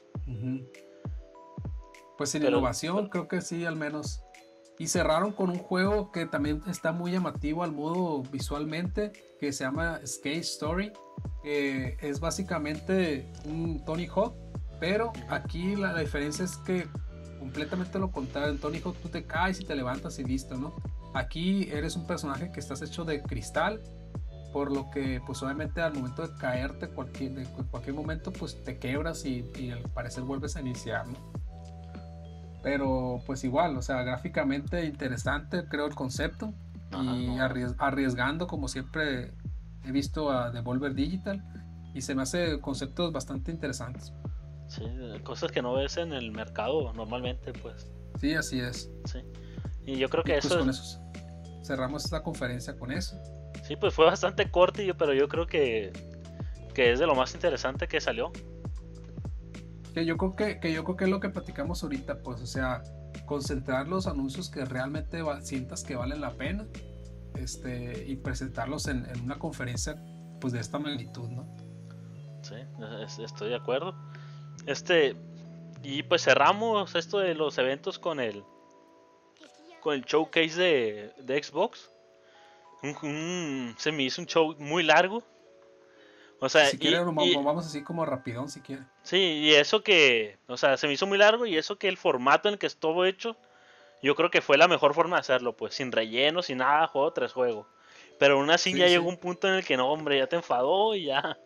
Pues 2.16 2.30
sin 2.30 2.42
innovación, 2.42 3.08
creo 3.08 3.28
que 3.28 3.40
sí, 3.40 3.64
al 3.64 3.76
menos. 3.76 4.22
Y 4.78 4.88
cerraron 4.88 5.32
con 5.32 5.50
un 5.50 5.58
juego 5.58 6.10
que 6.12 6.26
también 6.26 6.62
está 6.66 6.92
muy 6.92 7.12
llamativo 7.12 7.62
al 7.62 7.72
modo 7.72 8.22
visualmente, 8.22 9.12
que 9.38 9.52
se 9.52 9.64
llama 9.64 10.00
Skate 10.04 10.38
Story. 10.38 10.92
es 11.44 12.20
básicamente 12.20 13.30
un 13.44 13.84
Tony 13.84 14.06
Hawk, 14.06 14.34
pero 14.80 15.12
aquí 15.28 15.76
la, 15.76 15.94
diferencia 15.98 16.44
es 16.44 16.56
que 16.58 16.86
completamente 17.38 17.98
lo 17.98 18.10
contrario. 18.10 18.50
En 18.50 18.58
Tony 18.58 18.80
Hawk 18.84 18.96
tú 18.96 19.08
te 19.08 19.24
caes 19.24 19.60
y 19.60 19.64
te 19.64 19.74
levantas 19.74 20.18
y 20.18 20.24
listo, 20.24 20.56
¿no? 20.56 20.74
Aquí 21.14 21.68
eres 21.70 21.96
un 21.96 22.06
personaje 22.06 22.50
que 22.52 22.60
estás 22.60 22.82
hecho 22.82 23.04
de 23.04 23.22
cristal, 23.22 23.80
por 24.52 24.72
lo 24.72 24.90
que 24.90 25.20
pues 25.26 25.42
obviamente 25.42 25.80
al 25.80 25.94
momento 25.94 26.26
de 26.26 26.34
caerte 26.36 26.88
cualquier, 26.88 27.32
de 27.32 27.44
cualquier 27.70 27.94
momento 27.94 28.32
pues 28.32 28.62
te 28.64 28.78
quebras 28.78 29.24
y, 29.24 29.50
y 29.58 29.70
al 29.70 29.82
parecer 29.90 30.24
vuelves 30.24 30.56
a 30.56 30.60
iniciar, 30.60 31.06
¿no? 31.06 31.36
Pero 32.66 33.22
pues 33.26 33.44
igual, 33.44 33.76
o 33.76 33.80
sea, 33.82 34.02
gráficamente 34.02 34.84
interesante, 34.86 35.66
creo 35.68 35.86
el 35.86 35.94
concepto. 35.94 36.52
y 36.92 37.38
arriesgando, 37.78 38.48
como 38.48 38.66
siempre 38.66 39.32
he 39.84 39.92
visto 39.92 40.32
a 40.32 40.50
Devolver 40.50 40.92
Digital. 40.92 41.44
Y 41.94 42.00
se 42.00 42.16
me 42.16 42.22
hace 42.22 42.60
conceptos 42.60 43.12
bastante 43.12 43.52
interesantes. 43.52 44.12
Sí, 44.76 44.84
cosas 45.22 45.50
que 45.52 45.62
no 45.62 45.74
ves 45.74 45.96
en 45.96 46.12
el 46.12 46.32
mercado 46.32 46.92
normalmente, 46.92 47.52
pues. 47.52 47.90
Sí, 48.20 48.34
así 48.34 48.60
es. 48.60 48.90
Sí. 49.04 49.20
Y 49.84 49.96
yo 49.96 50.08
creo 50.08 50.24
que 50.24 50.34
pues, 50.34 50.44
eso, 50.46 50.58
con 50.58 50.70
eso. 50.70 51.00
Cerramos 51.64 52.04
esta 52.04 52.22
conferencia 52.22 52.76
con 52.76 52.92
eso. 52.92 53.16
Sí, 53.62 53.76
pues 53.76 53.94
fue 53.94 54.04
bastante 54.04 54.50
corto, 54.50 54.82
pero 54.98 55.14
yo 55.14 55.28
creo 55.28 55.46
que, 55.46 55.92
que 56.74 56.92
es 56.92 56.98
de 56.98 57.06
lo 57.06 57.14
más 57.14 57.34
interesante 57.34 57.88
que 57.88 58.00
salió 58.00 58.32
que 59.96 60.04
yo 60.04 60.18
creo 60.18 60.36
que, 60.36 60.60
que, 60.60 60.74
yo 60.74 60.84
creo 60.84 60.96
que 60.98 61.04
es 61.04 61.10
lo 61.10 61.20
que 61.20 61.30
platicamos 61.30 61.82
ahorita, 61.82 62.20
pues, 62.22 62.42
o 62.42 62.46
sea, 62.46 62.82
concentrar 63.24 63.88
los 63.88 64.06
anuncios 64.06 64.50
que 64.50 64.62
realmente 64.66 65.22
sientas 65.40 65.84
que 65.84 65.96
valen 65.96 66.20
la 66.20 66.32
pena 66.32 66.66
este, 67.34 68.04
y 68.06 68.16
presentarlos 68.16 68.88
en, 68.88 69.06
en, 69.06 69.22
una 69.22 69.38
conferencia 69.38 69.96
pues 70.38 70.52
de 70.52 70.60
esta 70.60 70.78
magnitud, 70.78 71.30
¿no? 71.30 71.48
Sí, 72.42 72.56
estoy 73.22 73.48
de 73.48 73.56
acuerdo. 73.56 73.94
Este, 74.66 75.16
y 75.82 76.02
pues 76.02 76.22
cerramos 76.24 76.94
esto 76.94 77.18
de 77.18 77.34
los 77.34 77.56
eventos 77.58 77.98
con 77.98 78.20
el 78.20 78.44
con 79.80 79.94
el 79.94 80.04
showcase 80.04 80.56
de, 80.56 81.12
de 81.18 81.42
Xbox. 81.42 81.90
se 83.78 83.92
me 83.92 84.02
hizo 84.02 84.20
un 84.20 84.26
show 84.26 84.56
muy 84.58 84.82
largo 84.82 85.22
o 86.38 86.48
sea, 86.48 86.66
si 86.66 86.78
quiere, 86.78 86.98
vamos 87.00 87.66
así 87.66 87.82
como 87.82 88.04
rapidón 88.04 88.48
si 88.48 88.60
quiere. 88.60 88.82
Sí, 89.02 89.16
y 89.16 89.54
eso 89.54 89.82
que, 89.82 90.38
o 90.48 90.56
sea, 90.56 90.76
se 90.76 90.86
me 90.86 90.92
hizo 90.92 91.06
muy 91.06 91.18
largo 91.18 91.46
y 91.46 91.56
eso 91.56 91.78
que 91.78 91.88
el 91.88 91.96
formato 91.96 92.48
en 92.48 92.54
el 92.54 92.58
que 92.58 92.66
estuvo 92.66 93.04
hecho, 93.04 93.36
yo 94.02 94.14
creo 94.14 94.30
que 94.30 94.42
fue 94.42 94.58
la 94.58 94.68
mejor 94.68 94.94
forma 94.94 95.16
de 95.16 95.20
hacerlo, 95.20 95.56
pues 95.56 95.74
sin 95.74 95.92
relleno, 95.92 96.42
sin 96.42 96.58
nada, 96.58 96.86
juego 96.88 97.12
tras 97.12 97.32
juego. 97.32 97.66
Pero 98.18 98.34
aún 98.34 98.50
así 98.50 98.74
ya 98.76 98.86
llegó 98.86 99.08
un 99.08 99.16
punto 99.16 99.48
en 99.48 99.54
el 99.54 99.64
que 99.64 99.76
no, 99.76 99.90
hombre, 99.90 100.18
ya 100.18 100.26
te 100.26 100.36
enfadó 100.36 100.94
y 100.94 101.06
ya 101.06 101.38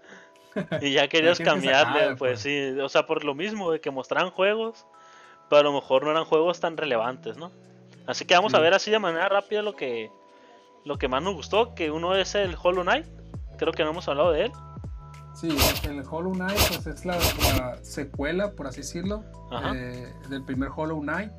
y 0.80 0.92
ya 0.92 1.08
querías 1.08 1.38
cambiarle, 1.38 2.16
pues, 2.16 2.18
pues, 2.18 2.40
sí, 2.40 2.78
o 2.80 2.88
sea, 2.88 3.06
por 3.06 3.24
lo 3.24 3.34
mismo 3.34 3.70
de 3.70 3.80
que 3.80 3.90
mostraran 3.90 4.30
juegos, 4.30 4.86
pero 5.48 5.60
a 5.60 5.64
lo 5.64 5.72
mejor 5.72 6.04
no 6.04 6.10
eran 6.10 6.24
juegos 6.24 6.60
tan 6.60 6.76
relevantes, 6.76 7.36
¿no? 7.36 7.50
Así 8.06 8.24
que 8.24 8.34
vamos 8.34 8.54
a 8.54 8.58
ver 8.58 8.74
así 8.74 8.90
de 8.90 8.98
manera 8.98 9.28
rápida 9.28 9.62
lo 9.62 9.76
que 9.76 10.10
lo 10.84 10.98
que 10.98 11.08
más 11.08 11.22
nos 11.22 11.34
gustó, 11.34 11.74
que 11.74 11.90
uno 11.90 12.14
es 12.16 12.34
el 12.34 12.56
Hollow 12.60 12.82
Knight, 12.82 13.06
creo 13.58 13.72
que 13.72 13.84
no 13.84 13.90
hemos 13.90 14.08
hablado 14.08 14.32
de 14.32 14.46
él. 14.46 14.52
Sí, 15.34 15.48
el 15.84 16.02
Hollow 16.08 16.32
Knight 16.32 16.58
pues, 16.82 16.86
es 16.86 17.04
la, 17.04 17.18
secuela, 17.82 18.52
por 18.52 18.66
así 18.66 18.78
decirlo, 18.78 19.24
eh, 19.74 20.12
del 20.28 20.44
primer 20.44 20.70
Hollow 20.74 21.00
Knight, 21.00 21.30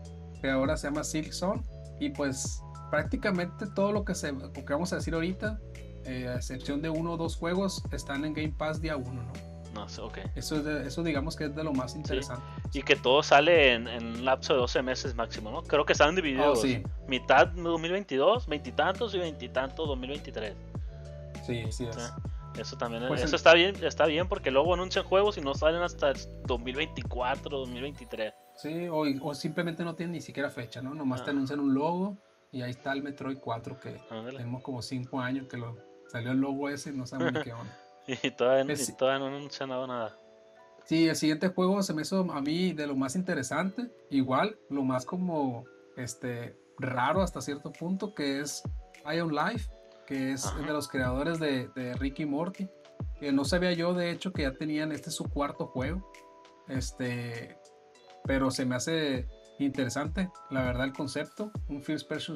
que 0.42 0.50
ahora 0.50 0.78
se 0.78 0.88
llama 0.88 1.04
Silk 1.04 1.32
Zone. 1.34 1.62
Y 2.00 2.10
pues 2.10 2.62
prácticamente 2.90 3.68
todo 3.76 3.92
lo 3.92 4.06
que, 4.06 4.16
se, 4.16 4.34
que 4.54 4.74
vamos 4.74 4.92
a 4.94 4.98
decir 4.98 5.14
ahorita, 5.14 5.60
eh, 6.06 6.28
a 6.28 6.36
excepción 6.36 6.82
de 6.82 6.90
uno 6.90 7.14
o 7.14 7.18
dos 7.18 7.36
juegos, 7.36 7.84
están 7.92 8.26
en 8.26 8.34
Game 8.34 8.54
Pass 8.58 8.82
día 8.82 8.98
uno, 8.98 9.24
¿no? 9.24 9.52
No 9.74 9.88
sé, 9.88 10.02
ok. 10.02 10.18
Eso, 10.36 10.58
es 10.58 10.88
eso 10.88 11.04
digamos 11.04 11.36
que 11.36 11.46
es 11.46 11.56
de 11.56 11.64
lo 11.64 11.72
más 11.74 11.96
interesante. 11.96 12.44
Y 12.74 12.84
que 12.84 12.96
todo 12.96 13.24
sale 13.24 13.74
en, 13.74 13.88
un 13.88 14.26
lapso 14.26 14.54
de 14.54 14.60
12 14.60 14.82
meses 14.82 15.16
máximo, 15.16 15.50
¿no? 15.50 15.64
Creo 15.64 15.86
que 15.86 15.94
están 15.94 16.16
divididos. 16.16 16.60
Oh, 16.60 16.62
sí. 16.62 16.84
Mitad 17.08 17.48
2022, 17.48 18.48
veintitantos 18.48 19.16
y 19.16 19.20
veintitantos 19.20 19.88
2023. 19.88 20.56
Sí, 21.46 21.64
sí 21.72 21.86
es. 21.86 22.14
Eso 22.60 22.78
también 22.78 23.08
pues 23.08 23.24
eso 23.24 23.38
está 23.38 23.54
bien, 23.54 23.82
está 23.82 24.06
bien 24.08 24.28
porque 24.28 24.52
luego 24.52 24.74
anuncian 24.74 25.06
juegos 25.06 25.38
y 25.38 25.42
no 25.42 25.54
salen 25.54 25.82
hasta 25.82 26.12
2024, 26.46 27.60
2023. 27.60 28.34
Sí, 28.58 28.88
o, 28.92 29.34
simplemente 29.34 29.86
no 29.86 29.96
tienen 29.96 30.12
ni 30.12 30.22
siquiera 30.22 30.50
fecha, 30.50 30.82
¿no? 30.82 30.94
Nomás 30.94 31.24
te 31.24 31.30
ah. 31.30 31.34
anuncian 31.34 31.62
un 31.62 31.74
logo 31.74 32.18
y 32.52 32.62
ahí 32.62 32.72
está 32.72 32.92
el 32.92 33.04
Metroid 33.04 33.38
4 33.38 33.80
que 33.80 34.02
tenemos 34.10 34.62
como 34.64 34.82
5 34.82 35.20
años 35.22 35.48
que 35.48 35.56
lo 35.56 35.78
salió 36.12 36.32
el 36.32 36.40
logo 36.40 36.70
ese 36.70 36.92
y 36.92 36.94
no 36.94 37.06
sabemos 37.06 37.34
ni 37.34 37.42
qué 37.44 37.54
onda. 37.54 37.78
y 38.08 38.32
todavía, 38.32 38.64
no 39.20 39.26
han 39.26 39.34
anunciado 39.34 39.88
nada. 39.88 40.18
Sí, 40.86 41.08
el 41.08 41.16
siguiente 41.16 41.48
juego 41.48 41.82
se 41.84 41.94
me 41.94 42.02
hizo 42.02 42.20
a 42.32 42.42
mí 42.42 42.74
de 42.74 42.88
lo 42.88 42.96
más 42.96 43.16
interesante, 43.16 43.90
igual, 44.10 44.58
lo 44.70 44.84
más 44.84 45.06
como 45.06 45.66
este 45.96 46.58
raro 46.80 47.22
hasta 47.22 47.42
cierto 47.42 47.72
punto, 47.72 48.14
que 48.14 48.40
es 48.40 48.64
Ion 49.06 49.34
Life 49.34 49.70
que 50.12 50.34
es 50.34 50.54
de 50.58 50.74
los 50.74 50.90
creadores 50.90 51.40
de, 51.40 51.70
de, 51.70 51.94
Ricky 51.94 52.26
Morty. 52.26 52.68
Que 53.18 53.32
no 53.32 53.46
sabía 53.46 53.72
yo, 53.72 53.94
de 53.94 54.12
hecho, 54.12 54.34
que 54.34 54.42
ya 54.42 54.52
tenían 54.52 54.92
este 54.92 55.10
su 55.10 55.24
cuarto 55.24 55.68
juego. 55.68 56.12
Este, 56.68 57.58
pero 58.26 58.52
se 58.52 58.66
me 58.66 58.76
hace 58.76 59.30
interesante, 59.58 60.30
la 60.50 60.64
verdad, 60.64 60.84
el 60.84 60.92
concepto. 60.92 61.50
Un 61.70 61.82
first 61.82 62.10
person, 62.10 62.36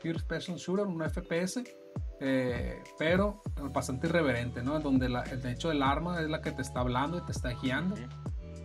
first 0.00 0.26
person 0.26 0.56
shooter, 0.56 0.84
un 0.84 1.00
FPS. 1.08 1.62
Eh, 2.24 2.80
pero 2.98 3.42
bastante 3.72 4.06
irreverente, 4.06 4.62
¿no? 4.62 4.78
Donde 4.78 5.08
la, 5.08 5.22
el 5.22 5.44
hecho 5.46 5.70
del 5.70 5.82
arma 5.82 6.20
es 6.20 6.30
la 6.30 6.40
que 6.40 6.52
te 6.52 6.62
está 6.62 6.80
hablando 6.80 7.18
y 7.18 7.22
te 7.22 7.32
está 7.32 7.50
guiando. 7.50 7.96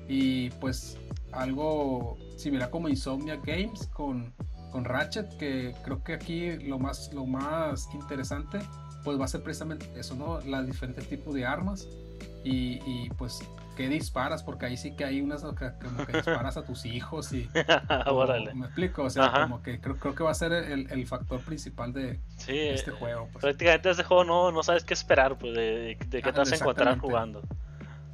Y 0.08 0.52
pues 0.52 0.98
algo 1.32 2.18
similar 2.38 2.70
como 2.70 2.88
Insomnia 2.88 3.36
Games 3.44 3.88
con 3.88 4.32
con 4.72 4.86
Ratchet, 4.86 5.38
que 5.38 5.74
creo 5.84 6.04
que 6.04 6.14
aquí 6.14 6.58
lo 6.58 6.80
más, 6.80 7.14
lo 7.14 7.26
más 7.26 7.90
interesante 7.94 8.60
pues 9.04 9.20
va 9.20 9.26
a 9.26 9.28
ser 9.28 9.42
precisamente 9.42 9.88
eso, 9.98 10.16
¿no? 10.16 10.42
Los 10.42 10.66
diferentes 10.66 11.08
tipos 11.08 11.34
de 11.34 11.46
armas 11.46 11.88
y, 12.44 12.80
y 12.86 13.10
pues 13.18 13.40
qué 13.78 13.88
disparas, 13.88 14.42
porque 14.42 14.66
ahí 14.66 14.76
sí 14.76 14.96
que 14.96 15.06
hay 15.06 15.22
unas 15.22 15.44
como 15.44 15.56
que 15.56 16.14
disparas 16.14 16.58
a 16.58 16.64
tus 16.64 16.86
hijos 16.86 17.32
y... 17.32 17.48
me 18.56 18.66
explico, 18.66 19.04
o 19.04 19.10
sea, 19.10 19.44
como 19.44 19.62
que 19.62 19.80
creo, 19.80 19.96
creo, 19.98 20.16
que 20.16 20.24
va 20.24 20.32
a 20.32 20.34
ser 20.34 20.52
el, 20.52 20.92
el 20.92 21.06
factor 21.06 21.40
principal 21.42 21.94
de, 21.94 22.20
este 22.48 22.90
juego. 22.92 23.30
Pues. 23.32 23.44
Prácticamente 23.44 23.92
este 23.92 24.04
juego 24.04 24.24
no, 24.24 24.52
no 24.52 24.64
sabes 24.64 24.84
qué 24.84 24.96
esperar, 24.96 25.38
pues 25.38 25.54
de, 25.54 25.98
de 26.08 26.22
qué 26.22 26.32
te 26.32 26.40
vas 26.40 26.52
a 26.52 26.56
encontrar 26.56 26.98
jugando. 26.98 27.42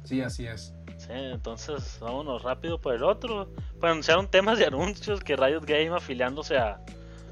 Sí, 0.04 0.20
así 0.20 0.46
es. 0.46 0.74
Sí, 0.98 1.08
entonces 1.10 1.98
vámonos 1.98 2.42
rápido 2.42 2.78
por 2.78 2.94
el 2.94 3.02
otro. 3.02 3.48
Pues 3.80 3.90
anunciaron 3.90 4.28
temas 4.28 4.58
de 4.58 4.66
anuncios 4.66 5.20
que 5.20 5.34
Riot 5.34 5.64
Game 5.64 5.96
afiliándose 5.96 6.58
a, 6.58 6.78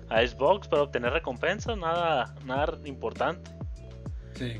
a 0.09 0.27
Xbox 0.27 0.69
para 0.69 0.83
obtener 0.83 1.13
recompensas, 1.13 1.77
nada, 1.77 2.35
nada 2.45 2.79
importante. 2.85 3.51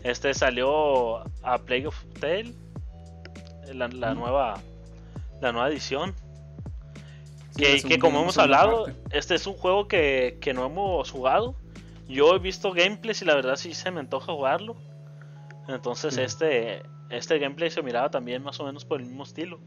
Este 0.05 0.33
salió 0.35 1.21
a 1.43 1.59
Plague 1.59 1.89
of 1.89 2.05
Tale, 2.21 2.53
la, 3.75 3.89
nueva 3.89 4.61
la 5.41 5.53
nueva 5.53 5.69
edición. 5.69 6.15
que, 7.57 7.99
como 7.99 8.23
hemos 8.23 8.39
hablado, 8.39 8.87
este 9.11 9.35
es 9.35 9.47
un 9.47 9.55
juego 9.55 9.89
que, 9.89 10.39
que, 10.41 10.55
no 10.55 10.67
hemos 10.67 11.11
jugado. 11.11 11.55
Yo 12.09 12.35
he 12.35 12.39
visto 12.39 12.73
gameplays 12.73 13.23
y 13.23 13.25
la 13.25 13.35
verdad 13.35 13.57
sí 13.57 13.75
se 13.75 13.91
me 13.91 14.01
antoja 14.01 14.33
jugarlo. 14.33 14.77
Entonces 15.69 16.17
este 16.19 16.83
este 17.13 17.39
gameplay 17.39 17.71
se 17.71 17.83
miraba 17.83 18.11
también 18.11 18.43
más 18.43 18.59
o 18.59 18.65
menos 18.65 18.85
por 18.85 19.01
el 19.01 19.07
mismo 19.07 19.23
estilo. 19.23 19.61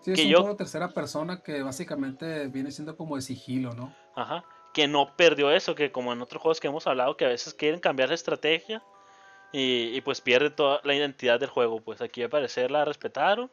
Sí, 0.00 0.12
es 0.12 0.24
un 0.24 0.32
juego 0.32 0.56
tercera 0.56 0.88
persona 0.88 1.42
que 1.42 1.62
básicamente 1.62 2.48
viene 2.48 2.70
siendo 2.72 2.96
como 2.96 3.16
de 3.16 3.22
sigilo, 3.22 3.74
¿no? 3.74 3.94
Ajá. 4.16 4.44
Que 4.72 4.88
no 4.88 5.14
perdió 5.14 5.50
eso, 5.50 5.74
que 5.74 5.92
como 5.92 6.12
en 6.12 6.22
otros 6.22 6.40
juegos 6.40 6.58
que 6.58 6.68
hemos 6.68 6.86
hablado, 6.86 7.18
que 7.18 7.26
a 7.26 7.28
veces 7.28 7.52
quieren 7.52 7.80
cambiar 7.80 8.08
la 8.08 8.14
estrategia 8.14 8.82
y, 9.52 10.00
pues 10.02 10.20
pierde 10.20 10.50
toda 10.50 10.80
la 10.84 10.94
identidad 10.94 11.40
del 11.40 11.48
juego. 11.48 11.80
Pues 11.80 12.00
aquí 12.00 12.22
al 12.22 12.30
parecer 12.30 12.70
la 12.70 12.84
respetaron 12.84 13.50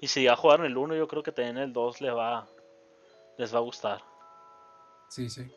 Y 0.00 0.08
si 0.08 0.24
ya 0.24 0.36
jugaron 0.36 0.66
el 0.66 0.76
1, 0.76 0.94
yo 0.94 1.08
creo 1.08 1.22
que 1.22 1.32
también 1.32 1.58
el 1.58 1.72
2 1.72 2.00
les 2.00 2.14
va, 2.14 2.46
les 3.38 3.54
va 3.54 3.58
a 3.58 3.62
gustar. 3.62 4.02
Sí, 5.08 5.28
sí. 5.28 5.50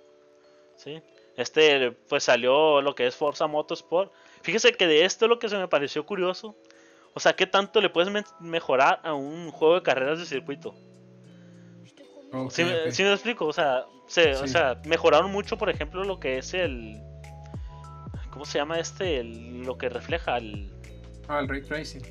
Sí. 0.75 1.01
Este, 1.37 1.91
pues 1.91 2.23
salió 2.23 2.81
lo 2.81 2.95
que 2.95 3.07
es 3.07 3.15
Forza 3.15 3.47
Motorsport. 3.47 4.11
Fíjese 4.41 4.73
que 4.73 4.87
de 4.87 5.05
esto 5.05 5.27
lo 5.27 5.39
que 5.39 5.49
se 5.49 5.57
me 5.57 5.67
pareció 5.67 6.05
curioso. 6.05 6.55
O 7.13 7.19
sea, 7.19 7.33
¿qué 7.33 7.47
tanto 7.47 7.79
le 7.79 7.89
puedes 7.89 8.11
mejorar 8.39 8.99
a 9.03 9.13
un 9.13 9.51
juego 9.51 9.75
de 9.75 9.83
carreras 9.83 10.19
de 10.19 10.25
circuito? 10.25 10.75
¿Sí, 12.49 12.63
me, 12.63 13.13
explico? 13.13 13.45
O 13.45 13.53
sea, 13.53 13.85
o 13.85 14.47
sea, 14.47 14.81
mejoraron 14.85 15.31
mucho, 15.31 15.57
por 15.57 15.69
ejemplo, 15.69 16.03
lo 16.03 16.19
que 16.19 16.37
es 16.37 16.53
el... 16.53 17.01
¿Cómo 18.35 18.43
se 18.43 18.57
llama 18.57 18.77
este? 18.79 19.23
lo 19.23 19.77
que 19.77 19.87
refleja 19.87 20.35
el... 20.35 20.69
Ah, 21.29 21.39
el 21.39 21.47
ray 21.47 21.61
tracing. 21.61 22.01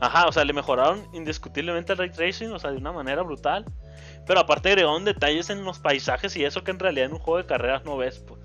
Ajá, 0.00 0.26
o 0.26 0.32
sea, 0.32 0.44
le 0.44 0.52
mejoraron 0.52 1.06
indiscutiblemente 1.12 1.92
el 1.92 1.98
ray 1.98 2.10
tracing, 2.10 2.50
o 2.50 2.58
sea, 2.58 2.72
de 2.72 2.78
una 2.78 2.90
manera 2.90 3.22
brutal. 3.22 3.64
Pero 4.26 4.40
aparte 4.40 4.70
agregaron 4.70 5.04
detalles 5.04 5.50
en 5.50 5.62
los 5.62 5.78
paisajes 5.78 6.34
y 6.34 6.44
eso 6.44 6.64
que 6.64 6.72
en 6.72 6.80
realidad 6.80 7.06
en 7.06 7.12
un 7.12 7.20
juego 7.20 7.38
de 7.38 7.46
carreras 7.46 7.84
no 7.84 7.96
ves, 7.96 8.18
pues. 8.18 8.40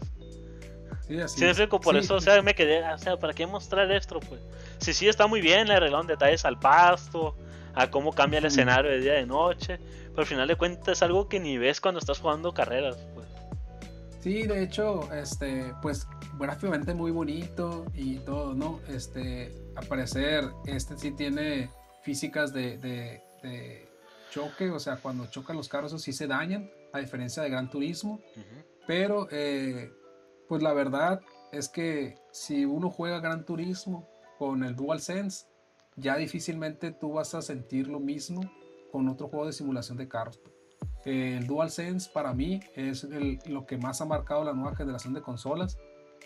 Sí, 1.08 1.20
así 1.20 1.40
sí, 1.40 1.46
explico, 1.46 1.82
por 1.82 1.98
eso, 1.98 2.14
o 2.14 2.22
sea, 2.22 2.40
me 2.44 2.54
quedé, 2.54 2.84
o 2.84 2.98
sea, 3.00 3.18
¿para 3.18 3.34
qué 3.34 3.48
mostrar 3.48 3.92
esto, 3.92 4.20
pues? 4.20 4.40
Sí, 4.78 4.94
sí, 4.94 5.08
está 5.08 5.26
muy 5.26 5.42
bien, 5.42 5.68
le 5.68 5.74
arreglaron 5.74 6.06
detalles 6.06 6.46
al 6.46 6.60
pasto, 6.60 7.36
a 7.74 7.90
cómo 7.90 8.14
cambia 8.14 8.38
el 8.38 8.46
escenario 8.46 8.92
de 8.92 9.00
día 9.00 9.16
y 9.16 9.22
de 9.22 9.26
noche, 9.26 9.80
pero 10.10 10.22
al 10.22 10.28
final 10.28 10.48
de 10.48 10.56
cuentas 10.56 11.00
es 11.00 11.02
algo 11.02 11.28
que 11.28 11.40
ni 11.40 11.58
ves 11.58 11.82
cuando 11.82 11.98
estás 11.98 12.20
jugando 12.20 12.54
carreras, 12.54 12.96
pues. 13.16 13.28
Sí, 14.24 14.44
de 14.44 14.64
hecho, 14.64 15.12
este, 15.12 15.74
pues 15.82 16.08
gráficamente 16.40 16.94
muy 16.94 17.12
bonito 17.12 17.86
y 17.94 18.18
todo, 18.20 18.54
¿no? 18.54 18.80
Este, 18.88 19.52
al 19.76 19.86
parecer, 19.88 20.46
este 20.66 20.98
sí 20.98 21.12
tiene 21.12 21.70
físicas 22.04 22.54
de, 22.54 22.78
de, 22.78 23.88
choque, 24.32 24.72
o 24.72 24.80
sea, 24.80 24.98
cuando 24.98 25.28
chocan 25.28 25.56
los 25.56 25.68
carros, 25.68 26.02
sí 26.02 26.12
se 26.12 26.26
dañan, 26.26 26.70
a 26.92 27.00
diferencia 27.00 27.44
de 27.44 27.50
Gran 27.50 27.70
Turismo. 27.70 28.20
Pero, 28.88 29.28
eh, 29.32 29.92
pues 30.48 30.64
la 30.64 30.74
verdad 30.74 31.22
es 31.52 31.70
que 31.70 32.16
si 32.32 32.66
uno 32.66 32.90
juega 32.90 33.20
Gran 33.20 33.46
Turismo 33.46 34.08
con 34.40 34.64
el 34.64 34.76
DualSense, 34.76 35.46
ya 35.96 36.18
difícilmente 36.18 36.92
tú 36.92 37.14
vas 37.14 37.36
a 37.36 37.42
sentir 37.42 37.88
lo 37.88 38.00
mismo 38.00 38.42
con 38.92 39.08
otro 39.08 39.28
juego 39.28 39.46
de 39.46 39.54
simulación 39.54 39.98
de 39.98 40.08
carros. 40.08 40.40
El 41.06 41.46
DualSense 41.46 42.10
para 42.12 42.34
mí 42.34 42.62
es 42.76 43.04
lo 43.48 43.66
que 43.66 43.78
más 43.78 44.02
ha 44.02 44.06
marcado 44.06 44.44
la 44.44 44.54
nueva 44.54 44.76
generación 44.76 45.14
de 45.14 45.22
consolas 45.22 45.78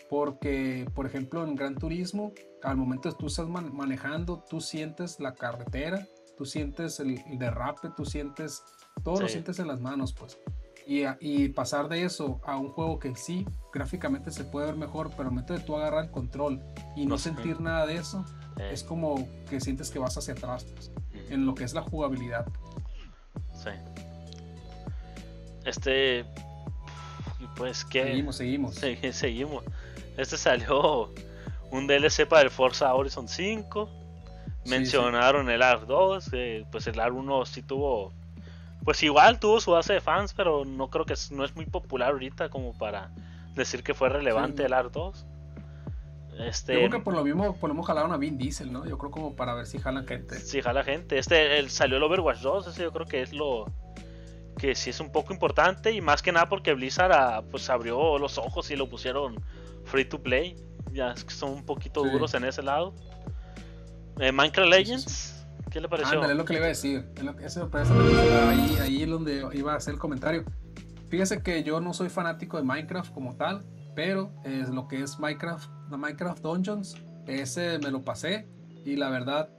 porque, 0.08 0.88
por 0.94 1.06
ejemplo, 1.06 1.44
en 1.44 1.54
Gran 1.54 1.76
Turismo, 1.76 2.32
al 2.62 2.76
momento 2.76 3.10
que 3.10 3.16
tú 3.16 3.26
estás 3.26 3.48
manejando, 3.48 4.44
tú 4.48 4.60
sientes 4.60 5.20
la 5.20 5.34
carretera, 5.34 6.06
tú 6.36 6.44
sientes 6.44 7.00
el, 7.00 7.20
derrape, 7.38 7.90
tú 7.96 8.04
sientes, 8.04 8.62
todo 9.02 9.20
lo 9.20 9.28
sientes 9.28 9.58
en 9.58 9.68
las 9.68 9.80
manos, 9.80 10.12
pues. 10.12 10.38
Y, 10.86 11.02
y, 11.20 11.50
pasar 11.50 11.88
de 11.88 12.04
eso 12.04 12.40
a 12.44 12.56
un 12.56 12.70
juego 12.70 12.98
que 12.98 13.14
sí, 13.14 13.46
gráficamente 13.74 14.30
se 14.30 14.44
puede 14.44 14.66
ver 14.66 14.76
mejor, 14.76 15.10
pero 15.10 15.24
al 15.24 15.30
momento 15.30 15.52
de 15.52 15.60
tú 15.60 15.76
agarrar 15.76 16.04
el 16.04 16.10
control 16.10 16.62
y 16.96 17.04
no, 17.04 17.18
sentir 17.18 17.60
nada 17.60 17.84
de 17.84 17.96
eso, 17.96 18.24
es 18.58 18.82
como 18.82 19.28
que 19.50 19.60
sientes 19.60 19.90
que 19.90 19.98
vas 19.98 20.16
hacia 20.16 20.32
atrás, 20.32 20.64
pues, 20.64 20.90
en 21.28 21.44
lo 21.44 21.54
que 21.54 21.64
es 21.64 21.74
la 21.74 21.82
jugabilidad. 21.82 22.46
Sí. 23.52 23.70
Este. 25.64 26.24
Pues 27.56 27.84
que. 27.84 28.04
Seguimos, 28.04 28.36
seguimos. 28.36 28.74
seguimos. 29.12 29.64
Este 30.18 30.36
salió 30.36 31.14
un 31.70 31.86
DLC 31.86 32.26
para 32.28 32.42
el 32.42 32.50
Forza 32.50 32.92
Horizon 32.92 33.28
5. 33.28 33.88
Mencionaron 34.66 35.48
el 35.48 35.62
ARC 35.62 35.86
2. 35.86 36.30
pues 36.70 36.86
el 36.88 37.00
ARC 37.00 37.14
1 37.14 37.46
sí 37.46 37.62
tuvo. 37.62 38.12
Pues 38.84 39.02
igual 39.02 39.38
tuvo 39.38 39.60
su 39.60 39.70
base 39.70 39.92
de 39.94 40.00
fans, 40.00 40.34
pero 40.34 40.64
no 40.64 40.90
creo 40.90 41.04
que 41.04 41.14
no 41.30 41.44
es 41.44 41.54
muy 41.54 41.66
popular 41.66 42.10
ahorita 42.10 42.48
como 42.48 42.76
para 42.76 43.10
decir 43.54 43.82
que 43.82 43.94
fue 43.94 44.08
relevante 44.08 44.64
el 44.64 44.72
ARC 44.72 44.90
2. 44.92 45.26
Este, 46.40 46.74
yo 46.74 46.78
creo 46.80 46.90
que 46.90 47.00
por 47.00 47.14
lo 47.14 47.24
mismo, 47.24 47.56
por 47.56 47.68
lo 47.68 47.74
mismo 47.74 47.84
jalaron 47.84 48.12
a 48.12 48.16
Vin 48.16 48.38
Diesel, 48.38 48.72
¿no? 48.72 48.86
Yo 48.86 48.98
creo 48.98 49.10
como 49.10 49.36
para 49.36 49.54
ver 49.54 49.66
si 49.66 49.78
jalan 49.78 50.06
gente. 50.06 50.38
Si 50.38 50.62
jala 50.62 50.82
gente. 50.82 51.18
Este 51.18 51.58
el, 51.58 51.70
salió 51.70 51.96
el 51.96 52.02
Overwatch 52.02 52.40
2, 52.40 52.68
ese 52.68 52.82
yo 52.82 52.92
creo 52.92 53.06
que 53.06 53.22
es 53.22 53.32
lo 53.32 53.66
que 54.58 54.74
sí 54.74 54.90
es 54.90 54.98
un 54.98 55.12
poco 55.12 55.32
importante 55.32 55.92
y 55.92 56.00
más 56.00 56.22
que 56.22 56.32
nada 56.32 56.48
porque 56.48 56.74
Blizzard 56.74 57.12
ah, 57.12 57.44
pues 57.48 57.70
abrió 57.70 58.18
los 58.18 58.38
ojos 58.38 58.70
y 58.72 58.76
lo 58.76 58.88
pusieron 58.88 59.40
free 59.88 60.04
to 60.04 60.22
play. 60.22 60.56
Ya 60.92 61.12
es 61.12 61.24
que 61.24 61.34
son 61.34 61.52
un 61.52 61.64
poquito 61.64 62.02
duros 62.04 62.34
en 62.34 62.44
ese 62.44 62.62
lado. 62.62 62.94
Eh, 64.20 64.32
Minecraft 64.32 64.70
Legends, 64.70 65.46
¿qué 65.70 65.80
le 65.80 65.88
pareció? 65.88 66.14
Ándale, 66.14 66.32
es 66.32 66.38
lo 66.38 66.44
que 66.44 66.52
le 66.54 66.58
iba 66.58 66.66
a 66.66 66.70
decir. 66.70 67.04
ahí, 68.50 68.78
ahí 68.80 69.02
es 69.02 69.08
donde 69.08 69.46
iba 69.52 69.72
a 69.72 69.76
hacer 69.76 69.94
el 69.94 70.00
comentario. 70.00 70.44
Fíjese 71.08 71.42
que 71.42 71.62
yo 71.62 71.80
no 71.80 71.94
soy 71.94 72.08
fanático 72.08 72.56
de 72.56 72.64
Minecraft 72.64 73.12
como 73.12 73.36
tal, 73.36 73.64
pero 73.94 74.32
es 74.44 74.68
lo 74.68 74.88
que 74.88 75.02
es 75.02 75.18
Minecraft, 75.18 75.68
Minecraft 75.88 76.42
Dungeons, 76.42 76.96
ese 77.26 77.78
me 77.78 77.90
lo 77.90 78.02
pasé 78.02 78.48
y 78.84 78.96
la 78.96 79.08
verdad, 79.08 79.50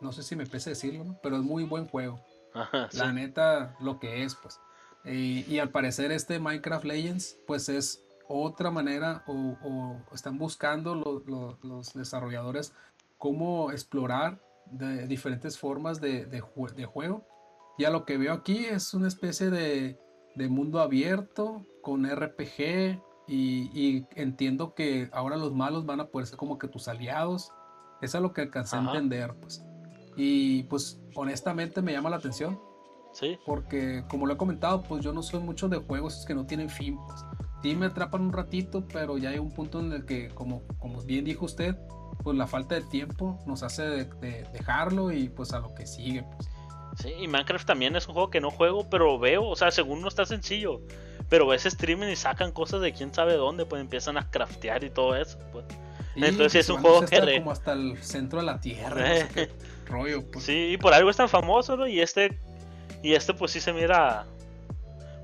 no 0.00 0.12
sé 0.12 0.22
si 0.22 0.36
me 0.36 0.46
pese 0.46 0.70
decirlo, 0.70 1.18
pero 1.22 1.36
es 1.36 1.42
muy 1.42 1.64
buen 1.64 1.86
juego. 1.86 2.20
la 2.92 3.12
neta, 3.12 3.76
lo 3.80 3.98
que 3.98 4.22
es, 4.22 4.34
pues. 4.34 4.58
Y, 5.04 5.44
y, 5.52 5.58
al 5.58 5.70
parecer 5.70 6.10
este 6.10 6.40
Minecraft 6.40 6.84
Legends, 6.84 7.38
pues 7.46 7.68
es 7.68 8.05
otra 8.28 8.70
manera 8.70 9.24
o, 9.26 9.96
están 10.12 10.38
buscando 10.38 10.94
los 10.94 11.94
desarrolladores 11.94 12.74
cómo 13.18 13.70
explorar 13.70 14.40
de 14.70 15.06
diferentes 15.06 15.58
formas 15.58 16.00
de, 16.00 16.26
de, 16.26 16.40
juego. 16.40 17.26
Y 17.78 17.84
a 17.84 17.90
lo 17.90 18.04
que 18.04 18.18
veo 18.18 18.32
aquí 18.32 18.64
es 18.64 18.94
una 18.94 19.08
especie 19.08 19.50
de, 19.50 19.98
mundo 20.48 20.80
abierto 20.80 21.64
con 21.82 22.06
RPG 22.06 23.00
y, 23.28 24.06
entiendo 24.14 24.74
que 24.74 25.08
ahora 25.12 25.36
los 25.36 25.54
malos 25.54 25.86
van 25.86 26.00
a 26.00 26.08
poder 26.08 26.26
ser 26.26 26.36
como 26.36 26.58
que 26.58 26.68
tus 26.68 26.88
aliados. 26.88 27.52
Eso 28.02 28.18
es 28.18 28.22
lo 28.22 28.32
que 28.32 28.42
alcancé 28.42 28.76
a 28.76 28.80
entender, 28.80 29.34
pues. 29.40 29.64
Y 30.16 30.64
pues 30.64 31.00
honestamente 31.14 31.82
me 31.82 31.92
llama 31.92 32.10
la 32.10 32.16
atención. 32.16 32.60
Sí. 33.12 33.38
Porque 33.46 34.04
como 34.10 34.26
lo 34.26 34.34
he 34.34 34.36
comentado, 34.36 34.82
pues 34.82 35.02
yo 35.02 35.12
no 35.12 35.22
soy 35.22 35.40
mucho 35.40 35.68
de 35.68 35.78
juegos 35.78 36.24
que 36.26 36.34
no 36.34 36.44
tienen 36.44 36.68
fin, 36.68 36.98
pues 37.06 37.24
sí 37.62 37.74
me 37.74 37.86
atrapan 37.86 38.22
un 38.22 38.32
ratito, 38.32 38.86
pero 38.92 39.18
ya 39.18 39.30
hay 39.30 39.38
un 39.38 39.50
punto 39.50 39.80
en 39.80 39.92
el 39.92 40.04
que, 40.04 40.28
como, 40.28 40.62
como 40.78 41.02
bien 41.02 41.24
dijo 41.24 41.44
usted, 41.44 41.76
pues 42.22 42.36
la 42.36 42.46
falta 42.46 42.74
de 42.74 42.82
tiempo 42.82 43.38
nos 43.46 43.62
hace 43.62 43.82
de, 43.82 44.04
dejarlo 44.52 45.12
y 45.12 45.28
pues 45.28 45.52
a 45.52 45.60
lo 45.60 45.74
que 45.74 45.86
sigue. 45.86 46.24
Pues. 46.36 46.48
Sí, 46.98 47.12
y 47.18 47.28
Minecraft 47.28 47.66
también 47.66 47.94
es 47.96 48.06
un 48.08 48.14
juego 48.14 48.30
que 48.30 48.40
no 48.40 48.50
juego, 48.50 48.88
pero 48.88 49.18
veo, 49.18 49.44
o 49.44 49.56
sea, 49.56 49.70
según 49.70 50.00
no 50.00 50.08
está 50.08 50.24
sencillo, 50.24 50.80
pero 51.28 51.46
ves 51.46 51.66
streaming 51.66 52.08
y 52.08 52.16
sacan 52.16 52.52
cosas 52.52 52.80
de 52.80 52.92
quién 52.92 53.12
sabe 53.12 53.34
dónde, 53.34 53.66
pues 53.66 53.82
empiezan 53.82 54.16
a 54.16 54.30
craftear 54.30 54.82
y 54.84 54.90
todo 54.90 55.14
eso. 55.14 55.38
Pues. 55.52 55.66
Entonces 56.14 56.64
es 56.64 56.70
un 56.70 56.80
juego 56.80 57.02
que... 57.02 57.20
Re... 57.20 57.38
Como 57.38 57.50
hasta 57.50 57.74
el 57.74 57.98
centro 58.02 58.38
de 58.38 58.46
la 58.46 58.60
tierra, 58.60 59.28
rollo. 59.86 60.24
Pues. 60.30 60.44
Sí, 60.44 60.70
y 60.72 60.76
por 60.78 60.94
algo 60.94 61.10
es 61.10 61.16
tan 61.16 61.28
famoso, 61.28 61.76
¿no? 61.76 61.86
Y 61.86 62.00
este, 62.00 62.38
y 63.02 63.12
este 63.12 63.34
pues 63.34 63.50
sí 63.50 63.60
se 63.60 63.72
mira 63.72 64.24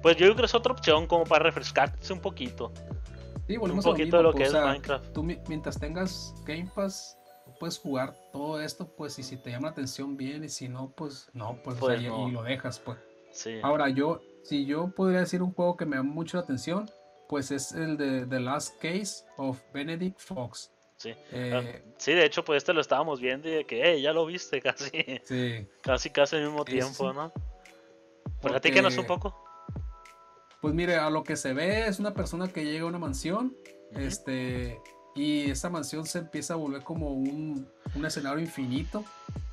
pues 0.02 0.16
yo 0.16 0.26
creo 0.26 0.36
que 0.36 0.44
es 0.44 0.54
otra 0.54 0.72
opción 0.72 1.06
como 1.06 1.24
para 1.24 1.44
refrescarse 1.44 2.12
un 2.12 2.20
poquito. 2.20 2.72
Sí, 3.46 3.56
volvemos 3.56 3.84
un 3.84 3.92
poquito 3.92 4.16
de 4.16 4.22
lo 4.22 4.32
que 4.32 4.44
es 4.44 4.52
Minecraft. 4.52 5.12
Tú 5.12 5.22
mientras 5.22 5.78
tengas 5.78 6.34
Game 6.44 6.70
Pass, 6.74 7.18
puedes 7.58 7.78
jugar 7.78 8.14
todo 8.32 8.60
esto, 8.60 8.86
pues, 8.96 9.18
y 9.18 9.22
si 9.22 9.36
te 9.36 9.50
llama 9.50 9.68
la 9.68 9.72
atención 9.72 10.16
bien, 10.16 10.44
y 10.44 10.48
si 10.48 10.68
no, 10.68 10.92
pues 10.96 11.28
no, 11.32 11.58
pues, 11.62 11.78
pues 11.78 12.00
y 12.00 12.06
lo 12.06 12.42
dejas, 12.42 12.78
pues. 12.78 12.98
Sí. 13.30 13.60
Ahora, 13.62 13.88
yo, 13.88 14.20
si 14.42 14.66
yo 14.66 14.88
podría 14.94 15.20
decir 15.20 15.42
un 15.42 15.52
juego 15.52 15.76
que 15.76 15.86
me 15.86 15.96
llama 15.96 16.12
mucho 16.12 16.36
la 16.36 16.44
atención, 16.44 16.90
pues 17.28 17.50
es 17.50 17.72
el 17.72 17.96
de 17.96 18.26
The 18.26 18.40
Last 18.40 18.80
Case 18.80 19.24
of 19.36 19.60
Benedict 19.72 20.20
Fox. 20.20 20.72
Sí. 20.96 21.14
Eh, 21.32 21.52
ah, 21.54 21.92
sí, 21.96 22.12
de 22.12 22.24
hecho, 22.24 22.44
pues 22.44 22.58
este 22.58 22.72
lo 22.72 22.80
estábamos 22.80 23.20
viendo 23.20 23.48
y 23.48 23.52
de 23.52 23.64
que, 23.64 23.82
hey, 23.82 24.02
ya 24.02 24.12
lo 24.12 24.26
viste 24.26 24.60
casi. 24.62 25.20
Sí. 25.24 25.66
Casi, 25.80 26.10
casi 26.10 26.36
al 26.36 26.44
mismo 26.44 26.64
tiempo, 26.64 27.12
¿no? 27.12 27.32
Platícanos 28.40 28.96
un 28.98 29.06
poco. 29.06 29.41
Pues 30.62 30.74
mire, 30.74 30.94
a 30.94 31.10
lo 31.10 31.24
que 31.24 31.34
se 31.34 31.54
ve 31.54 31.88
es 31.88 31.98
una 31.98 32.14
persona 32.14 32.46
que 32.46 32.64
llega 32.64 32.84
a 32.84 32.86
una 32.86 33.00
mansión, 33.00 33.52
este, 33.90 34.80
y 35.12 35.50
esa 35.50 35.70
mansión 35.70 36.06
se 36.06 36.20
empieza 36.20 36.54
a 36.54 36.56
volver 36.56 36.84
como 36.84 37.10
un, 37.10 37.66
escenario 38.06 38.38
infinito, 38.38 39.04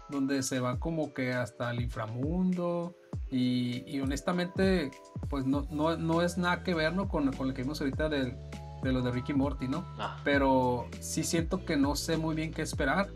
donde 0.09 0.43
se 0.43 0.59
va 0.59 0.79
como 0.79 1.11
que 1.15 1.33
hasta 1.33 1.71
el 1.71 1.81
inframundo, 1.81 2.95
y, 3.31 3.99
honestamente, 3.99 4.91
pues 5.31 5.47
no, 5.47 5.65
no, 5.71 6.21
es 6.21 6.37
nada 6.37 6.61
que 6.63 6.75
ver 6.75 6.93
con, 6.93 7.31
con 7.31 7.47
lo 7.47 7.53
que 7.55 7.63
vimos 7.63 7.81
ahorita 7.81 8.07
de 8.07 8.37
lo 8.83 9.01
de 9.01 9.09
Ricky 9.09 9.33
Morty, 9.33 9.67
¿no? 9.67 9.85
Ah. 9.97 10.21
Pero 10.23 10.85
sí 10.99 11.23
siento 11.23 11.65
que 11.65 11.75
no 11.75 11.95
sé 11.95 12.17
muy 12.17 12.35
bien 12.35 12.53
qué 12.53 12.61
esperar, 12.61 13.09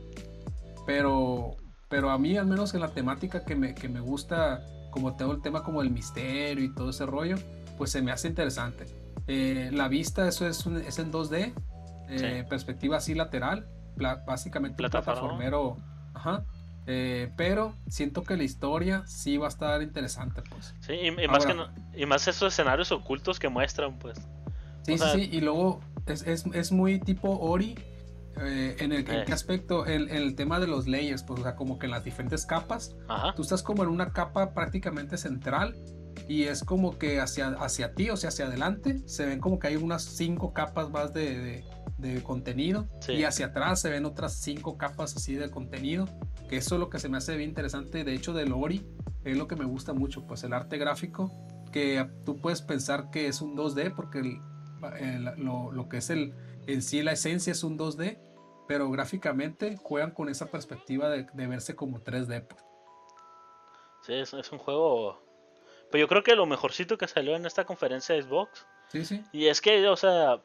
pero, 0.88 1.58
pero 1.90 2.10
a 2.10 2.18
mí 2.18 2.38
al 2.38 2.48
menos 2.48 2.74
en 2.74 2.82
la 2.82 2.90
temática 2.90 3.46
que 3.46 3.56
me, 3.56 3.76
que 3.76 3.88
me 3.88 4.00
gusta, 4.00 4.66
como 4.90 5.16
tengo 5.16 5.32
el 5.32 5.44
tema 5.44 5.64
como 5.64 5.84
el 5.84 5.92
misterio 5.92 6.66
y 6.66 6.74
todo 6.74 6.90
ese 6.90 7.06
rollo, 7.06 7.38
pues 7.78 7.92
se 7.92 8.02
me 8.02 8.12
hace 8.12 8.28
interesante. 8.28 8.86
Eh, 9.28 9.70
la 9.74 9.88
vista, 9.88 10.28
eso 10.28 10.48
es, 10.48 10.66
es 10.66 11.00
en 11.00 11.12
2D, 11.12 11.54
eh, 12.10 12.46
perspectiva 12.50 12.98
así 12.98 13.14
lateral, 13.14 13.68
básicamente 14.26 14.78
plataformero. 14.78 15.78
Ajá. 16.14 16.44
Eh, 16.86 17.32
pero 17.38 17.76
siento 17.88 18.24
que 18.24 18.36
la 18.36 18.44
historia 18.44 19.04
sí 19.08 19.38
va 19.38 19.46
a 19.46 19.50
estar 19.50 19.82
interesante, 19.82 20.42
pues. 20.50 20.74
Sí, 20.82 20.94
y, 20.94 21.28
más, 21.28 21.46
que 21.46 21.56
y 21.96 22.06
más 22.06 22.28
esos 22.28 22.54
escenarios 22.54 22.92
ocultos 22.92 23.40
que 23.40 23.50
muestran, 23.50 23.98
pues. 24.00 24.20
Sí, 24.84 24.98
sí, 24.98 25.06
sí, 25.14 25.30
y 25.32 25.40
luego 25.40 25.80
es, 26.06 26.24
es, 26.24 26.46
es 26.54 26.72
muy 26.72 27.00
tipo 27.00 27.40
Ori. 27.40 27.76
Eh, 28.42 28.78
en, 28.80 28.92
el, 28.92 29.06
qué 29.06 29.32
aspecto? 29.32 29.86
En, 29.86 30.10
el 30.10 30.36
tema 30.36 30.60
de 30.60 30.68
los 30.68 30.88
layers, 30.88 31.24
pues, 31.24 31.40
o 31.40 31.44
sea, 31.44 31.56
como 31.56 31.80
que 31.80 31.86
en 31.86 31.92
las 31.92 32.04
diferentes 32.04 32.46
capas. 32.46 32.96
Tú 33.36 33.44
estás 33.44 33.64
como 33.64 33.84
en 33.84 33.90
una 33.90 34.12
capa 34.12 34.54
prácticamente 34.54 35.18
central 35.18 35.76
y 36.28 36.44
es 36.44 36.64
como 36.64 36.98
que 36.98 37.20
hacia, 37.20 37.50
hacia 37.50 37.94
ti, 37.94 38.10
o 38.10 38.18
sea, 38.18 38.30
hacia 38.30 38.46
adelante, 38.46 39.02
se 39.06 39.26
ven 39.26 39.40
como 39.40 39.60
que 39.60 39.68
hay 39.68 39.76
unas 39.76 40.04
cinco 40.04 40.54
capas 40.54 40.90
más 40.90 41.14
de, 41.14 41.64
de, 41.98 42.24
contenido 42.24 42.88
y 43.08 43.24
hacia 43.24 43.48
atrás 43.48 43.82
se 43.82 43.90
ven 43.90 44.06
otras 44.06 44.34
cinco 44.34 44.78
capas 44.78 45.16
así 45.16 45.36
de 45.36 45.50
contenido, 45.50 46.08
que 46.50 46.58
eso 46.58 46.76
es 46.76 46.80
lo 46.80 46.90
que 46.90 47.00
se 47.00 47.10
me 47.10 47.18
hace 47.18 47.36
bien 47.36 47.50
interesante, 47.50 48.04
de 48.04 48.14
hecho, 48.14 48.34
del 48.34 48.52
Ori, 48.54 48.86
es 49.24 49.38
lo 49.38 49.48
que 49.48 49.56
me 49.56 49.66
gusta 49.66 49.94
mucho, 49.94 50.26
pues 50.26 50.44
el 50.44 50.54
arte 50.54 50.78
gráfico, 50.78 51.32
que 51.72 52.08
tú 52.26 52.38
puedes 52.38 52.62
pensar 52.62 53.10
que 53.10 53.28
es 53.28 53.42
un 53.42 53.56
2D, 53.58 53.96
porque 53.96 54.40
lo, 55.38 55.72
lo, 55.72 55.90
que 55.90 55.98
es 55.98 56.10
el, 56.10 56.34
en 56.68 56.82
sí 56.82 57.02
la 57.02 57.14
esencia 57.14 57.52
es 57.52 57.64
un 57.64 57.78
2D, 57.78 58.20
pero 58.68 58.90
gráficamente 58.92 59.78
juegan 59.78 60.12
con 60.12 60.30
esa 60.30 60.48
perspectiva 60.48 61.10
de, 61.10 61.26
de 61.34 61.48
verse 61.48 61.76
como 61.76 62.02
3D. 62.02 62.48
Pues. 62.48 62.64
Sí, 64.04 64.14
es, 64.14 64.34
es 64.34 64.52
un 64.52 64.60
juego 64.60 65.23
pero 65.94 66.06
yo 66.06 66.08
creo 66.08 66.24
que 66.24 66.36
lo 66.36 66.48
mejorcito 66.48 66.98
que 66.98 67.08
salió 67.08 67.36
en 67.36 67.46
esta 67.46 67.66
conferencia 67.66 68.16
de 68.16 68.24
Xbox. 68.24 68.66
Sí, 68.88 69.06
sí. 69.06 69.24
Y 69.32 69.46
es 69.46 69.62
que, 69.62 69.88
o 69.88 69.96
sea, 69.96 70.40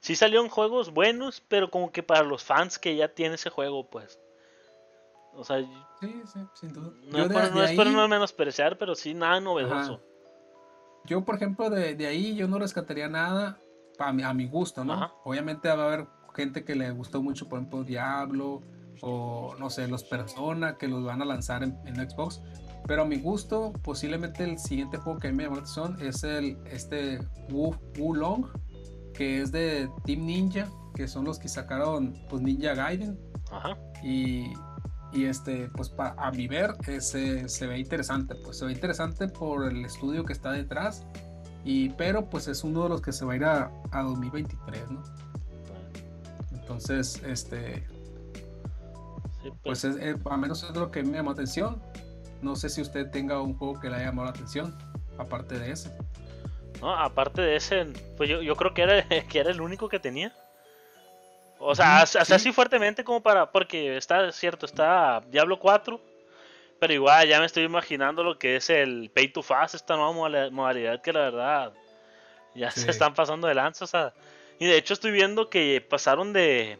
sí 0.00 0.16
salieron 0.16 0.48
juegos 0.48 0.92
buenos, 0.92 1.40
pero 1.46 1.70
como 1.70 1.92
que 1.92 2.02
para 2.02 2.24
los 2.24 2.42
fans 2.42 2.76
que 2.76 2.96
ya 2.96 3.06
tiene 3.06 3.36
ese 3.36 3.48
juego, 3.48 3.88
pues. 3.88 4.18
O 5.34 5.44
sea, 5.44 5.60
sí, 6.00 6.20
sí, 6.32 6.40
sin 6.54 6.72
duda. 6.72 6.90
No, 7.04 7.62
es, 7.62 7.76
por, 7.76 7.86
no 7.86 8.08
menospreciar, 8.08 8.76
pero 8.76 8.96
sí 8.96 9.14
nada 9.14 9.38
novedoso. 9.38 10.02
Yo, 11.04 11.24
por 11.24 11.36
ejemplo, 11.36 11.70
de, 11.70 11.94
de, 11.94 12.08
ahí 12.08 12.34
yo 12.34 12.48
no 12.48 12.58
rescataría 12.58 13.06
nada 13.06 13.60
a 14.00 14.12
mi, 14.12 14.24
a 14.24 14.34
mi 14.34 14.48
gusto, 14.48 14.84
¿no? 14.84 15.14
Obviamente 15.22 15.68
va 15.68 15.84
a 15.84 15.86
haber 15.86 16.06
gente 16.34 16.64
que 16.64 16.74
le 16.74 16.90
gustó 16.90 17.22
mucho, 17.22 17.48
por 17.48 17.60
ejemplo, 17.60 17.84
Diablo 17.84 18.62
o 19.00 19.54
no 19.60 19.70
sé, 19.70 19.86
los 19.86 20.02
Persona 20.02 20.76
que 20.76 20.88
los 20.88 21.04
van 21.04 21.22
a 21.22 21.24
lanzar 21.24 21.62
en, 21.62 21.78
en 21.84 22.10
Xbox. 22.10 22.42
Pero 22.86 23.02
a 23.02 23.04
mi 23.04 23.18
gusto, 23.18 23.72
posiblemente 23.82 24.44
el 24.44 24.58
siguiente 24.58 24.96
juego 24.96 25.18
que 25.18 25.28
a 25.28 25.30
mí 25.30 25.36
me 25.36 25.42
llamó 25.44 25.56
la 25.56 25.62
atención 25.62 25.96
es 26.00 26.22
el 26.22 26.56
este 26.66 27.18
Wu, 27.50 27.74
Long, 28.14 28.46
que 29.12 29.42
es 29.42 29.50
de 29.50 29.90
Team 30.04 30.24
Ninja, 30.24 30.68
que 30.94 31.08
son 31.08 31.24
los 31.24 31.38
que 31.38 31.48
sacaron 31.48 32.14
pues 32.28 32.42
Ninja 32.42 32.74
Gaiden. 32.74 33.18
Ajá. 33.50 33.76
Y, 34.02 34.52
y 35.12 35.24
este, 35.24 35.68
pues 35.70 35.92
a 35.98 36.30
mi 36.30 36.46
ver, 36.46 36.74
ese, 36.86 37.48
se 37.48 37.66
ve 37.66 37.78
interesante. 37.78 38.36
Pues 38.36 38.58
se 38.58 38.66
ve 38.66 38.72
interesante 38.72 39.28
por 39.28 39.64
el 39.70 39.84
estudio 39.84 40.24
que 40.24 40.32
está 40.32 40.52
detrás. 40.52 41.04
Y, 41.64 41.88
pero 41.90 42.30
pues 42.30 42.46
es 42.46 42.62
uno 42.62 42.84
de 42.84 42.88
los 42.90 43.00
que 43.00 43.12
se 43.12 43.24
va 43.24 43.32
a 43.32 43.36
ir 43.36 43.44
a, 43.44 43.72
a 43.90 44.02
2023, 44.02 44.90
¿no? 44.90 45.02
Entonces, 46.52 47.20
este, 47.24 47.84
pues, 49.42 49.54
pues 49.62 49.84
es, 49.84 49.96
eh, 49.96 50.16
a 50.24 50.36
menos 50.36 50.62
es 50.62 50.76
lo 50.76 50.90
que 50.90 51.02
me 51.02 51.16
llamó 51.16 51.30
la 51.30 51.34
atención. 51.34 51.82
No 52.42 52.56
sé 52.56 52.68
si 52.68 52.80
usted 52.80 53.10
tenga 53.10 53.40
un 53.40 53.56
juego 53.56 53.80
que 53.80 53.88
le 53.88 53.96
haya 53.96 54.06
llamado 54.06 54.26
la 54.26 54.30
atención, 54.30 54.76
aparte 55.18 55.58
de 55.58 55.72
ese. 55.72 55.90
No, 56.80 56.94
aparte 56.94 57.40
de 57.40 57.56
ese, 57.56 57.86
pues 58.16 58.28
yo, 58.28 58.42
yo 58.42 58.54
creo 58.56 58.74
que 58.74 58.82
era, 58.82 59.06
que 59.28 59.38
era 59.38 59.50
el 59.50 59.60
único 59.60 59.88
que 59.88 59.98
tenía. 59.98 60.32
O 61.58 61.74
sea, 61.74 62.02
así 62.02 62.52
fuertemente 62.52 63.04
como 63.04 63.22
para. 63.22 63.50
Porque 63.50 63.96
está 63.96 64.30
cierto, 64.32 64.66
está 64.66 65.22
Diablo 65.30 65.58
4. 65.58 66.00
Pero 66.78 66.92
igual 66.92 67.26
ya 67.26 67.40
me 67.40 67.46
estoy 67.46 67.64
imaginando 67.64 68.22
lo 68.22 68.38
que 68.38 68.56
es 68.56 68.68
el 68.68 69.10
Pay 69.14 69.32
to 69.32 69.42
Fast, 69.42 69.74
esta 69.74 69.96
nueva 69.96 70.50
modalidad 70.50 71.00
que 71.00 71.12
la 71.12 71.20
verdad 71.20 71.72
ya 72.54 72.70
se 72.70 72.90
están 72.90 73.14
pasando 73.14 73.48
de 73.48 73.54
lanza. 73.54 73.84
O 73.84 73.88
sea, 73.88 74.12
y 74.58 74.66
de 74.66 74.76
hecho 74.76 74.92
estoy 74.92 75.10
viendo 75.10 75.48
que 75.48 75.80
pasaron 75.88 76.34
de, 76.34 76.78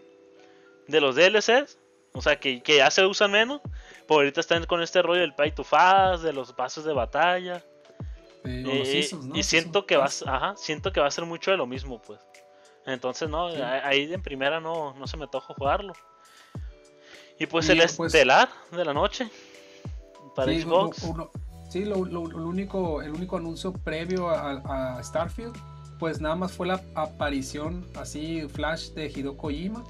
de 0.88 1.00
los 1.00 1.16
DLCs. 1.16 1.78
O 2.12 2.20
sea, 2.20 2.38
que, 2.38 2.62
que 2.62 2.76
ya 2.76 2.90
se 2.90 3.06
usan 3.06 3.30
menos. 3.30 3.62
Por 4.06 4.18
ahorita 4.18 4.40
están 4.40 4.64
con 4.66 4.82
este 4.82 5.02
rollo 5.02 5.20
del 5.20 5.34
pay 5.34 5.52
to 5.52 5.64
fast, 5.64 6.22
de 6.22 6.32
los 6.32 6.52
pasos 6.52 6.84
de 6.84 6.92
batalla. 6.92 7.62
Eh, 8.44 9.08
y 9.34 9.42
siento 9.42 9.86
que, 9.86 9.96
va, 9.96 10.04
ajá, 10.04 10.54
siento 10.56 10.92
que 10.92 11.00
va 11.00 11.08
a 11.08 11.10
ser 11.10 11.24
mucho 11.24 11.50
de 11.50 11.56
lo 11.56 11.66
mismo, 11.66 12.00
pues. 12.00 12.20
Entonces, 12.86 13.28
no, 13.28 13.48
ahí 13.48 14.12
en 14.12 14.22
primera 14.22 14.60
no, 14.60 14.94
no 14.94 15.06
se 15.06 15.16
me 15.16 15.26
toca 15.26 15.52
jugarlo. 15.54 15.92
Y 17.38 17.46
pues 17.46 17.68
el 17.68 17.78
pues, 17.78 18.00
estelar 18.00 18.48
de 18.70 18.84
la 18.84 18.94
noche 18.94 19.28
para 20.34 20.52
Xbox. 20.52 21.04
sí, 21.68 21.84
lo, 21.84 21.98
único, 21.98 23.02
el 23.02 23.10
único 23.10 23.36
anuncio 23.36 23.72
previo 23.72 24.30
a, 24.30 25.02
Starfield, 25.02 25.54
pues 25.98 26.20
nada 26.20 26.36
más 26.36 26.52
fue 26.52 26.68
la 26.68 26.80
aparición 26.94 27.86
así 27.96 28.46
flash 28.48 28.90
de 28.90 29.06
Hideo 29.06 29.36
Kojima 29.36 29.84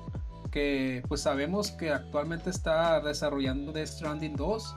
que 0.57 1.03
pues 1.07 1.20
sabemos 1.20 1.70
que 1.70 1.93
actualmente 1.93 2.49
está 2.49 2.99
desarrollando 3.03 3.73
Death 3.73 3.89
Stranding 3.89 4.37
2 4.37 4.74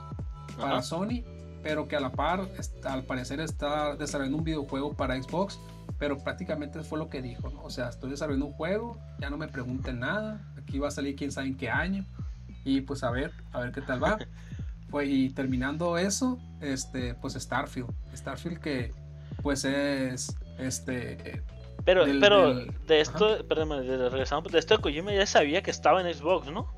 para 0.58 0.82
Sony, 0.82 1.24
pero 1.62 1.88
que 1.88 1.96
a 1.96 2.00
la 2.00 2.12
par, 2.12 2.46
al 2.84 3.04
parecer 3.04 3.40
está 3.40 3.96
desarrollando 3.96 4.36
un 4.36 4.44
videojuego 4.44 4.92
para 4.92 5.14
Xbox, 5.14 5.58
pero 5.98 6.18
prácticamente 6.18 6.82
fue 6.82 6.98
lo 6.98 7.08
que 7.08 7.22
dijo, 7.22 7.50
O 7.62 7.70
sea, 7.70 7.88
estoy 7.88 8.10
desarrollando 8.10 8.48
un 8.48 8.52
juego, 8.52 8.98
ya 9.20 9.30
no 9.30 9.38
me 9.38 9.48
pregunten 9.48 10.00
nada, 10.00 10.52
aquí 10.58 10.78
va 10.78 10.88
a 10.88 10.90
salir 10.90 11.16
quién 11.16 11.32
sabe 11.32 11.46
en 11.46 11.56
qué 11.56 11.70
año, 11.70 12.04
y 12.62 12.82
pues 12.82 13.02
a 13.02 13.10
ver, 13.10 13.32
a 13.50 13.60
ver 13.60 13.72
qué 13.72 13.80
tal 13.80 14.04
va. 14.04 14.18
pues, 14.90 15.08
y 15.08 15.30
terminando 15.30 15.96
eso, 15.96 16.38
este, 16.60 17.14
pues 17.14 17.32
Starfield, 17.32 17.88
Starfield 18.14 18.58
que 18.58 18.92
pues 19.42 19.64
es, 19.64 20.36
este, 20.58 21.42
pero, 21.84 22.04
pero 22.20 22.54
de 22.86 23.00
esto, 23.00 23.46
perdón, 23.46 23.86
de, 23.86 24.08
regresamos, 24.08 24.50
de 24.52 24.58
esto 24.58 24.76
de 24.76 24.82
Kojima 24.82 25.12
ya 25.12 25.26
sabía 25.26 25.62
que 25.62 25.70
estaba 25.70 26.00
en 26.00 26.12
Xbox, 26.14 26.50
¿no? 26.50 26.68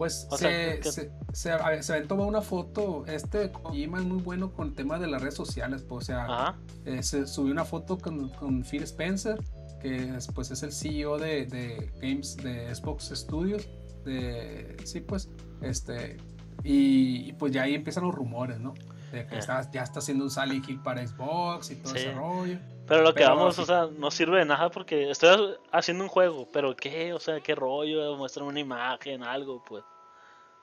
Pues 0.00 0.26
se, 0.30 0.82
se, 0.82 1.12
se, 1.34 1.82
se, 1.82 2.00
tomado 2.02 2.26
una 2.26 2.40
foto. 2.40 3.04
Este 3.06 3.52
Kojima 3.52 3.98
es 3.98 4.04
muy 4.04 4.22
bueno 4.22 4.50
con 4.50 4.68
el 4.68 4.74
tema 4.74 4.98
de 4.98 5.06
las 5.06 5.20
redes 5.20 5.34
sociales. 5.34 5.84
Pues, 5.86 6.04
o 6.04 6.06
sea, 6.06 6.56
eh, 6.86 7.02
se 7.02 7.26
subió 7.26 7.52
una 7.52 7.66
foto 7.66 7.98
con, 7.98 8.30
con, 8.30 8.64
Phil 8.64 8.82
Spencer, 8.84 9.38
que 9.78 10.16
es, 10.16 10.26
pues, 10.28 10.50
es 10.52 10.62
el 10.62 10.72
CEO 10.72 11.18
de, 11.18 11.44
de, 11.44 11.92
Games 12.00 12.38
de 12.38 12.74
Xbox 12.74 13.12
Studios. 13.14 13.68
De, 14.06 14.74
sí, 14.84 15.00
pues, 15.00 15.28
este. 15.60 16.16
Y, 16.64 17.34
pues 17.34 17.52
ya 17.52 17.64
ahí 17.64 17.74
empiezan 17.74 18.04
los 18.04 18.14
rumores, 18.14 18.58
¿no? 18.58 18.72
De 19.12 19.26
que 19.26 19.36
está, 19.36 19.70
ya 19.70 19.82
está 19.82 19.98
haciendo 19.98 20.24
un 20.24 20.30
Sally 20.30 20.62
Kill 20.62 20.80
para 20.80 21.06
Xbox 21.06 21.72
y 21.72 21.76
todo 21.76 21.94
ese 21.94 22.12
rollo. 22.12 22.58
Pero 22.90 23.04
lo 23.04 23.14
que 23.14 23.22
vamos, 23.22 23.56
o 23.60 23.64
sea, 23.64 23.86
no 23.86 24.10
sirve 24.10 24.40
de 24.40 24.44
nada 24.44 24.68
porque 24.68 25.12
estoy 25.12 25.56
haciendo 25.70 26.02
un 26.02 26.10
juego, 26.10 26.48
pero 26.52 26.74
¿qué? 26.74 27.12
O 27.12 27.20
sea, 27.20 27.40
¿qué 27.40 27.54
rollo? 27.54 28.16
Muestran 28.16 28.48
una 28.48 28.58
imagen, 28.58 29.22
algo, 29.22 29.62
pues. 29.64 29.84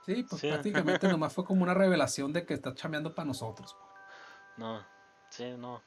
Sí, 0.05 0.25
pues 0.29 0.41
prácticamente 0.41 1.07
nomás 1.07 1.31
fue 1.31 1.45
como 1.45 1.63
una 1.63 1.73
revelación 1.73 2.33
de 2.33 2.45
que 2.45 2.53
está 2.53 2.75
chameando 2.75 3.15
para 3.15 3.27
nosotros. 3.27 3.77
No, 4.57 4.85
sí, 5.29 5.55
no. 5.57 5.81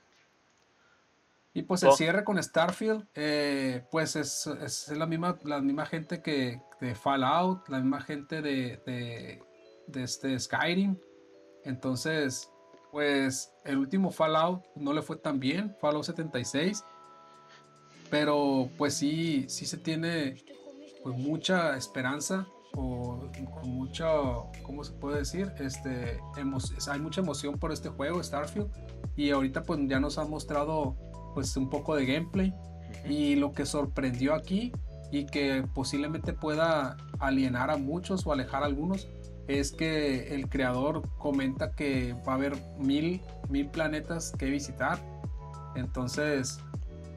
Y 1.52 1.60
pues 1.60 1.82
el 1.82 1.90
oh. 1.90 1.92
cierre 1.92 2.24
con 2.24 2.42
Starfield, 2.42 3.06
eh, 3.14 3.86
pues 3.90 4.16
es, 4.16 4.46
es, 4.46 4.88
la, 4.88 5.04
misma, 5.04 5.36
la 5.44 5.60
misma 5.60 5.84
gente 5.84 6.22
que 6.22 6.62
de 6.80 6.94
Fallout, 6.94 7.68
la 7.68 7.80
misma 7.80 8.00
gente 8.00 8.40
de, 8.40 8.78
de, 8.86 9.42
de 9.88 10.02
este 10.02 10.40
Skyrim. 10.40 10.98
Entonces, 11.64 12.49
pues 12.90 13.52
el 13.64 13.78
último 13.78 14.10
Fallout 14.10 14.64
no 14.76 14.92
le 14.92 15.02
fue 15.02 15.16
tan 15.16 15.38
bien, 15.38 15.76
Fallout 15.80 16.04
76. 16.04 16.84
Pero 18.10 18.68
pues 18.76 18.94
sí, 18.94 19.46
sí 19.48 19.66
se 19.66 19.78
tiene 19.78 20.42
pues 21.02 21.16
mucha 21.16 21.76
esperanza 21.76 22.46
o 22.74 23.30
con 23.60 23.70
mucha, 23.70 24.06
¿cómo 24.62 24.84
se 24.84 24.92
puede 24.92 25.18
decir? 25.18 25.52
Este, 25.58 26.18
hay 26.36 27.00
mucha 27.00 27.20
emoción 27.20 27.58
por 27.58 27.72
este 27.72 27.88
juego, 27.88 28.22
Starfield. 28.22 28.68
Y 29.16 29.30
ahorita 29.30 29.62
pues 29.62 29.80
ya 29.86 30.00
nos 30.00 30.18
ha 30.18 30.24
mostrado 30.24 30.96
pues 31.34 31.56
un 31.56 31.70
poco 31.70 31.94
de 31.94 32.06
gameplay. 32.06 32.54
Y 33.08 33.36
lo 33.36 33.52
que 33.52 33.66
sorprendió 33.66 34.34
aquí 34.34 34.72
y 35.12 35.26
que 35.26 35.64
posiblemente 35.74 36.32
pueda 36.32 36.96
alienar 37.18 37.70
a 37.70 37.76
muchos 37.76 38.26
o 38.26 38.32
alejar 38.32 38.62
a 38.62 38.66
algunos 38.66 39.08
es 39.58 39.72
que 39.72 40.34
el 40.34 40.48
creador 40.48 41.02
comenta 41.18 41.72
que 41.72 42.14
va 42.26 42.32
a 42.32 42.36
haber 42.36 42.56
mil, 42.78 43.20
mil 43.48 43.68
planetas 43.68 44.32
que 44.38 44.46
visitar. 44.46 44.98
Entonces, 45.74 46.60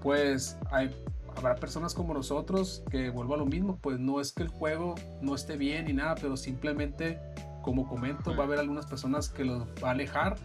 pues 0.01 0.57
hay, 0.72 0.89
habrá 1.38 1.55
personas 1.55 1.93
como 1.93 2.14
nosotros 2.14 2.84
que 2.89 3.10
vuelvo 3.10 3.35
a 3.35 3.38
lo 3.38 3.45
mismo, 3.45 3.77
pues 3.81 3.99
no 3.99 4.22
es 4.22 4.31
que 4.31 4.43
el 4.43 4.49
juego 4.49 4.95
no 5.22 5.35
esté 5.35 5.57
bien 5.57 5.85
ni 5.85 5.93
nada, 5.93 6.15
pero 6.15 6.38
simplemente, 6.38 7.19
como 7.61 7.88
comento, 7.88 8.35
va 8.35 8.43
a 8.43 8.47
haber 8.47 8.60
algunas 8.60 8.85
personas 8.85 9.30
que 9.30 9.45
los 9.45 9.65
va 9.84 9.89
a 9.89 9.91
alejar, 9.91 10.38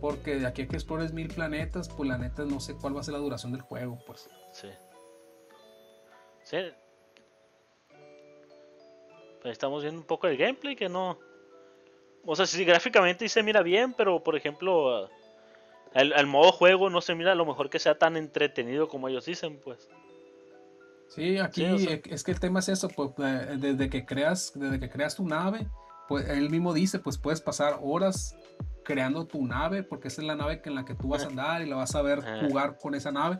porque 0.00 0.36
de 0.36 0.46
aquí 0.46 0.62
a 0.62 0.68
que 0.68 0.76
explores 0.76 1.12
mil 1.12 1.28
planetas, 1.28 1.88
pues 1.88 2.08
la 2.08 2.18
neta 2.18 2.44
no 2.44 2.60
sé 2.60 2.74
cuál 2.74 2.96
va 2.96 3.00
a 3.00 3.04
ser 3.04 3.14
la 3.14 3.20
duración 3.20 3.52
del 3.52 3.62
juego, 3.62 3.98
pues. 4.06 4.28
Sí. 4.52 4.68
Sí. 6.42 6.58
Pues 9.42 9.52
estamos 9.52 9.82
viendo 9.82 10.00
un 10.00 10.06
poco 10.06 10.26
el 10.26 10.36
gameplay 10.36 10.76
que 10.76 10.88
no, 10.88 11.18
o 12.26 12.36
sea, 12.36 12.46
sí, 12.46 12.64
gráficamente 12.64 13.28
sí 13.28 13.32
se 13.32 13.42
mira 13.42 13.62
bien, 13.62 13.94
pero 13.94 14.22
por 14.22 14.36
ejemplo, 14.36 15.08
el, 15.94 16.26
modo 16.26 16.52
juego 16.52 16.90
no 16.90 17.00
se 17.00 17.14
mira 17.14 17.32
a 17.32 17.34
lo 17.36 17.46
mejor 17.46 17.70
que 17.70 17.78
sea 17.78 17.96
tan 17.96 18.16
entretenido 18.16 18.88
como 18.88 19.08
ellos 19.08 19.24
dicen, 19.24 19.60
pues. 19.62 19.88
Sí, 21.08 21.38
aquí 21.38 21.64
es 22.10 22.24
que 22.24 22.32
el 22.32 22.40
tema 22.40 22.58
es 22.58 22.68
eso, 22.68 22.88
pues 22.88 23.10
eh, 23.18 23.56
desde 23.58 23.88
que 23.88 24.04
creas, 24.04 24.52
desde 24.54 24.80
que 24.80 24.90
creas 24.90 25.14
tu 25.14 25.26
nave, 25.26 25.68
pues 26.08 26.28
él 26.28 26.50
mismo 26.50 26.74
dice, 26.74 26.98
pues 26.98 27.16
puedes 27.16 27.40
pasar 27.40 27.78
horas 27.80 28.36
creando 28.84 29.26
tu 29.26 29.46
nave, 29.46 29.82
porque 29.82 30.08
esa 30.08 30.20
es 30.20 30.26
la 30.26 30.34
nave 30.34 30.60
en 30.64 30.74
la 30.74 30.84
que 30.84 30.94
tú 30.94 31.08
vas 31.08 31.24
a 31.24 31.28
andar 31.28 31.62
y 31.62 31.66
la 31.66 31.76
vas 31.76 31.94
a 31.94 32.02
ver 32.02 32.20
jugar 32.42 32.76
con 32.78 32.94
esa 32.94 33.12
nave, 33.12 33.38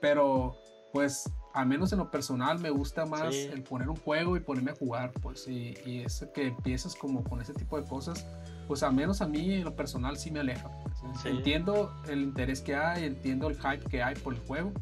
pero 0.00 0.56
pues 0.92 1.30
al 1.54 1.66
menos 1.66 1.92
en 1.92 1.98
lo 1.98 2.10
personal 2.10 2.58
me 2.58 2.70
gusta 2.70 3.04
más 3.04 3.34
el 3.34 3.62
poner 3.62 3.88
un 3.88 3.96
juego 3.96 4.36
y 4.36 4.40
ponerme 4.40 4.70
a 4.70 4.74
jugar, 4.74 5.12
pues, 5.20 5.46
y, 5.48 5.74
y 5.84 6.00
es 6.00 6.26
que 6.34 6.48
empieces 6.48 6.94
como 6.94 7.22
con 7.24 7.40
ese 7.40 7.52
tipo 7.52 7.80
de 7.80 7.86
cosas, 7.86 8.26
pues 8.66 8.82
al 8.82 8.94
menos 8.94 9.20
a 9.20 9.26
mí 9.26 9.54
en 9.54 9.64
lo 9.64 9.74
personal 9.74 10.16
sí 10.16 10.30
me 10.30 10.40
aleja. 10.40 10.70
Pues, 10.82 11.26
entiendo 11.26 11.92
el 12.08 12.22
interés 12.22 12.60
que 12.60 12.74
hay, 12.74 13.04
entiendo 13.04 13.48
el 13.48 13.56
hype 13.56 13.88
que 13.88 14.02
hay 14.02 14.14
por 14.14 14.34
el 14.34 14.40
juego, 14.40 14.72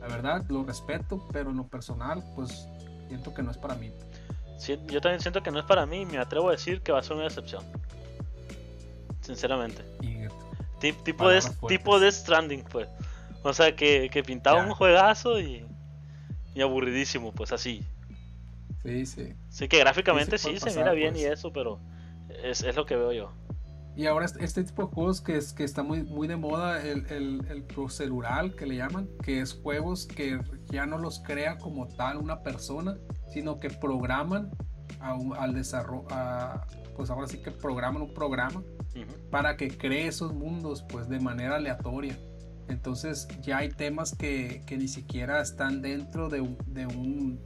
la 0.00 0.08
verdad 0.08 0.44
lo 0.48 0.64
respeto, 0.64 1.26
pero 1.32 1.50
en 1.50 1.56
lo 1.56 1.66
personal 1.66 2.22
pues 2.34 2.68
siento 3.08 3.32
que 3.32 3.42
no 3.42 3.50
es 3.50 3.58
para 3.58 3.76
mí. 3.76 3.92
yo 4.88 5.00
también 5.00 5.20
siento 5.20 5.42
que 5.42 5.50
no 5.50 5.60
es 5.60 5.64
para 5.64 5.86
mí 5.86 6.02
y 6.02 6.06
me 6.06 6.18
atrevo 6.18 6.48
a 6.48 6.52
decir 6.52 6.80
que 6.82 6.92
va 6.92 7.00
a 7.00 7.02
ser 7.02 7.14
una 7.14 7.24
decepción. 7.24 7.62
Sinceramente. 9.20 9.82
tipo 11.04 11.28
de, 11.28 11.40
tipo 11.68 11.98
de 11.98 12.12
Stranding, 12.12 12.62
pues. 12.64 12.88
O 13.42 13.52
sea, 13.52 13.74
que, 13.74 14.08
que 14.10 14.22
pintaba 14.22 14.64
un 14.64 14.72
juegazo 14.72 15.40
y 15.40 15.64
y 16.56 16.62
aburridísimo, 16.62 17.32
pues 17.32 17.52
así. 17.52 17.84
Sí, 18.82 19.04
sí. 19.04 19.34
Sí, 19.50 19.68
que 19.68 19.78
gráficamente 19.78 20.38
sí, 20.38 20.58
se 20.58 20.70
mira 20.74 20.92
bien 20.92 21.14
y 21.14 21.20
pues. 21.20 21.38
eso, 21.38 21.52
pero 21.52 21.78
es, 22.42 22.64
lo 22.74 22.86
que 22.86 22.96
veo 22.96 23.12
yo. 23.12 23.32
Y 23.94 24.06
ahora 24.06 24.26
este 24.26 24.64
tipo 24.64 24.86
de 24.86 24.88
juegos 24.88 25.20
que, 25.20 25.36
es, 25.36 25.52
que 25.52 25.64
está 25.64 25.82
muy, 25.82 26.02
muy 26.02 26.28
de 26.28 26.36
moda, 26.36 26.82
el, 26.82 27.06
el, 27.10 27.46
el 27.50 27.62
procedural 27.62 28.54
que 28.54 28.64
le 28.64 28.76
llaman, 28.76 29.08
que 29.22 29.40
es 29.40 29.52
juegos 29.52 30.06
que 30.06 30.40
ya 30.66 30.86
no 30.86 30.96
los 30.96 31.20
crea 31.20 31.58
como 31.58 31.88
tal 31.88 32.16
una 32.16 32.42
persona, 32.42 32.96
sino 33.32 33.60
que 33.60 33.68
programan 33.68 34.50
al 35.00 35.52
desarrollo, 35.54 36.06
pues 36.96 37.10
ahora 37.10 37.26
sí 37.26 37.38
que 37.38 37.50
programan 37.50 38.02
un 38.02 38.14
programa 38.14 38.62
para 39.30 39.58
que 39.58 39.68
cree 39.68 40.06
esos 40.06 40.32
mundos 40.32 40.82
pues 40.88 41.08
de 41.08 41.20
manera 41.20 41.56
aleatoria. 41.56 42.16
Entonces 42.68 43.28
ya 43.42 43.58
hay 43.58 43.68
temas 43.68 44.14
que, 44.14 44.64
ni 44.70 44.88
siquiera 44.88 45.40
están 45.40 45.82
dentro 45.82 46.28
de 46.28 46.40
un, 46.40 47.40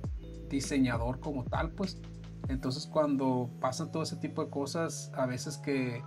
diseñador 0.48 1.20
como 1.20 1.44
tal, 1.44 1.70
pues. 1.72 2.00
Entonces 2.48 2.86
cuando 2.86 3.48
pasan 3.60 3.92
todo 3.92 4.02
ese 4.02 4.16
tipo 4.16 4.44
de 4.44 4.50
cosas, 4.50 5.12
a 5.14 5.26
veces 5.26 5.56
que 5.58 6.02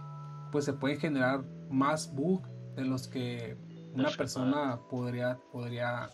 pues 0.52 0.66
se 0.66 0.74
pueden 0.74 1.00
generar 1.00 1.46
más 1.70 2.14
bugs 2.14 2.50
de 2.76 2.84
los 2.84 3.08
que 3.08 3.58
una 3.94 4.10
persona 4.12 4.80
podría, 4.90 5.40
podría 5.52 6.10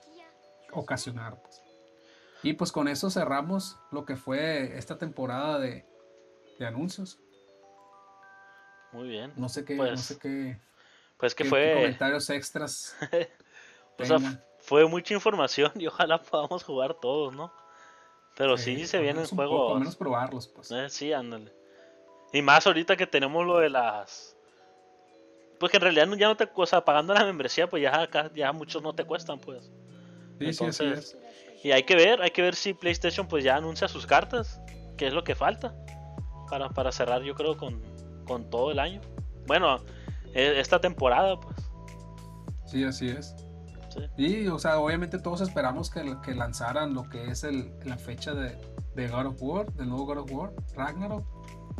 ocasionar. 0.71 1.41
Pues. 1.41 1.61
Y 2.43 2.53
pues 2.53 2.71
con 2.71 2.87
eso 2.87 3.09
cerramos 3.09 3.79
lo 3.91 4.05
que 4.05 4.15
fue 4.15 4.77
esta 4.77 4.97
temporada 4.97 5.59
de, 5.59 5.85
anuncios. 6.59 7.19
Muy 8.91 9.07
bien. 9.07 9.33
No 9.35 9.49
sé 9.49 9.63
qué, 9.65 9.75
no 9.75 9.85
pues 9.85 10.01
sé 10.01 10.17
qué, 10.17 10.59
pues 11.19 11.35
que 11.35 11.43
fue. 11.43 11.73
comentarios 11.75 12.29
extras. 12.29 12.95
o 13.99 14.05
sea, 14.05 14.17
fue 14.59 14.87
mucha 14.87 15.13
información 15.13 15.71
y 15.75 15.87
ojalá 15.87 16.21
podamos 16.21 16.63
jugar 16.63 16.95
todos, 16.95 17.35
¿no? 17.35 17.51
Pero 18.35 18.57
sí, 18.57 18.87
se 18.87 18.99
vienen 18.99 19.25
juegos. 19.25 19.73
Al 19.73 19.79
menos 19.79 19.95
probarlos, 19.97 20.47
pues. 20.47 20.71
Eh, 20.71 20.89
sí, 20.89 21.11
ándale. 21.11 21.53
Y 22.31 22.41
más 22.41 22.65
ahorita 22.65 22.95
que 22.95 23.05
tenemos 23.05 23.45
lo 23.45 23.57
de 23.57 23.69
las. 23.69 24.37
Pues 25.59 25.71
que 25.71 25.77
en 25.77 25.81
realidad 25.83 26.07
ya 26.17 26.27
no 26.29 26.37
te. 26.37 26.49
O 26.55 26.65
sea, 26.65 26.85
pagando 26.85 27.13
la 27.13 27.25
membresía, 27.25 27.69
pues 27.69 27.83
ya 27.83 28.01
acá 28.01 28.31
ya 28.33 28.53
muchos 28.53 28.81
no 28.81 28.95
te 28.95 29.03
cuestan, 29.03 29.39
pues. 29.39 29.69
Sí, 30.39 30.53
sí, 30.53 30.65
así 30.65 30.85
es. 30.85 31.17
Y 31.63 31.71
hay 31.71 31.83
que 31.83 31.95
ver, 31.95 32.21
hay 32.21 32.31
que 32.31 32.41
ver 32.41 32.55
si 32.55 32.73
PlayStation 32.73 33.27
pues 33.27 33.43
ya 33.43 33.57
anuncia 33.57 33.89
sus 33.89 34.07
cartas, 34.07 34.61
que 34.97 35.07
es 35.07 35.13
lo 35.13 35.25
que 35.25 35.35
falta 35.35 35.75
para, 36.49 36.69
para 36.69 36.93
cerrar 36.93 37.21
yo 37.23 37.35
creo 37.35 37.57
con, 37.57 37.81
con 38.25 38.49
todo 38.49 38.71
el 38.71 38.79
año. 38.79 39.01
Bueno, 39.45 39.83
esta 40.33 40.79
temporada, 40.79 41.39
pues. 41.39 41.55
Sí, 42.65 42.83
así 42.83 43.09
es. 43.09 43.35
Y, 44.17 44.47
o 44.47 44.59
sea, 44.59 44.79
obviamente 44.79 45.19
todos 45.19 45.41
esperamos 45.41 45.89
que, 45.89 46.15
que 46.23 46.35
lanzaran 46.35 46.93
lo 46.93 47.03
que 47.03 47.31
es 47.31 47.43
el, 47.43 47.71
la 47.85 47.97
fecha 47.97 48.33
de, 48.33 48.55
de 48.95 49.07
God 49.07 49.27
of 49.27 49.41
War, 49.41 49.73
del 49.73 49.89
nuevo 49.89 50.05
God 50.05 50.17
of 50.19 50.31
War, 50.31 50.53
Ragnarok, 50.75 51.25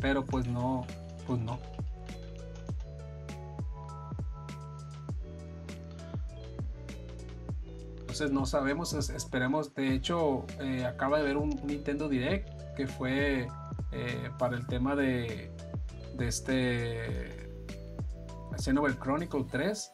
pero 0.00 0.24
pues 0.24 0.46
no, 0.46 0.86
pues 1.26 1.40
no. 1.40 1.58
Entonces 8.00 8.32
no 8.32 8.44
sabemos, 8.44 8.92
esperemos. 8.92 9.72
De 9.74 9.94
hecho, 9.94 10.44
eh, 10.60 10.84
acaba 10.84 11.18
de 11.18 11.24
ver 11.24 11.36
un, 11.36 11.50
Nintendo 11.64 12.08
Direct 12.08 12.74
que 12.74 12.86
fue 12.86 13.46
eh, 13.92 14.30
para 14.38 14.56
el 14.56 14.66
tema 14.66 14.96
de, 14.96 15.50
de 16.16 16.28
este 16.28 17.39
Xenoblade 18.60 18.98
Chronicle 18.98 19.44
3. 19.50 19.92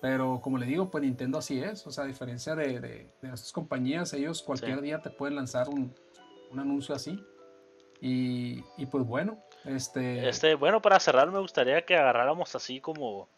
Pero 0.00 0.40
como 0.40 0.58
le 0.58 0.66
digo, 0.66 0.90
pues 0.90 1.02
Nintendo 1.02 1.38
así 1.38 1.60
es. 1.60 1.86
O 1.86 1.90
sea, 1.90 2.04
a 2.04 2.06
diferencia 2.06 2.54
de, 2.54 2.80
de, 2.80 3.10
estas 3.22 3.52
compañías, 3.52 4.12
ellos 4.12 4.42
cualquier 4.42 4.80
día 4.80 5.00
te 5.00 5.10
pueden 5.10 5.34
lanzar 5.34 5.68
un, 5.68 5.94
un 6.50 6.60
anuncio 6.60 6.94
así. 6.94 7.18
Y, 8.00 8.62
y, 8.76 8.86
pues 8.86 9.04
bueno, 9.04 9.42
este... 9.64 10.28
Este, 10.28 10.54
bueno, 10.54 10.80
para 10.80 11.00
cerrar 11.00 11.30
me 11.32 11.40
gustaría 11.40 11.84
que 11.84 11.96
agarráramos 11.96 12.54
así 12.54 12.80
como... 12.80 13.28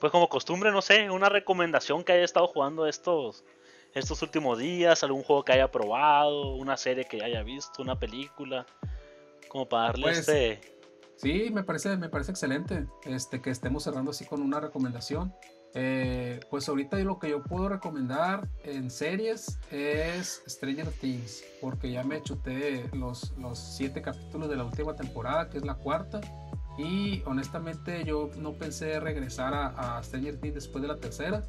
Pues 0.00 0.10
como 0.10 0.28
costumbre, 0.28 0.70
no 0.70 0.82
sé, 0.82 1.10
una 1.10 1.28
recomendación 1.28 2.02
que 2.02 2.12
haya 2.12 2.24
estado 2.24 2.46
jugando 2.46 2.86
estos, 2.86 3.44
estos 3.94 4.20
últimos 4.22 4.58
días, 4.58 5.02
algún 5.02 5.22
juego 5.22 5.44
que 5.44 5.52
haya 5.52 5.70
probado, 5.70 6.54
una 6.56 6.76
serie 6.76 7.04
que 7.04 7.22
haya 7.22 7.42
visto, 7.42 7.80
una 7.80 7.98
película, 7.98 8.66
como 9.48 9.66
para 9.68 9.84
darle 9.84 10.02
pues, 10.02 10.18
este 10.18 10.73
Sí, 11.24 11.48
me 11.50 11.62
parece, 11.62 11.96
me 11.96 12.10
parece 12.10 12.32
excelente 12.32 12.86
este, 13.04 13.40
que 13.40 13.48
estemos 13.48 13.84
cerrando 13.84 14.10
así 14.10 14.26
con 14.26 14.42
una 14.42 14.60
recomendación. 14.60 15.34
Eh, 15.72 16.38
pues 16.50 16.68
ahorita 16.68 16.98
lo 16.98 17.18
que 17.18 17.30
yo 17.30 17.42
puedo 17.42 17.70
recomendar 17.70 18.46
en 18.62 18.90
series 18.90 19.58
es 19.70 20.42
Stranger 20.46 20.90
Things, 21.00 21.42
porque 21.62 21.90
ya 21.90 22.04
me 22.04 22.20
chuté 22.22 22.90
los, 22.92 23.32
los 23.38 23.58
siete 23.58 24.02
capítulos 24.02 24.50
de 24.50 24.56
la 24.56 24.64
última 24.64 24.94
temporada, 24.96 25.48
que 25.48 25.56
es 25.56 25.64
la 25.64 25.76
cuarta. 25.76 26.20
Y 26.76 27.22
honestamente 27.24 28.04
yo 28.04 28.30
no 28.36 28.52
pensé 28.52 29.00
regresar 29.00 29.54
a, 29.54 29.96
a 29.96 30.02
Stranger 30.02 30.38
Things 30.38 30.56
después 30.56 30.82
de 30.82 30.88
la 30.88 30.98
tercera. 30.98 31.42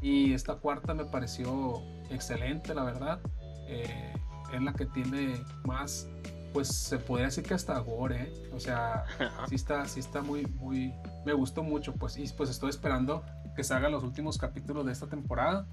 Y 0.00 0.34
esta 0.34 0.54
cuarta 0.54 0.94
me 0.94 1.04
pareció 1.04 1.82
excelente, 2.10 2.76
la 2.76 2.84
verdad. 2.84 3.18
Eh, 3.66 4.14
es 4.54 4.62
la 4.62 4.72
que 4.72 4.86
tiene 4.86 5.34
más 5.64 6.06
pues 6.52 6.68
se 6.68 6.98
podría 6.98 7.26
decir 7.26 7.44
que 7.44 7.54
hasta 7.54 7.78
gore, 7.78 8.22
¿eh? 8.22 8.50
o 8.52 8.60
sea, 8.60 9.04
sí 9.48 9.54
está, 9.54 9.86
sí 9.86 10.00
está 10.00 10.22
muy, 10.22 10.46
muy, 10.46 10.94
me 11.24 11.32
gustó 11.32 11.62
mucho, 11.62 11.94
pues, 11.94 12.16
y 12.16 12.26
pues 12.28 12.50
estoy 12.50 12.70
esperando 12.70 13.24
que 13.54 13.64
salgan 13.64 13.92
los 13.92 14.02
últimos 14.02 14.38
capítulos 14.38 14.86
de 14.86 14.92
esta 14.92 15.06
temporada, 15.06 15.66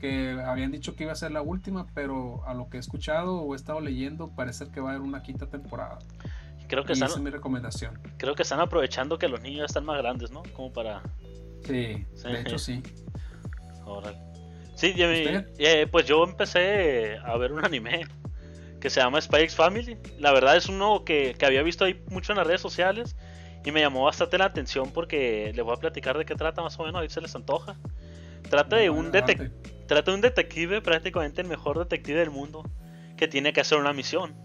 que 0.00 0.38
habían 0.44 0.72
dicho 0.72 0.94
que 0.94 1.04
iba 1.04 1.12
a 1.12 1.16
ser 1.16 1.32
la 1.32 1.42
última, 1.42 1.86
pero 1.94 2.46
a 2.46 2.54
lo 2.54 2.68
que 2.68 2.76
he 2.76 2.80
escuchado 2.80 3.36
o 3.36 3.54
he 3.54 3.56
estado 3.56 3.80
leyendo, 3.80 4.30
parece 4.34 4.68
que 4.70 4.80
va 4.80 4.90
a 4.90 4.94
haber 4.94 5.06
una 5.06 5.22
quinta 5.22 5.46
temporada. 5.46 5.98
Creo 6.68 6.84
que 6.84 6.94
esa 6.94 7.06
es 7.06 7.18
mi 7.18 7.30
recomendación. 7.30 7.98
Creo 8.16 8.34
que 8.34 8.42
están 8.42 8.60
aprovechando 8.60 9.18
que 9.18 9.28
los 9.28 9.40
niños 9.40 9.66
están 9.66 9.84
más 9.84 9.98
grandes, 9.98 10.30
¿no? 10.32 10.42
Como 10.54 10.72
para... 10.72 11.02
Sí, 11.64 12.04
de 12.24 12.40
hecho 12.40 12.58
sí. 12.58 12.82
Sí, 14.74 14.92
eh, 14.96 15.86
pues 15.90 16.06
yo 16.06 16.24
empecé 16.24 17.16
a 17.18 17.36
ver 17.38 17.52
un 17.52 17.64
anime 17.64 18.06
que 18.86 18.90
se 18.90 19.00
llama 19.00 19.20
Spy 19.20 19.40
X 19.40 19.56
Family. 19.56 19.98
La 20.20 20.30
verdad 20.30 20.56
es 20.56 20.68
uno 20.68 21.04
que, 21.04 21.34
que, 21.36 21.44
había 21.44 21.64
visto 21.64 21.84
ahí 21.84 22.00
mucho 22.08 22.30
en 22.30 22.38
las 22.38 22.46
redes 22.46 22.60
sociales 22.60 23.16
y 23.64 23.72
me 23.72 23.80
llamó 23.80 24.04
bastante 24.04 24.38
la 24.38 24.44
atención 24.44 24.92
porque 24.92 25.50
le 25.56 25.62
voy 25.62 25.74
a 25.74 25.76
platicar 25.76 26.16
de 26.16 26.24
qué 26.24 26.36
trata 26.36 26.62
más 26.62 26.78
o 26.78 26.84
menos, 26.84 27.02
ahí 27.02 27.08
se 27.08 27.20
les 27.20 27.34
antoja. 27.34 27.76
Trata 28.48 28.76
de 28.76 28.88
un, 28.88 29.10
trata 29.10 30.02
de 30.02 30.14
un 30.14 30.20
detective, 30.20 30.80
prácticamente 30.82 31.42
el 31.42 31.48
mejor 31.48 31.80
detective 31.80 32.20
del 32.20 32.30
mundo, 32.30 32.62
que 33.16 33.26
tiene 33.26 33.52
que 33.52 33.60
hacer 33.60 33.76
una 33.76 33.92
misión. 33.92 34.36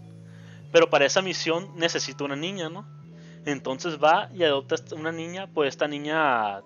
Pero 0.72 0.90
para 0.90 1.04
esa 1.04 1.22
misión 1.22 1.76
necesita 1.76 2.24
una 2.24 2.34
niña, 2.34 2.68
¿no? 2.68 2.84
Entonces 3.46 4.02
va 4.02 4.28
y 4.34 4.42
adopta 4.42 4.74
una 4.96 5.12
niña, 5.12 5.46
pues 5.54 5.68
esta 5.68 5.86
niña 5.86 6.62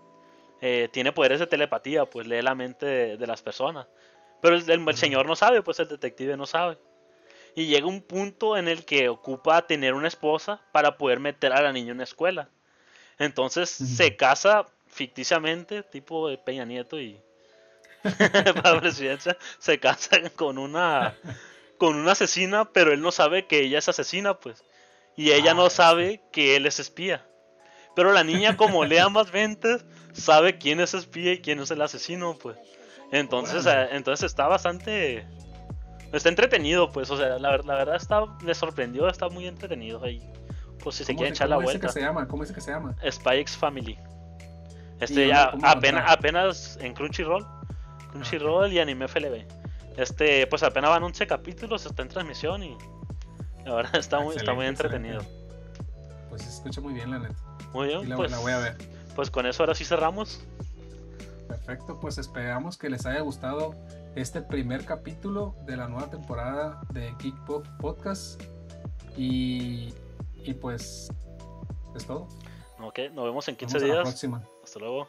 eh, 0.62 0.88
tiene 0.94 1.12
poderes 1.12 1.40
de 1.40 1.46
telepatía, 1.46 2.06
pues 2.06 2.26
lee 2.26 2.40
la 2.40 2.54
mente 2.54 3.18
de, 3.18 3.26
las 3.26 3.42
personas. 3.42 3.86
Pero 4.40 4.56
el, 4.56 4.96
señor 4.96 5.26
no 5.26 5.36
sabe, 5.36 5.60
pues 5.60 5.78
el 5.78 5.88
detective 5.88 6.38
no 6.38 6.46
sabe 6.46 6.78
y 7.56 7.66
llega 7.66 7.86
un 7.86 8.02
punto 8.02 8.56
en 8.56 8.68
el 8.68 8.84
que 8.84 9.08
ocupa 9.08 9.66
tener 9.66 9.94
una 9.94 10.06
esposa 10.06 10.60
para 10.72 10.96
poder 10.98 11.18
meter 11.18 11.52
a 11.52 11.62
la 11.62 11.72
niña 11.72 11.88
en 11.88 11.96
una 11.96 12.04
escuela. 12.04 12.50
Entonces 13.18 13.70
se 13.70 14.14
casa 14.14 14.66
ficticiamente, 14.86 15.82
tipo 15.82 16.28
de 16.28 16.36
Peña 16.36 16.66
Nieto 16.66 17.00
y 17.00 17.18
para 18.62 18.78
presidencia, 18.78 19.36
se 19.58 19.80
casa 19.80 20.30
con 20.36 20.58
una 20.58 21.16
con 21.78 21.96
una 21.96 22.12
asesina, 22.12 22.70
pero 22.72 22.92
él 22.92 23.00
no 23.00 23.10
sabe 23.10 23.46
que 23.46 23.60
ella 23.60 23.78
es 23.78 23.88
asesina, 23.88 24.38
pues. 24.38 24.62
Y 25.16 25.32
ella 25.32 25.54
no 25.54 25.66
ah, 25.66 25.70
sabe 25.70 26.22
que 26.32 26.56
él 26.56 26.66
es 26.66 26.78
espía. 26.78 27.26
Pero 27.94 28.12
la 28.12 28.24
niña, 28.24 28.56
como 28.56 28.84
lea 28.84 29.08
más 29.08 29.30
ventas, 29.30 29.84
sabe 30.12 30.58
quién 30.58 30.80
es 30.80 30.94
espía 30.94 31.32
y 31.32 31.40
quién 31.40 31.60
es 31.60 31.70
el 31.70 31.80
asesino, 31.80 32.36
pues. 32.38 32.56
Entonces, 33.12 33.64
eh, 33.66 33.88
entonces 33.92 34.26
está 34.26 34.46
bastante. 34.46 35.26
Está 36.16 36.28
entretenido, 36.28 36.90
pues. 36.92 37.10
O 37.10 37.16
sea, 37.16 37.38
la, 37.38 37.58
la 37.58 37.74
verdad 37.74 37.96
está, 37.96 38.24
me 38.42 38.54
sorprendió, 38.54 39.08
está 39.08 39.28
muy 39.28 39.46
entretenido 39.46 40.02
ahí. 40.02 40.22
Pues 40.82 40.96
si 40.96 41.04
se 41.04 41.14
quieren 41.14 41.32
echar 41.32 41.48
la 41.48 41.56
vuelta. 41.56 41.88
¿Cómo 41.88 41.92
se 41.92 42.00
llama? 42.00 42.28
¿Cómo 42.28 42.42
es 42.44 42.52
que 42.52 42.60
se 42.60 42.70
llama? 42.70 42.94
Spy 43.10 43.38
X 43.38 43.56
Family. 43.56 43.98
Este 45.00 45.28
ya 45.28 45.52
apenas, 45.62 46.04
apenas 46.10 46.78
en 46.80 46.94
Crunchyroll. 46.94 47.46
Crunchyroll 48.12 48.72
y 48.72 48.78
Anime 48.78 49.08
FLB. 49.08 49.44
Este, 49.96 50.46
pues 50.46 50.62
apenas 50.62 50.90
van 50.90 51.02
11 51.02 51.26
capítulos, 51.26 51.86
está 51.86 52.02
en 52.02 52.08
transmisión 52.08 52.62
y 52.62 52.76
la 53.64 53.74
verdad 53.74 53.96
está 53.98 54.20
muy, 54.20 54.36
está 54.36 54.54
muy 54.54 54.66
entretenido. 54.66 55.22
Pues 56.28 56.42
se 56.42 56.50
escucha 56.50 56.80
muy 56.80 56.94
bien 56.94 57.10
la 57.10 57.18
neta. 57.18 57.34
Muy 57.72 57.88
bien, 57.88 58.08
pues, 58.14 58.30
la 58.30 58.38
voy 58.38 58.52
a 58.52 58.58
ver. 58.58 58.76
Pues 59.14 59.30
con 59.30 59.46
eso 59.46 59.62
ahora 59.62 59.74
sí 59.74 59.84
cerramos. 59.84 60.44
Perfecto, 61.48 61.98
pues 62.00 62.18
esperamos 62.18 62.76
que 62.76 62.90
les 62.90 63.06
haya 63.06 63.20
gustado 63.20 63.74
este 64.16 64.40
primer 64.40 64.84
capítulo 64.84 65.54
de 65.66 65.76
la 65.76 65.88
nueva 65.88 66.10
temporada 66.10 66.80
de 66.92 67.14
Geek 67.22 67.36
Pop 67.44 67.66
Podcast. 67.78 68.42
Y, 69.16 69.92
y 70.34 70.54
pues 70.54 71.12
es 71.94 72.06
todo. 72.06 72.26
Ok, 72.80 72.98
nos 73.12 73.24
vemos 73.26 73.46
en 73.48 73.56
15 73.56 73.78
días. 73.80 74.24
Hasta 74.64 74.78
luego. 74.80 75.06